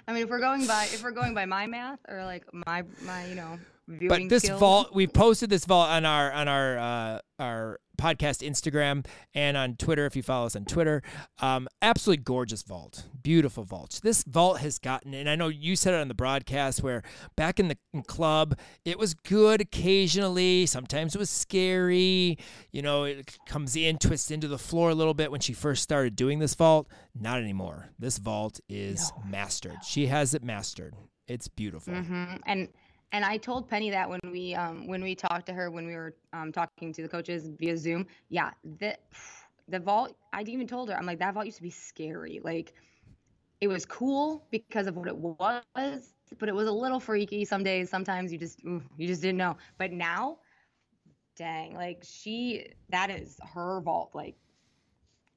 I 0.09 0.13
mean, 0.13 0.25
if 0.25 0.31
we're 0.31 0.41
going 0.41 0.67
by 0.67 0.85
if 0.85 1.03
we're 1.03 1.13
going 1.13 1.35
by 1.35 1.47
my 1.47 1.67
math 1.67 2.01
or 2.09 2.25
like 2.25 2.45
my 2.53 2.83
my 3.03 3.27
you 3.27 3.35
know 3.35 3.59
but 3.87 4.29
this 4.29 4.45
skills, 4.45 4.61
vault 4.61 4.95
we 4.95 5.07
posted 5.07 5.51
this 5.51 5.65
vault 5.65 5.91
on 5.91 6.05
our 6.05 6.33
on 6.33 6.49
our 6.49 6.79
uh, 6.79 7.19
our 7.39 7.79
podcast 8.01 8.47
instagram 8.49 9.05
and 9.35 9.57
on 9.57 9.77
twitter 9.77 10.07
if 10.07 10.17
you 10.17 10.23
follow 10.23 10.47
us 10.47 10.57
on 10.57 10.65
twitter. 10.65 11.03
Um, 11.41 11.69
absolutely 11.83 12.23
gorgeous 12.23 12.63
vault 12.63 13.07
beautiful 13.23 13.65
vault 13.65 14.01
this 14.03 14.25
vault 14.25 14.59
has 14.61 14.79
gotten 14.79 15.13
and 15.15 15.29
i 15.29 15.37
know 15.37 15.49
you 15.49 15.77
said 15.77 15.95
it 15.95 16.01
on 16.01 16.09
the 16.09 16.15
broadcast 16.15 16.83
where 16.83 17.03
back 17.37 17.61
in 17.61 17.69
the 17.69 17.77
club 18.07 18.59
it 18.85 18.99
was 18.99 19.15
good 19.15 19.61
occasionally 19.61 20.67
sometimes 20.67 21.15
it 21.15 21.19
was 21.19 21.31
scary. 21.31 22.39
You 22.73 22.83
know 22.83 23.05
it 23.05 23.37
comes 23.47 23.77
in 23.77 23.99
twists 23.99 24.31
into 24.31 24.49
the 24.49 24.59
floor 24.59 24.91
a 24.91 24.95
little 24.95 25.15
bit 25.15 25.31
when 25.31 25.41
she 25.41 25.53
first 25.53 25.83
started 25.83 26.17
doing 26.17 26.39
this 26.39 26.55
vault. 26.55 26.89
Not 27.19 27.41
anymore. 27.41 27.91
This 27.99 28.19
vault 28.19 28.61
is 28.69 29.13
mastered. 29.29 29.85
She 29.85 30.07
has 30.07 30.35
it 30.35 30.43
mastered. 30.43 30.95
It's 31.29 31.49
beautiful. 31.49 31.95
Hmm 31.95 32.37
And 32.47 32.69
and 33.13 33.25
I 33.25 33.39
told 33.39 33.69
Penny 33.69 33.91
that 33.91 34.09
when 34.09 34.21
we 34.31 34.55
um 34.55 34.87
when 34.89 35.03
we 35.03 35.15
talked 35.15 35.47
to 35.47 35.53
her 35.55 35.71
when 35.71 35.87
we 35.87 35.95
were 35.95 36.17
um 36.33 36.53
talking 36.53 36.93
to 36.93 37.03
the 37.03 37.09
coaches 37.09 37.49
via 37.49 37.77
Zoom. 37.77 38.07
Yeah, 38.29 38.53
the 38.65 38.97
the 39.69 39.79
vault. 39.81 40.17
I 40.33 40.43
even 40.43 40.67
told 40.67 40.91
her 40.91 40.97
I'm 40.97 41.07
like 41.07 41.19
that 41.21 41.35
vault 41.35 41.47
used 41.47 41.59
to 41.59 41.63
be 41.63 41.71
scary. 41.71 42.41
Like 42.43 42.75
it 43.61 43.69
was 43.69 43.87
cool 43.87 44.47
because 44.51 44.87
of 44.87 44.97
what 44.97 45.09
it 45.09 45.17
was, 45.17 46.15
but 46.39 46.49
it 46.49 46.55
was 46.55 46.69
a 46.69 46.73
little 46.73 47.01
freaky 47.01 47.45
some 47.45 47.63
days. 47.65 47.91
Sometimes 47.91 48.33
you 48.33 48.39
just 48.39 48.65
ooh, 48.65 48.83
you 48.97 49.07
just 49.07 49.23
didn't 49.23 49.39
know. 49.39 49.57
But 49.79 49.93
now, 49.93 50.39
dang, 51.37 51.75
like 51.75 52.03
she 52.05 52.67
that 52.91 53.11
is 53.11 53.39
her 53.55 53.81
vault. 53.81 54.11
Like 54.15 54.37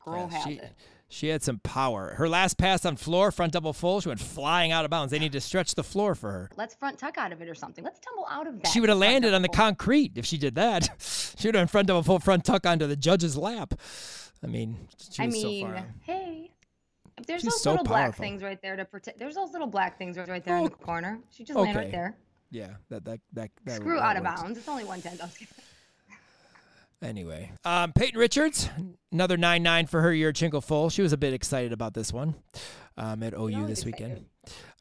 girl 0.03 0.27
Yeah, 0.27 0.27
has 0.27 0.57
she, 0.57 0.57
it. 0.57 0.73
She 1.15 1.29
had 1.29 1.41
some 1.41 1.59
power. 1.59 2.13
Her 2.17 2.27
last 2.27 2.57
pass 2.57 2.85
on 2.85 2.97
floor, 2.97 3.31
front 3.31 3.53
double 3.53 3.71
full, 3.71 4.01
she 4.01 4.09
went 4.09 4.19
flying 4.19 4.73
out 4.73 4.83
of 4.83 4.91
bounds. 4.91 5.11
They 5.11 5.19
need 5.19 5.31
to 5.31 5.39
stretch 5.39 5.75
the 5.75 5.83
floor 5.83 6.13
for 6.13 6.29
her. 6.29 6.49
Let's 6.57 6.75
front 6.75 6.99
tuck 6.99 7.17
out 7.17 7.31
of 7.31 7.41
it 7.41 7.47
or 7.47 7.55
something. 7.55 7.85
Let's 7.85 7.99
tumble 7.99 8.27
out 8.29 8.47
of 8.47 8.61
that. 8.61 8.67
She 8.67 8.81
would 8.81 8.89
have 8.89 8.97
landed 8.97 9.33
on 9.33 9.41
the 9.41 9.47
concrete 9.47 10.17
if 10.17 10.25
she 10.25 10.37
did 10.37 10.55
that. 10.55 10.89
she 11.37 11.47
would 11.47 11.55
have 11.55 11.71
front 11.71 11.87
double 11.87 12.03
full, 12.03 12.19
front 12.19 12.43
tuck 12.43 12.65
onto 12.65 12.85
the 12.85 12.97
judge's 12.97 13.37
lap. 13.37 13.75
I 14.43 14.47
mean, 14.47 14.89
she 15.09 15.23
I 15.23 15.27
was 15.27 15.41
so 15.41 15.47
mean, 15.47 15.65
far. 15.67 15.75
out. 15.77 15.85
hey, 16.01 16.51
there's 17.25 17.41
She's 17.41 17.53
those 17.53 17.63
so 17.63 17.71
little 17.71 17.85
black 17.85 18.17
things 18.17 18.43
right 18.43 18.61
there 18.61 18.75
to 18.75 18.83
protect. 18.83 19.17
There's 19.17 19.35
those 19.35 19.53
little 19.53 19.67
black 19.67 19.97
things 19.97 20.17
right 20.17 20.43
there 20.43 20.57
in 20.57 20.65
the 20.65 20.71
oh, 20.71 20.75
corner. 20.75 21.19
She 21.31 21.45
just 21.45 21.57
landed 21.57 21.77
okay. 21.77 21.85
right 21.85 21.91
there. 21.93 22.17
Yeah, 22.51 22.71
that 22.89 23.05
that 23.05 23.21
that, 23.31 23.51
that 23.63 23.77
Screw 23.77 23.99
out 23.99 24.17
of 24.17 24.23
works. 24.23 24.41
bounds. 24.41 24.57
It's 24.57 24.67
only 24.67 24.83
one 24.83 25.01
tenth. 25.01 25.21
I 27.01 27.05
was 27.07 27.13
kidding. 27.13 27.17
Anyway, 27.17 27.51
um, 27.63 27.93
Peyton 27.93 28.19
Richards, 28.19 28.69
another 29.11 29.37
nine 29.37 29.63
nine 29.63 29.85
for 29.87 30.01
her 30.01 30.11
Yurchenko 30.11 30.63
full. 30.63 30.89
She 30.89 31.01
was 31.01 31.13
a 31.13 31.17
bit 31.17 31.33
excited 31.33 31.71
about 31.73 31.93
this 31.93 32.11
one 32.11 32.35
um, 32.97 33.23
at 33.23 33.33
OU 33.33 33.67
this 33.67 33.85
weekend. 33.85 34.25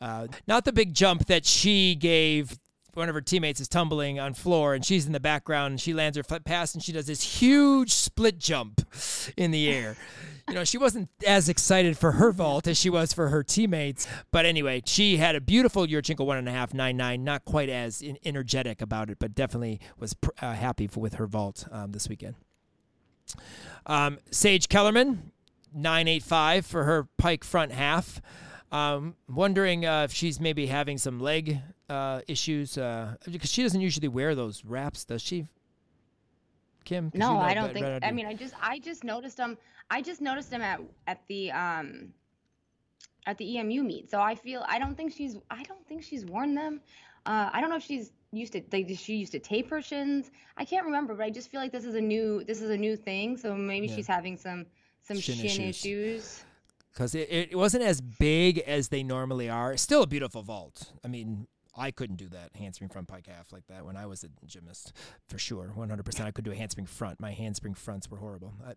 Uh, 0.00 0.28
not 0.46 0.64
the 0.64 0.72
big 0.72 0.94
jump 0.94 1.26
that 1.26 1.46
she 1.46 1.94
gave. 1.94 2.58
One 2.94 3.08
of 3.08 3.14
her 3.14 3.20
teammates 3.20 3.60
is 3.60 3.68
tumbling 3.68 4.20
on 4.20 4.34
floor, 4.34 4.74
and 4.74 4.84
she's 4.84 5.06
in 5.06 5.12
the 5.12 5.20
background, 5.20 5.72
and 5.72 5.80
she 5.80 5.92
lands 5.92 6.16
her 6.16 6.22
foot 6.22 6.44
pass, 6.44 6.74
and 6.74 6.82
she 6.82 6.92
does 6.92 7.06
this 7.06 7.40
huge 7.40 7.92
split 7.92 8.38
jump 8.38 8.86
in 9.36 9.50
the 9.50 9.68
air. 9.68 9.96
You 10.48 10.54
know, 10.54 10.64
she 10.64 10.76
wasn't 10.76 11.08
as 11.26 11.48
excited 11.48 11.96
for 11.96 12.12
her 12.12 12.30
vault 12.30 12.66
as 12.66 12.78
she 12.78 12.90
was 12.90 13.12
for 13.12 13.28
her 13.28 13.42
teammates. 13.42 14.06
But 14.30 14.44
anyway, 14.44 14.82
she 14.84 15.16
had 15.16 15.34
a 15.34 15.40
beautiful 15.40 15.86
Yurchenko 15.86 16.26
one 16.26 16.36
and 16.36 16.48
a 16.48 16.52
half 16.52 16.74
nine 16.74 16.96
nine. 16.96 17.24
Not 17.24 17.44
quite 17.44 17.70
as 17.70 18.02
in, 18.02 18.18
energetic 18.24 18.82
about 18.82 19.08
it, 19.08 19.18
but 19.18 19.34
definitely 19.34 19.80
was 19.98 20.12
pr- 20.14 20.30
uh, 20.42 20.52
happy 20.52 20.86
for, 20.86 21.00
with 21.00 21.14
her 21.14 21.26
vault 21.26 21.66
um, 21.72 21.92
this 21.92 22.08
weekend. 22.08 22.34
Um, 23.86 24.18
Sage 24.30 24.68
Kellerman, 24.68 25.32
985 25.72 26.66
for 26.66 26.84
her 26.84 27.08
pike 27.16 27.42
front 27.42 27.72
half. 27.72 28.20
Um, 28.70 29.14
wondering 29.28 29.86
uh, 29.86 30.02
if 30.04 30.12
she's 30.12 30.40
maybe 30.40 30.66
having 30.66 30.98
some 30.98 31.20
leg 31.20 31.60
uh, 31.88 32.20
issues 32.28 32.78
uh, 32.78 33.16
because 33.30 33.50
she 33.50 33.62
doesn't 33.62 33.80
usually 33.80 34.08
wear 34.08 34.34
those 34.34 34.64
wraps, 34.64 35.04
does 35.04 35.22
she? 35.22 35.48
Kim? 36.84 37.10
'Cause 37.10 37.14
you 37.14 37.20
No, 37.20 37.34
know 37.34 37.40
I 37.40 37.54
don't 37.54 37.72
think. 37.72 37.84
better 37.86 38.04
I 38.06 38.10
mean, 38.12 38.26
I 38.26 38.34
just, 38.34 38.54
I 38.60 38.78
just 38.78 39.04
noticed 39.04 39.36
them. 39.36 39.56
I 39.90 40.02
just 40.02 40.20
noticed 40.20 40.50
them 40.50 40.62
at 40.62 40.80
at 41.06 41.20
the 41.28 41.50
um 41.52 42.12
at 43.26 43.38
the 43.38 43.56
EMU 43.56 43.82
meet. 43.82 44.10
So 44.10 44.20
I 44.20 44.34
feel 44.34 44.64
I 44.68 44.78
don't 44.78 44.94
think 44.96 45.12
she's 45.12 45.36
I 45.50 45.62
don't 45.62 45.86
think 45.86 46.02
she's 46.02 46.24
worn 46.26 46.54
them. 46.54 46.80
Uh, 47.26 47.48
I 47.52 47.60
don't 47.60 47.70
know 47.70 47.76
if 47.76 47.82
she's 47.82 48.12
used 48.32 48.52
to 48.52 48.62
like 48.72 48.88
she 48.96 49.16
used 49.16 49.32
to 49.32 49.38
tape 49.38 49.70
her 49.70 49.80
shins. 49.80 50.30
I 50.56 50.64
can't 50.64 50.84
remember, 50.84 51.14
but 51.14 51.24
I 51.24 51.30
just 51.30 51.50
feel 51.50 51.60
like 51.60 51.72
this 51.72 51.84
is 51.86 51.94
a 51.94 52.00
new 52.00 52.44
this 52.44 52.60
is 52.60 52.70
a 52.70 52.76
new 52.76 52.96
thing. 52.96 53.36
So 53.38 53.54
maybe 53.54 53.88
Yeah. 53.88 53.96
she's 53.96 54.06
having 54.06 54.36
some 54.36 54.66
some 55.02 55.18
Shin 55.18 55.36
shin, 55.36 55.46
issues. 55.46 55.84
issues. 55.84 56.44
because 56.92 57.14
it, 57.14 57.28
it 57.30 57.56
wasn't 57.56 57.82
as 57.84 58.00
big 58.00 58.58
as 58.60 58.88
they 58.88 59.02
normally 59.02 59.48
are. 59.50 59.72
It's 59.72 59.82
still 59.82 60.02
a 60.02 60.06
beautiful 60.06 60.42
vault. 60.42 60.92
I 61.04 61.08
mean, 61.08 61.46
I 61.76 61.90
couldn't 61.90 62.16
do 62.16 62.28
that 62.28 62.50
handspring 62.56 62.90
front 62.90 63.08
pike 63.08 63.26
half 63.26 63.52
like 63.52 63.66
that 63.68 63.84
when 63.84 63.96
I 63.96 64.06
was 64.06 64.24
a 64.24 64.28
gymnast, 64.46 64.92
for 65.28 65.38
sure, 65.38 65.72
100%. 65.76 66.20
I 66.20 66.30
could 66.30 66.44
do 66.44 66.52
a 66.52 66.56
handspring 66.56 66.86
front. 66.86 67.20
My 67.20 67.32
handspring 67.32 67.74
fronts 67.74 68.10
were 68.10 68.18
horrible, 68.18 68.54
I, 68.66 68.74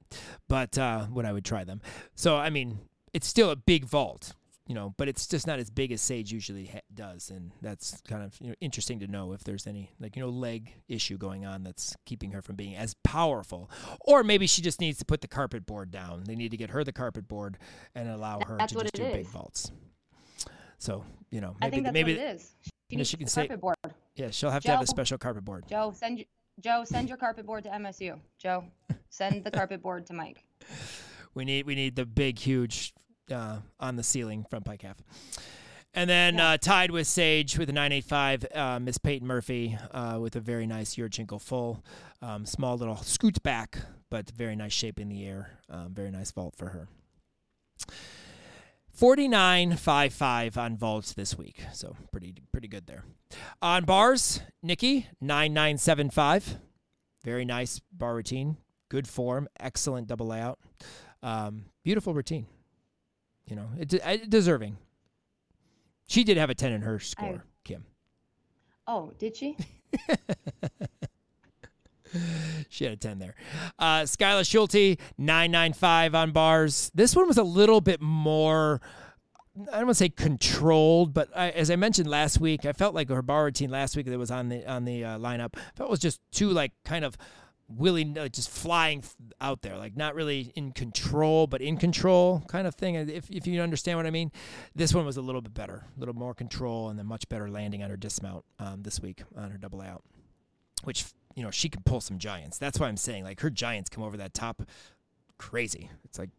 but 0.48 0.78
uh, 0.78 1.06
when 1.06 1.26
I 1.26 1.34
would 1.34 1.46
try 1.46 1.64
them. 1.64 1.82
So 2.16 2.38
I 2.38 2.50
mean, 2.50 2.80
it's 3.14 3.28
still 3.28 3.50
a 3.50 3.56
big 3.56 3.86
vault, 3.86 4.34
you 4.68 4.76
know, 4.76 4.94
but 4.98 5.08
it's 5.08 5.28
just 5.28 5.48
not 5.48 5.60
as 5.60 5.70
big 5.70 5.92
as 5.92 6.02
Sage 6.02 6.32
usually 6.32 6.66
ha- 6.66 6.80
does, 6.94 7.30
and 7.30 7.52
that's 7.62 8.02
kind 8.02 8.24
of 8.24 8.36
you 8.42 8.50
know, 8.50 8.56
interesting 8.62 9.00
to 9.00 9.08
know 9.08 9.34
if 9.34 9.44
there's 9.44 9.68
any 9.68 9.92
like 10.00 10.16
you 10.16 10.22
know 10.22 10.30
leg 10.30 10.74
issue 10.88 11.18
going 11.18 11.46
on 11.46 11.64
that's 11.64 11.96
keeping 12.06 12.32
her 12.32 12.42
from 12.42 12.56
being 12.56 12.76
as 12.76 12.96
powerful, 13.04 13.70
or 14.02 14.24
maybe 14.24 14.48
she 14.48 14.62
just 14.62 14.82
needs 14.82 14.98
to 15.00 15.06
put 15.06 15.22
the 15.22 15.28
carpet 15.28 15.66
board 15.66 15.92
down. 15.92 16.24
They 16.26 16.36
need 16.36 16.52
to 16.52 16.58
get 16.58 16.72
her 16.72 16.84
the 16.84 16.94
carpet 16.94 17.28
board 17.28 17.58
and 17.96 18.10
allow 18.10 18.42
her 18.46 18.58
That's 18.58 18.74
to 18.74 18.82
just 18.82 18.94
do 18.94 19.04
big 19.04 19.28
vaults. 19.28 19.72
So 20.80 21.06
you 21.32 21.42
know, 21.42 21.56
I 21.62 21.70
maybe 21.70 21.92
maybe 21.92 22.14
is. 22.14 22.54
She 22.90 22.96
needs 22.96 23.10
she 23.10 23.18
can 23.18 23.26
the 23.26 23.32
say- 23.32 23.48
board. 23.48 23.76
yeah, 24.16 24.30
she'll 24.32 24.52
have 24.52 24.64
to 24.64 24.72
have 24.72 24.82
a 24.82 24.88
special 24.88 25.18
carpet 25.18 25.44
board. 25.46 25.66
Joe, 25.68 25.92
send 25.96 26.24
Joe, 26.60 26.84
send 26.86 27.08
your 27.10 27.18
carpet 27.18 27.46
board 27.46 27.64
to 27.66 27.70
MSU. 27.70 28.20
Joe, 28.40 28.64
send 29.10 29.44
the 29.44 29.52
carpet 29.52 29.82
board 29.82 30.06
to 30.08 30.14
Mike. 30.14 30.44
We 31.34 31.46
need 31.46 31.68
we 31.68 31.76
need 31.76 31.96
the 31.96 32.06
big, 32.06 32.40
huge 32.40 32.94
uh, 33.32 33.58
on 33.80 33.96
the 33.96 34.02
ceiling 34.02 34.44
front 34.50 34.66
pike 34.66 34.82
half. 34.82 34.98
And 35.94 36.10
then 36.10 36.36
Yeah. 36.36 36.50
uh, 36.54 36.58
tied 36.58 36.90
with 36.90 37.06
Sage 37.06 37.60
with 37.60 37.70
a 37.70 37.74
985, 37.74 38.46
uh, 38.56 38.80
Miss 38.80 38.98
Peyton 38.98 39.28
Murphy 39.28 39.78
uh, 39.92 40.18
with 40.20 40.36
a 40.36 40.40
very 40.40 40.66
nice 40.66 40.96
Yurchenko 40.96 41.40
full. 41.40 41.84
Um, 42.24 42.48
small 42.48 42.76
little 42.76 42.96
scoot 42.98 43.44
back, 43.44 43.78
but 44.10 44.32
very 44.32 44.56
nice 44.56 44.74
shape 44.74 45.00
in 45.00 45.10
the 45.10 45.28
air. 45.28 45.60
Um, 45.70 45.94
very 45.94 46.10
nice 46.10 46.32
vault 46.32 46.56
for 46.58 46.70
her. 46.70 46.88
49.55 49.00 50.58
on 50.58 50.76
vaults 50.78 51.14
this 51.14 51.38
week. 51.38 51.62
So 51.74 51.96
pretty 52.12 52.36
pretty 52.52 52.68
good 52.68 52.88
there. 52.88 53.04
On 53.62 53.86
bars, 53.86 54.42
Nikki, 54.64 55.08
9975. 55.22 56.58
Very 57.24 57.46
nice 57.46 57.80
bar 57.92 58.16
routine. 58.16 58.58
Good 58.90 59.08
form. 59.08 59.48
Excellent 59.60 60.08
double 60.08 60.28
layout. 60.28 60.60
Um, 61.22 61.66
beautiful 61.84 62.14
routine. 62.14 62.48
You 63.46 63.56
know, 63.58 63.70
it, 63.80 63.94
it 63.94 64.30
deserving. 64.30 64.78
She 66.08 66.24
did 66.24 66.38
have 66.38 66.50
a 66.50 66.56
10 66.56 66.72
in 66.72 66.82
her 66.82 67.00
score, 67.00 67.44
Kim. 67.64 67.86
Oh, 68.88 69.12
did 69.20 69.36
she? 69.36 69.58
She 72.70 72.84
had 72.84 72.94
a 72.94 72.98
10 72.98 73.20
there. 73.20 73.36
Uh, 73.80 74.02
Skyla 74.02 74.48
Schulte, 74.48 75.00
995 75.18 76.16
on 76.16 76.32
bars. 76.32 76.92
This 76.94 77.16
one 77.16 77.28
was 77.28 77.38
a 77.38 77.44
little 77.44 77.82
bit 77.82 78.02
more 78.02 78.82
I 79.60 79.78
don't 79.78 79.88
want 79.88 79.90
to 79.90 79.96
say 79.96 80.10
controlled, 80.10 81.14
but 81.14 81.30
I, 81.36 81.50
as 81.50 81.72
I 81.72 81.78
mentioned 81.78 82.08
last 82.08 82.40
week, 82.40 82.66
I 82.66 82.74
felt 82.74 82.94
like 82.94 83.10
her 83.10 83.24
bar 83.24 83.46
routine 83.46 83.72
last 83.72 83.98
week 83.98 84.06
that 84.06 84.18
was 84.18 84.30
on 84.30 84.50
the 84.50 84.64
on 84.70 84.86
the 84.86 85.04
uh, 85.04 85.18
lineup 85.18 85.56
felt 85.76 85.90
was 85.90 86.00
just 86.00 86.22
too 86.32 86.50
like 86.50 86.74
kind 86.86 87.04
of 87.04 87.18
willing, 87.68 88.14
like 88.14 88.32
just 88.32 88.50
flying 88.50 89.04
out 89.42 89.62
there, 89.62 89.78
like 89.78 89.96
not 89.96 90.16
really 90.16 90.52
in 90.56 90.72
control, 90.72 91.48
but 91.48 91.62
in 91.62 91.78
control 91.78 92.44
kind 92.48 92.68
of 92.68 92.76
thing. 92.76 92.96
If, 92.96 93.30
if 93.30 93.48
you 93.48 93.62
understand 93.62 93.98
what 93.98 94.06
I 94.06 94.12
mean, 94.12 94.32
this 94.76 94.94
one 94.94 95.06
was 95.06 95.18
a 95.18 95.22
little 95.22 95.42
bit 95.42 95.54
better, 95.54 95.86
a 95.96 96.00
little 96.00 96.16
more 96.16 96.34
control, 96.34 96.90
and 96.90 96.98
then 96.98 97.06
much 97.06 97.28
better 97.30 97.50
landing 97.50 97.84
on 97.84 97.90
her 97.90 97.98
dismount 97.98 98.46
um, 98.60 98.84
this 98.84 99.00
week 99.00 99.24
on 99.36 99.52
her 99.52 99.58
double 99.58 99.82
out, 99.82 100.04
which 100.84 101.06
you 101.38 101.44
know 101.44 101.52
she 101.52 101.70
can 101.70 101.84
pull 101.84 102.02
some 102.02 102.18
giants. 102.18 102.58
That's 102.58 102.80
why 102.80 102.88
I'm 102.88 102.98
saying 102.98 103.24
like 103.24 103.42
her 103.42 103.52
giants 103.52 103.92
come 103.92 104.04
over 104.04 104.18
that 104.18 104.34
top, 104.34 104.64
crazy. 105.38 105.92
It's 106.04 106.18
like 106.18 106.32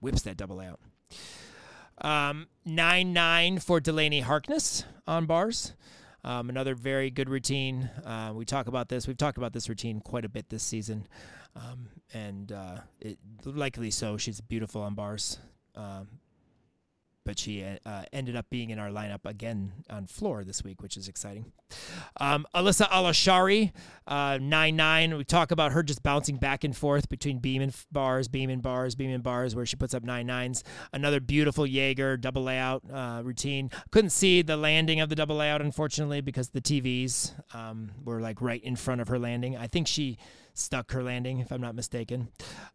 whips 0.00 0.22
that 0.22 0.36
double 0.36 0.60
out. 0.60 0.78
Um, 2.02 2.46
nine 2.66 3.14
nine 3.14 3.58
for 3.58 3.80
Delaney 3.80 4.20
Harkness 4.20 4.84
on 5.06 5.24
bars. 5.24 5.72
Um, 6.22 6.50
another 6.50 6.74
very 6.74 7.10
good 7.10 7.30
routine. 7.30 7.88
Uh, 8.04 8.32
we 8.34 8.44
talk 8.44 8.66
about 8.66 8.90
this. 8.90 9.06
We've 9.06 9.16
talked 9.16 9.38
about 9.38 9.54
this 9.54 9.70
routine 9.70 10.00
quite 10.00 10.26
a 10.26 10.28
bit 10.28 10.50
this 10.50 10.62
season, 10.62 11.06
um, 11.54 11.88
and 12.12 12.52
uh, 12.52 12.78
it, 13.00 13.18
likely 13.44 13.90
so. 13.90 14.18
She's 14.18 14.42
beautiful 14.42 14.82
on 14.82 14.94
bars. 14.94 15.38
Um, 15.74 16.08
but 17.26 17.38
she 17.38 17.62
uh, 17.84 18.04
ended 18.12 18.36
up 18.36 18.46
being 18.48 18.70
in 18.70 18.78
our 18.78 18.88
lineup 18.88 19.26
again 19.26 19.72
on 19.90 20.06
floor 20.06 20.44
this 20.44 20.62
week, 20.62 20.80
which 20.80 20.96
is 20.96 21.08
exciting. 21.08 21.52
Um, 22.20 22.46
Alyssa 22.54 22.88
Alashari, 22.88 23.72
uh, 24.06 24.38
9 24.40 24.76
9. 24.76 25.16
We 25.16 25.24
talk 25.24 25.50
about 25.50 25.72
her 25.72 25.82
just 25.82 26.02
bouncing 26.02 26.36
back 26.36 26.62
and 26.62 26.74
forth 26.74 27.08
between 27.08 27.40
beam 27.40 27.60
and 27.60 27.74
bars, 27.90 28.28
beam 28.28 28.48
and 28.48 28.62
bars, 28.62 28.94
beam 28.94 29.10
and 29.10 29.22
bars, 29.22 29.56
where 29.56 29.66
she 29.66 29.74
puts 29.74 29.92
up 29.92 30.04
nine 30.04 30.26
nines. 30.26 30.62
Another 30.92 31.18
beautiful 31.18 31.66
Jaeger 31.66 32.16
double 32.16 32.44
layout 32.44 32.82
uh, 32.90 33.22
routine. 33.24 33.70
Couldn't 33.90 34.10
see 34.10 34.42
the 34.42 34.56
landing 34.56 35.00
of 35.00 35.08
the 35.08 35.16
double 35.16 35.36
layout, 35.36 35.60
unfortunately, 35.60 36.20
because 36.20 36.50
the 36.50 36.60
TVs 36.60 37.32
um, 37.54 37.90
were 38.04 38.20
like 38.20 38.40
right 38.40 38.62
in 38.62 38.76
front 38.76 39.00
of 39.00 39.08
her 39.08 39.18
landing. 39.18 39.56
I 39.56 39.66
think 39.66 39.88
she 39.88 40.16
stuck 40.54 40.92
her 40.92 41.02
landing, 41.02 41.40
if 41.40 41.50
I'm 41.50 41.60
not 41.60 41.74
mistaken. 41.74 42.28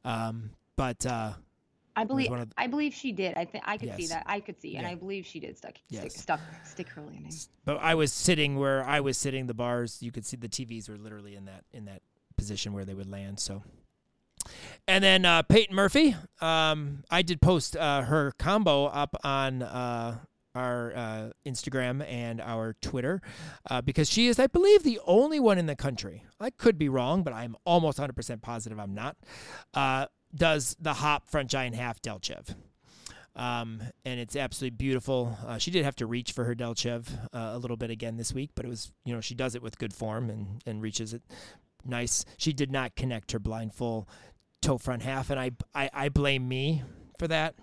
Um, 0.04 0.52
but 0.76 1.06
uh, 1.06 1.34
I 1.96 2.04
believe 2.04 2.30
the, 2.30 2.48
I 2.58 2.68
believe 2.68 2.94
she 2.94 3.12
did. 3.12 3.36
I 3.36 3.46
think 3.46 3.64
I 3.68 3.78
could 3.78 3.89
yes. 3.89 3.98
see 3.98 4.08
that. 4.08 4.24
I 4.26 4.39
could 4.39 4.60
see, 4.62 4.74
yeah. 4.74 4.80
and 4.80 4.88
I 4.88 4.96
believe 4.96 5.26
she 5.26 5.39
did 5.39 5.58
stuck 5.58 5.76
yes. 5.89 6.02
stick, 6.02 6.12
stuck 6.12 6.39
stick 6.64 6.89
her 6.89 7.02
landing. 7.02 7.34
But 7.66 7.78
I 7.78 7.96
was 7.96 8.14
sitting 8.14 8.58
where 8.58 8.84
I 8.86 9.00
was 9.00 9.18
sitting. 9.18 9.48
The 9.48 9.54
bars 9.54 10.02
you 10.02 10.12
could 10.12 10.26
see 10.26 10.38
the 10.38 10.50
TVs 10.50 10.89
were 10.89 10.98
literally 10.98 11.36
in 11.36 11.46
that 11.46 11.64
in 11.74 11.86
that 11.86 12.02
position 12.38 12.74
where 12.74 12.86
they 12.86 12.94
would 12.94 13.10
land. 13.10 13.39
So. 13.39 13.64
And 14.88 15.04
then 15.04 15.24
uh, 15.24 15.44
Peyton 15.44 15.76
Murphy, 15.76 16.16
um, 16.39 17.04
I 17.12 17.22
did 17.22 17.42
post 17.42 17.78
uh, 17.78 18.02
her 18.02 18.34
combo 18.39 18.86
up 18.86 19.16
on 19.24 19.62
uh, 19.62 20.18
our 20.56 20.94
uh, 20.96 21.30
Instagram 21.46 22.06
and 22.10 22.42
our 22.42 22.76
Twitter 22.82 23.22
uh, 23.70 23.82
because 23.82 24.10
she 24.10 24.28
is, 24.28 24.39
I 24.39 24.48
believe, 24.48 24.84
the 24.84 25.00
only 25.06 25.39
one 25.39 25.58
in 25.58 25.66
the 25.66 25.76
country. 25.76 26.24
I 26.39 26.50
could 26.50 26.78
be 26.78 26.89
wrong, 26.89 27.24
but 27.24 27.34
I'm 27.34 27.56
almost 27.66 28.00
100% 28.00 28.42
positive 28.42 28.80
I'm 28.80 28.94
not. 28.94 29.16
Uh, 29.74 30.08
does 30.36 30.75
the 30.79 30.93
hop 30.93 31.29
front 31.29 31.49
giant 31.49 31.75
half 31.75 32.01
Delchev. 32.01 32.55
Um, 33.36 33.82
and 34.03 34.19
it's 34.19 34.36
absolutely 34.36 34.75
beautiful. 34.75 35.38
Uh, 35.45 35.57
she 35.57 35.71
did 35.71 35.86
have 35.86 35.95
to 35.97 36.05
reach 36.05 36.34
for 36.34 36.43
her 36.43 36.53
Delchev 36.55 37.07
uh, 37.34 37.51
a 37.53 37.57
little 37.57 37.77
bit 37.77 37.89
again 37.89 38.17
this 38.17 38.34
week, 38.34 38.51
but 38.55 38.65
it 38.65 38.67
was, 38.67 38.91
you 39.05 39.13
know, 39.13 39.21
she 39.21 39.36
does 39.36 39.55
it 39.55 39.61
with 39.61 39.77
good 39.77 39.93
form 39.93 40.29
and, 40.29 40.61
and 40.65 40.82
reaches 40.82 41.13
it 41.13 41.21
nice. 41.86 42.25
She 42.38 42.51
did 42.51 42.71
not 42.71 42.95
connect 42.95 43.32
her 43.32 43.39
blind 43.39 43.73
full 43.73 44.07
toe 44.61 44.77
front 44.77 45.01
half, 45.03 45.29
and 45.29 45.39
I, 45.39 45.51
I, 45.73 45.89
I 45.93 46.09
blame 46.09 46.47
me 46.47 46.84
for 47.19 47.27
that. 47.29 47.55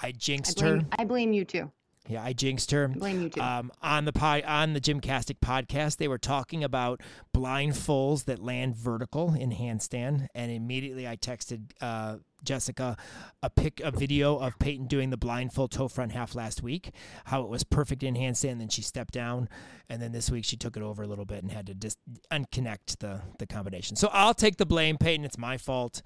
I 0.00 0.12
jinxed 0.12 0.62
I 0.62 0.62
blame, 0.62 0.80
her. 0.80 0.86
I 0.98 1.04
blame 1.04 1.32
you 1.32 1.44
too. 1.44 1.70
Yeah, 2.08 2.24
I 2.24 2.32
jinxed 2.32 2.70
her. 2.70 2.88
Blame 2.88 3.22
you 3.22 3.28
too. 3.28 3.40
Um, 3.40 3.70
on 3.82 4.04
the 4.04 4.12
pod, 4.12 4.42
on 4.44 4.72
the 4.72 4.80
Gymcastic 4.80 5.38
podcast, 5.40 5.98
they 5.98 6.08
were 6.08 6.18
talking 6.18 6.64
about 6.64 7.02
blind 7.32 7.76
fulls 7.76 8.24
that 8.24 8.42
land 8.42 8.74
vertical 8.74 9.34
in 9.34 9.50
handstand, 9.52 10.26
and 10.34 10.50
immediately 10.50 11.06
I 11.06 11.16
texted 11.16 11.72
uh, 11.80 12.16
Jessica 12.42 12.96
a 13.42 13.50
pic, 13.50 13.80
a 13.80 13.90
video 13.90 14.38
of 14.38 14.58
Peyton 14.58 14.86
doing 14.86 15.10
the 15.10 15.18
blind 15.18 15.52
full 15.52 15.68
toe 15.68 15.88
front 15.88 16.12
half 16.12 16.34
last 16.34 16.62
week, 16.62 16.90
how 17.26 17.42
it 17.42 17.48
was 17.48 17.64
perfect 17.64 18.02
in 18.02 18.14
handstand. 18.14 18.52
And 18.52 18.60
then 18.62 18.68
she 18.70 18.82
stepped 18.82 19.12
down, 19.12 19.48
and 19.88 20.00
then 20.00 20.12
this 20.12 20.30
week 20.30 20.44
she 20.46 20.56
took 20.56 20.76
it 20.76 20.82
over 20.82 21.02
a 21.02 21.06
little 21.06 21.26
bit 21.26 21.42
and 21.42 21.52
had 21.52 21.66
to 21.66 21.74
just 21.74 21.98
unconnect 22.32 22.98
the 22.98 23.20
the 23.38 23.46
combination. 23.46 23.96
So 23.96 24.08
I'll 24.12 24.34
take 24.34 24.56
the 24.56 24.66
blame, 24.66 24.96
Peyton. 24.96 25.24
It's 25.24 25.38
my 25.38 25.58
fault. 25.58 26.02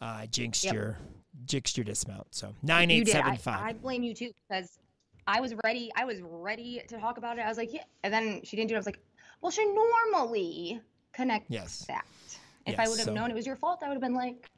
Uh, 0.00 0.04
I 0.04 0.26
jinxed 0.26 0.64
yep. 0.64 0.74
your 0.74 0.98
jinxed 1.46 1.78
your 1.78 1.84
dismount. 1.84 2.34
So 2.34 2.54
nine 2.62 2.90
eight 2.90 3.08
seven 3.08 3.36
five. 3.38 3.62
I 3.62 3.72
blame 3.72 4.02
you 4.02 4.14
too 4.14 4.32
because 4.48 4.78
I 5.26 5.40
was 5.40 5.54
ready. 5.64 5.90
I 5.96 6.04
was 6.04 6.20
ready 6.22 6.82
to 6.88 6.98
talk 6.98 7.18
about 7.18 7.38
it. 7.38 7.42
I 7.42 7.48
was 7.48 7.58
like, 7.58 7.72
yeah. 7.72 7.84
And 8.02 8.12
then 8.12 8.40
she 8.44 8.56
didn't 8.56 8.68
do 8.68 8.74
it. 8.74 8.78
I 8.78 8.80
was 8.80 8.86
like, 8.86 9.00
well, 9.40 9.50
she 9.50 9.64
normally 9.64 10.80
connects 11.12 11.50
yes. 11.50 11.84
that. 11.88 12.04
If 12.66 12.72
yes, 12.72 12.78
I 12.78 12.88
would 12.88 12.98
have 12.98 13.06
so. 13.06 13.14
known 13.14 13.30
it 13.30 13.34
was 13.34 13.46
your 13.46 13.56
fault, 13.56 13.80
I 13.82 13.88
would 13.88 13.94
have 13.94 14.02
been 14.02 14.14
like, 14.14 14.48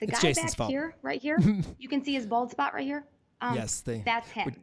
the 0.00 0.06
it's 0.06 0.12
guy 0.12 0.28
Jason's 0.28 0.52
back 0.52 0.56
fault. 0.58 0.70
here, 0.70 0.94
right 1.02 1.20
here, 1.20 1.38
you 1.78 1.88
can 1.88 2.04
see 2.04 2.14
his 2.14 2.26
bald 2.26 2.50
spot 2.50 2.74
right 2.74 2.84
here. 2.84 3.04
Um, 3.40 3.54
yes, 3.54 3.80
they, 3.80 4.02
that's 4.04 4.30
him. 4.30 4.56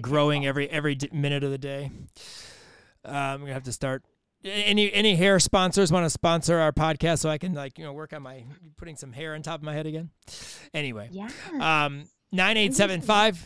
growing 0.00 0.46
every 0.46 0.68
every 0.70 0.96
minute 1.12 1.44
of 1.44 1.50
the 1.50 1.58
day. 1.58 1.90
Uh, 3.04 3.10
I'm 3.10 3.40
gonna 3.40 3.52
have 3.52 3.64
to 3.64 3.72
start. 3.72 4.02
Any 4.42 4.92
any 4.92 5.16
hair 5.16 5.38
sponsors 5.38 5.92
want 5.92 6.06
to 6.06 6.10
sponsor 6.10 6.58
our 6.58 6.72
podcast 6.72 7.18
so 7.18 7.28
I 7.28 7.38
can 7.38 7.54
like 7.54 7.78
you 7.78 7.84
know 7.84 7.92
work 7.92 8.12
on 8.12 8.22
my 8.22 8.44
putting 8.76 8.96
some 8.96 9.12
hair 9.12 9.34
on 9.34 9.42
top 9.42 9.60
of 9.60 9.62
my 9.62 9.74
head 9.74 9.86
again. 9.86 10.10
Anyway, 10.72 11.08
yeah. 11.12 11.28
Um, 11.60 12.04
nine 12.32 12.56
eight 12.56 12.74
seven 12.74 13.00
five 13.00 13.44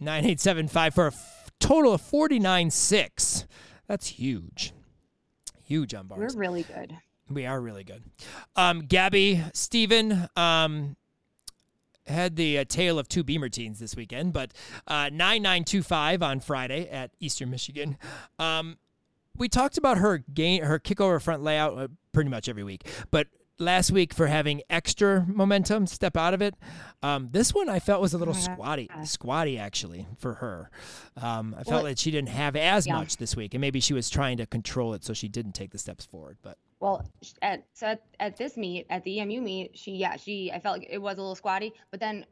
9875 0.00 0.94
for 0.94 1.04
a 1.04 1.08
f- 1.08 1.50
total 1.60 1.92
of 1.92 2.02
49.6. 2.02 3.46
That's 3.86 4.06
huge. 4.06 4.72
Huge 5.62 5.94
on 5.94 6.06
bars. 6.06 6.34
We're 6.34 6.40
really 6.40 6.62
good. 6.62 6.96
We 7.28 7.46
are 7.46 7.60
really 7.60 7.84
good. 7.84 8.02
Um, 8.56 8.80
Gabby, 8.80 9.42
Steven, 9.52 10.28
um, 10.36 10.96
had 12.06 12.34
the 12.36 12.58
uh, 12.58 12.64
tale 12.64 12.98
of 12.98 13.08
two 13.08 13.22
beamer 13.22 13.48
teens 13.48 13.78
this 13.78 13.94
weekend, 13.94 14.32
but 14.32 14.52
uh, 14.88 15.10
9925 15.12 16.22
on 16.22 16.40
Friday 16.40 16.88
at 16.88 17.12
Eastern 17.20 17.50
Michigan. 17.50 17.96
Um, 18.38 18.78
we 19.36 19.48
talked 19.48 19.78
about 19.78 19.98
her 19.98 20.18
gain, 20.18 20.64
her 20.64 20.78
kickover 20.78 21.22
front 21.22 21.42
layout 21.42 21.78
uh, 21.78 21.88
pretty 22.12 22.30
much 22.30 22.48
every 22.48 22.64
week, 22.64 22.86
but 23.10 23.28
last 23.60 23.90
week 23.90 24.12
for 24.14 24.26
having 24.26 24.62
extra 24.70 25.24
momentum, 25.28 25.86
step 25.86 26.16
out 26.16 26.34
of 26.34 26.42
it. 26.42 26.54
Um, 27.02 27.28
this 27.30 27.54
one 27.54 27.68
I 27.68 27.78
felt 27.78 28.00
was 28.00 28.14
a 28.14 28.18
little 28.18 28.34
squatty, 28.34 28.88
squatty 29.04 29.58
actually 29.58 30.06
for 30.18 30.34
her. 30.34 30.70
Um, 31.20 31.54
I 31.58 31.62
felt 31.62 31.82
well, 31.82 31.84
that 31.84 31.98
she 31.98 32.10
didn't 32.10 32.30
have 32.30 32.56
as 32.56 32.86
yeah. 32.86 32.94
much 32.94 33.18
this 33.18 33.36
week, 33.36 33.54
and 33.54 33.60
maybe 33.60 33.80
she 33.80 33.94
was 33.94 34.10
trying 34.10 34.38
to 34.38 34.46
control 34.46 34.94
it, 34.94 35.04
so 35.04 35.12
she 35.12 35.28
didn't 35.28 35.52
take 35.52 35.70
the 35.70 35.78
steps 35.78 36.04
forward. 36.04 36.38
But 36.42 36.58
well, 36.80 37.06
at 37.42 37.64
so 37.74 37.88
at, 37.88 38.02
at 38.18 38.36
this 38.36 38.56
meet, 38.56 38.86
at 38.90 39.04
the 39.04 39.20
EMU 39.20 39.40
meet, 39.40 39.76
she 39.78 39.92
yeah, 39.92 40.16
she 40.16 40.50
I 40.52 40.58
felt 40.58 40.78
like 40.78 40.88
it 40.90 40.98
was 40.98 41.18
a 41.18 41.20
little 41.20 41.34
squatty, 41.34 41.72
but 41.90 42.00
then 42.00 42.24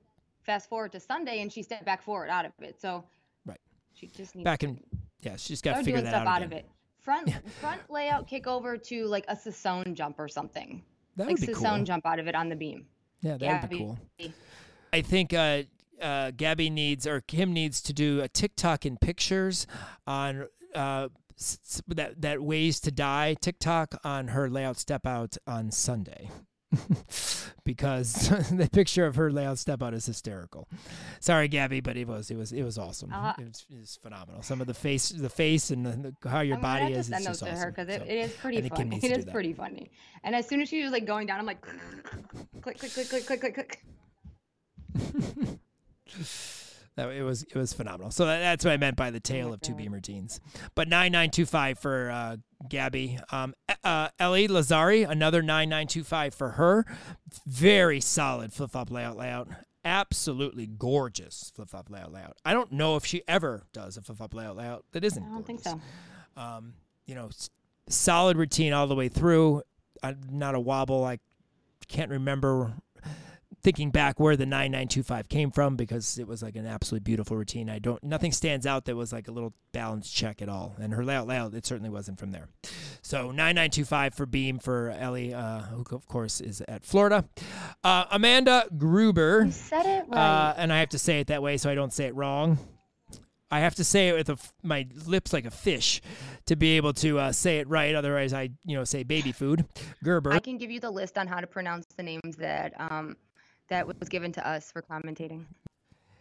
fast 0.43 0.69
forward 0.69 0.93
to 0.93 1.01
Sunday, 1.01 1.43
and 1.43 1.53
she 1.53 1.63
stepped 1.63 1.85
back 1.85 2.03
forward 2.03 2.31
out 2.31 2.47
of 2.47 2.53
it. 2.61 2.81
So 2.81 3.05
right, 3.47 3.61
she 3.95 4.07
just 4.07 4.35
needs 4.35 4.45
back 4.45 4.63
in. 4.63 4.81
Yeah, 5.21 5.37
she's 5.37 5.61
got 5.61 5.77
to 5.77 5.85
figure 5.85 6.01
that 6.01 6.15
out. 6.15 6.27
out 6.27 6.43
of 6.43 6.53
it. 6.53 6.67
Front 7.01 7.33
front 7.61 7.81
layout 7.91 8.27
kick 8.27 8.47
over 8.47 8.77
to 8.77 9.07
like 9.07 9.25
a 9.29 9.37
Sissone 9.37 9.95
jump 9.95 10.19
or 10.19 10.29
something. 10.29 10.83
That 11.19 11.27
like 11.27 11.39
would 11.39 11.47
be 11.47 11.53
cool. 11.53 11.83
jump 11.83 12.07
out 12.07 12.21
of 12.21 12.29
it 12.29 12.37
on 12.37 12.49
the 12.49 12.55
beam. 12.55 12.87
Yeah, 13.21 13.37
that 13.39 13.63
would 13.63 13.71
be 13.71 13.79
cool. 13.79 13.99
I 14.93 15.03
think 15.03 15.35
uh, 15.35 15.63
uh, 16.01 16.31
Gabby 16.31 16.71
needs 16.71 17.09
or 17.09 17.21
Kim 17.21 17.53
needs 17.53 17.83
to 17.83 17.93
do 17.93 18.21
a 18.21 18.29
TikTok 18.29 18.87
in 18.87 18.97
pictures 18.97 19.67
on 20.07 20.47
uh, 20.77 21.09
that 21.89 22.21
that 22.21 22.41
ways 22.41 22.79
to 22.81 22.93
die 22.93 23.35
TikTok 23.35 23.97
on 24.05 24.29
her 24.29 24.49
layout 24.49 24.79
step 24.79 25.05
out 25.07 25.37
on 25.45 25.73
Sunday. 25.73 26.31
because 27.65 28.29
the 28.51 28.69
picture 28.71 29.07
of 29.07 29.17
her 29.17 29.31
layout 29.31 29.59
step 29.59 29.83
out 29.83 29.95
is 29.95 30.07
hysterical. 30.07 30.69
Sorry, 31.21 31.49
Gabby, 31.49 31.81
but 31.81 31.97
it 31.97 32.07
was 32.07 32.31
it 32.31 32.37
was 32.37 32.53
it 32.53 32.63
was 32.63 32.79
awesome. 32.79 33.13
Uh, 33.13 33.33
it, 33.39 33.47
was, 33.47 33.67
it, 33.71 33.79
was, 33.81 33.99
phenomenal. 34.03 34.43
Some 34.43 34.61
of 34.61 34.67
the 34.67 34.75
face, 34.75 35.09
the 35.11 35.31
face, 35.31 35.71
and 35.71 35.87
the, 35.87 36.15
how 36.29 36.41
your 36.41 36.57
I'm 36.57 36.63
body 36.63 36.93
is. 36.93 37.07
Send 37.07 37.25
those 37.25 37.39
to 37.41 37.47
awesome. 37.47 37.59
her 37.59 37.71
because 37.71 37.89
it, 37.89 38.01
so, 38.01 38.07
it 38.07 38.17
is 38.17 38.33
pretty 38.35 38.69
funny. 38.69 39.01
It 39.03 39.05
is 39.19 39.25
pretty 39.25 39.53
funny. 39.53 39.91
And 40.25 40.35
as 40.35 40.47
soon 40.47 40.61
as 40.61 40.69
she 40.69 40.83
was 40.83 40.93
like 40.93 41.07
going 41.07 41.27
down, 41.27 41.41
I'm 41.41 41.47
like, 41.47 41.63
click, 42.61 42.79
click, 42.79 42.93
click, 42.93 43.09
click, 43.09 43.27
click, 43.27 43.41
click, 43.41 43.55
click. 43.55 43.85
That 46.99 47.11
it 47.13 47.23
was 47.23 47.45
it 47.45 47.55
was 47.55 47.73
phenomenal. 47.73 48.11
So 48.11 48.27
that, 48.27 48.41
that's 48.41 48.65
what 48.65 48.73
I 48.73 48.77
meant 48.77 48.97
by 48.97 49.13
the 49.13 49.21
tale 49.21 49.53
of 49.53 49.61
two 49.61 49.73
beamer 49.73 50.01
teens. 50.01 50.41
But 50.75 50.89
nine 50.89 51.13
nine 51.13 51.31
two 51.31 51.47
five 51.47 51.79
for 51.79 52.11
uh, 52.11 52.37
Gabby. 52.69 53.21
Um, 53.31 53.55
uh, 53.85 54.09
Ellie 54.19 54.49
Lazari, 54.49 55.09
another 55.09 55.41
nine 55.41 55.69
nine 55.69 55.87
two 55.87 56.03
five 56.03 56.35
for 56.35 56.51
her. 56.51 56.85
Very 57.47 58.01
solid 58.01 58.53
flip 58.53 58.73
flop 58.73 58.91
layout 58.91 59.17
layout. 59.17 59.47
Absolutely 59.85 60.67
gorgeous 60.67 61.53
flip 61.55 61.71
flop 61.71 61.89
layout 61.89 62.13
layout. 62.13 62.37
I 62.45 62.53
don't 62.53 62.73
know 62.73 62.97
if 62.97 63.07
she 63.07 63.23
ever 63.29 63.63
does 63.73 63.97
a 63.97 64.03
flip 64.03 64.19
flop 64.19 64.35
layout 64.35 64.57
layout 64.57 64.85
that 64.91 65.05
isn't. 65.05 65.23
I 65.23 65.27
don't 65.27 65.47
gorgeous. 65.47 65.63
think 65.63 65.81
so. 66.37 66.43
Um, 66.43 66.75
you 67.07 67.15
know, 67.15 67.31
solid 67.89 68.37
routine 68.37 68.73
all 68.73 68.89
the 68.89 68.97
way 68.97 69.09
through. 69.09 69.63
Uh, 70.03 70.15
not 70.29 70.57
a 70.57 70.61
wobble. 70.61 71.05
I 71.05 71.21
can't 71.87 72.11
remember 72.11 72.75
thinking 73.63 73.91
back 73.91 74.21
where 74.21 74.37
the 74.37 74.47
9925 74.47 75.29
came 75.29 75.51
from 75.51 75.77
because 75.77 76.19
it 76.19 76.27
was 76.27 76.43
like 76.43 76.57
an 76.57 76.67
absolutely 76.67 77.05
beautiful 77.05 77.37
routine. 77.37 77.69
I 77.69 77.79
don't 77.79 78.03
nothing 78.03 78.33
stands 78.33 78.67
out 78.67 78.85
that 78.87 78.97
was 78.97 79.13
like 79.13 79.29
a 79.29 79.33
little 79.33 79.53
balance 79.73 80.11
check 80.11 80.41
at 80.43 80.49
all. 80.49 80.77
And 80.81 80.93
her 80.95 81.05
layout 81.05 81.27
layout 81.27 81.55
it 81.55 81.67
certainly 81.67 81.91
wasn't 81.91 82.19
from 82.19 82.31
there. 82.31 82.49
So 83.03 83.27
9925 83.27 84.15
for 84.15 84.27
Beam 84.27 84.59
for 84.59 84.91
Ellie, 84.91 85.35
uh, 85.35 85.63
who 85.63 85.85
of 85.93 86.07
course 86.07 86.41
is 86.41 86.63
at 86.69 86.85
Florida. 86.85 87.25
Uh, 87.83 88.05
Amanda 88.11 88.67
Gruber. 88.77 89.45
You 89.47 89.53
said 89.53 89.87
it 89.87 90.07
right. 90.09 90.19
Uh, 90.19 90.55
and 90.57 90.73
I 90.73 90.81
have 90.81 90.91
to 90.91 90.99
say 90.99 91.21
it 91.21 91.29
that 91.29 91.43
way 91.43 91.57
so 91.57 91.71
I 91.71 91.75
don't 91.75 91.93
say 91.93 92.07
it 92.07 92.15
wrong. 92.15 92.59
I 93.51 93.61
have 93.61 93.77
to 93.77 93.85
say 93.85 94.09
it 94.09 94.15
with 94.15 94.29
a 94.29 94.33
f 94.33 94.53
my 94.63 94.87
lips 95.07 95.33
like 95.33 95.47
a 95.47 95.51
fish 95.51 96.03
to 96.47 96.57
be 96.57 96.77
able 96.77 96.93
to 96.95 97.19
uh, 97.19 97.33
say 97.33 97.59
it 97.59 97.69
right. 97.69 97.95
Otherwise, 97.95 98.35
I 98.35 98.51
you 98.65 98.77
know 98.77 98.85
say 98.85 99.05
baby 99.05 99.33
food. 99.33 99.65
Gerber. 100.05 100.33
I 100.33 100.39
can 100.39 100.59
give 100.59 100.71
you 100.71 100.81
the 100.81 100.91
list 100.91 101.17
on 101.17 101.27
how 101.27 101.41
to 101.41 101.47
pronounce 101.47 101.87
the 101.97 102.03
names 102.03 102.37
that 102.37 102.75
um, 102.79 103.17
that 103.69 103.87
was 103.87 104.09
given 104.09 104.33
to 104.33 104.47
us 104.47 104.71
for 104.71 104.83
commentating. 104.83 105.47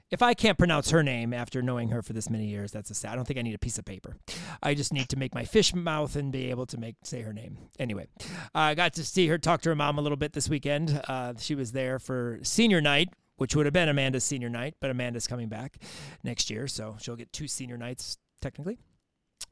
If 0.09 0.21
I 0.21 0.33
can't 0.33 0.57
pronounce 0.57 0.91
her 0.91 1.03
name 1.03 1.33
after 1.33 1.61
knowing 1.61 1.89
her 1.89 2.01
for 2.01 2.13
this 2.13 2.29
many 2.29 2.45
years, 2.45 2.71
that's 2.71 2.89
a 2.89 2.93
sad. 2.93 3.11
I 3.11 3.15
don't 3.15 3.25
think 3.25 3.39
I 3.39 3.41
need 3.41 3.55
a 3.55 3.59
piece 3.59 3.77
of 3.77 3.83
paper. 3.83 4.15
I 4.63 4.73
just 4.73 4.93
need 4.93 5.09
to 5.09 5.17
make 5.17 5.35
my 5.35 5.43
fish 5.43 5.75
mouth 5.75 6.15
and 6.15 6.31
be 6.31 6.49
able 6.49 6.65
to 6.67 6.77
make 6.77 6.95
say 7.03 7.21
her 7.23 7.33
name. 7.33 7.57
Anyway, 7.77 8.07
I 8.55 8.73
got 8.73 8.93
to 8.93 9.03
see 9.03 9.27
her 9.27 9.37
talk 9.37 9.61
to 9.63 9.69
her 9.69 9.75
mom 9.75 9.97
a 9.97 10.01
little 10.01 10.15
bit 10.15 10.31
this 10.31 10.47
weekend. 10.47 11.01
Uh, 11.09 11.33
she 11.37 11.55
was 11.55 11.73
there 11.73 11.99
for 11.99 12.39
senior 12.41 12.79
night, 12.79 13.09
which 13.35 13.53
would 13.53 13.65
have 13.65 13.73
been 13.73 13.89
Amanda's 13.89 14.23
senior 14.23 14.49
night, 14.49 14.75
but 14.79 14.89
Amanda's 14.89 15.27
coming 15.27 15.49
back 15.49 15.77
next 16.23 16.49
year, 16.49 16.67
so 16.67 16.95
she'll 17.01 17.17
get 17.17 17.33
two 17.33 17.49
senior 17.49 17.77
nights 17.77 18.17
technically. 18.41 18.79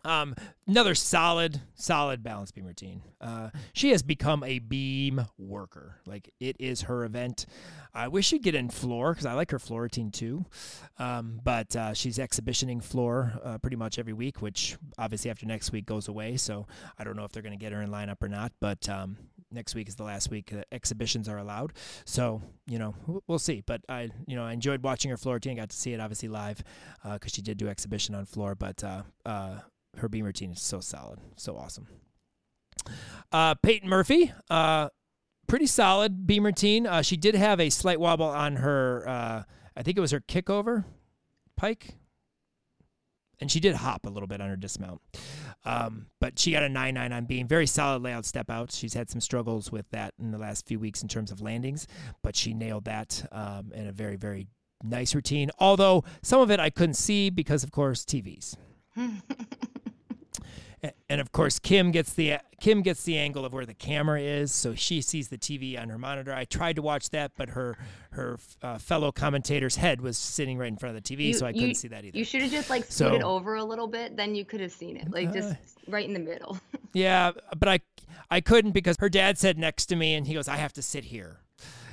Um, 0.06 0.36
another 0.68 0.94
solid, 0.94 1.62
solid 1.74 2.24
balance 2.24 2.52
beam 2.52 2.66
routine. 2.66 3.02
Uh, 3.20 3.50
she 3.74 3.90
has 3.90 4.04
become 4.04 4.44
a 4.44 4.60
beam 4.60 5.26
worker. 5.38 5.96
Like 6.06 6.32
it 6.40 6.56
is 6.60 6.84
her 6.84 7.04
event. 7.04 7.48
I 7.94 8.08
wish 8.10 8.28
she'd 8.28 8.44
get 8.44 8.56
in 8.56 8.70
floor 8.70 9.14
because 9.14 9.26
I 9.26 9.34
like 9.34 9.52
her 9.52 9.60
floor 9.60 9.84
routine 9.84 10.12
too. 10.12 10.46
Um, 11.00 11.40
but 11.44 11.76
uh, 11.76 11.94
she's 11.94 12.20
exhibitioning 12.20 12.82
floor 12.82 13.40
uh, 13.44 13.58
pretty 13.58 13.78
much 13.78 13.98
every 13.98 14.14
week, 14.14 14.42
which 14.42 14.78
obviously 14.98 15.32
after 15.32 15.46
next 15.46 15.72
week 15.72 15.86
goes 15.86 16.08
away. 16.08 16.38
So 16.38 16.68
I 17.00 17.04
don't 17.04 17.16
know 17.16 17.24
if 17.24 17.32
they're 17.32 17.42
going 17.44 17.58
to 17.58 17.64
get 17.64 17.72
her 17.72 17.82
in 17.82 17.90
lineup 17.90 18.22
or 18.22 18.28
not. 18.28 18.52
But 18.60 18.88
um, 18.90 19.18
next 19.52 19.74
week 19.74 19.88
is 19.88 19.96
the 19.96 20.04
last 20.04 20.30
week 20.30 20.52
that 20.52 20.68
exhibitions 20.72 21.28
are 21.28 21.38
allowed. 21.38 21.74
So 22.06 22.42
you 22.68 22.78
know 22.78 22.94
we'll 23.28 23.40
see. 23.40 23.64
But 23.66 23.82
I 23.90 24.10
you 24.28 24.36
know 24.36 24.44
I 24.44 24.54
enjoyed 24.54 24.84
watching 24.84 25.10
her 25.10 25.18
floor 25.18 25.36
routine. 25.36 25.58
Got 25.58 25.70
to 25.70 25.76
see 25.76 25.94
it 25.94 26.00
obviously 26.00 26.30
live 26.30 26.64
because 27.04 27.32
she 27.34 27.42
did 27.42 27.58
do 27.58 27.70
exhibition 27.70 28.14
on 28.14 28.26
floor. 28.26 28.56
But 28.56 28.84
uh, 28.84 29.04
uh, 29.26 29.60
her 29.98 30.10
beam 30.10 30.26
routine 30.26 30.52
is 30.52 30.62
so 30.62 30.80
solid, 30.80 31.20
so 31.36 31.56
awesome. 31.58 31.88
Uh, 33.32 33.56
Peyton 33.56 33.90
Murphy, 33.90 34.32
uh, 34.50 34.90
pretty 35.48 35.68
solid 35.68 36.28
beam 36.28 36.46
routine. 36.46 36.86
Uh, 36.86 37.02
she 37.02 37.18
did 37.18 37.36
have 37.36 37.60
a 37.60 37.70
slight 37.70 38.00
wobble 38.00 38.26
on 38.26 38.58
her, 38.58 39.08
uh, 39.08 39.44
I 39.76 39.84
think 39.84 39.98
it 39.98 40.02
was 40.02 40.12
her 40.12 40.20
kickover 40.20 40.86
pike, 41.58 41.96
and 43.40 43.52
she 43.52 43.60
did 43.60 43.76
hop 43.76 44.06
a 44.06 44.10
little 44.10 44.28
bit 44.28 44.42
on 44.42 44.50
her 44.50 44.56
dismount. 44.56 45.02
Um, 45.66 46.08
but 46.22 46.38
she 46.38 46.52
got 46.52 46.64
a 46.64 46.70
9 46.70 46.94
9 46.94 47.12
on 47.12 47.26
beam. 47.26 47.48
Very 47.48 47.68
solid 47.68 48.04
layout 48.04 48.26
step 48.26 48.50
out. 48.50 48.72
She's 48.72 48.94
had 48.94 49.10
some 49.10 49.20
struggles 49.20 49.72
with 49.72 49.90
that 49.90 50.14
in 50.20 50.32
the 50.32 50.38
last 50.38 50.68
few 50.68 50.80
weeks 50.80 51.02
in 51.02 51.08
terms 51.08 51.32
of 51.32 51.42
landings, 51.42 51.88
but 52.22 52.36
she 52.36 52.54
nailed 52.54 52.86
that 52.86 53.28
um, 53.32 53.72
in 53.74 53.88
a 53.88 53.92
very, 53.92 54.16
very 54.16 54.48
nice 54.84 55.16
routine. 55.16 55.50
Although 55.60 56.04
some 56.22 56.40
of 56.40 56.52
it 56.52 56.60
I 56.60 56.70
couldn't 56.70 56.96
see 56.96 57.30
because, 57.30 57.64
of 57.64 57.72
course, 57.72 58.06
TVs. 58.06 58.56
and 61.10 61.22
of 61.22 61.32
course 61.32 61.60
Kim 61.60 61.92
gets 61.92 62.14
the 62.14 62.38
Kim 62.62 62.82
gets 62.82 63.04
the 63.04 63.18
angle 63.18 63.46
of 63.46 63.54
where 63.54 63.66
the 63.66 63.74
camera 63.74 64.20
is, 64.22 64.52
so 64.52 64.74
she 64.76 65.02
sees 65.02 65.28
the 65.28 65.38
TV 65.38 65.80
on 65.80 65.90
her 65.90 65.98
monitor. 65.98 66.34
I 66.34 66.46
tried 66.46 66.76
to 66.78 66.82
watch 66.82 67.10
that, 67.12 67.32
but 67.38 67.50
her 67.50 67.78
her 68.12 68.38
uh, 68.62 68.78
fellow 68.78 69.12
commentator's 69.12 69.76
head 69.76 70.02
was 70.02 70.18
sitting 70.18 70.58
right 70.58 70.68
in 70.70 70.78
front 70.78 70.96
of 70.96 71.04
the 71.04 71.16
TV, 71.16 71.28
You- 71.28 71.34
so 71.34 71.46
I 71.46 71.50
you- 71.50 71.60
couldn't 71.60 71.76
see 71.76 71.88
that 71.90 72.06
either. 72.06 72.18
You 72.18 72.24
should 72.26 72.42
have 72.42 72.52
just 72.52 72.70
like 72.70 72.86
So- 72.86 73.08
scooted 73.08 73.24
over 73.24 73.56
a 73.56 73.64
little 73.64 73.88
bit, 73.88 74.16
then 74.16 74.36
you 74.36 74.46
could 74.46 74.62
have 74.62 74.72
seen 74.72 74.98
it, 74.98 75.12
like 75.12 75.34
just 75.34 75.52
Uh, 75.52 75.56
right 75.88 76.08
in 76.08 76.14
the 76.14 76.20
middle. 76.20 76.58
Yeah, 76.94 77.32
but 77.58 77.68
I 77.68 77.80
I 78.32 78.40
couldn't 78.40 78.72
because 78.72 78.96
her 79.00 79.10
dad 79.10 79.38
said 79.38 79.58
next 79.58 79.88
to 79.88 79.96
me, 79.98 80.16
and 80.16 80.26
he 80.26 80.34
goes, 80.34 80.48
"I 80.48 80.56
have 80.56 80.72
to 80.74 80.82
sit 80.82 81.04
here," 81.06 81.42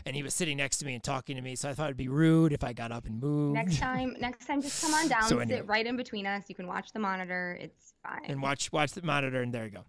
and 0.06 0.14
he 0.16 0.22
was 0.22 0.34
sitting 0.34 0.56
next 0.56 0.78
to 0.78 0.84
me 0.86 0.94
and 0.94 1.02
talking 1.02 1.36
to 1.36 1.42
me, 1.42 1.54
so 1.56 1.68
I 1.70 1.74
thought 1.74 1.86
it'd 1.86 1.96
be 1.96 2.08
rude 2.08 2.52
if 2.52 2.64
I 2.64 2.72
got 2.72 2.92
up 2.92 3.06
and 3.06 3.20
moved. 3.20 3.54
next 3.54 3.78
time, 3.78 4.16
next 4.20 4.46
time, 4.46 4.62
just 4.62 4.82
come 4.82 4.94
on 4.94 5.08
down, 5.08 5.22
So 5.24 5.38
anyway. 5.38 5.58
sit 5.60 5.66
right 5.66 5.86
in 5.86 5.96
between 5.96 6.26
us. 6.26 6.44
You 6.48 6.54
can 6.54 6.66
watch 6.66 6.92
the 6.92 6.98
monitor. 6.98 7.56
It's 7.60 7.94
fine. 8.02 8.22
and 8.28 8.42
watch 8.42 8.72
watch 8.72 8.92
the 8.92 9.02
monitor, 9.02 9.42
and 9.42 9.52
there 9.52 9.64
you 9.64 9.70
go. 9.70 9.84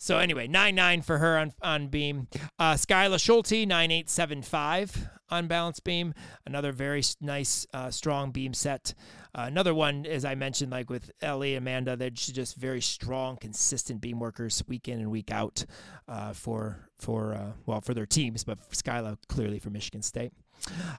So 0.00 0.18
anyway, 0.18 0.46
nine 0.46 0.74
nine 0.74 1.02
for 1.02 1.18
her 1.18 1.36
on 1.38 1.52
on 1.62 1.88
beam. 1.88 2.28
Uh, 2.58 2.74
Skyla 2.74 3.18
Schulte 3.20 3.66
nine 3.66 3.90
eight 3.90 4.08
seven 4.08 4.42
five 4.42 5.08
on 5.28 5.48
balance 5.48 5.80
beam. 5.80 6.14
Another 6.46 6.70
very 6.72 7.02
nice 7.20 7.66
uh, 7.74 7.90
strong 7.90 8.30
beam 8.30 8.54
set. 8.54 8.94
Uh, 9.34 9.44
another 9.46 9.74
one, 9.74 10.06
as 10.06 10.24
I 10.24 10.34
mentioned, 10.34 10.72
like 10.72 10.90
with 10.90 11.10
Ellie 11.20 11.54
Amanda, 11.54 11.96
they're 11.96 12.10
just 12.10 12.56
very 12.56 12.80
strong, 12.80 13.36
consistent 13.36 14.00
beam 14.00 14.18
workers 14.18 14.62
week 14.66 14.88
in 14.88 14.98
and 14.98 15.10
week 15.10 15.30
out 15.30 15.64
uh, 16.08 16.32
for 16.32 16.88
for 16.98 17.34
uh, 17.34 17.52
well 17.66 17.80
for 17.80 17.94
their 17.94 18.06
teams, 18.06 18.44
but 18.44 18.58
Skyla 18.70 19.18
clearly 19.28 19.58
for 19.58 19.70
Michigan 19.70 20.02
State. 20.02 20.32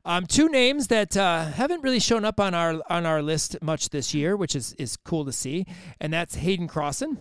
Um, 0.06 0.26
two 0.26 0.48
names 0.48 0.88
that 0.88 1.18
uh, 1.18 1.46
haven't 1.46 1.84
really 1.84 2.00
shown 2.00 2.24
up 2.24 2.40
on 2.40 2.54
our 2.54 2.82
on 2.90 3.06
our 3.06 3.22
list 3.22 3.62
much 3.62 3.90
this 3.90 4.14
year, 4.14 4.36
which 4.36 4.56
is 4.56 4.74
is 4.74 4.96
cool 4.98 5.26
to 5.26 5.32
see, 5.32 5.66
and 6.00 6.14
that's 6.14 6.36
Hayden 6.36 6.68
Crossan 6.68 7.18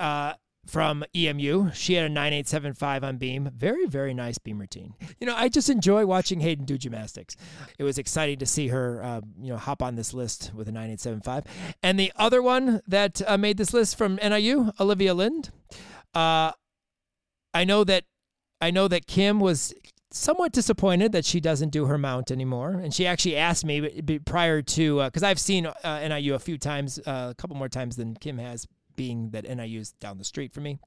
uh, 0.00 0.34
from 0.70 1.04
EMU. 1.14 1.72
She 1.74 1.94
had 1.94 2.06
a 2.06 2.08
9875 2.08 3.04
on 3.04 3.16
beam. 3.16 3.50
Very, 3.54 3.86
very 3.86 4.14
nice 4.14 4.38
beam 4.38 4.58
routine. 4.58 4.94
You 5.18 5.26
know, 5.26 5.34
I 5.34 5.48
just 5.48 5.68
enjoy 5.68 6.06
watching 6.06 6.40
Hayden 6.40 6.64
do 6.64 6.78
gymnastics. 6.78 7.36
It 7.78 7.84
was 7.84 7.98
exciting 7.98 8.38
to 8.38 8.46
see 8.46 8.68
her, 8.68 9.02
uh, 9.02 9.20
you 9.40 9.50
know, 9.50 9.56
hop 9.56 9.82
on 9.82 9.96
this 9.96 10.14
list 10.14 10.52
with 10.54 10.68
a 10.68 10.72
9875. 10.72 11.44
And 11.82 11.98
the 11.98 12.12
other 12.16 12.40
one 12.40 12.80
that 12.86 13.20
uh, 13.26 13.36
made 13.36 13.56
this 13.56 13.74
list 13.74 13.98
from 13.98 14.16
NIU, 14.22 14.70
Olivia 14.78 15.12
Lind. 15.12 15.50
Uh, 16.14 16.52
I 17.52 17.64
know 17.64 17.84
that 17.84 18.04
I 18.60 18.70
know 18.70 18.86
that 18.88 19.06
Kim 19.06 19.40
was 19.40 19.74
somewhat 20.12 20.52
disappointed 20.52 21.12
that 21.12 21.24
she 21.24 21.40
doesn't 21.40 21.70
do 21.70 21.86
her 21.86 21.98
mount 21.98 22.30
anymore, 22.30 22.72
and 22.72 22.92
she 22.92 23.06
actually 23.06 23.36
asked 23.36 23.64
me 23.64 24.00
b- 24.00 24.18
prior 24.18 24.62
to 24.62 25.04
because 25.04 25.22
I've 25.22 25.40
seen 25.40 25.66
uh, 25.66 26.08
NIU 26.08 26.34
a 26.34 26.38
few 26.38 26.58
times, 26.58 26.98
uh, 27.06 27.28
a 27.30 27.34
couple 27.34 27.56
more 27.56 27.68
times 27.68 27.96
than 27.96 28.14
Kim 28.14 28.38
has. 28.38 28.66
Being 29.00 29.30
that 29.30 29.44
NIU's 29.44 29.92
down 29.92 30.18
the 30.18 30.24
street 30.24 30.52
from 30.52 30.64
me, 30.64 30.78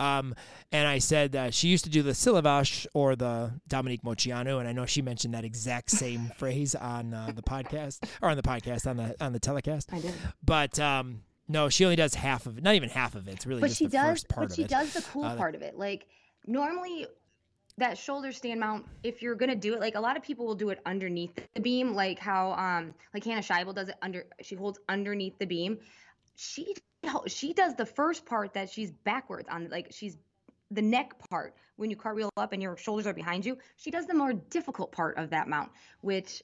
um, 0.00 0.34
and 0.72 0.88
I 0.88 0.98
said 0.98 1.36
uh, 1.36 1.50
she 1.52 1.68
used 1.68 1.84
to 1.84 1.90
do 1.90 2.02
the 2.02 2.10
Silivas 2.12 2.88
or 2.92 3.14
the 3.14 3.52
Dominique 3.68 4.02
Moceanu, 4.02 4.58
and 4.58 4.66
I 4.66 4.72
know 4.72 4.84
she 4.84 5.00
mentioned 5.00 5.32
that 5.34 5.44
exact 5.44 5.90
same 5.92 6.32
phrase 6.38 6.74
on 6.74 7.14
uh, 7.14 7.30
the 7.32 7.42
podcast 7.42 8.02
or 8.20 8.30
on 8.30 8.36
the 8.36 8.42
podcast 8.42 8.88
on 8.90 8.96
the 8.96 9.14
on 9.24 9.32
the 9.32 9.38
telecast. 9.38 9.90
I 9.92 10.00
did. 10.00 10.12
But 10.44 10.80
um, 10.80 11.22
no, 11.46 11.68
she 11.68 11.84
only 11.84 11.94
does 11.94 12.14
half 12.16 12.46
of 12.46 12.58
it. 12.58 12.64
Not 12.64 12.74
even 12.74 12.88
half 12.88 13.14
of 13.14 13.28
it. 13.28 13.34
It's 13.34 13.46
really 13.46 13.60
But 13.60 13.68
just 13.68 13.78
she 13.78 13.86
the 13.86 13.92
does. 13.92 14.08
first 14.10 14.28
part 14.28 14.48
But 14.48 14.50
of 14.50 14.56
she 14.56 14.62
it. 14.64 14.68
does 14.70 14.92
the 14.92 15.02
cool 15.02 15.24
Uh, 15.24 15.36
part 15.36 15.54
of 15.54 15.62
it. 15.62 15.78
Like 15.78 16.06
normally, 16.46 17.06
that 17.78 17.96
shoulder 17.96 18.32
stand 18.32 18.58
mount. 18.58 18.86
If 19.04 19.22
you're 19.22 19.36
gonna 19.36 19.54
do 19.54 19.74
it, 19.74 19.78
like 19.80 19.94
a 19.94 20.00
lot 20.00 20.16
of 20.16 20.24
people 20.24 20.46
will 20.46 20.56
do 20.56 20.70
it 20.70 20.80
underneath 20.84 21.38
the 21.54 21.60
beam, 21.60 21.94
like 21.94 22.18
how 22.18 22.54
um 22.54 22.92
like 23.14 23.22
Hannah 23.22 23.40
Scheibel 23.40 23.72
does 23.72 23.88
it 23.88 23.94
under. 24.02 24.26
She 24.40 24.56
holds 24.56 24.80
underneath 24.88 25.38
the 25.38 25.46
beam. 25.46 25.78
She 26.34 26.74
she 27.26 27.52
does 27.52 27.74
the 27.74 27.86
first 27.86 28.26
part 28.26 28.54
that 28.54 28.70
she's 28.70 28.90
backwards 28.90 29.48
on. 29.48 29.68
Like 29.70 29.88
she's 29.90 30.16
the 30.70 30.82
neck 30.82 31.14
part 31.30 31.54
when 31.76 31.90
you 31.90 31.96
cartwheel 31.96 32.30
up 32.36 32.52
and 32.52 32.62
your 32.62 32.76
shoulders 32.76 33.06
are 33.06 33.12
behind 33.12 33.44
you. 33.44 33.58
She 33.76 33.90
does 33.90 34.06
the 34.06 34.14
more 34.14 34.32
difficult 34.32 34.92
part 34.92 35.18
of 35.18 35.30
that 35.30 35.48
mount, 35.48 35.70
which 36.00 36.42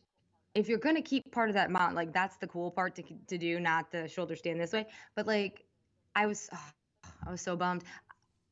if 0.54 0.68
you're 0.68 0.78
gonna 0.78 1.02
keep 1.02 1.30
part 1.32 1.48
of 1.48 1.54
that 1.54 1.70
mount, 1.70 1.94
like 1.94 2.12
that's 2.12 2.36
the 2.36 2.46
cool 2.46 2.70
part 2.70 2.94
to 2.96 3.02
to 3.28 3.38
do, 3.38 3.60
not 3.60 3.90
the 3.90 4.08
shoulder 4.08 4.36
stand 4.36 4.60
this 4.60 4.72
way. 4.72 4.86
But 5.14 5.26
like, 5.26 5.64
I 6.14 6.26
was, 6.26 6.48
I 7.26 7.30
was 7.30 7.40
so 7.40 7.56
bummed, 7.56 7.84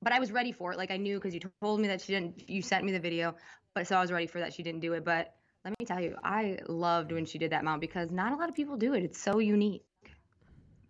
but 0.03 0.13
I 0.13 0.21
was 0.21 0.31
ready 0.31 0.53
for 0.53 0.73
it. 0.73 0.79
Like 0.79 0.91
I 0.91 0.97
knew 0.97 1.19
because 1.19 1.35
you 1.35 1.41
told 1.61 1.81
me 1.81 1.89
that 1.89 2.01
she 2.01 2.13
didn't. 2.13 2.49
You 2.49 2.63
sent 2.63 2.85
me 2.85 2.93
the 2.93 3.01
video, 3.01 3.35
but 3.75 3.87
so 3.87 3.97
I 3.97 4.01
was 4.01 4.13
ready 4.13 4.27
for 4.27 4.39
that. 4.41 4.53
She 4.53 4.63
didn't 4.63 4.81
do 4.81 4.93
it, 4.93 5.05
but 5.05 5.35
let 5.65 5.75
me 5.81 5.85
tell 5.85 6.01
you, 6.01 6.17
I 6.23 6.61
loved 6.69 7.11
when 7.11 7.27
she 7.27 7.39
did 7.39 7.51
that 7.51 7.65
mount 7.65 7.81
because 7.81 8.13
not 8.13 8.33
a 8.33 8.37
lot 8.37 8.49
of 8.49 8.55
people 8.55 8.77
do 8.77 8.95
it. 8.95 9.03
It's 9.03 9.21
so 9.21 9.41
unique. 9.41 9.83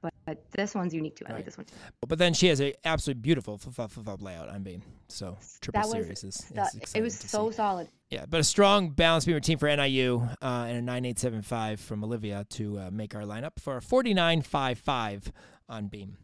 But, 0.07 0.15
but 0.25 0.51
this 0.53 0.75
one's 0.75 0.95
unique 0.95 1.17
too. 1.17 1.25
I 1.27 1.31
Right. 1.31 1.37
like 1.37 1.45
this 1.45 1.57
one 1.59 1.67
too. 1.67 1.75
But 2.07 2.19
then 2.19 2.33
she 2.35 2.47
has 2.49 2.61
a 2.61 2.75
absolutely 2.85 3.21
beautiful 3.23 3.61
f- 3.63 3.79
f- 3.79 3.99
f- 3.99 4.21
layout 4.21 4.49
on 4.49 4.63
beam. 4.63 4.83
So 5.09 5.37
triple 5.61 5.83
That 5.83 5.91
series 5.91 6.25
is, 6.25 6.25
is 6.25 6.45
stu- 6.47 6.99
it 6.99 7.03
was 7.03 7.19
so 7.19 7.51
see. 7.51 7.57
solid. 7.57 7.89
Yeah, 8.11 8.25
but 8.29 8.41
a 8.41 8.45
strong 8.45 8.91
balance 8.91 9.25
beam 9.25 9.35
routine 9.35 9.59
for 9.59 9.67
NIU 9.69 10.19
uh, 10.41 10.67
and 10.69 10.77
a 10.79 10.83
9875 10.83 11.81
from 11.81 12.05
Olivia 12.05 12.45
to 12.51 12.79
uh, 12.79 12.91
make 12.93 13.15
our 13.17 13.23
lineup 13.23 13.59
for 13.59 13.77
a 13.77 13.83
4955 13.83 15.33
on 15.69 15.89
beam. 15.89 16.17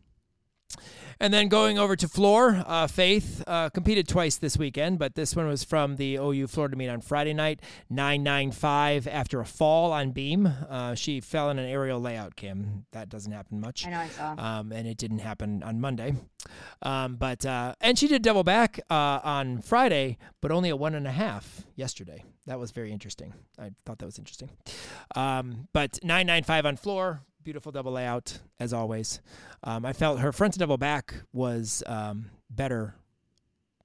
And 1.21 1.33
then 1.33 1.49
going 1.49 1.79
over 1.79 1.95
to 1.95 2.09
floor, 2.09 2.65
uh, 2.67 2.89
Faith 2.89 3.45
uh, 3.47 3.71
competed 3.71 4.09
twice 4.09 4.37
this 4.37 4.57
weekend, 4.57 4.99
but 4.99 5.15
this 5.15 5.37
one 5.37 5.47
was 5.47 5.63
from 5.63 5.97
the 5.97 6.17
OU 6.17 6.49
Florida 6.49 6.77
meet 6.77 6.89
on 6.89 7.01
Friday 7.01 7.33
night, 7.33 7.61
995 7.91 9.07
after 9.07 9.41
a 9.41 9.45
fall 9.45 9.93
on 9.93 10.11
beam. 10.11 10.47
Uh, 10.47 10.97
she 10.97 11.21
fell 11.21 11.49
in 11.51 11.61
an 11.61 11.69
aerial 11.69 12.01
layout, 12.01 12.35
Kim. 12.35 12.87
That 12.91 13.09
doesn't 13.09 13.31
happen 13.31 13.61
much. 13.61 13.87
I 13.87 13.91
know 13.91 13.99
I 13.99 14.09
saw. 14.09 14.35
Um, 14.37 14.73
and 14.73 14.89
it 14.89 14.99
didn't 14.99 15.21
happen 15.21 15.63
on 15.63 15.81
Monday. 15.81 16.15
Um, 16.83 17.15
but 17.15 17.47
uh, 17.47 17.75
and 17.81 17.97
she 17.97 18.09
did 18.09 18.23
double 18.23 18.43
back 18.43 18.81
uh, 18.91 19.21
on 19.23 19.63
Friday, 19.63 20.19
but 20.41 20.51
only 20.51 20.71
a 20.71 20.77
one 20.77 20.95
and 20.95 21.07
a 21.07 21.13
half 21.13 21.63
yesterday. 21.77 22.25
That 22.47 22.59
was 22.59 22.73
very 22.73 22.91
interesting. 22.91 23.33
I 23.59 23.71
thought 23.87 23.99
that 24.01 24.07
was 24.07 24.19
interesting. 24.19 24.51
Um, 25.15 25.69
but 25.73 26.01
995 26.03 26.67
on 26.67 26.77
floor, 26.77 27.23
beautiful 27.43 27.73
double 27.73 27.93
layout 27.93 28.39
as 28.61 28.73
always. 28.73 29.21
Um, 29.65 29.85
I 29.85 29.93
felt 29.93 30.21
her 30.21 30.33
front 30.33 30.55
to 30.55 30.59
double 30.59 30.79
back 30.79 31.15
was 31.33 31.83
um, 31.87 32.31
better 32.51 32.95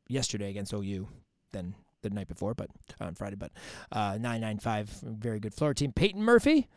yesterday 0.08 0.49
against 0.49 0.74
OU 0.74 1.08
than 1.51 1.76
the 2.01 2.10
night 2.10 2.28
before, 2.28 2.53
but 2.53 2.70
on 2.99 3.16
Friday. 3.16 3.36
But 3.36 3.51
uh, 3.91 4.18
nine 4.20 4.41
nine 4.41 4.60
five, 4.60 4.89
very 5.01 5.39
good 5.39 5.53
floor 5.53 5.74
team. 5.74 5.91
Peyton 5.91 6.22
Murphy, 6.22 6.68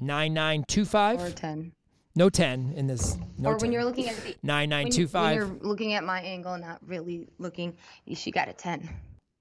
nine 0.00 0.34
nine 0.34 0.64
two 0.66 0.84
five 0.84 1.20
Or 1.20 1.30
ten. 1.30 1.72
No 2.16 2.30
ten 2.30 2.72
in 2.76 2.86
this. 2.86 3.16
No 3.38 3.50
or 3.50 3.52
when 3.52 3.60
10. 3.60 3.72
you're 3.72 3.84
looking 3.84 4.08
at 4.08 4.16
the 4.16 4.36
nine 4.42 4.68
nine 4.68 4.88
when, 4.88 5.34
you're 5.34 5.46
looking 5.60 5.94
at 5.94 6.04
my 6.04 6.20
angle, 6.20 6.56
not 6.58 6.78
really 6.86 7.28
looking, 7.38 7.76
she 8.14 8.30
got 8.30 8.48
a 8.48 8.52
ten. 8.52 8.88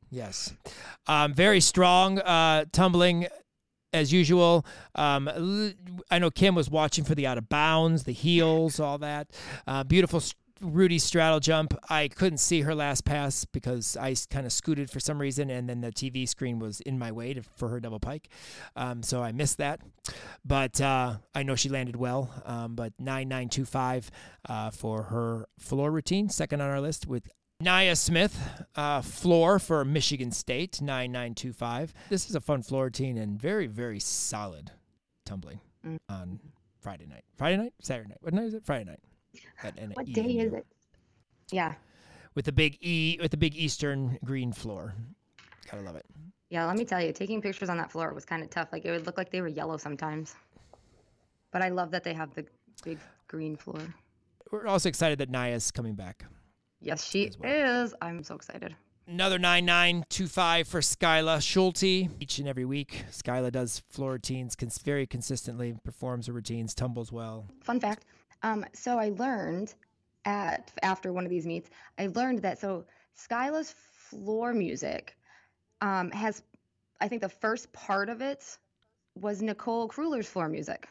Yes. 0.10 0.54
Um, 1.08 1.34
very 1.34 1.60
strong 1.60 2.20
uh, 2.20 2.66
tumbling 2.72 3.28
as 3.94 4.12
usual. 4.12 4.66
Um, 4.96 5.74
I 6.10 6.20
know 6.20 6.32
Kim 6.32 6.56
was 6.56 6.70
watching 6.70 7.04
for 7.04 7.16
the 7.16 7.28
out 7.28 7.38
of 7.38 7.50
bounds, 7.50 8.04
the 8.04 8.12
heels, 8.12 8.80
all 8.80 8.98
that. 8.98 9.28
Uh, 9.68 9.84
beautiful 9.84 10.22
Rudy 10.64 10.98
straddle 10.98 11.40
jump. 11.40 11.78
I 11.90 12.08
couldn't 12.08 12.38
see 12.38 12.62
her 12.62 12.74
last 12.74 13.04
pass 13.04 13.44
because 13.44 13.98
I 13.98 14.16
kind 14.30 14.46
of 14.46 14.54
scooted 14.54 14.90
for 14.90 15.00
some 15.00 15.20
reason, 15.20 15.50
and 15.50 15.68
then 15.68 15.82
the 15.82 15.92
TV 15.92 16.28
screen 16.28 16.60
was 16.60 16.80
in 16.82 16.98
my 16.98 17.12
way 17.12 17.34
to, 17.34 17.44
for 17.58 17.70
her 17.70 17.80
double 17.80 18.00
pike. 18.00 18.30
Um, 18.76 19.04
so 19.04 19.22
I 19.22 19.34
missed 19.34 19.58
that. 19.58 19.82
But 20.46 20.80
uh, 20.80 21.18
I 21.36 21.44
know 21.44 21.56
she 21.56 21.70
landed 21.70 21.96
well. 21.96 22.32
Um, 22.46 22.76
but 22.76 22.94
9925 22.98 24.12
uh, 24.48 24.72
for 24.72 25.04
her 25.04 25.48
floor 25.60 25.92
routine, 25.92 26.30
second 26.30 26.62
on 26.62 26.70
our 26.70 26.82
list 26.82 27.08
with 27.08 27.30
Nia 27.60 27.96
Smith, 27.96 28.38
uh, 28.76 29.02
floor 29.02 29.60
for 29.60 29.86
Michigan 29.86 30.32
State, 30.32 30.82
9925. 30.82 31.94
This 32.10 32.30
is 32.30 32.36
a 32.36 32.42
fun 32.42 32.62
floor 32.62 32.86
routine 32.86 33.18
and 33.18 33.40
very, 33.40 33.68
very 33.68 34.00
solid 34.00 34.72
tumbling 35.26 35.60
Mm. 35.86 35.98
on 36.10 36.40
Friday 36.82 37.06
night. 37.06 37.24
Friday 37.38 37.58
night? 37.58 37.74
Saturday 37.82 38.10
night. 38.10 38.18
What 38.22 38.34
night 38.34 38.46
is 38.46 38.54
it? 38.54 38.66
Friday 38.66 38.86
night. 38.86 39.00
What 39.96 40.08
E- 40.08 40.14
day 40.14 40.40
is 40.40 40.54
it? 40.54 40.66
Yeah. 41.52 41.76
With 42.36 42.46
the 42.46 42.52
big 42.52 42.78
E, 42.82 43.18
with 43.22 43.32
the 43.32 43.38
big 43.38 43.56
Eastern 43.56 44.18
green 44.26 44.52
floor. 44.52 44.94
Gotta 45.70 45.84
love 45.84 45.96
it. 45.96 46.06
Yeah, 46.50 46.66
let 46.66 46.78
me 46.78 46.86
tell 46.86 47.02
you, 47.02 47.14
taking 47.14 47.42
pictures 47.42 47.70
on 47.70 47.78
that 47.78 47.92
floor 47.92 48.14
was 48.14 48.26
kind 48.26 48.44
of 48.44 48.50
tough. 48.50 48.70
Like 48.72 48.84
it 48.86 48.92
would 48.92 49.06
look 49.06 49.18
like 49.18 49.32
they 49.32 49.42
were 49.42 49.48
yellow 49.48 49.78
sometimes. 49.78 50.36
But 51.52 51.62
I 51.62 51.70
love 51.70 51.92
that 51.92 52.04
they 52.04 52.14
have 52.14 52.34
the 52.34 52.46
big 52.84 53.00
green 53.28 53.56
floor. 53.56 53.80
We're 54.52 54.68
also 54.68 54.90
excited 54.90 55.18
that 55.20 55.30
Nia's 55.30 55.72
coming 55.72 55.96
back. 55.96 56.26
Yes, 56.84 57.04
she 57.04 57.32
well. 57.40 57.84
is. 57.86 57.96
I'm 58.02 58.24
so 58.24 58.36
excited. 58.36 58.76
Another 59.08 59.38
9925 59.40 60.68
for 60.68 60.80
Skyla 60.80 61.42
Schulte. 61.42 61.84
Each 62.20 62.40
and 62.40 62.48
every 62.48 62.66
week, 62.66 63.04
Skyla 63.12 63.52
does 63.52 63.80
floor 63.90 64.14
routines 64.14 64.56
cons- 64.56 64.78
very 64.78 65.06
consistently, 65.06 65.76
performs 65.84 66.28
her 66.28 66.34
routines, 66.34 66.74
tumbles 66.74 67.12
well. 67.12 67.48
Fun 67.64 67.80
fact. 67.80 68.06
Um, 68.44 68.66
so 68.74 68.98
I 69.00 69.10
learned 69.10 69.74
at 70.26 70.72
after 70.84 71.12
one 71.12 71.26
of 71.26 71.30
these 71.30 71.46
meets, 71.46 71.70
I 71.98 72.08
learned 72.08 72.40
that 72.44 72.60
so 72.60 72.86
Skyla's 73.18 73.74
floor 74.10 74.54
music 74.54 75.18
um, 75.82 76.10
has, 76.12 76.44
I 77.02 77.08
think 77.10 77.22
the 77.22 77.30
first 77.30 77.72
part 77.74 78.08
of 78.10 78.22
it 78.22 78.58
was 79.16 79.42
Nicole 79.42 79.90
Kruler's 79.90 80.28
floor 80.28 80.48
music. 80.48 80.88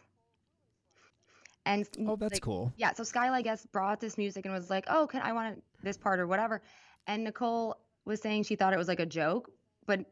And 1.65 1.89
Oh, 2.07 2.17
that's 2.17 2.35
like, 2.35 2.43
cool. 2.43 2.73
yeah, 2.77 2.93
so 2.93 3.05
Skyla, 3.05 3.31
I 3.33 3.43
guess, 3.43 3.65
brought 3.67 4.01
this 4.01 4.19
music 4.19 4.45
and 4.45 4.53
was 4.53 4.69
like, 4.69 4.85
"Oh, 4.89 5.07
can 5.07 5.23
I 5.23 5.33
want 5.33 5.63
this 5.83 5.97
part 5.97 6.21
or 6.21 6.27
whatever?" 6.27 6.63
And 7.07 7.25
Nicole 7.25 7.77
was 8.05 8.21
saying 8.21 8.45
she 8.45 8.57
thought 8.57 8.73
it 8.73 8.79
was 8.79 8.89
like 8.89 9.01
a 9.01 9.07
joke, 9.07 9.51
but 9.87 10.05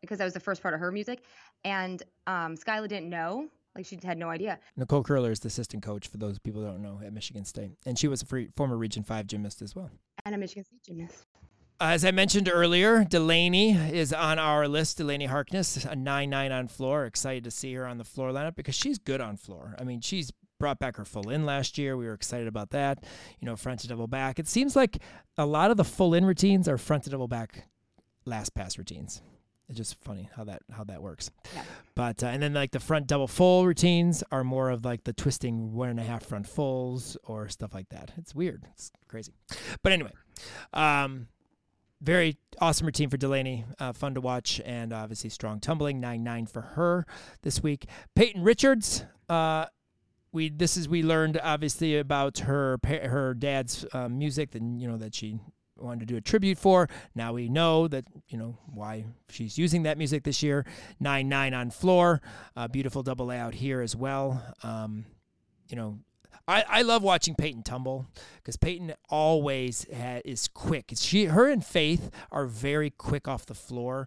because 0.00 0.18
that 0.18 0.24
was 0.24 0.34
the 0.34 0.40
first 0.40 0.62
part 0.62 0.74
of 0.74 0.80
her 0.80 0.92
music, 0.92 1.22
and 1.64 2.02
um, 2.26 2.56
Skyla 2.56 2.88
didn't 2.88 3.10
know, 3.10 3.48
like 3.74 3.86
she 3.86 3.98
had 4.02 4.18
no 4.18 4.28
idea. 4.28 4.58
Nicole 4.76 5.02
Curler 5.02 5.30
is 5.30 5.40
the 5.40 5.48
assistant 5.48 5.82
coach 5.82 6.08
for 6.08 6.16
those 6.18 6.38
people 6.38 6.62
who 6.62 6.68
don't 6.68 6.82
know 6.82 7.00
at 7.04 7.12
Michigan 7.12 7.44
State, 7.44 7.72
and 7.84 7.98
she 7.98 8.08
was 8.08 8.22
a 8.22 8.26
free, 8.26 8.48
former 8.56 8.76
Region 8.76 9.02
Five 9.02 9.26
gymnast 9.26 9.62
as 9.62 9.74
well. 9.74 9.90
And 10.24 10.34
a 10.34 10.38
Michigan 10.38 10.64
State 10.64 10.82
gymnast. 10.82 11.26
As 11.78 12.06
I 12.06 12.10
mentioned 12.10 12.48
earlier, 12.50 13.04
Delaney 13.04 13.72
is 13.72 14.10
on 14.10 14.38
our 14.38 14.66
list. 14.66 14.96
Delaney 14.96 15.26
Harkness, 15.26 15.84
a 15.84 15.94
9 15.94 16.30
9 16.30 16.52
on 16.52 16.68
floor. 16.68 17.04
Excited 17.04 17.44
to 17.44 17.50
see 17.50 17.74
her 17.74 17.86
on 17.86 17.98
the 17.98 18.04
floor 18.04 18.30
lineup 18.30 18.54
because 18.54 18.74
she's 18.74 18.96
good 18.98 19.20
on 19.20 19.36
floor. 19.36 19.76
I 19.78 19.84
mean, 19.84 20.00
she's 20.00 20.32
brought 20.58 20.78
back 20.78 20.96
her 20.96 21.04
full 21.04 21.30
in 21.30 21.44
last 21.44 21.78
year. 21.78 21.96
We 21.96 22.06
were 22.06 22.14
excited 22.14 22.48
about 22.48 22.70
that. 22.70 23.04
You 23.40 23.46
know, 23.46 23.56
front 23.56 23.80
to 23.80 23.88
double 23.88 24.06
back. 24.06 24.38
It 24.38 24.48
seems 24.48 24.76
like 24.76 24.98
a 25.36 25.46
lot 25.46 25.70
of 25.70 25.76
the 25.76 25.84
full 25.84 26.14
in 26.14 26.24
routines 26.24 26.68
are 26.68 26.78
front 26.78 27.04
to 27.04 27.10
double 27.10 27.28
back 27.28 27.68
last 28.24 28.54
pass 28.54 28.78
routines. 28.78 29.22
It's 29.68 29.76
just 29.76 29.96
funny 30.04 30.28
how 30.36 30.44
that 30.44 30.62
how 30.70 30.84
that 30.84 31.02
works. 31.02 31.30
Yeah. 31.54 31.62
But 31.96 32.22
uh, 32.22 32.28
and 32.28 32.40
then 32.42 32.54
like 32.54 32.70
the 32.70 32.80
front 32.80 33.08
double 33.08 33.26
full 33.26 33.66
routines 33.66 34.22
are 34.30 34.44
more 34.44 34.70
of 34.70 34.84
like 34.84 35.04
the 35.04 35.12
twisting 35.12 35.72
one 35.72 35.88
and 35.88 35.98
a 35.98 36.04
half 36.04 36.24
front 36.24 36.46
fulls 36.46 37.16
or 37.24 37.48
stuff 37.48 37.74
like 37.74 37.88
that. 37.88 38.12
It's 38.16 38.34
weird. 38.34 38.64
It's 38.72 38.92
crazy. 39.08 39.32
But 39.82 39.92
anyway, 39.92 40.12
um, 40.72 41.26
very 42.00 42.36
awesome 42.60 42.86
routine 42.86 43.10
for 43.10 43.16
Delaney. 43.16 43.64
Uh, 43.80 43.92
fun 43.92 44.14
to 44.14 44.20
watch, 44.20 44.60
and 44.64 44.92
obviously 44.92 45.30
strong 45.30 45.58
tumbling. 45.58 45.98
Nine 45.98 46.22
nine 46.22 46.46
for 46.46 46.60
her 46.60 47.04
this 47.42 47.60
week. 47.60 47.86
Peyton 48.14 48.44
Richards. 48.44 49.04
Uh, 49.28 49.66
we 50.32 50.48
this 50.48 50.76
is 50.76 50.88
we 50.88 51.02
learned 51.02 51.40
obviously 51.42 51.98
about 51.98 52.38
her 52.40 52.78
her 52.84 53.34
dad's 53.34 53.84
uh, 53.92 54.08
music, 54.08 54.54
and 54.54 54.80
you 54.80 54.88
know 54.88 54.96
that 54.96 55.14
she 55.14 55.38
wanted 55.78 56.00
to 56.00 56.06
do 56.06 56.16
a 56.16 56.20
tribute 56.20 56.58
for. 56.58 56.88
Now 57.14 57.32
we 57.32 57.48
know 57.48 57.88
that 57.88 58.04
you 58.28 58.38
know 58.38 58.58
why 58.66 59.06
she's 59.28 59.58
using 59.58 59.84
that 59.84 59.98
music 59.98 60.24
this 60.24 60.42
year. 60.42 60.66
Nine 61.00 61.28
nine 61.28 61.54
on 61.54 61.70
floor. 61.70 62.20
Uh, 62.56 62.68
beautiful 62.68 63.02
double 63.02 63.26
layout 63.26 63.54
here 63.54 63.80
as 63.80 63.94
well. 63.96 64.42
Um, 64.62 65.06
you 65.68 65.76
know, 65.76 65.98
I, 66.48 66.64
I 66.68 66.82
love 66.82 67.02
watching 67.02 67.34
Peyton 67.34 67.62
tumble 67.62 68.06
because 68.36 68.56
Peyton 68.56 68.94
always 69.08 69.86
ha- 69.92 70.20
is 70.24 70.48
quick. 70.48 70.92
She, 70.94 71.26
her, 71.26 71.48
and 71.48 71.64
Faith 71.64 72.10
are 72.30 72.46
very 72.46 72.90
quick 72.90 73.26
off 73.26 73.46
the 73.46 73.54
floor, 73.54 74.06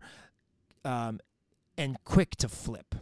um, 0.85 1.19
and 1.79 1.97
quick 2.03 2.35
to 2.35 2.47
flip. 2.47 2.93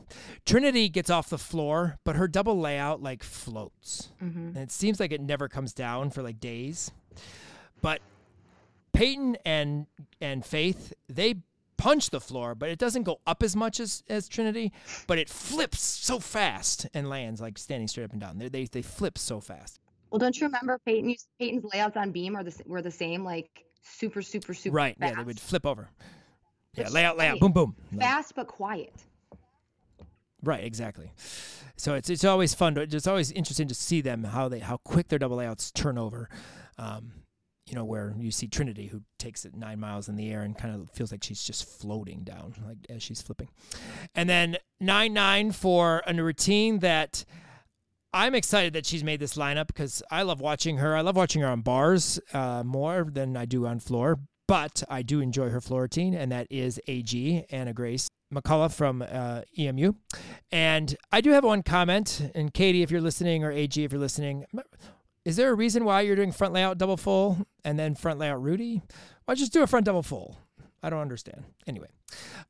Trinity 0.45 0.87
gets 0.87 1.09
off 1.09 1.29
the 1.29 1.37
floor, 1.37 1.97
but 2.05 2.15
her 2.15 2.27
double 2.29 2.57
layout 2.59 3.01
like 3.03 3.23
floats, 3.23 4.09
Mm-hmm. 4.23 4.39
and 4.49 4.57
it 4.57 4.71
seems 4.71 4.99
like 5.01 5.11
it 5.11 5.19
never 5.21 5.49
comes 5.49 5.73
down 5.73 6.11
for 6.11 6.21
like 6.23 6.39
days. 6.39 6.91
But 7.81 8.01
Peyton 8.93 9.37
and 9.45 9.87
and 10.21 10.45
Faith 10.45 10.93
they 11.09 11.35
punch 11.77 12.09
the 12.09 12.19
floor, 12.21 12.55
but 12.55 12.69
it 12.69 12.79
doesn't 12.79 13.03
go 13.03 13.19
up 13.27 13.43
as 13.43 13.55
much 13.55 13.79
as, 13.79 14.01
as 14.09 14.27
Trinity, 14.27 14.71
but 15.05 15.19
it 15.19 15.29
flips 15.29 15.79
so 15.79 16.19
fast 16.19 16.87
and 16.93 17.07
lands 17.07 17.39
like 17.39 17.57
standing 17.57 17.87
straight 17.87 18.05
up 18.05 18.11
and 18.13 18.21
down. 18.21 18.37
They 18.39 18.49
they, 18.49 18.65
they 18.65 18.81
flip 18.81 19.17
so 19.17 19.39
fast. 19.39 19.79
Well, 20.09 20.19
don't 20.19 20.39
you 20.39 20.47
remember 20.47 20.79
Peyton? 20.85 21.15
Peyton's 21.37 21.65
layouts 21.73 21.97
on 21.97 22.11
beam 22.11 22.35
are 22.35 22.43
the 22.43 22.55
were 22.65 22.81
the 22.81 22.89
same, 22.91 23.23
like 23.23 23.65
super, 23.83 24.21
super, 24.21 24.53
super 24.53 24.75
right? 24.75 24.97
fast. 24.97 25.11
Yeah, 25.13 25.17
they 25.19 25.25
would 25.25 25.39
flip 25.39 25.65
over. 25.65 25.89
Yeah, 26.77 26.89
layout, 26.89 27.17
layout, 27.17 27.39
boom, 27.39 27.51
boom. 27.51 27.75
Fast 27.97 28.35
but 28.35 28.47
quiet. 28.47 28.93
Right, 30.43 30.63
exactly. 30.63 31.11
So 31.75 31.95
it's 31.95 32.09
it's 32.09 32.23
always 32.23 32.53
fun 32.53 32.75
to 32.75 32.81
it's 32.81 33.07
always 33.07 33.31
interesting 33.31 33.67
to 33.67 33.75
see 33.75 34.01
them 34.01 34.23
how 34.23 34.47
they 34.47 34.59
how 34.59 34.77
quick 34.77 35.07
their 35.07 35.19
double 35.19 35.37
layouts 35.37 35.71
turn 35.71 35.97
over. 35.97 36.29
Um, 36.77 37.11
you 37.67 37.75
know, 37.75 37.83
where 37.83 38.15
you 38.17 38.31
see 38.31 38.47
Trinity 38.47 38.87
who 38.87 39.01
takes 39.19 39.43
it 39.43 39.53
nine 39.53 39.79
miles 39.79 40.07
in 40.07 40.15
the 40.15 40.31
air 40.31 40.41
and 40.41 40.57
kind 40.57 40.73
of 40.73 40.89
feels 40.91 41.11
like 41.11 41.23
she's 41.23 41.43
just 41.43 41.67
floating 41.67 42.23
down 42.23 42.53
like 42.65 42.77
as 42.89 43.03
she's 43.03 43.21
flipping. 43.21 43.49
And 44.15 44.29
then 44.29 44.57
nine 44.79 45.13
nine 45.13 45.51
for 45.51 46.01
a 46.07 46.13
routine 46.13 46.79
that 46.79 47.25
I'm 48.13 48.35
excited 48.35 48.73
that 48.73 48.85
she's 48.85 49.03
made 49.03 49.19
this 49.19 49.35
lineup 49.35 49.67
because 49.67 50.01
I 50.09 50.21
love 50.23 50.39
watching 50.39 50.77
her. 50.77 50.95
I 50.95 51.01
love 51.01 51.15
watching 51.15 51.41
her 51.41 51.47
on 51.49 51.61
bars 51.61 52.19
uh, 52.33 52.63
more 52.65 53.05
than 53.11 53.35
I 53.35 53.45
do 53.45 53.67
on 53.67 53.79
floor, 53.79 54.19
but 54.47 54.83
I 54.89 55.01
do 55.01 55.19
enjoy 55.19 55.49
her 55.49 55.61
floor 55.61 55.87
and 55.97 56.31
that 56.31 56.47
is 56.49 56.79
AG 56.87 57.45
Anna 57.49 57.73
Grace 57.73 58.07
McCullough 58.33 58.73
from 58.73 59.01
uh, 59.01 59.41
EMU. 59.57 59.93
And 60.51 60.95
I 61.11 61.21
do 61.21 61.31
have 61.31 61.43
one 61.43 61.63
comment, 61.63 62.31
and 62.33 62.53
Katie, 62.53 62.83
if 62.83 62.91
you're 62.91 63.01
listening, 63.01 63.43
or 63.43 63.51
AG, 63.51 63.81
if 63.81 63.91
you're 63.91 64.01
listening, 64.01 64.45
is 65.25 65.35
there 65.35 65.51
a 65.51 65.55
reason 65.55 65.83
why 65.83 66.01
you're 66.01 66.15
doing 66.15 66.31
front 66.31 66.53
layout 66.53 66.77
double 66.77 66.97
full 66.97 67.45
and 67.63 67.77
then 67.77 67.95
front 67.95 68.19
layout 68.19 68.41
Rudy? 68.41 68.81
Why 69.25 69.35
just 69.35 69.51
do 69.51 69.61
a 69.63 69.67
front 69.67 69.85
double 69.85 70.03
full? 70.03 70.37
I 70.81 70.89
don't 70.89 71.01
understand. 71.01 71.43
Anyway, 71.65 71.89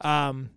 um, 0.01 0.51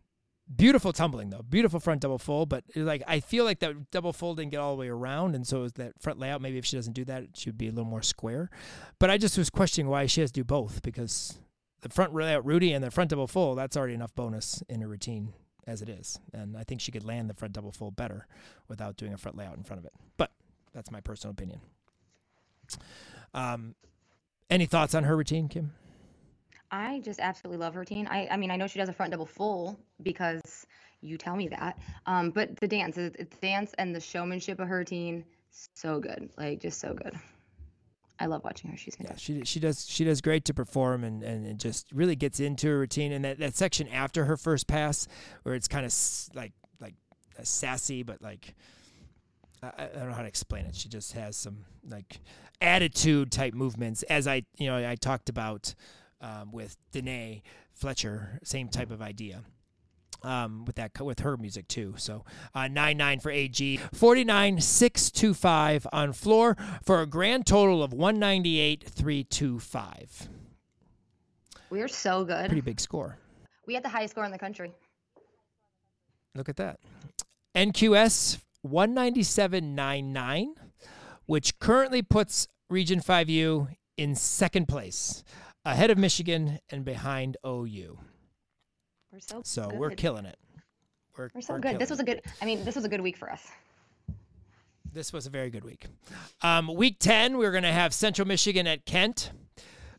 Beautiful 0.55 0.92
tumbling 0.92 1.30
though, 1.30 1.42
beautiful 1.42 1.78
front 1.78 2.01
double 2.01 2.18
fold, 2.18 2.48
but 2.48 2.64
like 2.74 3.05
I 3.07 3.20
feel 3.20 3.44
like 3.44 3.61
that 3.61 3.92
double 3.92 4.12
fold 4.12 4.38
didn't 4.38 4.51
get 4.51 4.59
all 4.59 4.74
the 4.74 4.80
way 4.80 4.88
around, 4.88 5.36
and 5.36 5.46
so 5.46 5.68
that 5.68 6.01
front 6.01 6.18
layout. 6.18 6.42
Maybe 6.42 6.59
if 6.59 6.64
she 6.64 6.76
doesn't 6.76 6.94
do 6.94 7.05
that, 7.05 7.24
she 7.34 7.48
would 7.48 7.59
be 7.59 7.68
a 7.68 7.70
little 7.70 7.88
more 7.88 8.03
square. 8.03 8.51
But 8.98 9.11
I 9.11 9.16
just 9.16 9.38
was 9.38 9.48
questioning 9.48 9.88
why 9.88 10.07
she 10.07 10.20
has 10.22 10.32
to 10.32 10.40
do 10.40 10.44
both 10.44 10.82
because 10.82 11.38
the 11.82 11.88
front 11.88 12.14
layout 12.14 12.44
Rudy 12.44 12.72
and 12.72 12.82
the 12.82 12.90
front 12.90 13.11
double 13.11 13.28
full 13.28 13.55
that's 13.55 13.76
already 13.76 13.94
enough 13.94 14.14
bonus 14.16 14.61
in 14.68 14.80
her 14.80 14.88
routine 14.88 15.34
as 15.68 15.82
it 15.82 15.88
is, 15.88 16.18
and 16.32 16.57
I 16.57 16.64
think 16.64 16.80
she 16.80 16.90
could 16.90 17.05
land 17.05 17.30
the 17.30 17.34
front 17.34 17.55
double 17.55 17.70
full 17.70 17.92
better 17.92 18.26
without 18.66 18.96
doing 18.96 19.12
a 19.12 19.18
front 19.18 19.36
layout 19.36 19.57
in 19.57 19.62
front 19.62 19.78
of 19.78 19.84
it. 19.84 19.92
But 20.16 20.32
that's 20.74 20.90
my 20.90 21.01
personal 21.01 21.30
opinion. 21.30 21.61
Um, 23.34 23.76
any 24.48 24.66
thoughts 24.66 24.96
on 24.96 25.05
her 25.05 25.16
routine, 25.16 25.48
Kim? 25.48 25.74
I 26.71 27.01
just 27.01 27.21
absolutely 27.21 27.59
love 27.59 27.75
her 27.75 27.81
routine. 27.81 28.07
I, 28.09 28.29
I 28.31 28.37
mean, 28.37 28.51
I 28.51 28.57
know 28.57 28.66
she 28.66 28.79
does 28.79 28.89
a 28.89 28.93
front 28.93 29.11
double 29.11 29.27
full 29.27 29.79
because 30.03 30.66
you 31.01 31.18
tell 31.18 31.37
me 31.37 31.49
that. 31.49 31.79
Um, 32.07 32.31
but 32.31 32.57
the 32.57 32.68
dance, 32.68 32.97
the 32.97 33.11
dance 33.41 33.73
and 33.79 33.95
the 33.95 34.01
showmanship 34.01 34.61
of 34.61 34.68
her 34.68 34.79
routine, 34.79 35.25
so 35.51 35.99
good. 35.99 36.31
Like 36.37 36.61
just 36.61 36.81
so 36.81 36.95
good. 36.95 37.18
I 38.21 38.27
love 38.27 38.45
watching 38.45 38.71
her. 38.71 38.77
She's 38.77 38.95
fantastic. 38.97 39.29
Yeah, 39.29 39.41
she 39.41 39.45
she 39.45 39.61
does 39.61 39.89
she 39.89 40.05
does 40.05 40.21
great 40.21 40.45
to 40.45 40.55
perform 40.55 41.05
and, 41.05 41.23
and 41.23 41.47
it 41.47 41.57
just 41.57 41.91
really 41.91 42.16
gets 42.16 42.39
into 42.39 42.68
her 42.68 42.79
routine. 42.79 43.12
And 43.12 43.25
that, 43.25 43.39
that 43.39 43.57
section 43.57 43.89
after 43.89 44.27
her 44.27 44.37
first 44.37 44.66
pass, 44.66 45.09
where 45.43 45.55
it's 45.55 45.68
kind 45.68 45.87
of 45.87 45.95
like 46.35 46.53
like 46.81 46.95
sassy, 47.43 48.03
but 48.03 48.21
like 48.21 48.55
I, 49.62 49.85
I 49.85 49.87
don't 49.99 50.11
know 50.11 50.14
how 50.14 50.23
to 50.23 50.29
explain 50.29 50.66
it. 50.66 50.77
She 50.77 50.91
just 50.91 51.14
has 51.14 51.35
some 51.35 51.64
like 51.89 52.21
attitude 52.61 53.33
type 53.33 53.55
movements. 53.55 54.03
As 54.05 54.29
I 54.29 54.43
you 54.59 54.66
know 54.66 54.77
I 54.77 54.97
talked 54.97 55.31
about 55.31 55.75
um, 56.21 56.53
with 56.53 56.77
Danae 56.93 57.43
Fletcher, 57.73 58.39
same 58.43 58.68
type 58.68 58.91
of 58.91 59.01
idea. 59.03 59.43
Um, 60.23 60.66
with 60.66 60.77
that 60.77 61.01
with 61.01 61.21
her 61.21 61.39
music 61.39 61.66
too. 61.66 61.95
So 61.97 62.27
uh, 62.55 62.68
nine 62.68 62.99
nine 62.99 63.21
for 63.21 63.31
AG, 63.31 63.79
forty 63.95 64.23
nine 64.23 64.61
six 64.61 65.11
two 65.11 65.33
five 65.33 65.87
on 65.95 66.12
floor 66.12 66.59
for 66.85 67.01
a 67.01 67.07
grand 67.07 67.47
total 67.47 67.83
of 67.83 67.95
one 67.95 68.18
ninety 68.18 68.61
eight 68.61 68.85
three 68.87 69.25
two 69.25 69.59
five. 69.59 70.29
We 71.71 71.81
are 71.81 71.89
so 71.89 72.25
good. 72.27 72.47
Pretty 72.49 72.61
big 72.61 72.81
score. 72.81 73.16
We 73.66 73.73
had 73.73 73.83
the 73.83 73.89
highest 73.89 74.11
score 74.11 74.27
in 74.27 74.31
the 74.31 74.39
country. 74.39 74.73
Look 76.35 76.51
at 76.51 76.57
that. 76.57 76.81
NQS 77.55 78.41
one 78.61 78.93
ninety 78.93 79.23
seven 79.23 79.75
nine 79.75 80.12
nine, 80.12 80.55
which 81.25 81.59
currently 81.61 82.03
puts 82.03 82.47
Region 82.68 83.01
Five 83.01 83.31
U 83.31 83.68
in 83.97 84.14
second 84.14 84.66
place 84.68 85.25
ahead 85.65 85.91
of 85.91 85.99
Michigan 85.99 86.59
and 86.71 86.85
behind 86.85 87.37
OU. 87.47 87.99
We're 89.13 89.21
so 89.21 89.43
So 89.45 89.69
good. 89.69 89.79
we're 89.79 89.91
killing 89.91 90.25
it. 90.27 90.39
We're, 91.17 91.31
We're 91.35 91.41
so 91.41 91.55
we're 91.55 91.61
good. 91.61 91.79
This 91.79 91.91
was 91.91 92.01
a 92.01 92.05
good. 92.05 92.23
I 92.41 92.45
mean, 92.45 92.65
this 92.65 92.77
was 92.77 92.85
a 92.85 92.89
good 92.89 93.01
week 93.01 93.17
for 93.17 93.31
us. 93.31 93.47
This 94.93 95.13
was 95.13 95.27
a 95.27 95.31
very 95.31 95.51
good 95.51 95.65
week. 95.65 95.87
Um, 96.43 96.73
week 96.75 96.99
10, 96.99 97.37
we're 97.39 97.53
going 97.53 97.63
to 97.63 97.73
have 97.73 97.95
Central 97.95 98.27
Michigan 98.27 98.67
at 98.67 98.85
Kent, 98.87 99.31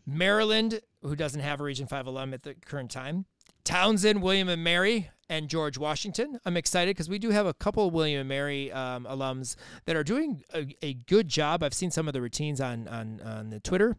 Maryland, 0.05 0.81
who 1.01 1.15
doesn't 1.15 1.39
have 1.41 1.61
a 1.61 1.63
Region 1.63 1.87
5 1.87 2.07
alum 2.07 2.33
at 2.33 2.43
the 2.43 2.55
current 2.55 2.91
time, 2.91 3.25
Towson, 3.63 4.19
William 4.21 4.49
and 4.49 4.63
Mary, 4.63 5.09
and 5.31 5.47
George 5.47 5.77
Washington. 5.77 6.41
I'm 6.45 6.57
excited 6.57 6.93
because 6.93 7.07
we 7.07 7.17
do 7.17 7.29
have 7.29 7.45
a 7.45 7.53
couple 7.53 7.87
of 7.87 7.93
William 7.93 8.19
and 8.19 8.29
Mary 8.29 8.69
um, 8.73 9.07
alums 9.09 9.55
that 9.85 9.95
are 9.95 10.03
doing 10.03 10.43
a, 10.53 10.75
a, 10.81 10.93
good 10.93 11.29
job. 11.29 11.63
I've 11.63 11.73
seen 11.73 11.89
some 11.89 12.09
of 12.09 12.13
the 12.13 12.21
routines 12.21 12.59
on 12.59 12.89
on, 12.89 13.21
on 13.21 13.49
the 13.49 13.61
Twitter, 13.61 13.95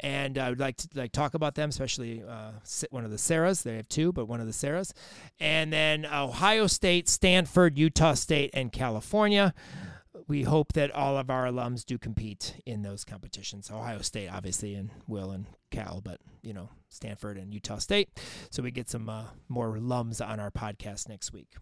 and 0.00 0.38
I 0.38 0.48
would 0.48 0.58
like 0.58 0.78
to 0.78 0.88
like 0.94 1.12
talk 1.12 1.34
about 1.34 1.54
them, 1.54 1.68
especially 1.68 2.24
uh, 2.26 2.52
one 2.88 3.04
of 3.04 3.10
the 3.10 3.18
Sarahs. 3.18 3.62
They 3.62 3.76
have 3.76 3.88
two, 3.88 4.10
but 4.10 4.24
one 4.24 4.40
of 4.40 4.46
the 4.46 4.54
Sarahs, 4.54 4.92
and 5.38 5.70
then 5.70 6.06
Ohio 6.06 6.66
State, 6.66 7.10
Stanford, 7.10 7.78
Utah 7.78 8.14
State, 8.14 8.50
and 8.54 8.72
California 8.72 9.54
we 10.26 10.42
hope 10.42 10.74
that 10.74 10.92
all 10.92 11.18
of 11.18 11.28
our 11.28 11.46
alums 11.46 11.84
do 11.84 11.98
compete 11.98 12.54
in 12.64 12.82
those 12.82 13.04
competitions. 13.04 13.68
Ohio 13.70 14.00
State, 14.00 14.28
obviously, 14.28 14.74
and 14.74 14.90
Will 15.08 15.32
and 15.32 15.46
Cal, 15.70 16.00
but 16.04 16.20
you 16.42 16.52
know 16.52 16.68
Stanford 16.90 17.38
and 17.38 17.54
Utah 17.54 17.78
State. 17.78 18.20
So 18.50 18.62
we 18.62 18.70
get 18.70 18.90
some 18.90 19.08
uh, 19.08 19.24
more 19.48 19.76
alums 19.76 20.26
on 20.26 20.38
our 20.40 20.50
podcast 20.50 21.08
next 21.08 21.32
week. 21.32 21.54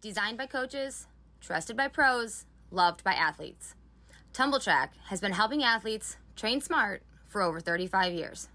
Designed 0.00 0.38
by 0.38 0.46
coaches, 0.46 1.06
trusted 1.40 1.76
by 1.76 1.88
pros, 1.88 2.46
loved 2.70 3.04
by 3.04 3.12
athletes. 3.12 3.74
TumbleTrack 4.32 4.88
has 5.06 5.20
been 5.20 5.32
helping 5.32 5.62
athletes 5.62 6.16
train 6.36 6.60
smart 6.60 7.02
for 7.26 7.42
over 7.42 7.60
35 7.60 8.12
years. 8.12 8.48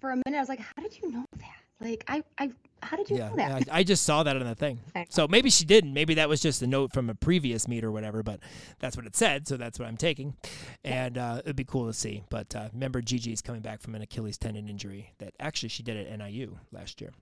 For 0.00 0.12
a 0.12 0.16
minute, 0.16 0.38
I 0.38 0.40
was 0.40 0.48
like, 0.48 0.60
how 0.60 0.82
did 0.82 0.98
you 0.98 1.10
know 1.12 1.26
that? 1.36 1.59
Like, 1.80 2.04
I, 2.06 2.22
I, 2.38 2.50
how 2.82 2.96
did 2.96 3.10
you 3.10 3.16
yeah, 3.16 3.28
know 3.30 3.36
that? 3.36 3.68
I, 3.70 3.78
I, 3.78 3.82
just 3.82 4.04
saw 4.04 4.22
that 4.22 4.36
on 4.36 4.44
the 4.44 4.54
thing. 4.54 4.80
So 5.08 5.26
maybe 5.26 5.50
she 5.50 5.64
didn't. 5.64 5.92
Maybe 5.92 6.14
that 6.14 6.28
was 6.28 6.40
just 6.40 6.62
a 6.62 6.66
note 6.66 6.92
from 6.92 7.08
a 7.10 7.14
previous 7.14 7.66
meet 7.66 7.84
or 7.84 7.90
whatever. 7.90 8.22
But 8.22 8.40
that's 8.78 8.96
what 8.96 9.06
it 9.06 9.16
said, 9.16 9.48
so 9.48 9.56
that's 9.56 9.78
what 9.78 9.88
I'm 9.88 9.96
taking. 9.96 10.36
And 10.84 11.16
uh, 11.18 11.40
it'd 11.44 11.56
be 11.56 11.64
cool 11.64 11.86
to 11.86 11.92
see. 11.92 12.22
But 12.28 12.54
uh, 12.54 12.68
remember, 12.72 13.00
Gigi's 13.00 13.42
coming 13.42 13.62
back 13.62 13.80
from 13.80 13.94
an 13.94 14.02
Achilles 14.02 14.38
tendon 14.38 14.68
injury 14.68 15.12
that 15.18 15.34
actually 15.40 15.70
she 15.70 15.82
did 15.82 15.96
at 15.96 16.18
NIU 16.18 16.58
last 16.72 17.00
year. 17.00 17.12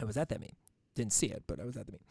I 0.00 0.04
was 0.04 0.16
at 0.16 0.28
that 0.28 0.40
meet 0.40 0.54
didn't 0.98 1.12
see 1.12 1.28
it, 1.28 1.44
but 1.46 1.60
I 1.60 1.64
was 1.64 1.76
at 1.76 1.86
the 1.86 1.92
meet. 1.92 2.02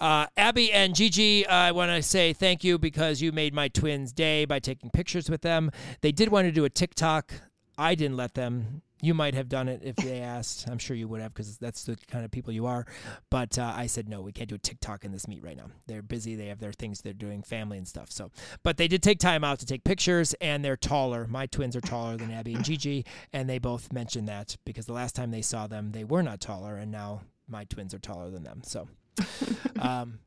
Uh, 0.00 0.26
Abby 0.36 0.72
and 0.72 0.94
Gigi, 0.94 1.46
uh, 1.46 1.54
I 1.54 1.72
want 1.72 1.90
to 1.90 2.02
say 2.02 2.32
thank 2.32 2.64
you 2.64 2.78
because 2.78 3.20
you 3.20 3.30
made 3.30 3.54
my 3.54 3.68
twins' 3.68 4.10
day 4.12 4.46
by 4.46 4.58
taking 4.58 4.90
pictures 4.90 5.28
with 5.30 5.42
them. 5.42 5.70
They 6.00 6.12
did 6.12 6.30
want 6.30 6.46
to 6.46 6.52
do 6.52 6.64
a 6.64 6.70
TikTok. 6.70 7.32
I 7.78 7.94
didn't 7.94 8.16
let 8.16 8.34
them. 8.34 8.82
You 9.02 9.14
might 9.14 9.34
have 9.34 9.48
done 9.48 9.68
it 9.68 9.82
if 9.82 9.96
they 9.96 10.20
asked. 10.20 10.68
I'm 10.68 10.78
sure 10.78 10.96
you 10.96 11.08
would 11.08 11.20
have 11.20 11.34
because 11.34 11.58
that's 11.58 11.82
the 11.82 11.96
kind 12.08 12.24
of 12.24 12.30
people 12.30 12.52
you 12.52 12.66
are. 12.66 12.86
But 13.30 13.58
uh, 13.58 13.72
I 13.76 13.86
said 13.86 14.08
no, 14.08 14.22
we 14.22 14.30
can't 14.30 14.48
do 14.48 14.54
a 14.54 14.58
TikTok 14.58 15.04
in 15.04 15.10
this 15.10 15.26
meet 15.26 15.42
right 15.42 15.56
now. 15.56 15.66
They're 15.88 16.02
busy. 16.02 16.36
They 16.36 16.46
have 16.46 16.60
their 16.60 16.72
things 16.72 17.00
they're 17.00 17.12
doing, 17.12 17.42
family 17.42 17.78
and 17.78 17.88
stuff. 17.88 18.12
So, 18.12 18.30
but 18.62 18.76
they 18.76 18.86
did 18.86 19.02
take 19.02 19.18
time 19.18 19.42
out 19.42 19.58
to 19.58 19.66
take 19.66 19.82
pictures, 19.82 20.34
and 20.40 20.64
they're 20.64 20.76
taller. 20.76 21.26
My 21.26 21.46
twins 21.46 21.74
are 21.74 21.80
taller 21.80 22.16
than 22.16 22.30
Abby 22.30 22.54
and 22.54 22.64
Gigi, 22.64 23.04
and 23.32 23.50
they 23.50 23.58
both 23.58 23.92
mentioned 23.92 24.28
that 24.28 24.56
because 24.64 24.86
the 24.86 24.92
last 24.92 25.16
time 25.16 25.32
they 25.32 25.42
saw 25.42 25.66
them, 25.66 25.90
they 25.90 26.04
were 26.04 26.22
not 26.22 26.40
taller, 26.40 26.76
and 26.76 26.92
now 26.92 27.22
my 27.48 27.64
twins 27.64 27.92
are 27.92 27.98
taller 27.98 28.30
than 28.30 28.44
them. 28.44 28.62
So, 28.64 28.86
um, 29.80 30.20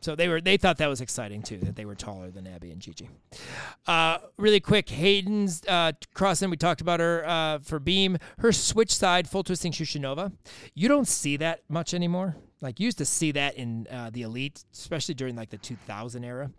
so 0.00 0.14
they 0.14 0.28
were 0.28 0.40
they 0.40 0.56
thought 0.56 0.78
that 0.78 0.88
was 0.88 1.00
exciting 1.00 1.42
too 1.42 1.58
that 1.58 1.76
they 1.76 1.84
were 1.84 1.94
taller 1.94 2.30
than 2.30 2.46
Abby 2.46 2.70
and 2.70 2.80
Gigi. 2.80 3.08
Uh, 3.86 4.18
really 4.36 4.60
quick, 4.60 4.88
Hayden's 4.88 5.62
uh, 5.66 5.92
crossing. 6.14 6.50
We 6.50 6.56
talked 6.56 6.80
about 6.80 7.00
her 7.00 7.26
uh, 7.26 7.58
for 7.60 7.78
beam. 7.78 8.18
Her 8.38 8.52
switch 8.52 8.94
side 8.94 9.28
full 9.28 9.42
twisting 9.42 9.72
Shushunova. 9.72 10.32
You 10.74 10.88
don't 10.88 11.08
see 11.08 11.36
that 11.38 11.62
much 11.68 11.94
anymore. 11.94 12.36
Like 12.62 12.80
you 12.80 12.86
used 12.86 12.98
to 12.98 13.04
see 13.04 13.32
that 13.32 13.56
in 13.56 13.86
uh, 13.90 14.10
the 14.10 14.22
elite, 14.22 14.64
especially 14.72 15.14
during 15.14 15.36
like 15.36 15.50
the 15.50 15.58
2000 15.58 16.24
era, 16.24 16.50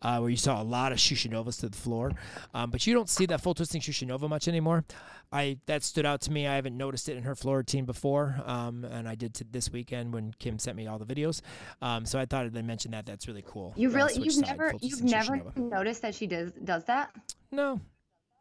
uh, 0.00 0.18
where 0.18 0.30
you 0.30 0.36
saw 0.36 0.60
a 0.60 0.64
lot 0.64 0.92
of 0.92 0.98
Shushunovas 0.98 1.60
to 1.60 1.68
the 1.68 1.76
floor. 1.76 2.12
Um, 2.54 2.70
but 2.70 2.86
you 2.86 2.94
don't 2.94 3.08
see 3.08 3.26
that 3.26 3.40
full 3.42 3.54
twisting 3.54 3.80
Shushunova 3.80 4.28
much 4.28 4.48
anymore. 4.48 4.84
I 5.30 5.58
that 5.66 5.82
stood 5.82 6.06
out 6.06 6.20
to 6.22 6.32
me. 6.32 6.46
I 6.46 6.54
haven't 6.56 6.76
noticed 6.76 7.08
it 7.08 7.16
in 7.16 7.22
her 7.24 7.34
floor 7.34 7.58
routine 7.58 7.84
before, 7.84 8.40
um, 8.44 8.84
and 8.84 9.08
I 9.08 9.14
did 9.14 9.34
t- 9.34 9.46
this 9.50 9.70
weekend 9.70 10.12
when 10.12 10.34
Kim 10.38 10.58
sent 10.58 10.76
me 10.76 10.86
all 10.86 10.98
the 10.98 11.06
videos. 11.06 11.40
Um, 11.80 12.04
so 12.04 12.18
I 12.18 12.26
thought 12.26 12.44
I'd 12.46 12.64
mention 12.64 12.90
that. 12.90 13.06
That's 13.06 13.28
really 13.28 13.44
cool. 13.46 13.72
You 13.76 13.88
really, 13.90 14.14
you've 14.22 14.34
side, 14.34 14.48
never, 14.48 14.74
you've 14.80 15.02
never 15.02 15.38
Shushunova. 15.38 15.56
noticed 15.56 16.02
that 16.02 16.14
she 16.14 16.26
does 16.26 16.52
does 16.64 16.84
that. 16.84 17.14
No, 17.50 17.80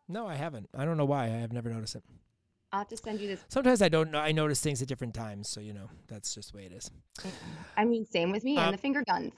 no, 0.10 0.28
I 0.28 0.36
haven't. 0.36 0.70
I 0.78 0.84
don't 0.86 0.98
know 0.98 1.06
why. 1.06 1.26
I 1.26 1.40
have 1.40 1.54
never 1.54 1.70
noticed 1.70 1.96
it. 1.96 2.04
I'll 2.74 2.80
have 2.80 2.88
to 2.90 2.98
send 2.98 3.20
you 3.20 3.28
this. 3.28 3.44
Sometimes 3.50 3.82
I 3.82 3.90
don't 3.90 4.12
know. 4.12 4.20
I 4.20 4.32
notice 4.32 4.62
things 4.62 4.82
at 4.82 4.88
different 4.88 5.14
times, 5.14 5.50
so 5.50 5.60
you 5.60 5.74
know 5.74 5.90
that's 6.08 6.34
just 6.34 6.52
the 6.52 6.58
way 6.58 6.66
it 6.66 6.72
is. 6.72 6.90
I 7.76 7.84
mean, 7.86 8.06
same 8.06 8.32
with 8.32 8.44
me 8.44 8.58
Um, 8.58 8.66
and 8.66 8.74
the 8.74 8.78
finger 8.82 9.04
guns. 9.06 9.34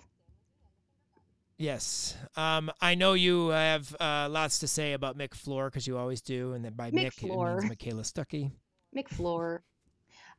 Yes. 1.57 2.15
Um, 2.35 2.71
I 2.81 2.95
know 2.95 3.13
you 3.13 3.49
have 3.49 3.95
uh, 3.99 4.27
lots 4.29 4.59
to 4.59 4.67
say 4.67 4.93
about 4.93 5.17
Mick 5.17 5.33
Floor 5.33 5.69
because 5.69 5.87
you 5.87 5.97
always 5.97 6.21
do, 6.21 6.53
and 6.53 6.65
then 6.65 6.73
by 6.73 6.91
Mick 6.91 7.05
Mick, 7.07 7.13
Floor. 7.13 7.51
it 7.51 7.61
means 7.61 7.69
Michaela 7.69 8.01
Stuckey. 8.03 8.51
McFloor. 8.95 9.59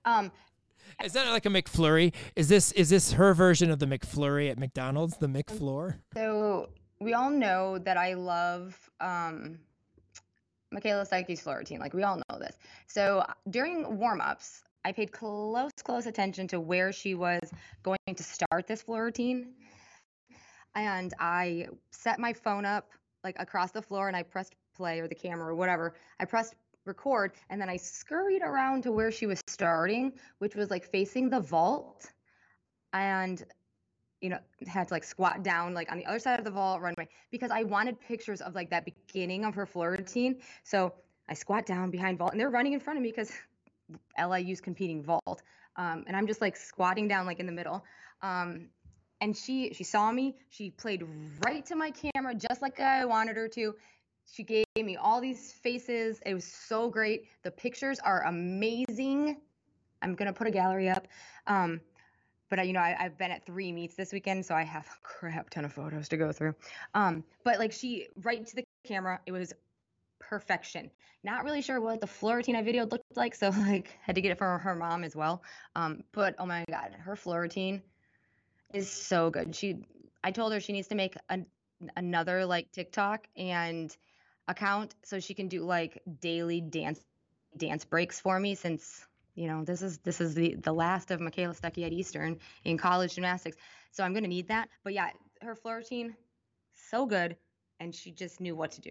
Um, 0.05 0.31
Is 1.03 1.13
that 1.15 1.29
like 1.31 1.47
a 1.47 1.49
McFlurry? 1.49 2.13
Is 2.37 2.49
this 2.49 2.73
is 2.73 2.91
this 2.91 3.13
her 3.13 3.33
version 3.35 3.71
of 3.71 3.79
the 3.79 3.87
McFlurry 3.87 4.51
at 4.51 4.59
McDonald's? 4.59 5.17
The 5.17 5.29
McFloor? 5.29 5.99
so 6.15 6.69
we 7.01 7.15
all 7.15 7.31
know 7.31 7.79
that 7.79 7.97
I 7.97 8.15
love 8.15 8.79
um, 9.01 9.59
Michaela 10.75 11.07
Psyche's 11.07 11.41
floor 11.41 11.59
routine. 11.59 11.79
Like 11.79 11.95
we 11.95 12.03
all 12.03 12.17
know 12.17 12.39
this. 12.39 12.59
So 12.87 13.25
during 13.49 13.99
warm-ups, 13.99 14.63
I 14.85 14.93
paid 14.93 15.13
close, 15.13 15.71
close 15.83 16.07
attention 16.07 16.49
to 16.49 16.61
where 16.61 16.93
she 16.93 17.15
was 17.15 17.41
going 17.83 17.99
to 18.15 18.23
start 18.23 18.67
this 18.67 18.83
floor 18.83 19.05
routine. 19.05 19.55
And 20.75 21.15
I 21.19 21.69
set 21.93 22.19
my 22.19 22.33
phone 22.33 22.67
up 22.67 22.91
like 23.23 23.37
across 23.39 23.71
the 23.71 23.81
floor 23.81 24.09
and 24.09 24.17
I 24.17 24.25
pressed 24.25 24.55
play 24.77 24.99
or 24.99 25.09
the 25.09 25.15
camera 25.15 25.49
or 25.49 25.55
whatever. 25.55 25.95
I 26.19 26.25
pressed 26.25 26.55
record 26.85 27.33
and 27.49 27.61
then 27.61 27.71
I 27.71 27.77
scurried 27.77 28.43
around 28.43 28.83
to 28.83 28.93
where 28.93 29.13
she 29.13 29.27
was 29.27 29.41
starting, 29.47 30.13
which 30.39 30.55
was 30.55 30.71
like 30.71 30.85
facing 30.85 31.31
the 31.31 31.41
vault. 31.41 32.11
And 32.93 33.43
you 34.25 34.31
know, 34.31 34.39
had 34.67 34.89
to 34.89 34.95
like 34.95 35.05
squat 35.05 35.43
down 35.43 35.75
like 35.75 35.93
on 35.93 35.99
the 35.99 36.07
other 36.07 36.19
side 36.19 36.39
of 36.39 36.47
the 36.47 36.51
vault 36.51 36.81
runway 36.81 37.07
because 37.31 37.51
I 37.51 37.63
wanted 37.63 38.01
pictures 38.01 38.41
of 38.41 38.55
like 38.55 38.71
that 38.71 38.87
beginning 38.87 39.45
of 39.45 39.55
her 39.55 39.67
floor 39.67 39.91
routine. 39.91 40.37
So 40.63 40.95
I 41.29 41.35
squat 41.35 41.67
down 41.67 41.91
behind 41.91 42.17
vault 42.17 42.31
and 42.31 42.41
they're 42.41 42.49
running 42.49 42.73
in 42.73 42.81
front 42.81 42.97
of 42.97 43.03
me 43.03 43.11
because 43.11 43.31
LIU's 44.19 44.61
competing 44.69 45.03
vault. 45.03 45.43
Um, 45.77 46.05
and 46.07 46.17
I'm 46.17 46.27
just 46.27 46.41
like 46.41 46.57
squatting 46.57 47.07
down 47.07 47.27
like 47.27 47.39
in 47.39 47.45
the 47.45 47.53
middle. 47.53 47.85
Um, 48.23 48.71
and 49.21 49.37
she 49.37 49.75
she 49.75 49.85
saw 49.85 50.11
me. 50.11 50.37
She 50.49 50.71
played 50.71 51.05
right 51.47 51.65
to 51.67 51.77
my 51.77 51.91
camera 51.91 52.35
just 52.35 52.63
like 52.63 52.81
I 52.81 53.05
wanted 53.05 53.37
her 53.37 53.49
to. 53.49 53.75
She 54.33 54.43
gave 54.43 54.65
me 54.75 54.97
all 54.97 55.21
these 55.21 55.53
faces. 55.53 56.19
It 56.25 56.33
was 56.33 56.47
so 56.47 56.89
great. 56.89 57.27
The 57.43 57.51
pictures 57.51 57.99
are 57.99 58.23
amazing. 58.25 59.37
I'm 60.01 60.15
gonna 60.15 60.33
put 60.33 60.47
a 60.47 60.51
gallery 60.51 60.89
up. 60.89 61.09
Um, 61.47 61.83
but 62.51 62.59
I, 62.59 62.63
you 62.63 62.73
know, 62.73 62.81
I, 62.81 62.97
I've 62.99 63.19
been 63.19 63.31
at 63.31 63.45
three 63.45 63.73
meets 63.73 63.95
this 63.95 64.13
weekend, 64.13 64.45
so 64.45 64.55
I 64.55 64.63
have 64.63 64.87
a 64.87 65.03
crap 65.03 65.51
ton 65.51 65.65
of 65.65 65.73
photos 65.73 66.09
to 66.09 66.17
go 66.17 66.33
through. 66.33 66.55
Um, 66.95 67.25
but 67.45 67.59
like 67.59 67.73
she 67.73 68.09
right 68.23 68.47
to 68.47 68.57
the 68.57 68.65
camera, 68.85 69.21
it 69.27 69.33
was 69.33 69.53
perfection. 70.19 70.91
Not 71.23 71.45
really 71.45 71.63
sure 71.63 71.81
what 71.81 72.01
the 72.01 72.07
floor 72.07 72.37
routine 72.37 72.57
I 72.57 72.63
videoed 72.63 72.93
looked 72.93 73.17
like, 73.17 73.35
so 73.35 73.49
like 73.59 73.99
had 74.03 74.15
to 74.15 74.21
get 74.21 74.33
it 74.33 74.39
from 74.39 74.61
her 74.61 74.75
mom 74.75 75.05
as 75.05 75.17
well. 75.17 75.43
Um, 75.75 76.05
but 76.13 76.35
oh 76.39 76.47
my 76.47 76.65
god, 76.69 76.97
her 76.99 77.17
floor 77.17 77.49
is 78.73 78.91
so 78.91 79.31
good. 79.31 79.55
She, 79.55 79.87
I 80.23 80.31
told 80.31 80.53
her 80.53 80.61
she 80.61 80.73
needs 80.73 80.89
to 80.89 80.95
make 80.95 81.17
an, 81.29 81.47
another 81.97 82.45
like 82.45 82.71
TikTok 82.73 83.27
and 83.37 83.95
account 84.49 84.95
so 85.03 85.21
she 85.21 85.35
can 85.35 85.49
do 85.49 85.65
like 85.65 86.03
daily 86.21 86.61
dance 86.61 87.01
dance 87.57 87.85
breaks 87.85 88.21
for 88.21 88.39
me 88.39 88.55
since 88.55 89.07
you 89.35 89.47
know 89.47 89.65
this 89.65 89.83
is 89.83 89.99
this 89.99 90.21
is 90.21 90.35
the 90.35 90.55
the 90.63 90.73
last 90.73 91.11
of 91.11 91.21
Michaela 91.21 91.55
Stuckey 91.55 91.85
at 91.87 91.93
Eastern 91.93 92.39
in 92.65 92.79
college 92.79 93.15
gymnastics. 93.15 93.57
So 93.91 94.05
I'm 94.05 94.15
gonna 94.15 94.29
need 94.29 94.49
that. 94.49 94.69
But 94.83 94.95
yeah, 94.95 95.11
her 95.43 95.55
floor 95.55 95.77
routine 95.77 96.15
so 96.75 97.07
good, 97.07 97.37
and 97.81 97.95
she 97.95 98.11
just 98.11 98.41
knew 98.41 98.55
what 98.57 98.73
to 98.73 98.81
do. 98.81 98.91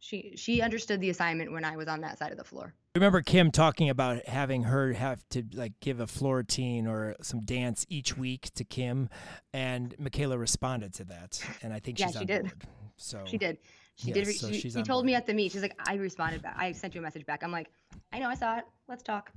She 0.00 0.32
she 0.36 0.62
understood 0.62 1.00
the 1.00 1.10
assignment 1.10 1.52
when 1.52 1.64
I 1.64 1.76
was 1.76 1.88
on 1.88 2.00
that 2.02 2.18
side 2.18 2.30
of 2.32 2.38
the 2.38 2.44
floor. 2.44 2.74
I 2.94 2.98
Remember 2.98 3.20
Kim 3.22 3.50
talking 3.50 3.90
about 3.90 4.26
having 4.26 4.64
her 4.64 4.92
have 4.92 5.22
to 5.30 5.44
like 5.54 5.72
give 5.80 6.00
a 6.00 6.06
floor 6.06 6.36
routine 6.36 6.86
or 6.86 7.14
some 7.20 7.40
dance 7.40 7.84
each 7.88 8.16
week 8.16 8.50
to 8.54 8.64
Kim, 8.64 9.08
and 9.52 9.94
Michaela 9.98 10.38
responded 10.38 10.94
to 10.94 11.04
that, 11.04 11.42
and 11.62 11.72
I 11.72 11.80
think 11.80 11.98
Yeah, 11.98 12.08
she's 12.08 12.18
she 12.18 12.24
did. 12.24 12.42
board. 12.42 12.62
So 12.96 13.22
She 13.26 13.38
did. 13.38 13.58
She 13.98 14.08
Yes, 14.08 14.14
did. 14.14 14.26
Re- 14.28 14.32
so 14.32 14.52
she 14.52 14.70
she 14.70 14.82
told 14.82 15.04
me 15.04 15.14
at 15.14 15.26
the 15.26 15.34
meet. 15.34 15.52
She's 15.52 15.62
like, 15.62 15.78
I 15.86 15.94
responded 15.94 16.40
back. 16.40 16.56
I 16.56 16.70
sent 16.72 16.94
you 16.94 17.00
a 17.00 17.02
message 17.02 17.26
back. 17.26 17.42
I'm 17.42 17.50
like, 17.50 17.68
I 18.12 18.20
know, 18.20 18.28
I 18.28 18.34
saw 18.34 18.58
it. 18.58 18.64
Let's 18.86 19.02
talk. 19.02 19.32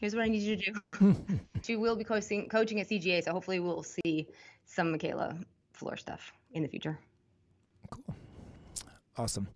Here's 0.00 0.14
what 0.14 0.24
I 0.24 0.28
need 0.28 0.42
you 0.42 0.56
to 0.56 0.72
do. 0.72 1.16
she 1.62 1.76
will 1.76 1.96
be 1.96 2.04
coaching 2.04 2.48
coaching 2.48 2.80
at 2.80 2.88
CGA, 2.88 3.22
so 3.24 3.32
hopefully 3.32 3.58
we'll 3.58 3.82
see 3.82 4.28
some 4.66 4.92
Michaela 4.92 5.36
floor 5.72 5.96
stuff 5.96 6.32
in 6.52 6.62
the 6.62 6.68
future. 6.68 6.98
Cool. 7.90 8.14
Awesome. 9.16 9.48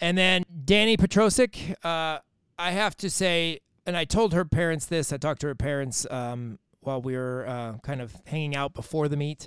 And 0.00 0.18
then 0.18 0.44
Danny 0.64 0.96
Petrosic, 0.96 1.74
uh, 1.84 2.18
I 2.58 2.70
have 2.72 2.96
to 2.98 3.10
say, 3.10 3.60
and 3.86 3.96
I 3.96 4.04
told 4.04 4.34
her 4.34 4.44
parents 4.44 4.86
this. 4.86 5.12
I 5.12 5.18
talked 5.18 5.40
to 5.42 5.46
her 5.48 5.54
parents 5.54 6.06
um, 6.10 6.58
while 6.80 7.00
we 7.00 7.16
were 7.16 7.46
uh, 7.46 7.78
kind 7.78 8.00
of 8.00 8.14
hanging 8.26 8.56
out 8.56 8.74
before 8.74 9.08
the 9.08 9.16
meet. 9.16 9.46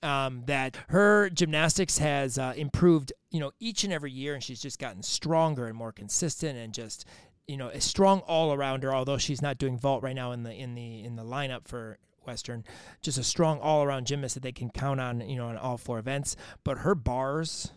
Um, 0.00 0.44
that 0.46 0.76
her 0.90 1.28
gymnastics 1.28 1.98
has 1.98 2.38
uh, 2.38 2.54
improved, 2.56 3.12
you 3.30 3.40
know, 3.40 3.50
each 3.58 3.82
and 3.82 3.92
every 3.92 4.12
year, 4.12 4.34
and 4.34 4.42
she's 4.42 4.62
just 4.62 4.78
gotten 4.78 5.02
stronger 5.02 5.66
and 5.66 5.76
more 5.76 5.90
consistent, 5.90 6.56
and 6.56 6.72
just, 6.72 7.04
you 7.48 7.56
know, 7.56 7.68
a 7.68 7.80
strong 7.80 8.20
all 8.20 8.52
around 8.52 8.84
her. 8.84 8.94
Although 8.94 9.18
she's 9.18 9.42
not 9.42 9.58
doing 9.58 9.76
vault 9.76 10.04
right 10.04 10.14
now 10.14 10.30
in 10.30 10.44
the 10.44 10.52
in 10.52 10.76
the 10.76 11.02
in 11.02 11.16
the 11.16 11.24
lineup 11.24 11.66
for 11.66 11.98
Western, 12.24 12.64
just 13.02 13.18
a 13.18 13.24
strong 13.24 13.58
all 13.58 13.82
around 13.82 14.06
gymnast 14.06 14.34
that 14.34 14.44
they 14.44 14.52
can 14.52 14.70
count 14.70 15.00
on, 15.00 15.20
you 15.28 15.36
know, 15.36 15.50
in 15.50 15.56
all 15.56 15.78
four 15.78 15.98
events. 15.98 16.36
But 16.62 16.78
her 16.78 16.94
bars 16.94 17.72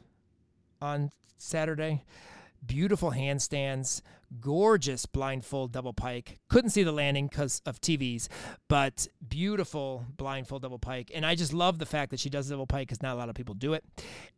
on 0.79 1.09
Saturday. 1.37 2.03
Beautiful 2.63 3.11
handstands, 3.11 4.03
gorgeous 4.39 5.05
blindfold 5.05 5.71
double 5.71 5.93
pike. 5.93 6.39
Couldn't 6.49 6.69
see 6.71 6.83
the 6.83 6.91
landing 6.91 7.27
because 7.27 7.61
of 7.65 7.81
TVs, 7.81 8.27
but 8.67 9.07
beautiful 9.27 10.05
blindfold 10.15 10.61
double 10.61 10.79
pike. 10.79 11.11
And 11.13 11.25
I 11.25 11.35
just 11.35 11.53
love 11.53 11.79
the 11.79 11.85
fact 11.85 12.11
that 12.11 12.19
she 12.19 12.29
does 12.29 12.49
double 12.49 12.67
pike 12.67 12.87
because 12.87 13.01
not 13.01 13.15
a 13.15 13.19
lot 13.19 13.29
of 13.29 13.35
people 13.35 13.55
do 13.55 13.73
it. 13.73 13.83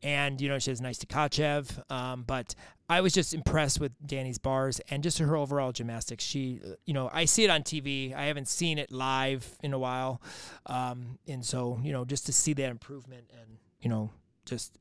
And, 0.02 0.39
you 0.41 0.50
know, 0.50 0.60
she 0.60 0.72
has 0.72 0.82
nice 0.82 1.00
Tkachev. 1.00 1.91
Um, 1.91 2.24
but 2.24 2.56
I 2.89 3.02
was 3.02 3.14
just 3.14 3.34
impressed 3.34 3.80
with 3.80 3.91
Danny's 4.06 4.38
bars 4.38 4.80
and 4.89 5.04
just 5.04 5.20
her 5.20 5.36
overall 5.36 5.72
gymnastics. 5.72 6.24
She, 6.24 6.60
uh, 6.66 6.74
you 6.86 6.94
know, 6.94 7.10
I 7.14 7.26
see 7.26 7.44
it 7.44 7.50
on 7.50 7.64
TV. 7.64 8.14
I 8.16 8.26
haven't 8.26 8.48
seen 8.48 8.78
it 8.78 8.91
live 8.91 9.58
in 9.62 9.74
a 9.74 9.80
while. 9.80 10.22
Um, 10.66 11.20
and 11.28 11.46
so, 11.46 11.80
you 11.84 11.91
know, 11.91 12.06
just 12.06 12.26
to 12.26 12.34
see 12.34 12.54
that 12.54 12.70
improvement 12.70 13.30
and, 13.32 13.58
you 13.80 13.89
know, 13.89 14.12
just 14.46 14.78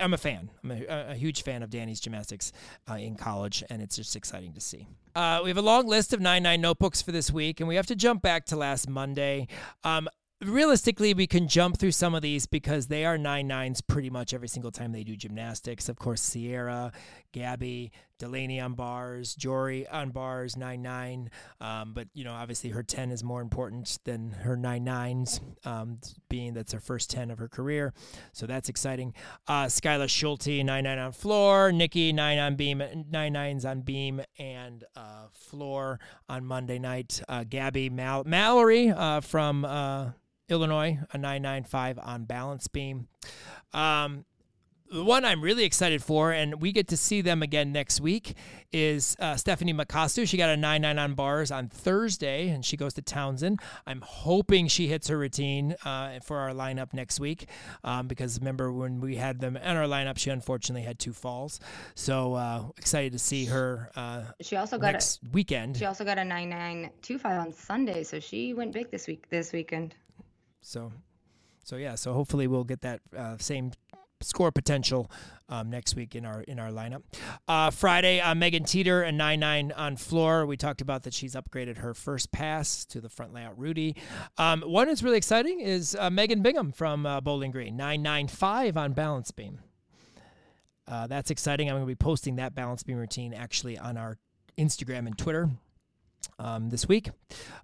I'm 0.00 0.14
a 0.14 0.18
fan. 0.18 0.50
I'm 0.64 0.70
a, 0.70 1.10
a 1.10 1.14
huge 1.14 1.42
fan 1.42 1.62
of 1.62 1.70
Danny's 1.70 2.00
gymnastics 2.00 2.52
uh, 2.90 2.94
in 2.94 3.14
college, 3.14 3.62
and 3.68 3.82
it's 3.82 3.96
just 3.96 4.16
exciting 4.16 4.52
to 4.54 4.60
see. 4.60 4.88
Uh, 5.14 5.40
we 5.42 5.50
have 5.50 5.58
a 5.58 5.62
long 5.62 5.86
list 5.86 6.12
of 6.12 6.20
9 6.20 6.42
9 6.42 6.60
notebooks 6.60 7.02
for 7.02 7.12
this 7.12 7.30
week, 7.30 7.60
and 7.60 7.68
we 7.68 7.76
have 7.76 7.86
to 7.86 7.96
jump 7.96 8.22
back 8.22 8.46
to 8.46 8.56
last 8.56 8.88
Monday. 8.88 9.48
Um, 9.84 10.08
realistically, 10.42 11.12
we 11.12 11.26
can 11.26 11.46
jump 11.46 11.78
through 11.78 11.92
some 11.92 12.14
of 12.14 12.22
these 12.22 12.46
because 12.46 12.86
they 12.86 13.04
are 13.04 13.18
9 13.18 13.48
9s 13.48 13.82
pretty 13.86 14.08
much 14.08 14.32
every 14.32 14.48
single 14.48 14.70
time 14.70 14.92
they 14.92 15.04
do 15.04 15.14
gymnastics. 15.14 15.90
Of 15.90 15.96
course, 15.96 16.22
Sierra, 16.22 16.92
Gabby, 17.36 17.92
Delaney 18.18 18.60
on 18.60 18.72
bars, 18.72 19.34
Jory 19.34 19.86
on 19.88 20.08
bars, 20.08 20.56
9 20.56 20.80
9. 20.80 21.30
Um, 21.60 21.92
but, 21.92 22.08
you 22.14 22.24
know, 22.24 22.32
obviously 22.32 22.70
her 22.70 22.82
10 22.82 23.10
is 23.10 23.22
more 23.22 23.42
important 23.42 23.98
than 24.04 24.30
her 24.30 24.56
9 24.56 24.86
9s, 24.86 25.40
um, 25.66 25.98
being 26.30 26.54
that's 26.54 26.72
her 26.72 26.80
first 26.80 27.10
10 27.10 27.30
of 27.30 27.38
her 27.38 27.46
career. 27.46 27.92
So 28.32 28.46
that's 28.46 28.70
exciting. 28.70 29.12
Uh, 29.46 29.66
Skylar 29.66 30.08
Schulte, 30.08 30.64
9 30.64 30.82
9 30.82 30.98
on 30.98 31.12
floor. 31.12 31.72
Nikki, 31.72 32.10
9 32.10 32.38
on 32.38 32.56
beam, 32.56 32.78
9 32.78 33.34
9s 33.34 33.70
on 33.70 33.82
beam 33.82 34.22
and 34.38 34.84
uh, 34.96 35.26
floor 35.32 36.00
on 36.30 36.46
Monday 36.46 36.78
night. 36.78 37.20
Uh, 37.28 37.44
Gabby 37.46 37.90
Mal- 37.90 38.24
Mallory 38.24 38.88
uh, 38.88 39.20
from 39.20 39.66
uh, 39.66 40.12
Illinois, 40.48 40.98
a 41.12 41.18
995 41.18 41.98
on 41.98 42.24
balance 42.24 42.66
beam. 42.66 43.08
Um, 43.74 44.24
the 44.90 45.04
one 45.04 45.24
I'm 45.24 45.40
really 45.40 45.64
excited 45.64 46.02
for, 46.02 46.32
and 46.32 46.60
we 46.60 46.72
get 46.72 46.88
to 46.88 46.96
see 46.96 47.20
them 47.20 47.42
again 47.42 47.72
next 47.72 48.00
week, 48.00 48.34
is 48.72 49.16
uh, 49.20 49.36
Stephanie 49.36 49.74
Makasu. 49.74 50.26
She 50.28 50.36
got 50.36 50.50
a 50.50 50.56
9 50.56 50.82
9 50.82 50.98
on 50.98 51.14
bars 51.14 51.50
on 51.50 51.68
Thursday, 51.68 52.48
and 52.48 52.64
she 52.64 52.76
goes 52.76 52.94
to 52.94 53.02
Towson. 53.02 53.58
I'm 53.86 54.02
hoping 54.02 54.68
she 54.68 54.86
hits 54.86 55.08
her 55.08 55.18
routine 55.18 55.74
uh, 55.84 56.20
for 56.22 56.38
our 56.38 56.50
lineup 56.50 56.92
next 56.92 57.20
week 57.20 57.48
um, 57.84 58.06
because 58.06 58.38
remember 58.38 58.72
when 58.72 59.00
we 59.00 59.16
had 59.16 59.40
them 59.40 59.56
in 59.56 59.76
our 59.76 59.86
lineup, 59.86 60.18
she 60.18 60.30
unfortunately 60.30 60.82
had 60.82 60.98
two 60.98 61.12
falls. 61.12 61.60
So 61.94 62.34
uh, 62.34 62.64
excited 62.76 63.12
to 63.12 63.18
see 63.18 63.46
her 63.46 63.90
uh, 63.96 64.22
she 64.40 64.56
also 64.56 64.78
got 64.78 64.92
next 64.92 65.20
a, 65.22 65.30
weekend. 65.30 65.76
She 65.76 65.84
also 65.84 66.04
got 66.04 66.18
a 66.18 66.24
9925 66.24 67.40
on 67.40 67.52
Sunday, 67.52 68.02
so 68.02 68.20
she 68.20 68.54
went 68.54 68.72
big 68.72 68.90
this 68.90 69.06
week 69.06 69.28
this 69.30 69.52
weekend. 69.52 69.94
So 70.60 70.92
so 71.64 71.76
yeah, 71.76 71.96
so 71.96 72.12
hopefully 72.12 72.46
we'll 72.46 72.64
get 72.64 72.82
that 72.82 73.00
uh, 73.16 73.36
same 73.38 73.72
score 74.22 74.50
potential 74.50 75.10
um, 75.48 75.70
next 75.70 75.94
week 75.94 76.14
in 76.14 76.24
our 76.24 76.42
in 76.42 76.58
our 76.58 76.70
lineup. 76.70 77.02
Uh, 77.46 77.70
Friday, 77.70 78.20
uh, 78.20 78.34
Megan 78.34 78.64
Teeter 78.64 79.02
and 79.02 79.16
nine 79.16 79.40
nine 79.40 79.72
on 79.72 79.96
floor. 79.96 80.46
We 80.46 80.56
talked 80.56 80.80
about 80.80 81.02
that 81.04 81.14
she's 81.14 81.34
upgraded 81.34 81.78
her 81.78 81.94
first 81.94 82.32
pass 82.32 82.84
to 82.86 83.00
the 83.00 83.08
front 83.08 83.32
layout 83.32 83.58
Rudy. 83.58 83.96
Um, 84.38 84.62
one 84.62 84.88
that's 84.88 85.02
really 85.02 85.18
exciting 85.18 85.60
is 85.60 85.96
uh, 85.98 86.10
Megan 86.10 86.42
Bingham 86.42 86.72
from 86.72 87.06
uh, 87.06 87.20
Bowling 87.20 87.50
Green 87.50 87.76
nine 87.76 88.02
nine 88.02 88.28
five 88.28 88.76
on 88.76 88.92
balance 88.92 89.30
beam. 89.30 89.60
Uh, 90.88 91.06
that's 91.06 91.30
exciting. 91.30 91.68
I'm 91.68 91.74
going 91.74 91.82
to 91.82 91.86
be 91.86 91.96
posting 91.96 92.36
that 92.36 92.54
balance 92.54 92.82
beam 92.82 92.96
routine 92.96 93.34
actually 93.34 93.76
on 93.76 93.96
our 93.96 94.18
Instagram 94.56 95.06
and 95.06 95.18
Twitter 95.18 95.50
um, 96.38 96.70
this 96.70 96.86
week. 96.88 97.10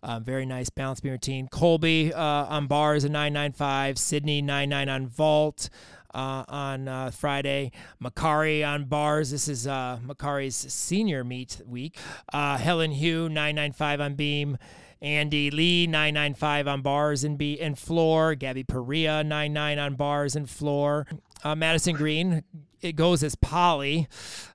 Uh, 0.03 0.19
very 0.21 0.47
nice 0.47 0.71
balance 0.71 1.01
beam 1.01 1.13
routine. 1.13 1.49
Colby 1.49 2.13
uh, 2.13 2.21
on 2.21 2.67
bars 2.67 3.05
a 3.05 3.09
995. 3.09 3.99
Sydney 3.99 4.43
99 4.43 4.89
on 4.89 5.07
vault 5.07 5.69
uh, 6.15 6.45
on 6.49 6.89
uh, 6.89 7.11
Friday. 7.11 7.73
Makari 8.03 8.67
on 8.67 8.85
bars. 8.85 9.31
This 9.31 9.49
is 9.49 9.67
uh, 9.67 9.99
Makari's 10.07 10.57
senior 10.57 11.25
meet 11.25 11.61
week. 11.67 11.97
Uh, 12.33 12.59
Helen 12.59 12.93
Hugh 12.93 13.29
995 13.29 14.01
on 14.01 14.15
beam. 14.15 14.59
Andy 15.01 15.51
Lee 15.51 15.87
995 15.89 16.69
on 16.69 16.83
bars 16.83 17.25
and 17.25 17.37
be 17.37 17.61
and 17.61 17.77
floor. 17.77 18.37
Gabby 18.37 18.63
Perea 18.63 19.25
99 19.25 19.79
on 19.79 19.95
bars 19.97 20.37
and 20.37 20.49
floor. 20.49 21.07
Uh, 21.43 21.55
Madison 21.55 21.95
Green 21.95 22.43
it 22.83 22.97
goes 22.97 23.23
as 23.23 23.35
Polly 23.37 24.09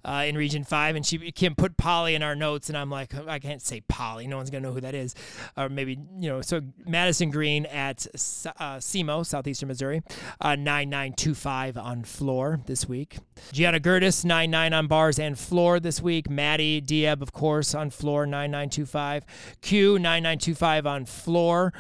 uh, 0.03 0.25
in 0.27 0.37
Region 0.37 0.63
Five, 0.63 0.95
and 0.95 1.05
she 1.05 1.31
can 1.31 1.55
put 1.55 1.77
Polly 1.77 2.13
in 2.13 2.21
our 2.21 2.35
notes, 2.35 2.69
and 2.69 2.77
I'm 2.77 2.89
like, 2.89 3.15
I 3.27 3.39
can't 3.39 3.61
say 3.61 3.81
Polly. 3.81 4.27
No 4.27 4.37
one's 4.37 4.49
gonna 4.49 4.67
know 4.67 4.73
who 4.73 4.81
that 4.81 4.93
is, 4.93 5.15
or 5.55 5.69
maybe 5.69 5.97
you 6.19 6.29
know. 6.29 6.41
So 6.41 6.61
Madison 6.85 7.31
Green 7.31 7.65
at 7.67 8.05
uh, 8.13 8.77
SEMO, 8.79 9.25
Southeastern 9.25 9.67
Missouri, 9.69 10.01
uh, 10.41 10.55
nine 10.55 10.89
nine 10.89 11.13
two 11.13 11.33
five 11.33 11.77
on 11.77 12.03
floor 12.03 12.59
this 12.65 12.87
week. 12.87 13.17
Gianna 13.53 13.79
Gertis 13.79 14.25
nine 14.25 14.51
nine 14.51 14.73
on 14.73 14.87
bars 14.87 15.17
and 15.17 15.39
floor 15.39 15.79
this 15.79 16.01
week. 16.01 16.29
Maddie 16.29 16.81
Dieb, 16.81 17.21
of 17.21 17.31
course, 17.31 17.73
on 17.73 17.89
floor 17.89 18.25
nine 18.25 18.51
nine 18.51 18.69
two 18.69 18.85
five. 18.85 19.25
Q 19.61 19.97
nine 19.97 20.23
nine 20.23 20.37
two 20.37 20.55
five 20.55 20.85
on 20.85 21.05
floor. 21.05 21.73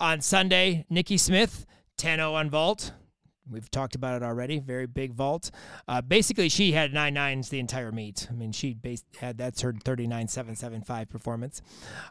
On 0.00 0.20
Sunday, 0.20 0.86
Nikki 0.88 1.18
Smith. 1.18 1.66
10 1.96 2.18
0 2.18 2.34
on 2.34 2.48
vault. 2.48 2.92
We've 3.50 3.70
talked 3.70 3.94
about 3.94 4.20
it 4.20 4.24
already. 4.24 4.58
Very 4.58 4.86
big 4.86 5.12
vault. 5.12 5.50
Uh, 5.86 6.00
basically, 6.00 6.48
she 6.48 6.72
had 6.72 6.92
nine 6.92 7.14
nines 7.14 7.48
the 7.48 7.58
entire 7.58 7.92
meet. 7.92 8.26
I 8.30 8.34
mean, 8.34 8.52
she 8.52 8.74
based, 8.74 9.04
had 9.18 9.38
that's 9.38 9.60
her 9.62 9.72
39.775 9.72 11.08
performance. 11.08 11.62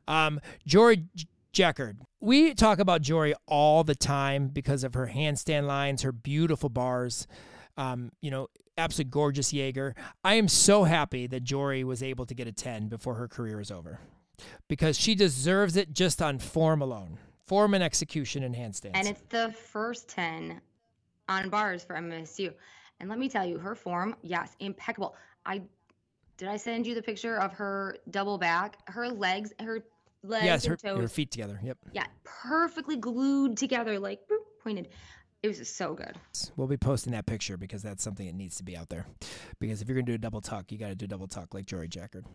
Um, 0.08 0.40
Jory 0.66 1.06
Jackard. 1.54 1.98
We 2.20 2.54
talk 2.54 2.80
about 2.80 3.02
Jory 3.02 3.34
all 3.48 3.84
the 3.84 3.96
time 3.96 4.50
because 4.50 4.84
of 4.84 4.94
her 4.94 5.08
handstand 5.08 5.66
lines, 5.68 6.02
her 6.02 6.12
beautiful 6.12 6.70
bars. 6.70 7.28
Um, 7.78 8.12
you 8.22 8.32
know, 8.32 8.48
absolutely 8.78 9.12
gorgeous 9.12 9.54
Jaeger. 9.54 9.96
I 10.24 10.36
am 10.36 10.48
so 10.48 10.84
happy 10.84 11.28
that 11.28 11.44
Jory 11.44 11.84
was 11.84 12.02
able 12.02 12.26
to 12.26 12.34
get 12.34 12.48
a 12.48 12.52
10 12.52 12.88
before 12.88 13.16
her 13.16 13.28
career 13.28 13.60
is 13.60 13.72
over 13.72 14.00
because 14.68 14.98
she 14.98 15.16
deserves 15.16 15.76
it 15.76 15.94
just 15.94 16.22
on 16.22 16.40
form 16.40 16.82
alone 16.82 17.18
form 17.48 17.74
and 17.74 17.84
execution 17.84 18.44
in 18.44 18.54
handstands. 18.54 18.92
And 18.94 19.08
it's 19.08 19.22
the 19.30 19.52
first 19.54 20.10
10 20.10 20.62
on 21.30 21.50
bars 21.50 21.84
for 21.84 21.96
MSU. 21.96 22.54
And 23.00 23.10
let 23.10 23.20
me 23.20 23.30
tell 23.30 23.46
you, 23.46 23.58
her 23.58 23.76
form, 23.76 24.16
yes, 24.24 24.56
impeccable. 24.60 25.16
I 25.46 25.62
did 26.38 26.50
I 26.50 26.58
send 26.58 26.86
you 26.86 26.94
the 26.94 27.02
picture 27.02 27.38
of 27.38 27.52
her 27.54 27.98
double 28.12 28.38
back? 28.38 28.78
Her 28.88 29.10
legs, 29.10 29.54
her 29.60 29.84
legs, 30.24 30.46
yes, 30.46 30.66
her, 30.66 30.76
toes, 30.76 31.00
her 31.00 31.08
feet 31.08 31.32
together. 31.32 31.60
Yep. 31.64 31.78
Yeah, 31.94 32.06
perfectly 32.24 32.96
glued 32.96 33.58
together, 33.58 34.00
like 34.00 34.20
boop, 34.30 34.38
pointed. 34.64 34.90
It 35.44 35.50
was 35.50 35.70
so 35.70 35.94
good. 35.94 36.16
We'll 36.56 36.68
be 36.68 36.78
posting 36.78 37.14
that 37.14 37.26
picture 37.26 37.58
because 37.58 37.84
that's 37.84 38.04
something 38.04 38.26
that 38.26 38.36
needs 38.36 38.58
to 38.58 38.64
be 38.64 38.76
out 38.76 38.90
there. 38.90 39.06
Because 39.60 39.82
if 39.82 39.88
you're 39.88 39.96
gonna 39.96 40.06
do 40.06 40.14
a 40.16 40.18
double 40.18 40.42
tuck, 40.42 40.72
you 40.72 40.78
got 40.78 40.88
to 40.88 40.96
do 40.96 41.06
a 41.06 41.08
double 41.08 41.28
tuck 41.28 41.54
like 41.54 41.66
Jory 41.66 41.88
Jackard. 41.88 42.26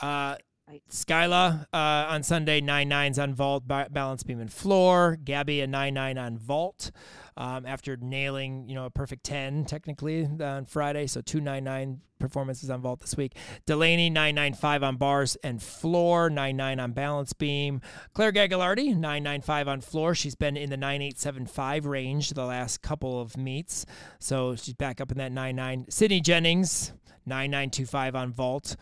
Uh, 0.00 0.36
Right. 0.68 0.82
Skyla 0.90 1.66
uh, 1.72 1.76
on 2.12 2.24
Sunday, 2.24 2.60
nine 2.60 2.88
nines 2.88 3.20
on 3.20 3.34
vault, 3.34 3.68
balance 3.68 4.24
beam 4.24 4.40
and 4.40 4.52
floor. 4.52 5.16
Gabby 5.22 5.60
a 5.60 5.66
nine 5.68 5.94
nine 5.94 6.18
on 6.18 6.36
vault 6.38 6.90
um, 7.36 7.64
after 7.64 7.96
nailing 7.96 8.68
you 8.68 8.74
know 8.74 8.86
a 8.86 8.90
perfect 8.90 9.22
ten 9.22 9.64
technically 9.64 10.24
on 10.24 10.64
Friday. 10.64 11.06
So 11.06 11.20
two 11.20 11.40
nine 11.40 11.62
nine 11.62 12.00
performances 12.18 12.68
on 12.68 12.80
vault 12.80 12.98
this 12.98 13.16
week. 13.16 13.36
Delaney 13.64 14.10
nine 14.10 14.34
nine 14.34 14.54
five 14.54 14.82
on 14.82 14.96
bars 14.96 15.36
and 15.44 15.62
floor, 15.62 16.28
nine 16.30 16.56
nine 16.56 16.80
on 16.80 16.90
balance 16.90 17.32
beam. 17.32 17.80
Claire 18.12 18.32
Gagliardi 18.32 18.96
nine 18.96 19.22
nine 19.22 19.42
five 19.42 19.68
on 19.68 19.80
floor. 19.80 20.16
She's 20.16 20.34
been 20.34 20.56
in 20.56 20.70
the 20.70 20.76
nine 20.76 21.00
eight 21.00 21.20
seven 21.20 21.46
five 21.46 21.86
range 21.86 22.30
the 22.30 22.44
last 22.44 22.82
couple 22.82 23.20
of 23.20 23.36
meets, 23.36 23.86
so 24.18 24.56
she's 24.56 24.74
back 24.74 25.00
up 25.00 25.12
in 25.12 25.18
that 25.18 25.30
nine 25.30 25.54
nine. 25.54 25.86
Sydney 25.90 26.20
Jennings 26.20 26.92
nine 27.24 27.52
nine 27.52 27.70
two 27.70 27.86
five 27.86 28.16
on 28.16 28.32
vault. 28.32 28.74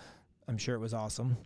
I'm 0.49 0.59
sure 0.59 0.75
it 0.75 0.81
was 0.81 0.95
awesome. 0.95 1.37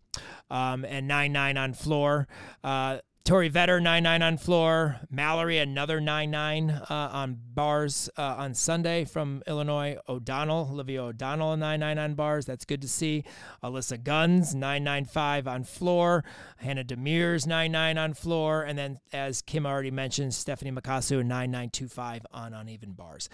Um, 0.51 0.85
and 0.85 1.07
9 1.07 1.33
9 1.33 1.57
on 1.57 1.73
floor. 1.75 2.27
Uh, 2.65 2.99
Tori 3.29 3.51
Vetter, 3.51 3.79
9 3.83 4.03
9 4.05 4.23
on 4.23 4.39
floor. 4.39 5.01
Mallory, 5.11 5.59
another 5.59 6.01
9 6.01 6.31
9 6.31 6.71
uh, 6.71 6.85
on 6.89 7.37
bars 7.53 8.09
uh, 8.17 8.23
on 8.39 8.55
Sunday 8.55 9.05
from 9.05 9.43
Illinois. 9.47 9.99
O'Donnell, 10.09 10.71
Olivia 10.73 11.03
O'Donnell, 11.03 11.55
9 11.59 11.81
9 11.81 11.99
on 11.99 12.15
bars. 12.15 12.47
That's 12.47 12.65
good 12.65 12.81
to 12.81 12.89
see. 12.89 13.25
Alyssa 13.63 14.03
Guns, 14.03 14.55
9 14.55 14.83
9 14.83 15.05
5 15.05 15.47
on 15.47 15.65
floor. 15.65 16.25
Hannah 16.57 16.85
Demirs, 16.85 17.47
9 17.47 17.71
9 17.71 17.99
on 17.99 18.15
floor. 18.15 18.63
And 18.63 18.79
then, 18.79 18.99
as 19.13 19.43
Kim 19.43 19.67
already 19.67 19.91
mentioned, 19.91 20.33
Stephanie 20.33 20.73
Makasu, 20.73 21.23
9 21.23 21.51
9 21.51 21.69
2 21.69 21.87
5 21.87 22.27
on 22.33 22.55
uneven 22.55 22.93
bars. 22.93 23.29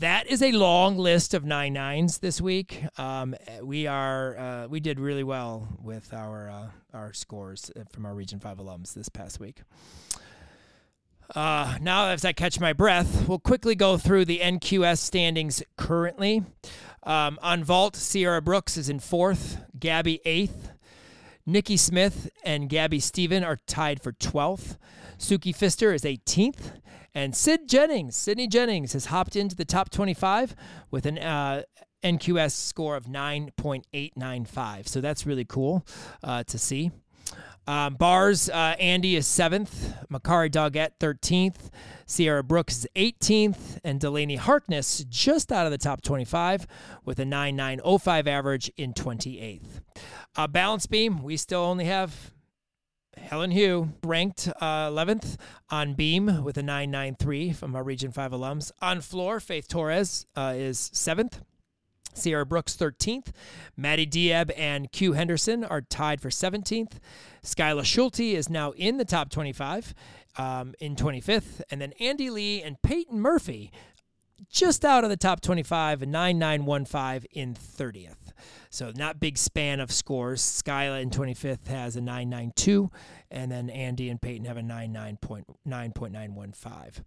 That 0.00 0.26
is 0.26 0.42
a 0.42 0.52
long 0.52 0.98
list 0.98 1.32
of 1.32 1.46
9 1.46 1.74
9s 1.74 2.20
this 2.20 2.42
week. 2.42 2.84
Um, 2.98 3.34
we 3.62 3.86
are, 3.86 4.36
uh, 4.36 4.66
we 4.68 4.80
did 4.80 5.00
really 5.00 5.24
well 5.24 5.66
with 5.82 6.12
our, 6.12 6.50
uh, 6.50 6.68
our 6.92 7.12
scores 7.12 7.70
from 7.90 8.06
our 8.06 8.14
Region 8.14 8.40
5 8.40 8.58
alums 8.58 8.94
this 8.94 9.08
past 9.08 9.40
week. 9.40 9.62
Uh, 11.34 11.78
now, 11.80 12.08
as 12.08 12.24
I 12.24 12.32
catch 12.32 12.58
my 12.58 12.72
breath, 12.72 13.28
we'll 13.28 13.38
quickly 13.38 13.76
go 13.76 13.96
through 13.96 14.24
the 14.24 14.40
NQS 14.40 14.98
standings 14.98 15.62
currently. 15.76 16.42
Um, 17.04 17.38
on 17.40 17.62
vault, 17.62 17.94
Sierra 17.94 18.42
Brooks 18.42 18.76
is 18.76 18.88
in 18.88 18.98
fourth, 18.98 19.60
Gabby 19.78 20.20
eighth. 20.24 20.72
Nikki 21.46 21.76
Smith 21.76 22.30
and 22.44 22.68
Gabby 22.68 23.00
Steven 23.00 23.44
are 23.44 23.58
tied 23.66 24.02
for 24.02 24.12
12th. 24.12 24.76
Suki 25.18 25.56
Fister 25.56 25.94
is 25.94 26.02
18th. 26.02 26.80
And 27.14 27.34
Sid 27.34 27.68
Jennings, 27.68 28.14
Sydney 28.14 28.46
Jennings, 28.46 28.92
has 28.92 29.06
hopped 29.06 29.34
into 29.34 29.56
the 29.56 29.64
top 29.64 29.90
25 29.90 30.54
with 30.90 31.06
an 31.06 31.18
uh, 31.18 31.62
NQS 32.02 32.52
score 32.52 32.96
of 32.96 33.06
9.895. 33.06 34.88
So 34.88 35.00
that's 35.00 35.26
really 35.26 35.44
cool 35.44 35.86
uh, 36.22 36.44
to 36.44 36.58
see. 36.58 36.90
Um, 37.66 37.94
bars, 37.94 38.48
uh, 38.48 38.74
Andy 38.80 39.14
is 39.14 39.26
seventh, 39.26 39.94
Makari 40.10 40.50
Doggett 40.50 40.92
13th, 40.98 41.70
Sierra 42.04 42.42
Brooks 42.42 42.78
is 42.78 42.86
18th, 42.96 43.78
and 43.84 44.00
Delaney 44.00 44.36
Harkness 44.36 45.04
just 45.08 45.52
out 45.52 45.66
of 45.66 45.72
the 45.72 45.78
top 45.78 46.02
25 46.02 46.66
with 47.04 47.20
a 47.20 47.24
9905 47.24 48.26
average 48.26 48.72
in 48.76 48.92
28th. 48.92 49.82
Uh, 50.34 50.46
balance 50.48 50.86
beam, 50.86 51.22
we 51.22 51.36
still 51.36 51.60
only 51.60 51.84
have 51.84 52.32
Helen 53.16 53.50
Hugh 53.50 53.92
ranked 54.02 54.48
uh, 54.60 54.88
11th 54.88 55.36
on 55.68 55.94
beam 55.94 56.42
with 56.42 56.56
a 56.56 56.62
993 56.62 57.52
from 57.52 57.76
our 57.76 57.84
Region 57.84 58.10
5 58.10 58.32
alums. 58.32 58.72
On 58.80 59.00
floor, 59.00 59.38
Faith 59.38 59.68
Torres 59.68 60.26
uh, 60.34 60.54
is 60.56 60.90
7th. 60.92 61.40
Sierra 62.14 62.46
Brooks 62.46 62.76
13th. 62.76 63.28
Maddie 63.76 64.06
Dieb 64.06 64.50
and 64.56 64.90
Q 64.92 65.12
Henderson 65.12 65.64
are 65.64 65.80
tied 65.80 66.20
for 66.20 66.30
17th. 66.30 66.98
Skyla 67.44 67.84
Schulte 67.84 68.20
is 68.20 68.48
now 68.50 68.72
in 68.72 68.96
the 68.96 69.04
top 69.04 69.30
25 69.30 69.94
um, 70.36 70.74
in 70.80 70.96
25th. 70.96 71.62
And 71.70 71.80
then 71.80 71.92
Andy 72.00 72.30
Lee 72.30 72.62
and 72.62 72.80
Peyton 72.82 73.20
Murphy 73.20 73.72
just 74.48 74.84
out 74.84 75.04
of 75.04 75.10
the 75.10 75.16
top 75.16 75.40
25, 75.40 76.06
9915 76.06 77.28
in 77.32 77.54
30th. 77.54 78.29
So 78.70 78.90
not 78.94 79.20
big 79.20 79.36
span 79.38 79.80
of 79.80 79.90
scores. 79.92 80.42
Skyla 80.42 81.02
in 81.02 81.10
25th 81.10 81.66
has 81.68 81.96
a 81.96 82.00
992, 82.00 82.90
and 83.30 83.50
then 83.50 83.68
Andy 83.70 84.08
and 84.08 84.20
Peyton 84.20 84.44
have 84.46 84.56
a 84.56 84.62
99.9.915. 84.62 87.02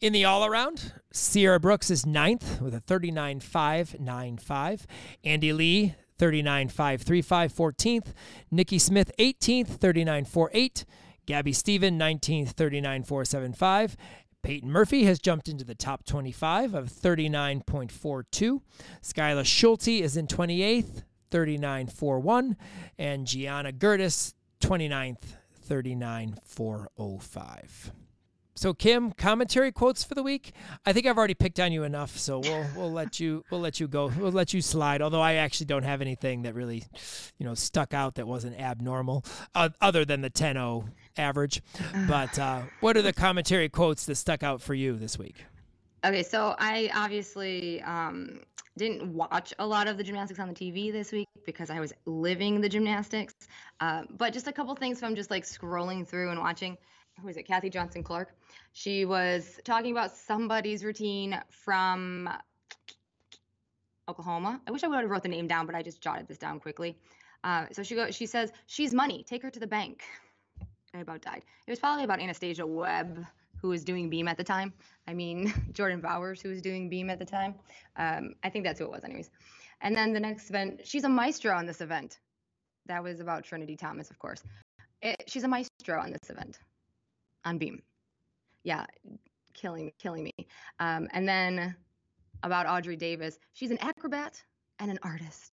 In 0.00 0.12
the 0.12 0.24
all 0.24 0.44
around, 0.44 0.92
Sierra 1.12 1.60
Brooks 1.60 1.90
is 1.90 2.06
ninth 2.06 2.60
with 2.60 2.74
a 2.74 2.80
39.595. 2.80 4.84
Andy 5.24 5.52
Lee 5.52 5.94
39.535, 6.18 7.52
14th. 7.52 8.12
Nikki 8.50 8.78
Smith 8.78 9.12
18th, 9.18 9.78
39.48. 9.78 10.84
Gabby 11.26 11.52
Steven 11.52 11.98
19th, 11.98 12.54
39.475. 12.54 13.96
Peyton 14.42 14.70
Murphy 14.70 15.04
has 15.04 15.20
jumped 15.20 15.48
into 15.48 15.64
the 15.64 15.74
top 15.74 16.04
25 16.04 16.74
of 16.74 16.88
39.42. 16.88 18.60
Skyla 19.00 19.44
Schulte 19.44 19.88
is 19.88 20.16
in 20.16 20.26
28th, 20.26 21.04
39.41. 21.30 22.56
And 22.98 23.26
Gianna 23.26 23.72
Gertis, 23.72 24.34
29th, 24.60 25.36
39.405. 25.68 27.92
So 28.54 28.74
Kim, 28.74 29.12
commentary 29.12 29.72
quotes 29.72 30.04
for 30.04 30.14
the 30.14 30.22
week. 30.22 30.52
I 30.84 30.92
think 30.92 31.06
I've 31.06 31.16
already 31.16 31.34
picked 31.34 31.58
on 31.58 31.72
you 31.72 31.84
enough, 31.84 32.18
so 32.18 32.38
we'll 32.38 32.66
we'll 32.76 32.92
let 32.92 33.18
you 33.18 33.44
we'll 33.50 33.60
let 33.60 33.80
you 33.80 33.88
go. 33.88 34.12
We'll 34.18 34.32
let 34.32 34.52
you 34.52 34.60
slide. 34.60 35.00
Although 35.00 35.22
I 35.22 35.34
actually 35.34 35.66
don't 35.66 35.84
have 35.84 36.00
anything 36.02 36.42
that 36.42 36.54
really, 36.54 36.84
you 37.38 37.46
know, 37.46 37.54
stuck 37.54 37.94
out 37.94 38.16
that 38.16 38.26
wasn't 38.26 38.60
abnormal, 38.60 39.24
uh, 39.54 39.70
other 39.80 40.04
than 40.04 40.20
the 40.20 40.30
10-0 40.30 40.88
average. 41.16 41.62
But 42.08 42.38
uh, 42.38 42.62
what 42.80 42.96
are 42.96 43.02
the 43.02 43.12
commentary 43.12 43.68
quotes 43.68 44.06
that 44.06 44.16
stuck 44.16 44.42
out 44.42 44.60
for 44.60 44.74
you 44.74 44.96
this 44.96 45.18
week? 45.18 45.44
Okay, 46.04 46.22
so 46.22 46.54
I 46.58 46.90
obviously 46.94 47.80
um, 47.82 48.40
didn't 48.76 49.14
watch 49.14 49.54
a 49.58 49.66
lot 49.66 49.86
of 49.86 49.96
the 49.96 50.02
gymnastics 50.02 50.40
on 50.40 50.48
the 50.48 50.54
TV 50.54 50.92
this 50.92 51.12
week 51.12 51.28
because 51.46 51.70
I 51.70 51.80
was 51.80 51.92
living 52.06 52.60
the 52.60 52.68
gymnastics. 52.68 53.34
Uh, 53.80 54.02
but 54.10 54.32
just 54.32 54.48
a 54.48 54.52
couple 54.52 54.74
things 54.74 54.98
from 54.98 55.14
just 55.14 55.30
like 55.30 55.44
scrolling 55.44 56.06
through 56.06 56.30
and 56.30 56.40
watching 56.40 56.76
who 57.20 57.28
is 57.28 57.36
it, 57.36 57.44
Kathy 57.44 57.70
Johnson 57.70 58.02
Clarke. 58.02 58.34
She 58.72 59.04
was 59.04 59.60
talking 59.64 59.92
about 59.92 60.16
somebody's 60.16 60.84
routine 60.84 61.40
from 61.50 62.28
Oklahoma. 64.08 64.60
I 64.66 64.70
wish 64.70 64.82
I 64.82 64.88
would 64.88 65.00
have 65.00 65.10
wrote 65.10 65.22
the 65.22 65.28
name 65.28 65.46
down, 65.46 65.66
but 65.66 65.74
I 65.74 65.82
just 65.82 66.00
jotted 66.00 66.26
this 66.26 66.38
down 66.38 66.58
quickly. 66.58 66.96
Uh, 67.44 67.66
so 67.72 67.82
she 67.82 67.94
goes, 67.94 68.14
she 68.14 68.26
says, 68.26 68.52
she's 68.66 68.94
money. 68.94 69.24
Take 69.28 69.42
her 69.42 69.50
to 69.50 69.60
the 69.60 69.66
bank. 69.66 70.02
I 70.94 71.00
about 71.00 71.22
died. 71.22 71.42
It 71.66 71.70
was 71.70 71.78
probably 71.78 72.04
about 72.04 72.20
Anastasia 72.20 72.66
Webb, 72.66 73.24
who 73.60 73.68
was 73.68 73.84
doing 73.84 74.10
beam 74.10 74.28
at 74.28 74.36
the 74.36 74.44
time. 74.44 74.72
I 75.06 75.14
mean, 75.14 75.52
Jordan 75.72 76.00
Bowers, 76.00 76.40
who 76.40 76.50
was 76.50 76.60
doing 76.60 76.88
beam 76.88 77.10
at 77.10 77.18
the 77.18 77.24
time. 77.24 77.54
Um, 77.96 78.34
I 78.42 78.50
think 78.50 78.64
that's 78.64 78.78
who 78.78 78.84
it 78.86 78.90
was, 78.90 79.04
anyways. 79.04 79.30
And 79.80 79.96
then 79.96 80.12
the 80.12 80.20
next 80.20 80.50
event, 80.50 80.82
she's 80.84 81.04
a 81.04 81.08
maestro 81.08 81.54
on 81.54 81.66
this 81.66 81.80
event. 81.80 82.18
That 82.86 83.02
was 83.02 83.20
about 83.20 83.44
Trinity 83.44 83.76
Thomas, 83.76 84.10
of 84.10 84.18
course. 84.18 84.42
It, 85.00 85.24
she's 85.26 85.44
a 85.44 85.48
maestro 85.48 86.00
on 86.00 86.12
this 86.12 86.30
event 86.30 86.58
on 87.44 87.58
Beam. 87.58 87.82
Yeah, 88.64 88.86
killing 89.54 89.92
killing 89.98 90.24
me. 90.24 90.32
Um, 90.78 91.08
and 91.12 91.28
then 91.28 91.74
about 92.42 92.66
Audrey 92.66 92.96
Davis, 92.96 93.38
she's 93.52 93.70
an 93.70 93.78
acrobat 93.80 94.42
and 94.78 94.90
an 94.90 94.98
artist. 95.02 95.52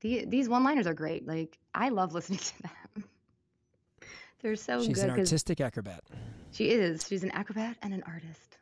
The, 0.00 0.24
these 0.26 0.48
one-liners 0.48 0.86
are 0.86 0.94
great. 0.94 1.26
Like 1.26 1.58
I 1.74 1.88
love 1.88 2.14
listening 2.14 2.38
to 2.40 2.62
them. 2.62 3.04
They're 4.40 4.56
so 4.56 4.78
She's 4.78 4.88
good. 4.88 4.94
She's 4.96 5.02
an 5.04 5.10
artistic 5.10 5.60
acrobat. 5.60 6.04
She 6.52 6.70
is. 6.70 7.06
She's 7.08 7.24
an 7.24 7.30
acrobat 7.30 7.76
and 7.82 7.94
an 7.94 8.02
artist. 8.06 8.58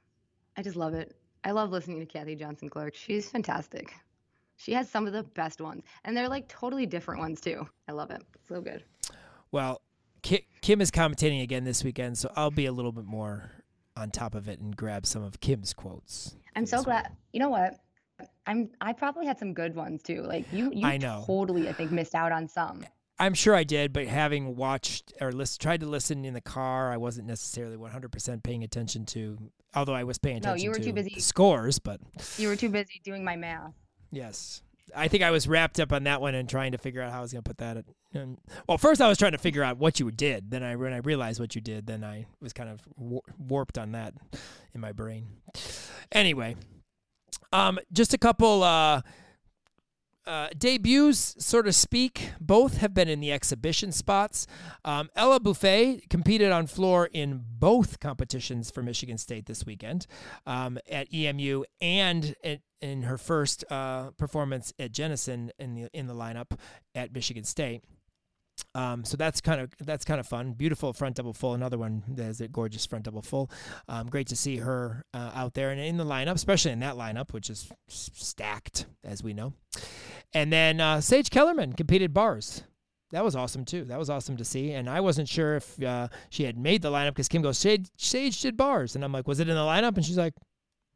I 0.56 0.62
just 0.62 0.76
love 0.76 0.94
it. 0.94 1.16
I 1.44 1.50
love 1.50 1.70
listening 1.70 1.98
to 1.98 2.06
Kathy 2.06 2.36
Johnson 2.36 2.68
Clarke. 2.68 2.94
She's 2.94 3.28
fantastic. 3.28 3.92
She 4.56 4.72
has 4.74 4.88
some 4.88 5.08
of 5.08 5.12
the 5.12 5.24
best 5.24 5.60
ones, 5.60 5.82
and 6.04 6.16
they're 6.16 6.28
like 6.28 6.46
totally 6.46 6.86
different 6.86 7.20
ones 7.20 7.40
too. 7.40 7.66
I 7.88 7.92
love 7.92 8.12
it. 8.12 8.22
So 8.48 8.60
good. 8.60 8.84
Well, 9.50 9.82
Kim 10.22 10.80
is 10.80 10.90
commentating 10.90 11.42
again 11.42 11.64
this 11.64 11.82
weekend, 11.82 12.16
so 12.18 12.30
I'll 12.36 12.50
be 12.50 12.66
a 12.66 12.72
little 12.72 12.92
bit 12.92 13.04
more 13.04 13.50
on 13.96 14.10
top 14.10 14.34
of 14.34 14.48
it 14.48 14.60
and 14.60 14.76
grab 14.76 15.04
some 15.06 15.22
of 15.22 15.40
Kim's 15.40 15.72
quotes. 15.74 16.36
I'm 16.54 16.66
so 16.66 16.82
glad. 16.82 17.04
week. 17.08 17.18
You 17.32 17.40
know 17.40 17.48
what? 17.50 17.74
I'm. 18.46 18.70
I 18.80 18.92
probably 18.92 19.26
had 19.26 19.38
some 19.38 19.52
good 19.54 19.74
ones 19.74 20.02
too. 20.02 20.22
Like 20.22 20.44
you. 20.52 20.70
You 20.72 20.86
I 20.86 20.96
know. 20.98 21.24
totally. 21.26 21.68
I 21.68 21.72
think 21.72 21.90
missed 21.90 22.14
out 22.14 22.30
on 22.32 22.46
some. 22.48 22.84
I'm 23.18 23.34
sure 23.34 23.54
I 23.54 23.62
did, 23.64 23.92
but 23.92 24.06
having 24.06 24.56
watched 24.56 25.12
or 25.20 25.32
list, 25.32 25.60
tried 25.60 25.80
to 25.80 25.86
listen 25.86 26.24
in 26.24 26.34
the 26.34 26.40
car, 26.40 26.90
I 26.92 26.96
wasn't 26.96 27.28
necessarily 27.28 27.76
100% 27.76 28.42
paying 28.42 28.64
attention 28.64 29.04
to. 29.06 29.38
Although 29.74 29.94
I 29.94 30.04
was 30.04 30.18
paying 30.18 30.38
attention. 30.38 30.56
No, 30.58 30.62
you 30.62 30.70
were 30.70 30.76
to 30.76 30.82
too 30.84 30.92
busy. 30.92 31.12
the 31.14 31.20
scores, 31.20 31.78
but 31.78 32.00
You 32.36 32.48
were 32.48 32.56
too 32.56 32.68
busy 32.70 33.00
doing 33.04 33.22
my 33.24 33.36
math. 33.36 33.74
yes, 34.10 34.62
I 34.94 35.08
think 35.08 35.22
I 35.22 35.30
was 35.30 35.48
wrapped 35.48 35.80
up 35.80 35.92
on 35.92 36.04
that 36.04 36.20
one 36.20 36.34
and 36.34 36.48
trying 36.48 36.72
to 36.72 36.78
figure 36.78 37.02
out 37.02 37.12
how 37.12 37.18
I 37.18 37.22
was 37.22 37.32
going 37.32 37.42
to 37.42 37.48
put 37.48 37.58
that. 37.58 37.76
At, 37.78 37.84
well, 38.68 38.78
first 38.78 39.00
I 39.00 39.08
was 39.08 39.18
trying 39.18 39.32
to 39.32 39.38
figure 39.38 39.62
out 39.62 39.78
what 39.78 40.00
you 40.00 40.10
did. 40.10 40.50
Then 40.50 40.62
I 40.62 40.76
when 40.76 40.92
I 40.92 40.98
realized 40.98 41.40
what 41.40 41.54
you 41.54 41.60
did, 41.60 41.86
then 41.86 42.04
I 42.04 42.26
was 42.40 42.52
kind 42.52 42.68
of 42.68 42.80
warped 43.38 43.78
on 43.78 43.92
that 43.92 44.14
in 44.74 44.80
my 44.80 44.92
brain. 44.92 45.28
Anyway, 46.10 46.56
um, 47.52 47.78
just 47.92 48.14
a 48.14 48.18
couple 48.18 48.62
uh, 48.62 49.02
uh, 50.26 50.48
debuts, 50.56 51.36
so 51.38 51.62
to 51.62 51.72
speak. 51.72 52.30
Both 52.40 52.78
have 52.78 52.94
been 52.94 53.08
in 53.08 53.20
the 53.20 53.32
exhibition 53.32 53.92
spots. 53.92 54.46
Um, 54.84 55.10
Ella 55.16 55.40
Buffet 55.40 56.08
competed 56.08 56.52
on 56.52 56.66
floor 56.66 57.08
in 57.12 57.42
both 57.58 58.00
competitions 58.00 58.70
for 58.70 58.82
Michigan 58.82 59.18
State 59.18 59.46
this 59.46 59.66
weekend 59.66 60.06
um, 60.46 60.78
at 60.90 61.12
EMU 61.12 61.64
and 61.80 62.34
in, 62.42 62.60
in 62.80 63.02
her 63.02 63.18
first 63.18 63.64
uh, 63.70 64.10
performance 64.12 64.72
at 64.78 64.92
Jenison 64.92 65.50
in 65.58 65.74
the 65.74 65.88
in 65.92 66.06
the 66.06 66.14
lineup 66.14 66.58
at 66.94 67.12
Michigan 67.12 67.44
State. 67.44 67.82
Um, 68.74 69.04
so 69.04 69.16
that's 69.16 69.40
kind 69.40 69.60
of 69.60 69.72
that's 69.80 70.04
kind 70.04 70.18
of 70.18 70.26
fun. 70.26 70.52
Beautiful 70.52 70.92
front 70.92 71.16
double 71.16 71.32
full. 71.32 71.54
Another 71.54 71.78
one 71.78 72.02
that 72.08 72.26
is 72.26 72.40
a 72.40 72.48
gorgeous 72.48 72.86
front 72.86 73.04
double 73.04 73.22
full. 73.22 73.50
Um, 73.88 74.08
great 74.08 74.28
to 74.28 74.36
see 74.36 74.58
her 74.58 75.04
uh, 75.12 75.30
out 75.34 75.54
there 75.54 75.70
and 75.70 75.80
in 75.80 75.96
the 75.96 76.04
lineup, 76.04 76.34
especially 76.34 76.72
in 76.72 76.80
that 76.80 76.96
lineup, 76.96 77.32
which 77.32 77.50
is 77.50 77.70
stacked 77.88 78.86
as 79.04 79.22
we 79.22 79.34
know. 79.34 79.52
And 80.32 80.52
then 80.52 80.80
uh, 80.80 81.00
Sage 81.00 81.30
Kellerman 81.30 81.74
competed 81.74 82.14
bars. 82.14 82.62
That 83.10 83.24
was 83.24 83.36
awesome 83.36 83.66
too. 83.66 83.84
That 83.84 83.98
was 83.98 84.08
awesome 84.08 84.38
to 84.38 84.44
see. 84.44 84.72
And 84.72 84.88
I 84.88 85.00
wasn't 85.00 85.28
sure 85.28 85.56
if 85.56 85.82
uh, 85.82 86.08
she 86.30 86.44
had 86.44 86.56
made 86.56 86.80
the 86.80 86.90
lineup 86.90 87.10
because 87.10 87.28
Kim 87.28 87.42
goes, 87.42 87.58
Sage, 87.58 87.88
Sage 87.98 88.40
did 88.40 88.56
bars, 88.56 88.96
and 88.96 89.04
I'm 89.04 89.12
like, 89.12 89.28
was 89.28 89.38
it 89.38 89.48
in 89.50 89.54
the 89.54 89.60
lineup? 89.60 89.96
And 89.96 90.04
she's 90.04 90.16
like, 90.16 90.32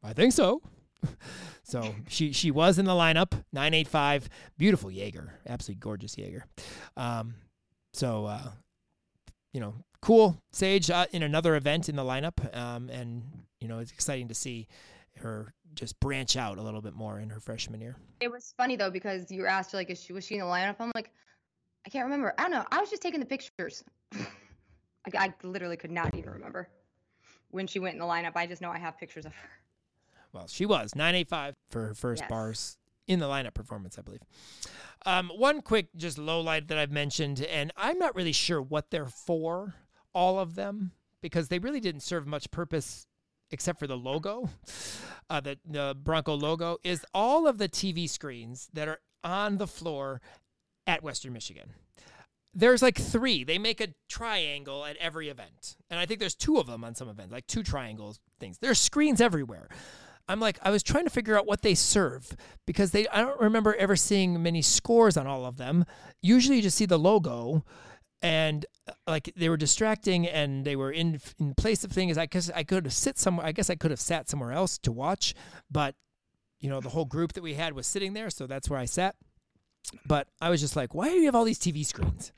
I 0.03 0.13
think 0.13 0.33
so. 0.33 0.61
so 1.63 1.93
she 2.07 2.31
she 2.31 2.49
was 2.49 2.79
in 2.79 2.85
the 2.85 2.91
lineup. 2.93 3.43
Nine 3.53 3.75
eight 3.75 3.87
five, 3.87 4.27
beautiful 4.57 4.89
Jaeger, 4.89 5.39
absolutely 5.47 5.79
gorgeous 5.79 6.17
Jaeger. 6.17 6.45
Um, 6.95 7.35
so 7.97 8.25
uh, 8.25 8.51
you 9.53 9.59
know, 9.59 9.73
cool 10.01 10.37
Sage 10.51 10.89
uh, 10.89 11.05
in 11.11 11.23
another 11.23 11.55
event 11.55 11.89
in 11.89 11.95
the 11.95 12.03
lineup, 12.03 12.55
um, 12.55 12.89
and 12.89 13.23
you 13.59 13.67
know, 13.67 13.79
it's 13.79 13.91
exciting 13.91 14.27
to 14.27 14.35
see 14.35 14.67
her 15.17 15.53
just 15.73 15.99
branch 15.99 16.37
out 16.37 16.57
a 16.57 16.61
little 16.61 16.81
bit 16.81 16.93
more 16.93 17.19
in 17.19 17.29
her 17.29 17.39
freshman 17.39 17.81
year. 17.81 17.95
It 18.19 18.31
was 18.31 18.53
funny 18.55 18.75
though 18.75 18.91
because 18.91 19.31
you 19.31 19.41
were 19.41 19.47
asked 19.47 19.73
like, 19.73 19.89
is 19.89 20.01
she 20.01 20.13
was 20.13 20.25
she 20.25 20.35
in 20.35 20.41
the 20.41 20.45
lineup? 20.45 20.75
I'm 20.79 20.91
like, 20.95 21.11
I 21.85 21.89
can't 21.89 22.05
remember. 22.05 22.33
I 22.37 22.43
don't 22.43 22.51
know. 22.51 22.65
I 22.71 22.79
was 22.79 22.89
just 22.89 23.01
taking 23.01 23.19
the 23.19 23.25
pictures. 23.25 23.83
I, 24.13 24.27
I 25.17 25.33
literally 25.43 25.77
could 25.77 25.91
not 25.91 26.15
even 26.15 26.31
remember 26.31 26.69
when 27.49 27.65
she 27.65 27.79
went 27.79 27.93
in 27.93 27.99
the 27.99 28.05
lineup. 28.05 28.33
I 28.35 28.45
just 28.45 28.61
know 28.61 28.69
I 28.69 28.77
have 28.77 28.97
pictures 28.97 29.25
of 29.25 29.33
her. 29.33 29.49
Well, 30.33 30.47
she 30.47 30.65
was 30.65 30.93
985 30.93 31.55
for 31.69 31.87
her 31.87 31.93
first 31.93 32.21
Yes. 32.23 32.29
bars 32.29 32.77
in 33.07 33.19
the 33.19 33.25
lineup 33.25 33.53
performance, 33.53 33.97
I 33.97 34.01
believe. 34.01 34.21
Um, 35.05 35.31
one 35.35 35.61
quick 35.61 35.87
just 35.95 36.17
low 36.17 36.41
light 36.41 36.67
that 36.67 36.77
I've 36.77 36.91
mentioned, 36.91 37.41
and 37.41 37.71
I'm 37.77 37.97
not 37.97 38.15
really 38.15 38.31
sure 38.31 38.61
what 38.61 38.91
they're 38.91 39.05
for, 39.05 39.75
all 40.13 40.39
of 40.39 40.55
them, 40.55 40.91
because 41.21 41.47
they 41.47 41.59
really 41.59 41.79
didn't 41.79 42.01
serve 42.01 42.27
much 42.27 42.51
purpose 42.51 43.07
except 43.51 43.79
for 43.79 43.87
the 43.87 43.97
logo, 43.97 44.49
uh, 45.29 45.39
the, 45.39 45.57
the 45.65 45.95
Bronco 46.01 46.35
logo, 46.35 46.77
is 46.83 47.05
all 47.13 47.47
of 47.47 47.57
the 47.57 47.69
TV 47.69 48.09
screens 48.09 48.69
that 48.73 48.87
are 48.87 48.99
on 49.23 49.57
the 49.57 49.67
floor 49.67 50.21
at 50.85 51.03
Western 51.03 51.33
Michigan. 51.33 51.71
There's 52.53 52.81
like 52.81 52.97
three. 52.97 53.43
They 53.43 53.59
make 53.59 53.79
a 53.79 53.89
triangle 54.09 54.83
at 54.83 54.97
every 54.97 55.29
event. 55.29 55.77
And 55.89 55.99
I 55.99 56.05
think 56.05 56.19
there's 56.19 56.35
two 56.35 56.57
of 56.57 56.67
them 56.67 56.83
on 56.83 56.95
some 56.95 57.07
events, 57.07 57.31
like 57.31 57.47
two 57.47 57.61
triangles 57.63 58.19
things. 58.39 58.57
There's 58.57 58.79
screens 58.79 59.21
everywhere. 59.21 59.69
I'm 60.27 60.39
like, 60.39 60.59
I 60.61 60.71
was 60.71 60.83
trying 60.83 61.05
to 61.05 61.09
figure 61.09 61.37
out 61.37 61.45
what 61.45 61.61
they 61.61 61.75
serve 61.75 62.35
because 62.65 62.91
they 62.91 63.07
I 63.07 63.21
don't 63.21 63.39
remember 63.39 63.75
ever 63.75 63.95
seeing 63.95 64.41
many 64.41 64.61
scores 64.61 65.17
on 65.17 65.27
all 65.27 65.45
of 65.45 65.57
them. 65.57 65.85
Usually 66.21 66.57
you 66.57 66.61
just 66.61 66.77
see 66.77 66.85
the 66.85 66.99
logo 66.99 67.63
and 68.21 68.65
uh, 68.87 68.93
like 69.07 69.31
they 69.35 69.47
were 69.49 69.57
distracting 69.57 70.27
and 70.27 70.65
they 70.65 70.75
were 70.75 70.91
in 70.91 71.19
in 71.39 71.53
place 71.55 71.83
of 71.83 71.91
things. 71.91 72.17
I 72.17 72.25
guess 72.25 72.49
I 72.53 72.63
could 72.63 72.85
have 72.85 72.93
sit 72.93 73.17
somewhere 73.17 73.45
I 73.45 73.51
guess 73.51 73.69
I 73.69 73.75
could 73.75 73.91
have 73.91 73.99
sat 73.99 74.29
somewhere 74.29 74.51
else 74.51 74.77
to 74.79 74.91
watch, 74.91 75.33
but 75.71 75.95
you 76.59 76.69
know, 76.69 76.81
the 76.81 76.89
whole 76.89 77.05
group 77.05 77.33
that 77.33 77.43
we 77.43 77.53
had 77.53 77.73
was 77.73 77.85
sitting 77.85 78.13
there, 78.13 78.29
so 78.29 78.47
that's 78.47 78.69
where 78.69 78.79
I 78.79 78.85
sat. 78.85 79.15
But 80.05 80.27
I 80.41 80.49
was 80.49 80.59
just 80.59 80.75
like, 80.75 80.93
why 80.93 81.09
do 81.09 81.15
you 81.15 81.25
have 81.25 81.35
all 81.35 81.45
these 81.45 81.59
TV 81.59 81.85
screens? 81.85 82.31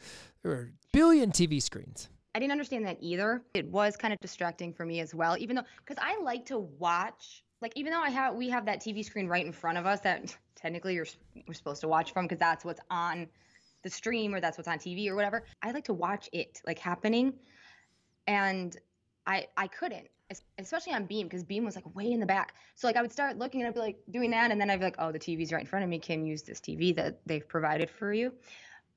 There 0.44 0.52
were 0.52 0.62
a 0.62 0.88
billion 0.94 1.32
TV 1.32 1.62
screens. 1.62 2.10
I 2.36 2.40
didn't 2.40 2.52
understand 2.52 2.86
that 2.86 2.98
either. 3.02 3.42
It 3.54 3.68
was 3.68 3.98
kind 3.98 4.14
of 4.14 4.20
distracting 4.20 4.74
for 4.74 4.86
me 4.86 5.00
as 5.00 5.16
well, 5.16 5.36
even 5.38 5.56
though 5.56 5.64
because 5.86 6.02
I 6.02 6.22
like 6.22 6.46
to 6.48 6.60
watch 6.60 7.44
like 7.62 7.74
even 7.76 7.92
though 7.92 8.02
I 8.02 8.10
have 8.10 8.36
we 8.36 8.50
have 8.50 8.66
that 8.66 8.82
TV 8.82 9.04
screen 9.04 9.28
right 9.28 9.46
in 9.46 9.52
front 9.52 9.78
of 9.78 9.86
us 9.86 10.00
that 10.02 10.36
technically 10.56 10.96
you're 10.96 11.08
we're 11.48 11.54
supposed 11.54 11.82
to 11.82 11.88
watch 11.88 12.14
from 12.14 12.26
because 12.26 12.40
that's 12.40 12.64
what's 12.64 12.82
on 12.90 13.28
the 13.84 13.90
stream 13.90 14.34
or 14.34 14.42
that's 14.42 14.58
what's 14.58 14.68
on 14.68 14.78
TV 14.78 15.08
or 15.10 15.16
whatever. 15.16 15.44
I 15.62 15.72
like 15.72 15.86
to 15.86 15.94
watch 15.94 16.30
it 16.34 16.62
like 16.66 16.80
happening, 16.80 17.34
and 18.28 18.76
I 19.26 19.48
I 19.58 19.68
couldn't, 19.68 20.08
especially 20.58 20.94
on 20.94 21.06
Beam 21.06 21.28
because 21.28 21.44
Beam 21.44 21.66
was 21.66 21.76
like 21.76 21.96
way 21.96 22.12
in 22.12 22.20
the 22.20 22.26
back. 22.26 22.56
So 22.76 22.88
like 22.88 22.96
I 22.96 23.02
would 23.02 23.12
start 23.12 23.38
looking 23.38 23.62
and 23.62 23.68
I'd 23.68 23.74
be 23.74 23.80
like 23.80 23.98
doing 24.10 24.32
that, 24.32 24.52
and 24.52 24.60
then 24.60 24.70
I'd 24.70 24.80
be 24.80 24.86
like, 24.86 24.96
oh, 25.00 25.12
the 25.12 25.20
TV's 25.20 25.52
right 25.52 25.62
in 25.62 25.68
front 25.68 25.84
of 25.84 25.90
me. 25.90 26.00
Kim, 26.00 26.26
use 26.26 26.44
this 26.44 26.60
TV 26.60 26.96
that 26.96 27.20
they've 27.26 27.48
provided 27.48 27.90
for 27.90 28.14
you. 28.14 28.34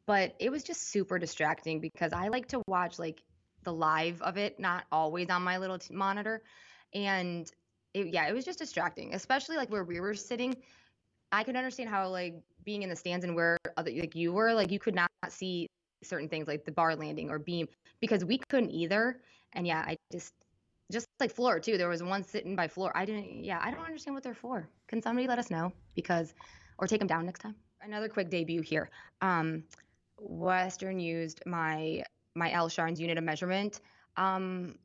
But 0.07 0.35
it 0.41 0.51
was 0.51 0.65
just 0.65 0.91
super 0.91 1.19
distracting 1.19 1.81
because 1.81 2.13
I 2.13 2.29
like 2.29 2.49
to 2.49 2.63
watch 2.67 2.99
like 2.99 3.23
the 3.63 3.73
live 3.73 4.21
of 4.23 4.37
it, 4.37 4.59
not 4.59 4.85
always 4.91 5.31
on 5.31 5.43
my 5.43 5.59
little 5.59 5.79
t- 5.79 5.95
monitor, 5.95 6.43
and 6.93 7.51
it, 7.94 8.12
yeah, 8.12 8.28
it 8.28 8.32
was 8.32 8.44
just 8.44 8.59
distracting, 8.59 9.14
especially 9.14 9.56
like 9.56 9.70
where 9.70 9.85
we 9.85 10.01
were 10.01 10.14
sitting. 10.14 10.56
I 11.31 11.44
could 11.44 11.56
understand 11.56 11.89
how 11.90 12.09
like 12.09 12.35
being 12.64 12.82
in 12.82 12.89
the 12.89 12.97
stands 12.97 13.24
and 13.24 13.35
where 13.35 13.59
other 13.77 13.90
like 13.90 14.14
you 14.14 14.32
were, 14.32 14.52
like 14.52 14.70
you 14.70 14.78
could 14.78 14.94
not 14.94 15.10
see 15.28 15.66
certain 16.02 16.28
things 16.28 16.48
like 16.48 16.64
the 16.64 16.73
bar 16.73 16.94
landing 16.97 17.31
or 17.31 17.39
beam 17.39 17.69
because 18.01 18.24
we 18.24 18.39
couldn't 18.51 18.70
either. 18.70 19.20
And 19.52 19.66
yeah, 19.66 19.85
I 19.86 19.97
just 20.10 20.32
just 20.90 21.06
like 21.20 21.32
floor 21.32 21.59
too. 21.59 21.78
There 21.78 21.89
was 21.89 22.02
one 22.02 22.23
sitting 22.23 22.55
by 22.56 22.69
floor. 22.69 22.93
I 22.94 23.05
didn't. 23.05 23.44
Yeah, 23.44 23.60
I 23.62 23.70
don't 23.70 23.85
understand 23.85 24.14
what 24.14 24.23
they're 24.23 24.35
for. 24.35 24.69
Can 24.89 25.02
somebody 25.02 25.27
let 25.27 25.39
us 25.39 25.51
know 25.51 25.73
because 25.94 26.35
or 26.78 26.86
take 26.86 26.98
them 26.98 27.09
down 27.09 27.24
next 27.24 27.40
time? 27.40 27.55
Another 27.81 28.09
quick 28.09 28.31
debut 28.31 28.60
here. 28.60 28.90
Um, 29.20 29.64
Western 30.19 31.01
used 31.01 31.40
my 31.47 32.02
my 32.35 32.52
L 32.52 32.69
Sharns 32.69 32.98
unit 32.98 33.19
of 33.19 33.24
measurement 33.24 33.81
um, 34.16 34.77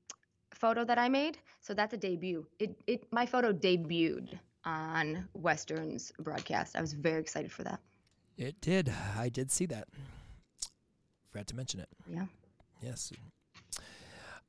photo 0.53 0.85
that 0.85 0.97
I 0.97 1.09
made. 1.09 1.37
So 1.61 1.73
that's 1.73 1.93
a 1.93 1.97
debut. 1.97 2.45
It 2.59 2.75
it 2.87 3.11
my 3.11 3.25
photo 3.25 3.51
debuted 3.53 4.39
on 4.65 5.27
Western's 5.33 6.11
broadcast. 6.19 6.75
I 6.75 6.81
was 6.81 6.93
very 6.93 7.21
excited 7.21 7.51
for 7.51 7.63
that. 7.63 7.79
It 8.37 8.59
did. 8.61 8.93
I 9.17 9.29
did 9.29 9.51
see 9.51 9.65
that. 9.67 9.87
Forgot 11.31 11.47
to 11.47 11.55
mention 11.55 11.79
it. 11.79 11.89
Yeah. 12.07 12.25
Yes. 12.81 13.11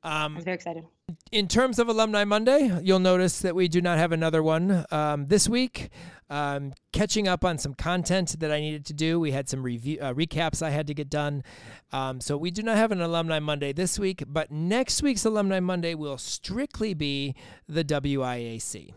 Um, 0.01 0.33
I 0.33 0.35
was 0.35 0.45
very 0.45 0.55
excited. 0.55 0.85
In 1.31 1.47
terms 1.47 1.79
of 1.79 1.89
Alumni 1.89 2.23
Monday, 2.23 2.79
you'll 2.83 2.99
notice 2.99 3.39
that 3.39 3.55
we 3.55 3.67
do 3.67 3.81
not 3.81 3.97
have 3.97 4.11
another 4.11 4.41
one 4.41 4.85
um, 4.91 5.25
this 5.25 5.49
week. 5.49 5.89
Um, 6.29 6.73
catching 6.93 7.27
up 7.27 7.43
on 7.43 7.57
some 7.57 7.73
content 7.73 8.39
that 8.39 8.51
I 8.51 8.59
needed 8.59 8.85
to 8.85 8.93
do. 8.93 9.19
We 9.19 9.31
had 9.31 9.49
some 9.49 9.63
review 9.63 9.97
uh, 9.99 10.13
recaps 10.13 10.61
I 10.61 10.69
had 10.69 10.85
to 10.87 10.93
get 10.93 11.09
done. 11.09 11.43
Um, 11.91 12.21
so 12.21 12.37
we 12.37 12.51
do 12.51 12.61
not 12.61 12.77
have 12.77 12.91
an 12.91 13.01
Alumni 13.01 13.39
Monday 13.39 13.73
this 13.73 13.97
week, 13.97 14.23
but 14.27 14.51
next 14.51 15.01
week's 15.01 15.25
Alumni 15.25 15.59
Monday 15.59 15.95
will 15.95 16.19
strictly 16.19 16.93
be 16.93 17.33
the 17.67 17.83
WIAC. 17.83 18.93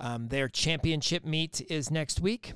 Um, 0.00 0.28
their 0.28 0.48
championship 0.48 1.24
meet 1.24 1.60
is 1.70 1.90
next 1.90 2.20
week. 2.20 2.54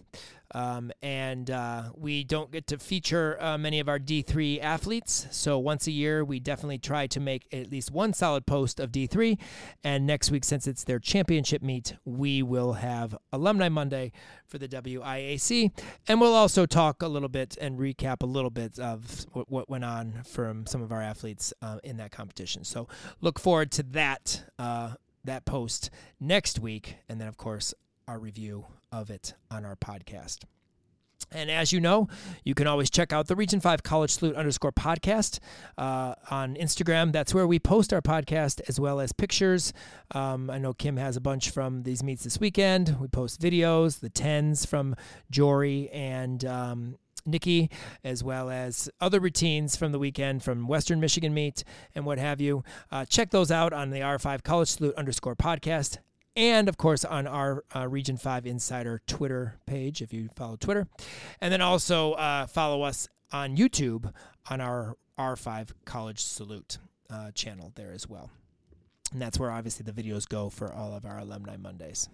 Um, 0.55 0.91
and 1.03 1.51
uh, 1.51 1.91
we 1.95 2.25
don't 2.25 2.51
get 2.51 2.67
to 2.69 2.79
feature 2.79 3.37
uh, 3.41 3.59
many 3.59 3.81
of 3.81 3.89
our 3.89 3.99
D3 3.99 4.63
athletes. 4.63 5.27
So 5.31 5.59
once 5.59 5.87
a 5.87 5.91
year, 5.91 6.25
we 6.25 6.41
definitely 6.41 6.79
try 6.79 7.07
to 7.09 7.21
make 7.21 7.47
at 7.53 7.71
least 7.71 7.91
one 7.91 8.13
solid 8.13 8.47
post 8.47 8.81
of 8.81 8.91
D3. 8.91 9.39
And 9.85 10.07
next 10.07 10.31
week, 10.31 10.45
since 10.45 10.67
it's 10.67 10.85
their 10.85 10.99
championship 10.99 11.63
meet, 11.63 11.95
we 12.05 12.43
will 12.43 12.75
have 12.75 13.17
Alumni 13.33 13.69
Monday 13.69 14.13
for 14.47 14.59
the 14.59 14.69
WIAC. 14.69 15.71
And 16.07 16.21
we'll 16.21 16.35
also 16.35 16.67
talk 16.67 17.03
a 17.03 17.09
little 17.09 17.29
bit 17.29 17.57
and 17.61 17.79
recap 17.79 18.23
a 18.23 18.27
little 18.27 18.51
bit 18.51 18.79
of 18.79 19.27
what, 19.33 19.51
what 19.51 19.69
went 19.69 19.85
on 19.85 20.23
from 20.25 20.67
some 20.67 20.83
of 20.83 20.93
our 20.93 21.03
athletes 21.03 21.53
uh, 21.61 21.79
in 21.85 21.99
that 21.99 22.11
competition. 22.11 22.65
So 22.65 22.89
look 23.21 23.39
forward 23.39 23.71
to 23.73 23.83
that. 23.83 24.45
Uh, 24.59 24.95
that 25.25 25.45
post 25.45 25.91
next 26.21 26.59
week, 26.59 26.97
and 27.09 27.21
then, 27.21 27.29
of 27.29 27.37
course, 27.37 27.75
our 28.07 28.19
review 28.19 28.65
of 28.93 29.11
it 29.11 29.35
on 29.51 29.65
our 29.65 29.77
podcast. 29.77 30.45
And 31.31 31.51
as 31.51 31.73
you 31.73 31.81
know, 31.81 32.09
you 32.45 32.55
can 32.55 32.67
always 32.67 32.89
check 32.89 33.13
out 33.13 33.27
the 33.27 33.37
Region 33.37 33.61
5 33.61 33.83
College 33.83 34.13
Salute 34.13 34.37
underscore 34.37 34.73
podcast 34.73 35.41
uh, 35.77 36.15
on 36.31 36.55
Instagram. 36.55 37.13
That's 37.13 37.35
where 37.35 37.47
we 37.47 37.59
post 37.59 37.93
our 37.93 38.01
podcast 38.01 38.63
as 38.67 38.81
well 38.81 38.99
as 38.99 39.13
pictures. 39.13 39.73
Um, 40.13 40.49
I 40.49 40.59
know 40.59 40.73
Kim 40.73 40.97
has 40.97 41.17
a 41.17 41.21
bunch 41.21 41.51
from 41.51 41.83
these 41.83 42.03
meets 42.03 42.25
this 42.25 42.41
weekend. 42.41 42.99
We 42.99 43.09
post 43.09 43.41
videos, 43.41 44.01
the 44.01 44.11
10s 44.11 44.67
from 44.67 44.97
Jory 45.31 45.91
and 45.91 46.43
um, 46.47 46.97
Nikki, 47.27 47.71
as 48.03 48.25
well 48.25 48.49
as 48.49 48.89
other 49.01 49.21
routines 49.21 49.77
from 49.77 49.93
the 49.93 49.99
weekend 49.99 50.43
from 50.43 50.67
Western 50.67 50.99
Michigan 50.99 51.35
meet 51.35 51.63
and 51.95 52.07
what 52.07 52.19
have 52.19 52.41
you. 52.41 52.65
Uh, 52.91 53.05
check 53.05 53.31
those 53.31 53.51
out 53.51 53.75
on 53.75 53.91
the 53.91 54.01
R5 54.01 54.43
College 54.45 54.69
Salute 54.69 54.95
underscore 54.95 55.37
podcast 55.37 55.99
and 56.39 56.69
of 56.69 56.79
course 56.79 57.05
on 57.05 57.27
our 57.27 57.65
uh, 57.75 57.87
Region 57.89 58.17
5 58.17 58.47
Insider 58.47 59.03
Twitter 59.07 59.57
page 59.67 60.01
if 60.01 60.13
you 60.13 60.31
follow 60.37 60.57
Twitter. 60.57 60.87
And 61.41 61.53
then 61.53 61.61
also 61.61 62.13
uh, 62.13 62.47
follow 62.47 62.83
us 62.83 63.09
on 63.33 63.57
YouTube 63.57 64.13
on 64.49 64.61
our 64.61 64.97
R5 65.19 65.73
College 65.85 66.23
Salute 66.23 66.79
uh, 67.11 67.33
channel 67.33 67.73
there 67.75 67.93
as 67.93 68.09
well. 68.09 68.31
And 69.13 69.21
that's 69.21 69.39
where 69.39 69.51
obviously 69.51 69.85
the 69.85 69.93
videos 69.93 70.29
go 70.29 70.49
for 70.49 70.73
all 70.73 70.95
of 70.95 71.05
our 71.05 71.19
Alumni 71.19 71.57
Mondays. 71.57 72.09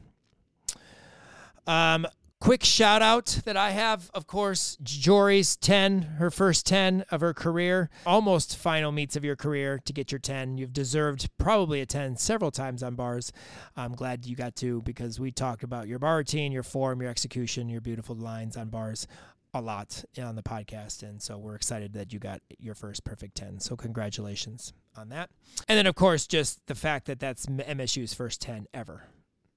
Um, 1.66 2.06
Quick 2.44 2.62
shout 2.62 3.00
out 3.00 3.40
that 3.46 3.56
I 3.56 3.70
have, 3.70 4.10
of 4.12 4.26
course, 4.26 4.76
Jory's 4.82 5.56
10, 5.56 6.02
her 6.18 6.30
first 6.30 6.66
10 6.66 7.06
of 7.10 7.22
her 7.22 7.32
career. 7.32 7.88
Almost 8.04 8.58
final 8.58 8.92
meets 8.92 9.16
of 9.16 9.24
your 9.24 9.34
career 9.34 9.80
to 9.86 9.94
get 9.94 10.12
your 10.12 10.18
10. 10.18 10.58
You've 10.58 10.74
deserved 10.74 11.30
probably 11.38 11.80
a 11.80 11.86
10 11.86 12.18
several 12.18 12.50
times 12.50 12.82
on 12.82 12.96
bars. 12.96 13.32
I'm 13.78 13.94
glad 13.94 14.26
you 14.26 14.36
got 14.36 14.56
to 14.56 14.82
because 14.82 15.18
we 15.18 15.30
talked 15.32 15.62
about 15.62 15.88
your 15.88 15.98
bar 15.98 16.18
routine, 16.18 16.52
your 16.52 16.62
form, 16.62 17.00
your 17.00 17.10
execution, 17.10 17.70
your 17.70 17.80
beautiful 17.80 18.14
lines 18.14 18.58
on 18.58 18.68
bars 18.68 19.06
a 19.54 19.62
lot 19.62 20.04
on 20.22 20.36
the 20.36 20.42
podcast. 20.42 21.02
And 21.02 21.22
so 21.22 21.38
we're 21.38 21.54
excited 21.54 21.94
that 21.94 22.12
you 22.12 22.18
got 22.18 22.42
your 22.58 22.74
first 22.74 23.04
perfect 23.04 23.36
10. 23.36 23.60
So 23.60 23.74
congratulations 23.74 24.74
on 24.98 25.08
that. 25.08 25.30
And 25.66 25.78
then, 25.78 25.86
of 25.86 25.94
course, 25.94 26.26
just 26.26 26.60
the 26.66 26.74
fact 26.74 27.06
that 27.06 27.20
that's 27.20 27.46
MSU's 27.46 28.12
first 28.12 28.42
10 28.42 28.66
ever 28.74 29.04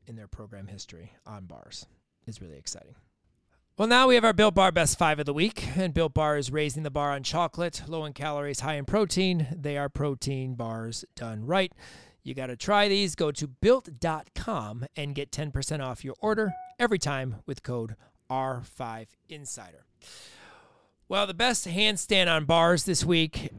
in 0.05 0.15
their 0.15 0.29
program 0.29 0.67
history 0.67 1.11
on 1.25 1.47
bars 1.47 1.85
is 2.27 2.41
really 2.41 2.57
exciting. 2.57 2.95
Well, 3.77 3.87
now 3.87 4.07
we 4.07 4.15
have 4.15 4.25
our 4.25 4.33
Built 4.33 4.55
Bar 4.55 4.71
Best 4.71 4.97
Five 4.97 5.19
of 5.19 5.27
the 5.27 5.33
Week, 5.33 5.77
and 5.77 5.93
Built 5.93 6.15
Bar 6.15 6.37
is 6.37 6.51
raising 6.51 6.81
the 6.81 6.89
bar 6.89 7.11
on 7.11 7.21
chocolate, 7.21 7.83
low 7.87 8.05
in 8.05 8.13
calories, 8.13 8.61
high 8.61 8.73
in 8.73 8.85
protein. 8.85 9.47
They 9.55 9.77
are 9.77 9.87
protein 9.87 10.55
bars 10.55 11.05
done 11.15 11.45
right. 11.45 11.71
You 12.23 12.33
got 12.33 12.47
to 12.47 12.55
try 12.55 12.87
these. 12.87 13.13
Go 13.13 13.31
to 13.31 13.47
built.com 13.47 14.85
and 14.95 15.13
get 15.13 15.31
10% 15.31 15.79
off 15.79 16.03
your 16.03 16.15
order 16.19 16.53
every 16.79 16.97
time 16.97 17.35
with 17.45 17.61
code 17.61 17.95
R5Insider. 18.31 19.83
Well, 21.07 21.27
the 21.27 21.33
best 21.33 21.67
handstand 21.67 22.29
on 22.29 22.45
bars 22.45 22.83
this 22.83 23.05
week. 23.05 23.51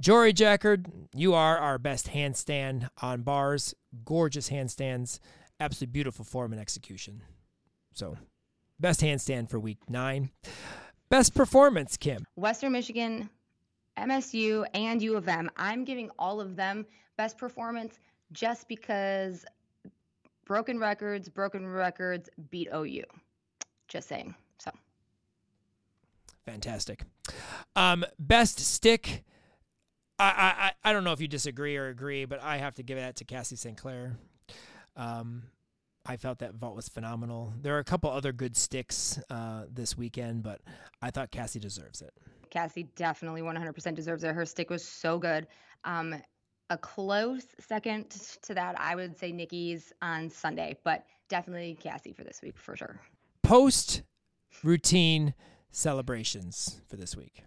Jory 0.00 0.32
Jackard, 0.32 0.86
you 1.14 1.34
are 1.34 1.58
our 1.58 1.78
best 1.78 2.08
handstand 2.08 2.88
on 3.02 3.22
bars. 3.22 3.74
Gorgeous 4.04 4.50
handstands, 4.50 5.18
absolutely 5.60 5.92
beautiful 5.92 6.24
form 6.24 6.52
and 6.52 6.60
execution. 6.60 7.22
So, 7.94 8.16
best 8.80 9.00
handstand 9.00 9.48
for 9.48 9.58
week 9.60 9.78
nine. 9.88 10.30
Best 11.08 11.34
performance, 11.34 11.96
Kim. 11.96 12.24
Western 12.34 12.72
Michigan, 12.72 13.30
MSU, 13.96 14.66
and 14.74 15.00
U 15.00 15.16
of 15.16 15.28
M. 15.28 15.48
I'm 15.56 15.84
giving 15.84 16.10
all 16.18 16.40
of 16.40 16.56
them 16.56 16.86
best 17.16 17.38
performance 17.38 18.00
just 18.32 18.68
because 18.68 19.44
broken 20.44 20.80
records, 20.80 21.28
broken 21.28 21.66
records 21.66 22.28
beat 22.50 22.68
OU. 22.74 23.04
Just 23.86 24.08
saying. 24.08 24.34
So. 24.58 24.72
Fantastic. 26.44 27.04
Um, 27.76 28.04
best 28.18 28.58
stick. 28.58 29.22
I, 30.18 30.72
I 30.84 30.90
I 30.90 30.92
don't 30.92 31.04
know 31.04 31.12
if 31.12 31.20
you 31.20 31.28
disagree 31.28 31.76
or 31.76 31.88
agree, 31.88 32.24
but 32.24 32.42
I 32.42 32.58
have 32.58 32.74
to 32.74 32.82
give 32.82 32.98
that 32.98 33.16
to 33.16 33.24
Cassie 33.24 33.56
St. 33.56 33.76
Clair. 33.76 34.16
Um, 34.96 35.44
I 36.06 36.16
felt 36.16 36.38
that 36.40 36.54
vault 36.54 36.76
was 36.76 36.88
phenomenal. 36.88 37.52
There 37.62 37.74
are 37.76 37.78
a 37.78 37.84
couple 37.84 38.10
other 38.10 38.32
good 38.32 38.56
sticks 38.56 39.18
uh, 39.30 39.64
this 39.72 39.96
weekend, 39.96 40.42
but 40.42 40.60
I 41.00 41.10
thought 41.10 41.30
Cassie 41.30 41.60
deserves 41.60 42.02
it. 42.02 42.12
Cassie 42.50 42.88
definitely 42.94 43.40
100% 43.40 43.94
deserves 43.94 44.22
it. 44.22 44.34
Her 44.34 44.44
stick 44.44 44.70
was 44.70 44.84
so 44.84 45.18
good. 45.18 45.46
Um, 45.84 46.14
a 46.70 46.78
close 46.78 47.44
second 47.58 48.10
to 48.42 48.54
that, 48.54 48.78
I 48.78 48.94
would 48.94 49.18
say 49.18 49.32
Nikki's 49.32 49.92
on 50.02 50.30
Sunday, 50.30 50.76
but 50.84 51.04
definitely 51.28 51.76
Cassie 51.80 52.12
for 52.12 52.24
this 52.24 52.40
week 52.42 52.58
for 52.58 52.76
sure. 52.76 53.00
Post 53.42 54.02
routine 54.62 55.34
celebrations 55.70 56.80
for 56.88 56.96
this 56.96 57.16
week. 57.16 57.42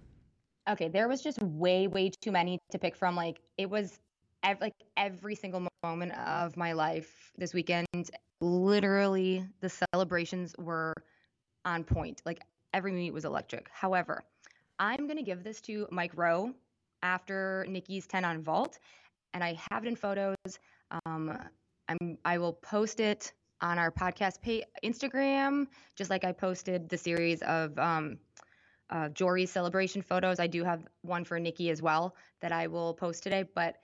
Okay, 0.69 0.89
there 0.89 1.07
was 1.07 1.21
just 1.21 1.41
way, 1.41 1.87
way 1.87 2.11
too 2.21 2.31
many 2.31 2.59
to 2.71 2.79
pick 2.79 2.95
from. 2.95 3.15
Like 3.15 3.39
it 3.57 3.69
was 3.69 3.99
ev- 4.47 4.61
like 4.61 4.75
every 4.95 5.35
single 5.35 5.67
moment 5.83 6.13
of 6.13 6.57
my 6.57 6.73
life 6.73 7.31
this 7.37 7.53
weekend 7.53 7.85
literally 8.41 9.45
the 9.61 9.71
celebrations 9.93 10.55
were 10.57 10.93
on 11.65 11.83
point. 11.83 12.21
Like 12.25 12.41
every 12.73 12.91
meet 12.91 13.11
was 13.11 13.25
electric. 13.25 13.69
However, 13.71 14.23
I'm 14.79 15.07
going 15.07 15.17
to 15.17 15.23
give 15.23 15.43
this 15.43 15.59
to 15.61 15.87
Mike 15.91 16.11
Rowe 16.15 16.53
after 17.03 17.65
Nikki's 17.67 18.07
10 18.07 18.25
on 18.25 18.41
vault 18.41 18.79
and 19.33 19.43
I 19.43 19.57
have 19.71 19.83
it 19.83 19.87
in 19.87 19.95
photos. 19.95 20.35
Um, 21.05 21.37
I'm 21.89 22.17
I 22.25 22.37
will 22.37 22.53
post 22.53 22.99
it 22.99 23.33
on 23.61 23.79
our 23.79 23.91
podcast 23.91 24.41
page, 24.41 24.63
Instagram, 24.83 25.67
just 25.95 26.09
like 26.09 26.23
I 26.23 26.31
posted 26.31 26.89
the 26.89 26.97
series 26.97 27.41
of 27.43 27.77
um, 27.79 28.19
uh, 28.89 29.09
Jory's 29.09 29.51
celebration 29.51 30.01
photos. 30.01 30.39
I 30.39 30.47
do 30.47 30.63
have 30.63 30.87
one 31.01 31.23
for 31.23 31.39
Nikki 31.39 31.69
as 31.69 31.81
well 31.81 32.15
that 32.41 32.51
I 32.51 32.67
will 32.67 32.93
post 32.93 33.23
today. 33.23 33.45
But 33.55 33.77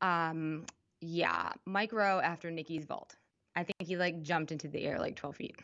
um, 0.00 0.64
yeah, 1.00 1.52
Mike 1.64 1.92
Rowe 1.92 2.20
after 2.20 2.50
Nikki's 2.50 2.84
vault. 2.84 3.16
I 3.54 3.62
think 3.62 3.76
he 3.80 3.96
like 3.96 4.22
jumped 4.22 4.52
into 4.52 4.68
the 4.68 4.84
air 4.84 4.98
like 4.98 5.16
12 5.16 5.36
feet. 5.36 5.56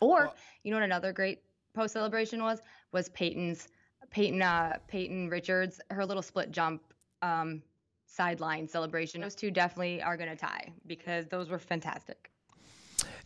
Or 0.00 0.08
well, 0.08 0.34
you 0.62 0.70
know 0.70 0.76
what 0.78 0.84
another 0.84 1.12
great 1.12 1.42
post 1.74 1.92
celebration 1.92 2.42
was 2.42 2.60
was 2.92 3.08
Peyton's 3.10 3.68
Peyton 4.10 4.42
uh, 4.42 4.78
Peyton 4.88 5.28
Richards 5.28 5.80
her 5.90 6.04
little 6.04 6.22
split 6.22 6.50
jump 6.50 6.82
um, 7.22 7.62
sideline 8.06 8.66
celebration. 8.68 9.20
Those 9.20 9.34
two 9.34 9.50
definitely 9.50 10.02
are 10.02 10.16
going 10.16 10.30
to 10.30 10.36
tie 10.36 10.72
because 10.86 11.26
those 11.26 11.48
were 11.48 11.58
fantastic. 11.58 12.30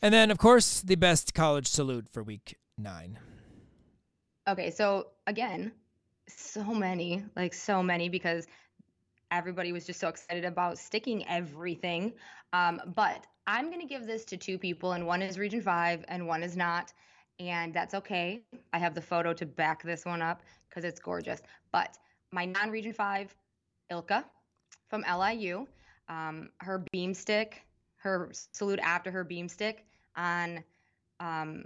And 0.02 0.12
then, 0.12 0.30
of 0.30 0.38
course, 0.38 0.80
the 0.80 0.96
best 0.96 1.34
college 1.34 1.66
salute 1.66 2.08
for 2.10 2.22
week 2.22 2.58
nine. 2.76 3.18
Okay, 4.48 4.70
so 4.70 5.08
again, 5.26 5.72
so 6.28 6.64
many, 6.64 7.24
like 7.36 7.54
so 7.54 7.82
many, 7.82 8.08
because 8.08 8.46
everybody 9.32 9.72
was 9.72 9.86
just 9.86 9.98
so 9.98 10.08
excited 10.08 10.44
about 10.44 10.78
sticking 10.78 11.26
everything. 11.26 12.12
Um, 12.52 12.80
but 12.94 13.26
I'm 13.46 13.66
going 13.70 13.80
to 13.80 13.86
give 13.86 14.06
this 14.06 14.24
to 14.26 14.36
two 14.36 14.58
people, 14.58 14.92
and 14.92 15.06
one 15.06 15.22
is 15.22 15.38
Region 15.38 15.62
5 15.62 16.04
and 16.08 16.26
one 16.28 16.42
is 16.42 16.56
not. 16.56 16.92
And 17.40 17.74
that's 17.74 17.94
okay. 17.94 18.42
I 18.72 18.78
have 18.78 18.94
the 18.94 19.00
photo 19.00 19.32
to 19.32 19.46
back 19.46 19.82
this 19.82 20.04
one 20.04 20.22
up 20.22 20.42
because 20.68 20.84
it's 20.84 21.00
gorgeous. 21.00 21.40
But 21.72 21.96
my 22.30 22.44
non 22.44 22.70
Region 22.70 22.92
5, 22.92 23.34
Ilka 23.90 24.24
from 24.88 25.02
LIU, 25.02 25.66
um, 26.08 26.50
her 26.58 26.84
beam 26.92 27.14
stick, 27.14 27.62
her 27.96 28.30
salute 28.52 28.80
after 28.80 29.10
her 29.10 29.24
beam 29.24 29.48
stick 29.48 29.86
on 30.14 30.62
um, 31.20 31.64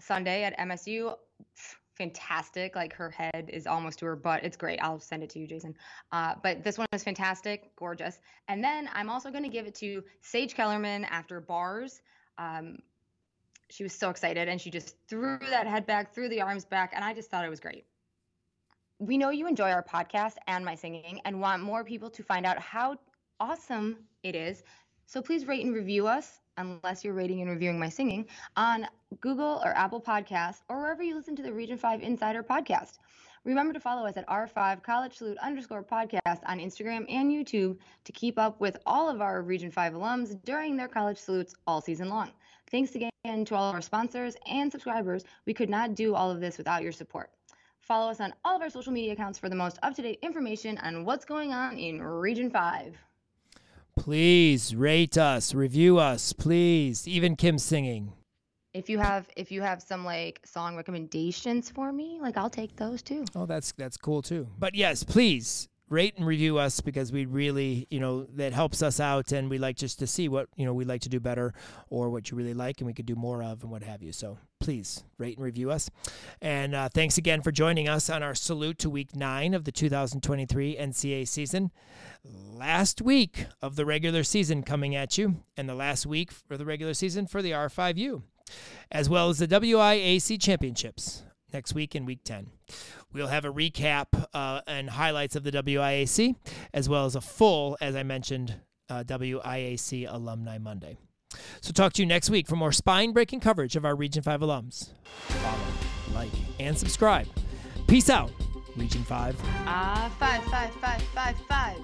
Sunday 0.00 0.44
at 0.44 0.56
MSU. 0.58 1.14
Fantastic. 2.00 2.74
Like 2.74 2.94
her 2.94 3.10
head 3.10 3.50
is 3.52 3.66
almost 3.66 3.98
to 3.98 4.06
her 4.06 4.16
butt. 4.16 4.42
It's 4.42 4.56
great. 4.56 4.78
I'll 4.80 4.98
send 4.98 5.22
it 5.22 5.28
to 5.30 5.38
you, 5.38 5.46
Jason. 5.46 5.74
Uh, 6.12 6.32
but 6.42 6.64
this 6.64 6.78
one 6.78 6.86
is 6.92 7.04
fantastic, 7.04 7.76
gorgeous. 7.76 8.22
And 8.48 8.64
then 8.64 8.88
I'm 8.94 9.10
also 9.10 9.30
going 9.30 9.42
to 9.42 9.50
give 9.50 9.66
it 9.66 9.74
to 9.76 10.02
Sage 10.22 10.54
Kellerman 10.54 11.04
after 11.04 11.42
bars. 11.42 12.00
Um, 12.38 12.78
she 13.68 13.82
was 13.82 13.92
so 13.92 14.08
excited 14.08 14.48
and 14.48 14.58
she 14.58 14.70
just 14.70 14.96
threw 15.08 15.38
that 15.50 15.66
head 15.66 15.84
back, 15.84 16.14
threw 16.14 16.30
the 16.30 16.40
arms 16.40 16.64
back, 16.64 16.92
and 16.94 17.04
I 17.04 17.12
just 17.12 17.30
thought 17.30 17.44
it 17.44 17.50
was 17.50 17.60
great. 17.60 17.84
We 18.98 19.18
know 19.18 19.28
you 19.28 19.46
enjoy 19.46 19.70
our 19.70 19.82
podcast 19.82 20.36
and 20.46 20.64
my 20.64 20.76
singing 20.76 21.20
and 21.26 21.38
want 21.38 21.62
more 21.62 21.84
people 21.84 22.08
to 22.08 22.22
find 22.22 22.46
out 22.46 22.58
how 22.58 22.96
awesome 23.38 23.98
it 24.22 24.34
is. 24.34 24.62
So 25.04 25.20
please 25.20 25.46
rate 25.46 25.66
and 25.66 25.74
review 25.74 26.06
us 26.06 26.40
unless 26.60 27.04
you're 27.04 27.14
rating 27.14 27.40
and 27.40 27.50
reviewing 27.50 27.78
my 27.78 27.88
singing, 27.88 28.26
on 28.56 28.86
Google 29.20 29.60
or 29.64 29.76
Apple 29.76 30.00
Podcasts 30.00 30.60
or 30.68 30.78
wherever 30.78 31.02
you 31.02 31.14
listen 31.14 31.34
to 31.36 31.42
the 31.42 31.52
Region 31.52 31.78
5 31.78 32.02
Insider 32.02 32.42
podcast. 32.42 32.98
Remember 33.44 33.72
to 33.72 33.80
follow 33.80 34.06
us 34.06 34.18
at 34.18 34.28
R5 34.28 34.82
College 34.82 35.16
Salute 35.16 35.38
underscore 35.38 35.82
podcast 35.82 36.40
on 36.46 36.58
Instagram 36.58 37.06
and 37.08 37.30
YouTube 37.30 37.78
to 38.04 38.12
keep 38.12 38.38
up 38.38 38.60
with 38.60 38.76
all 38.84 39.08
of 39.08 39.22
our 39.22 39.40
Region 39.40 39.70
5 39.70 39.94
alums 39.94 40.38
during 40.44 40.76
their 40.76 40.88
college 40.88 41.16
salutes 41.16 41.54
all 41.66 41.80
season 41.80 42.10
long. 42.10 42.30
Thanks 42.70 42.94
again 42.94 43.10
to 43.24 43.54
all 43.54 43.68
of 43.68 43.74
our 43.74 43.80
sponsors 43.80 44.36
and 44.46 44.70
subscribers. 44.70 45.24
We 45.46 45.54
could 45.54 45.70
not 45.70 45.94
do 45.94 46.14
all 46.14 46.30
of 46.30 46.40
this 46.40 46.58
without 46.58 46.82
your 46.82 46.92
support. 46.92 47.30
Follow 47.80 48.10
us 48.10 48.20
on 48.20 48.34
all 48.44 48.56
of 48.56 48.62
our 48.62 48.70
social 48.70 48.92
media 48.92 49.14
accounts 49.14 49.38
for 49.38 49.48
the 49.48 49.56
most 49.56 49.78
up 49.82 49.94
to 49.94 50.02
date 50.02 50.18
information 50.22 50.78
on 50.78 51.04
what's 51.04 51.24
going 51.24 51.52
on 51.52 51.78
in 51.78 52.02
Region 52.02 52.50
5. 52.50 52.96
Please 53.96 54.74
rate 54.74 55.16
us, 55.16 55.54
review 55.54 55.98
us, 55.98 56.32
please. 56.32 57.06
Even 57.08 57.36
Kim 57.36 57.58
singing. 57.58 58.12
If 58.72 58.88
you 58.88 58.98
have 58.98 59.28
if 59.36 59.50
you 59.50 59.62
have 59.62 59.82
some 59.82 60.04
like 60.04 60.40
song 60.44 60.76
recommendations 60.76 61.70
for 61.70 61.92
me, 61.92 62.18
like 62.20 62.36
I'll 62.36 62.50
take 62.50 62.76
those 62.76 63.02
too. 63.02 63.24
Oh, 63.34 63.46
that's 63.46 63.72
that's 63.72 63.96
cool 63.96 64.22
too. 64.22 64.46
But 64.58 64.74
yes, 64.74 65.02
please 65.02 65.69
rate 65.90 66.16
and 66.16 66.26
review 66.26 66.56
us 66.56 66.80
because 66.80 67.12
we 67.12 67.26
really, 67.26 67.86
you 67.90 68.00
know, 68.00 68.24
that 68.34 68.52
helps 68.52 68.80
us 68.80 69.00
out 69.00 69.32
and 69.32 69.50
we 69.50 69.58
like 69.58 69.76
just 69.76 69.98
to 69.98 70.06
see 70.06 70.28
what, 70.28 70.48
you 70.56 70.64
know, 70.64 70.72
we 70.72 70.84
like 70.84 71.02
to 71.02 71.08
do 71.08 71.20
better 71.20 71.52
or 71.90 72.08
what 72.08 72.30
you 72.30 72.36
really 72.36 72.54
like 72.54 72.80
and 72.80 72.86
we 72.86 72.94
could 72.94 73.06
do 73.06 73.16
more 73.16 73.42
of 73.42 73.62
and 73.62 73.70
what 73.70 73.82
have 73.82 74.00
you. 74.00 74.12
So 74.12 74.38
please 74.60 75.02
rate 75.18 75.36
and 75.36 75.44
review 75.44 75.70
us. 75.70 75.90
And 76.40 76.74
uh, 76.74 76.88
thanks 76.94 77.18
again 77.18 77.42
for 77.42 77.50
joining 77.50 77.88
us 77.88 78.08
on 78.08 78.22
our 78.22 78.36
salute 78.36 78.78
to 78.78 78.88
week 78.88 79.16
nine 79.16 79.52
of 79.52 79.64
the 79.64 79.72
2023 79.72 80.76
NCAA 80.76 81.26
season. 81.26 81.72
Last 82.24 83.02
week 83.02 83.46
of 83.60 83.74
the 83.74 83.84
regular 83.84 84.22
season 84.22 84.62
coming 84.62 84.94
at 84.94 85.18
you, 85.18 85.42
and 85.56 85.68
the 85.68 85.74
last 85.74 86.06
week 86.06 86.30
for 86.30 86.56
the 86.56 86.66
regular 86.66 86.94
season 86.94 87.26
for 87.26 87.40
the 87.40 87.52
R5U, 87.52 88.22
as 88.92 89.08
well 89.08 89.30
as 89.30 89.38
the 89.38 89.48
WIAC 89.48 90.40
championships 90.40 91.24
next 91.52 91.74
week 91.74 91.94
in 91.94 92.04
week 92.04 92.20
10. 92.24 92.48
We'll 93.12 93.26
have 93.26 93.44
a 93.44 93.52
recap 93.52 94.06
uh, 94.32 94.60
and 94.66 94.88
highlights 94.88 95.34
of 95.36 95.42
the 95.42 95.50
WIAC, 95.50 96.36
as 96.72 96.88
well 96.88 97.06
as 97.06 97.16
a 97.16 97.20
full, 97.20 97.76
as 97.80 97.96
I 97.96 98.02
mentioned, 98.02 98.54
uh, 98.88 99.02
WIAC 99.04 100.06
Alumni 100.08 100.58
Monday. 100.58 100.96
So, 101.60 101.72
talk 101.72 101.92
to 101.94 102.02
you 102.02 102.06
next 102.06 102.30
week 102.30 102.48
for 102.48 102.56
more 102.56 102.72
spine 102.72 103.12
breaking 103.12 103.40
coverage 103.40 103.76
of 103.76 103.84
our 103.84 103.94
Region 103.94 104.22
5 104.22 104.40
alums. 104.40 104.90
Follow, 105.04 105.58
like, 106.14 106.32
and 106.58 106.76
subscribe. 106.76 107.28
Peace 107.86 108.10
out, 108.10 108.32
Region 108.76 109.04
5. 109.04 109.36
Ah, 109.66 110.06
uh, 110.06 110.10
5, 110.10 110.44
5, 110.44 110.74
5, 110.74 111.02
5, 111.02 111.36
5. 111.48 111.76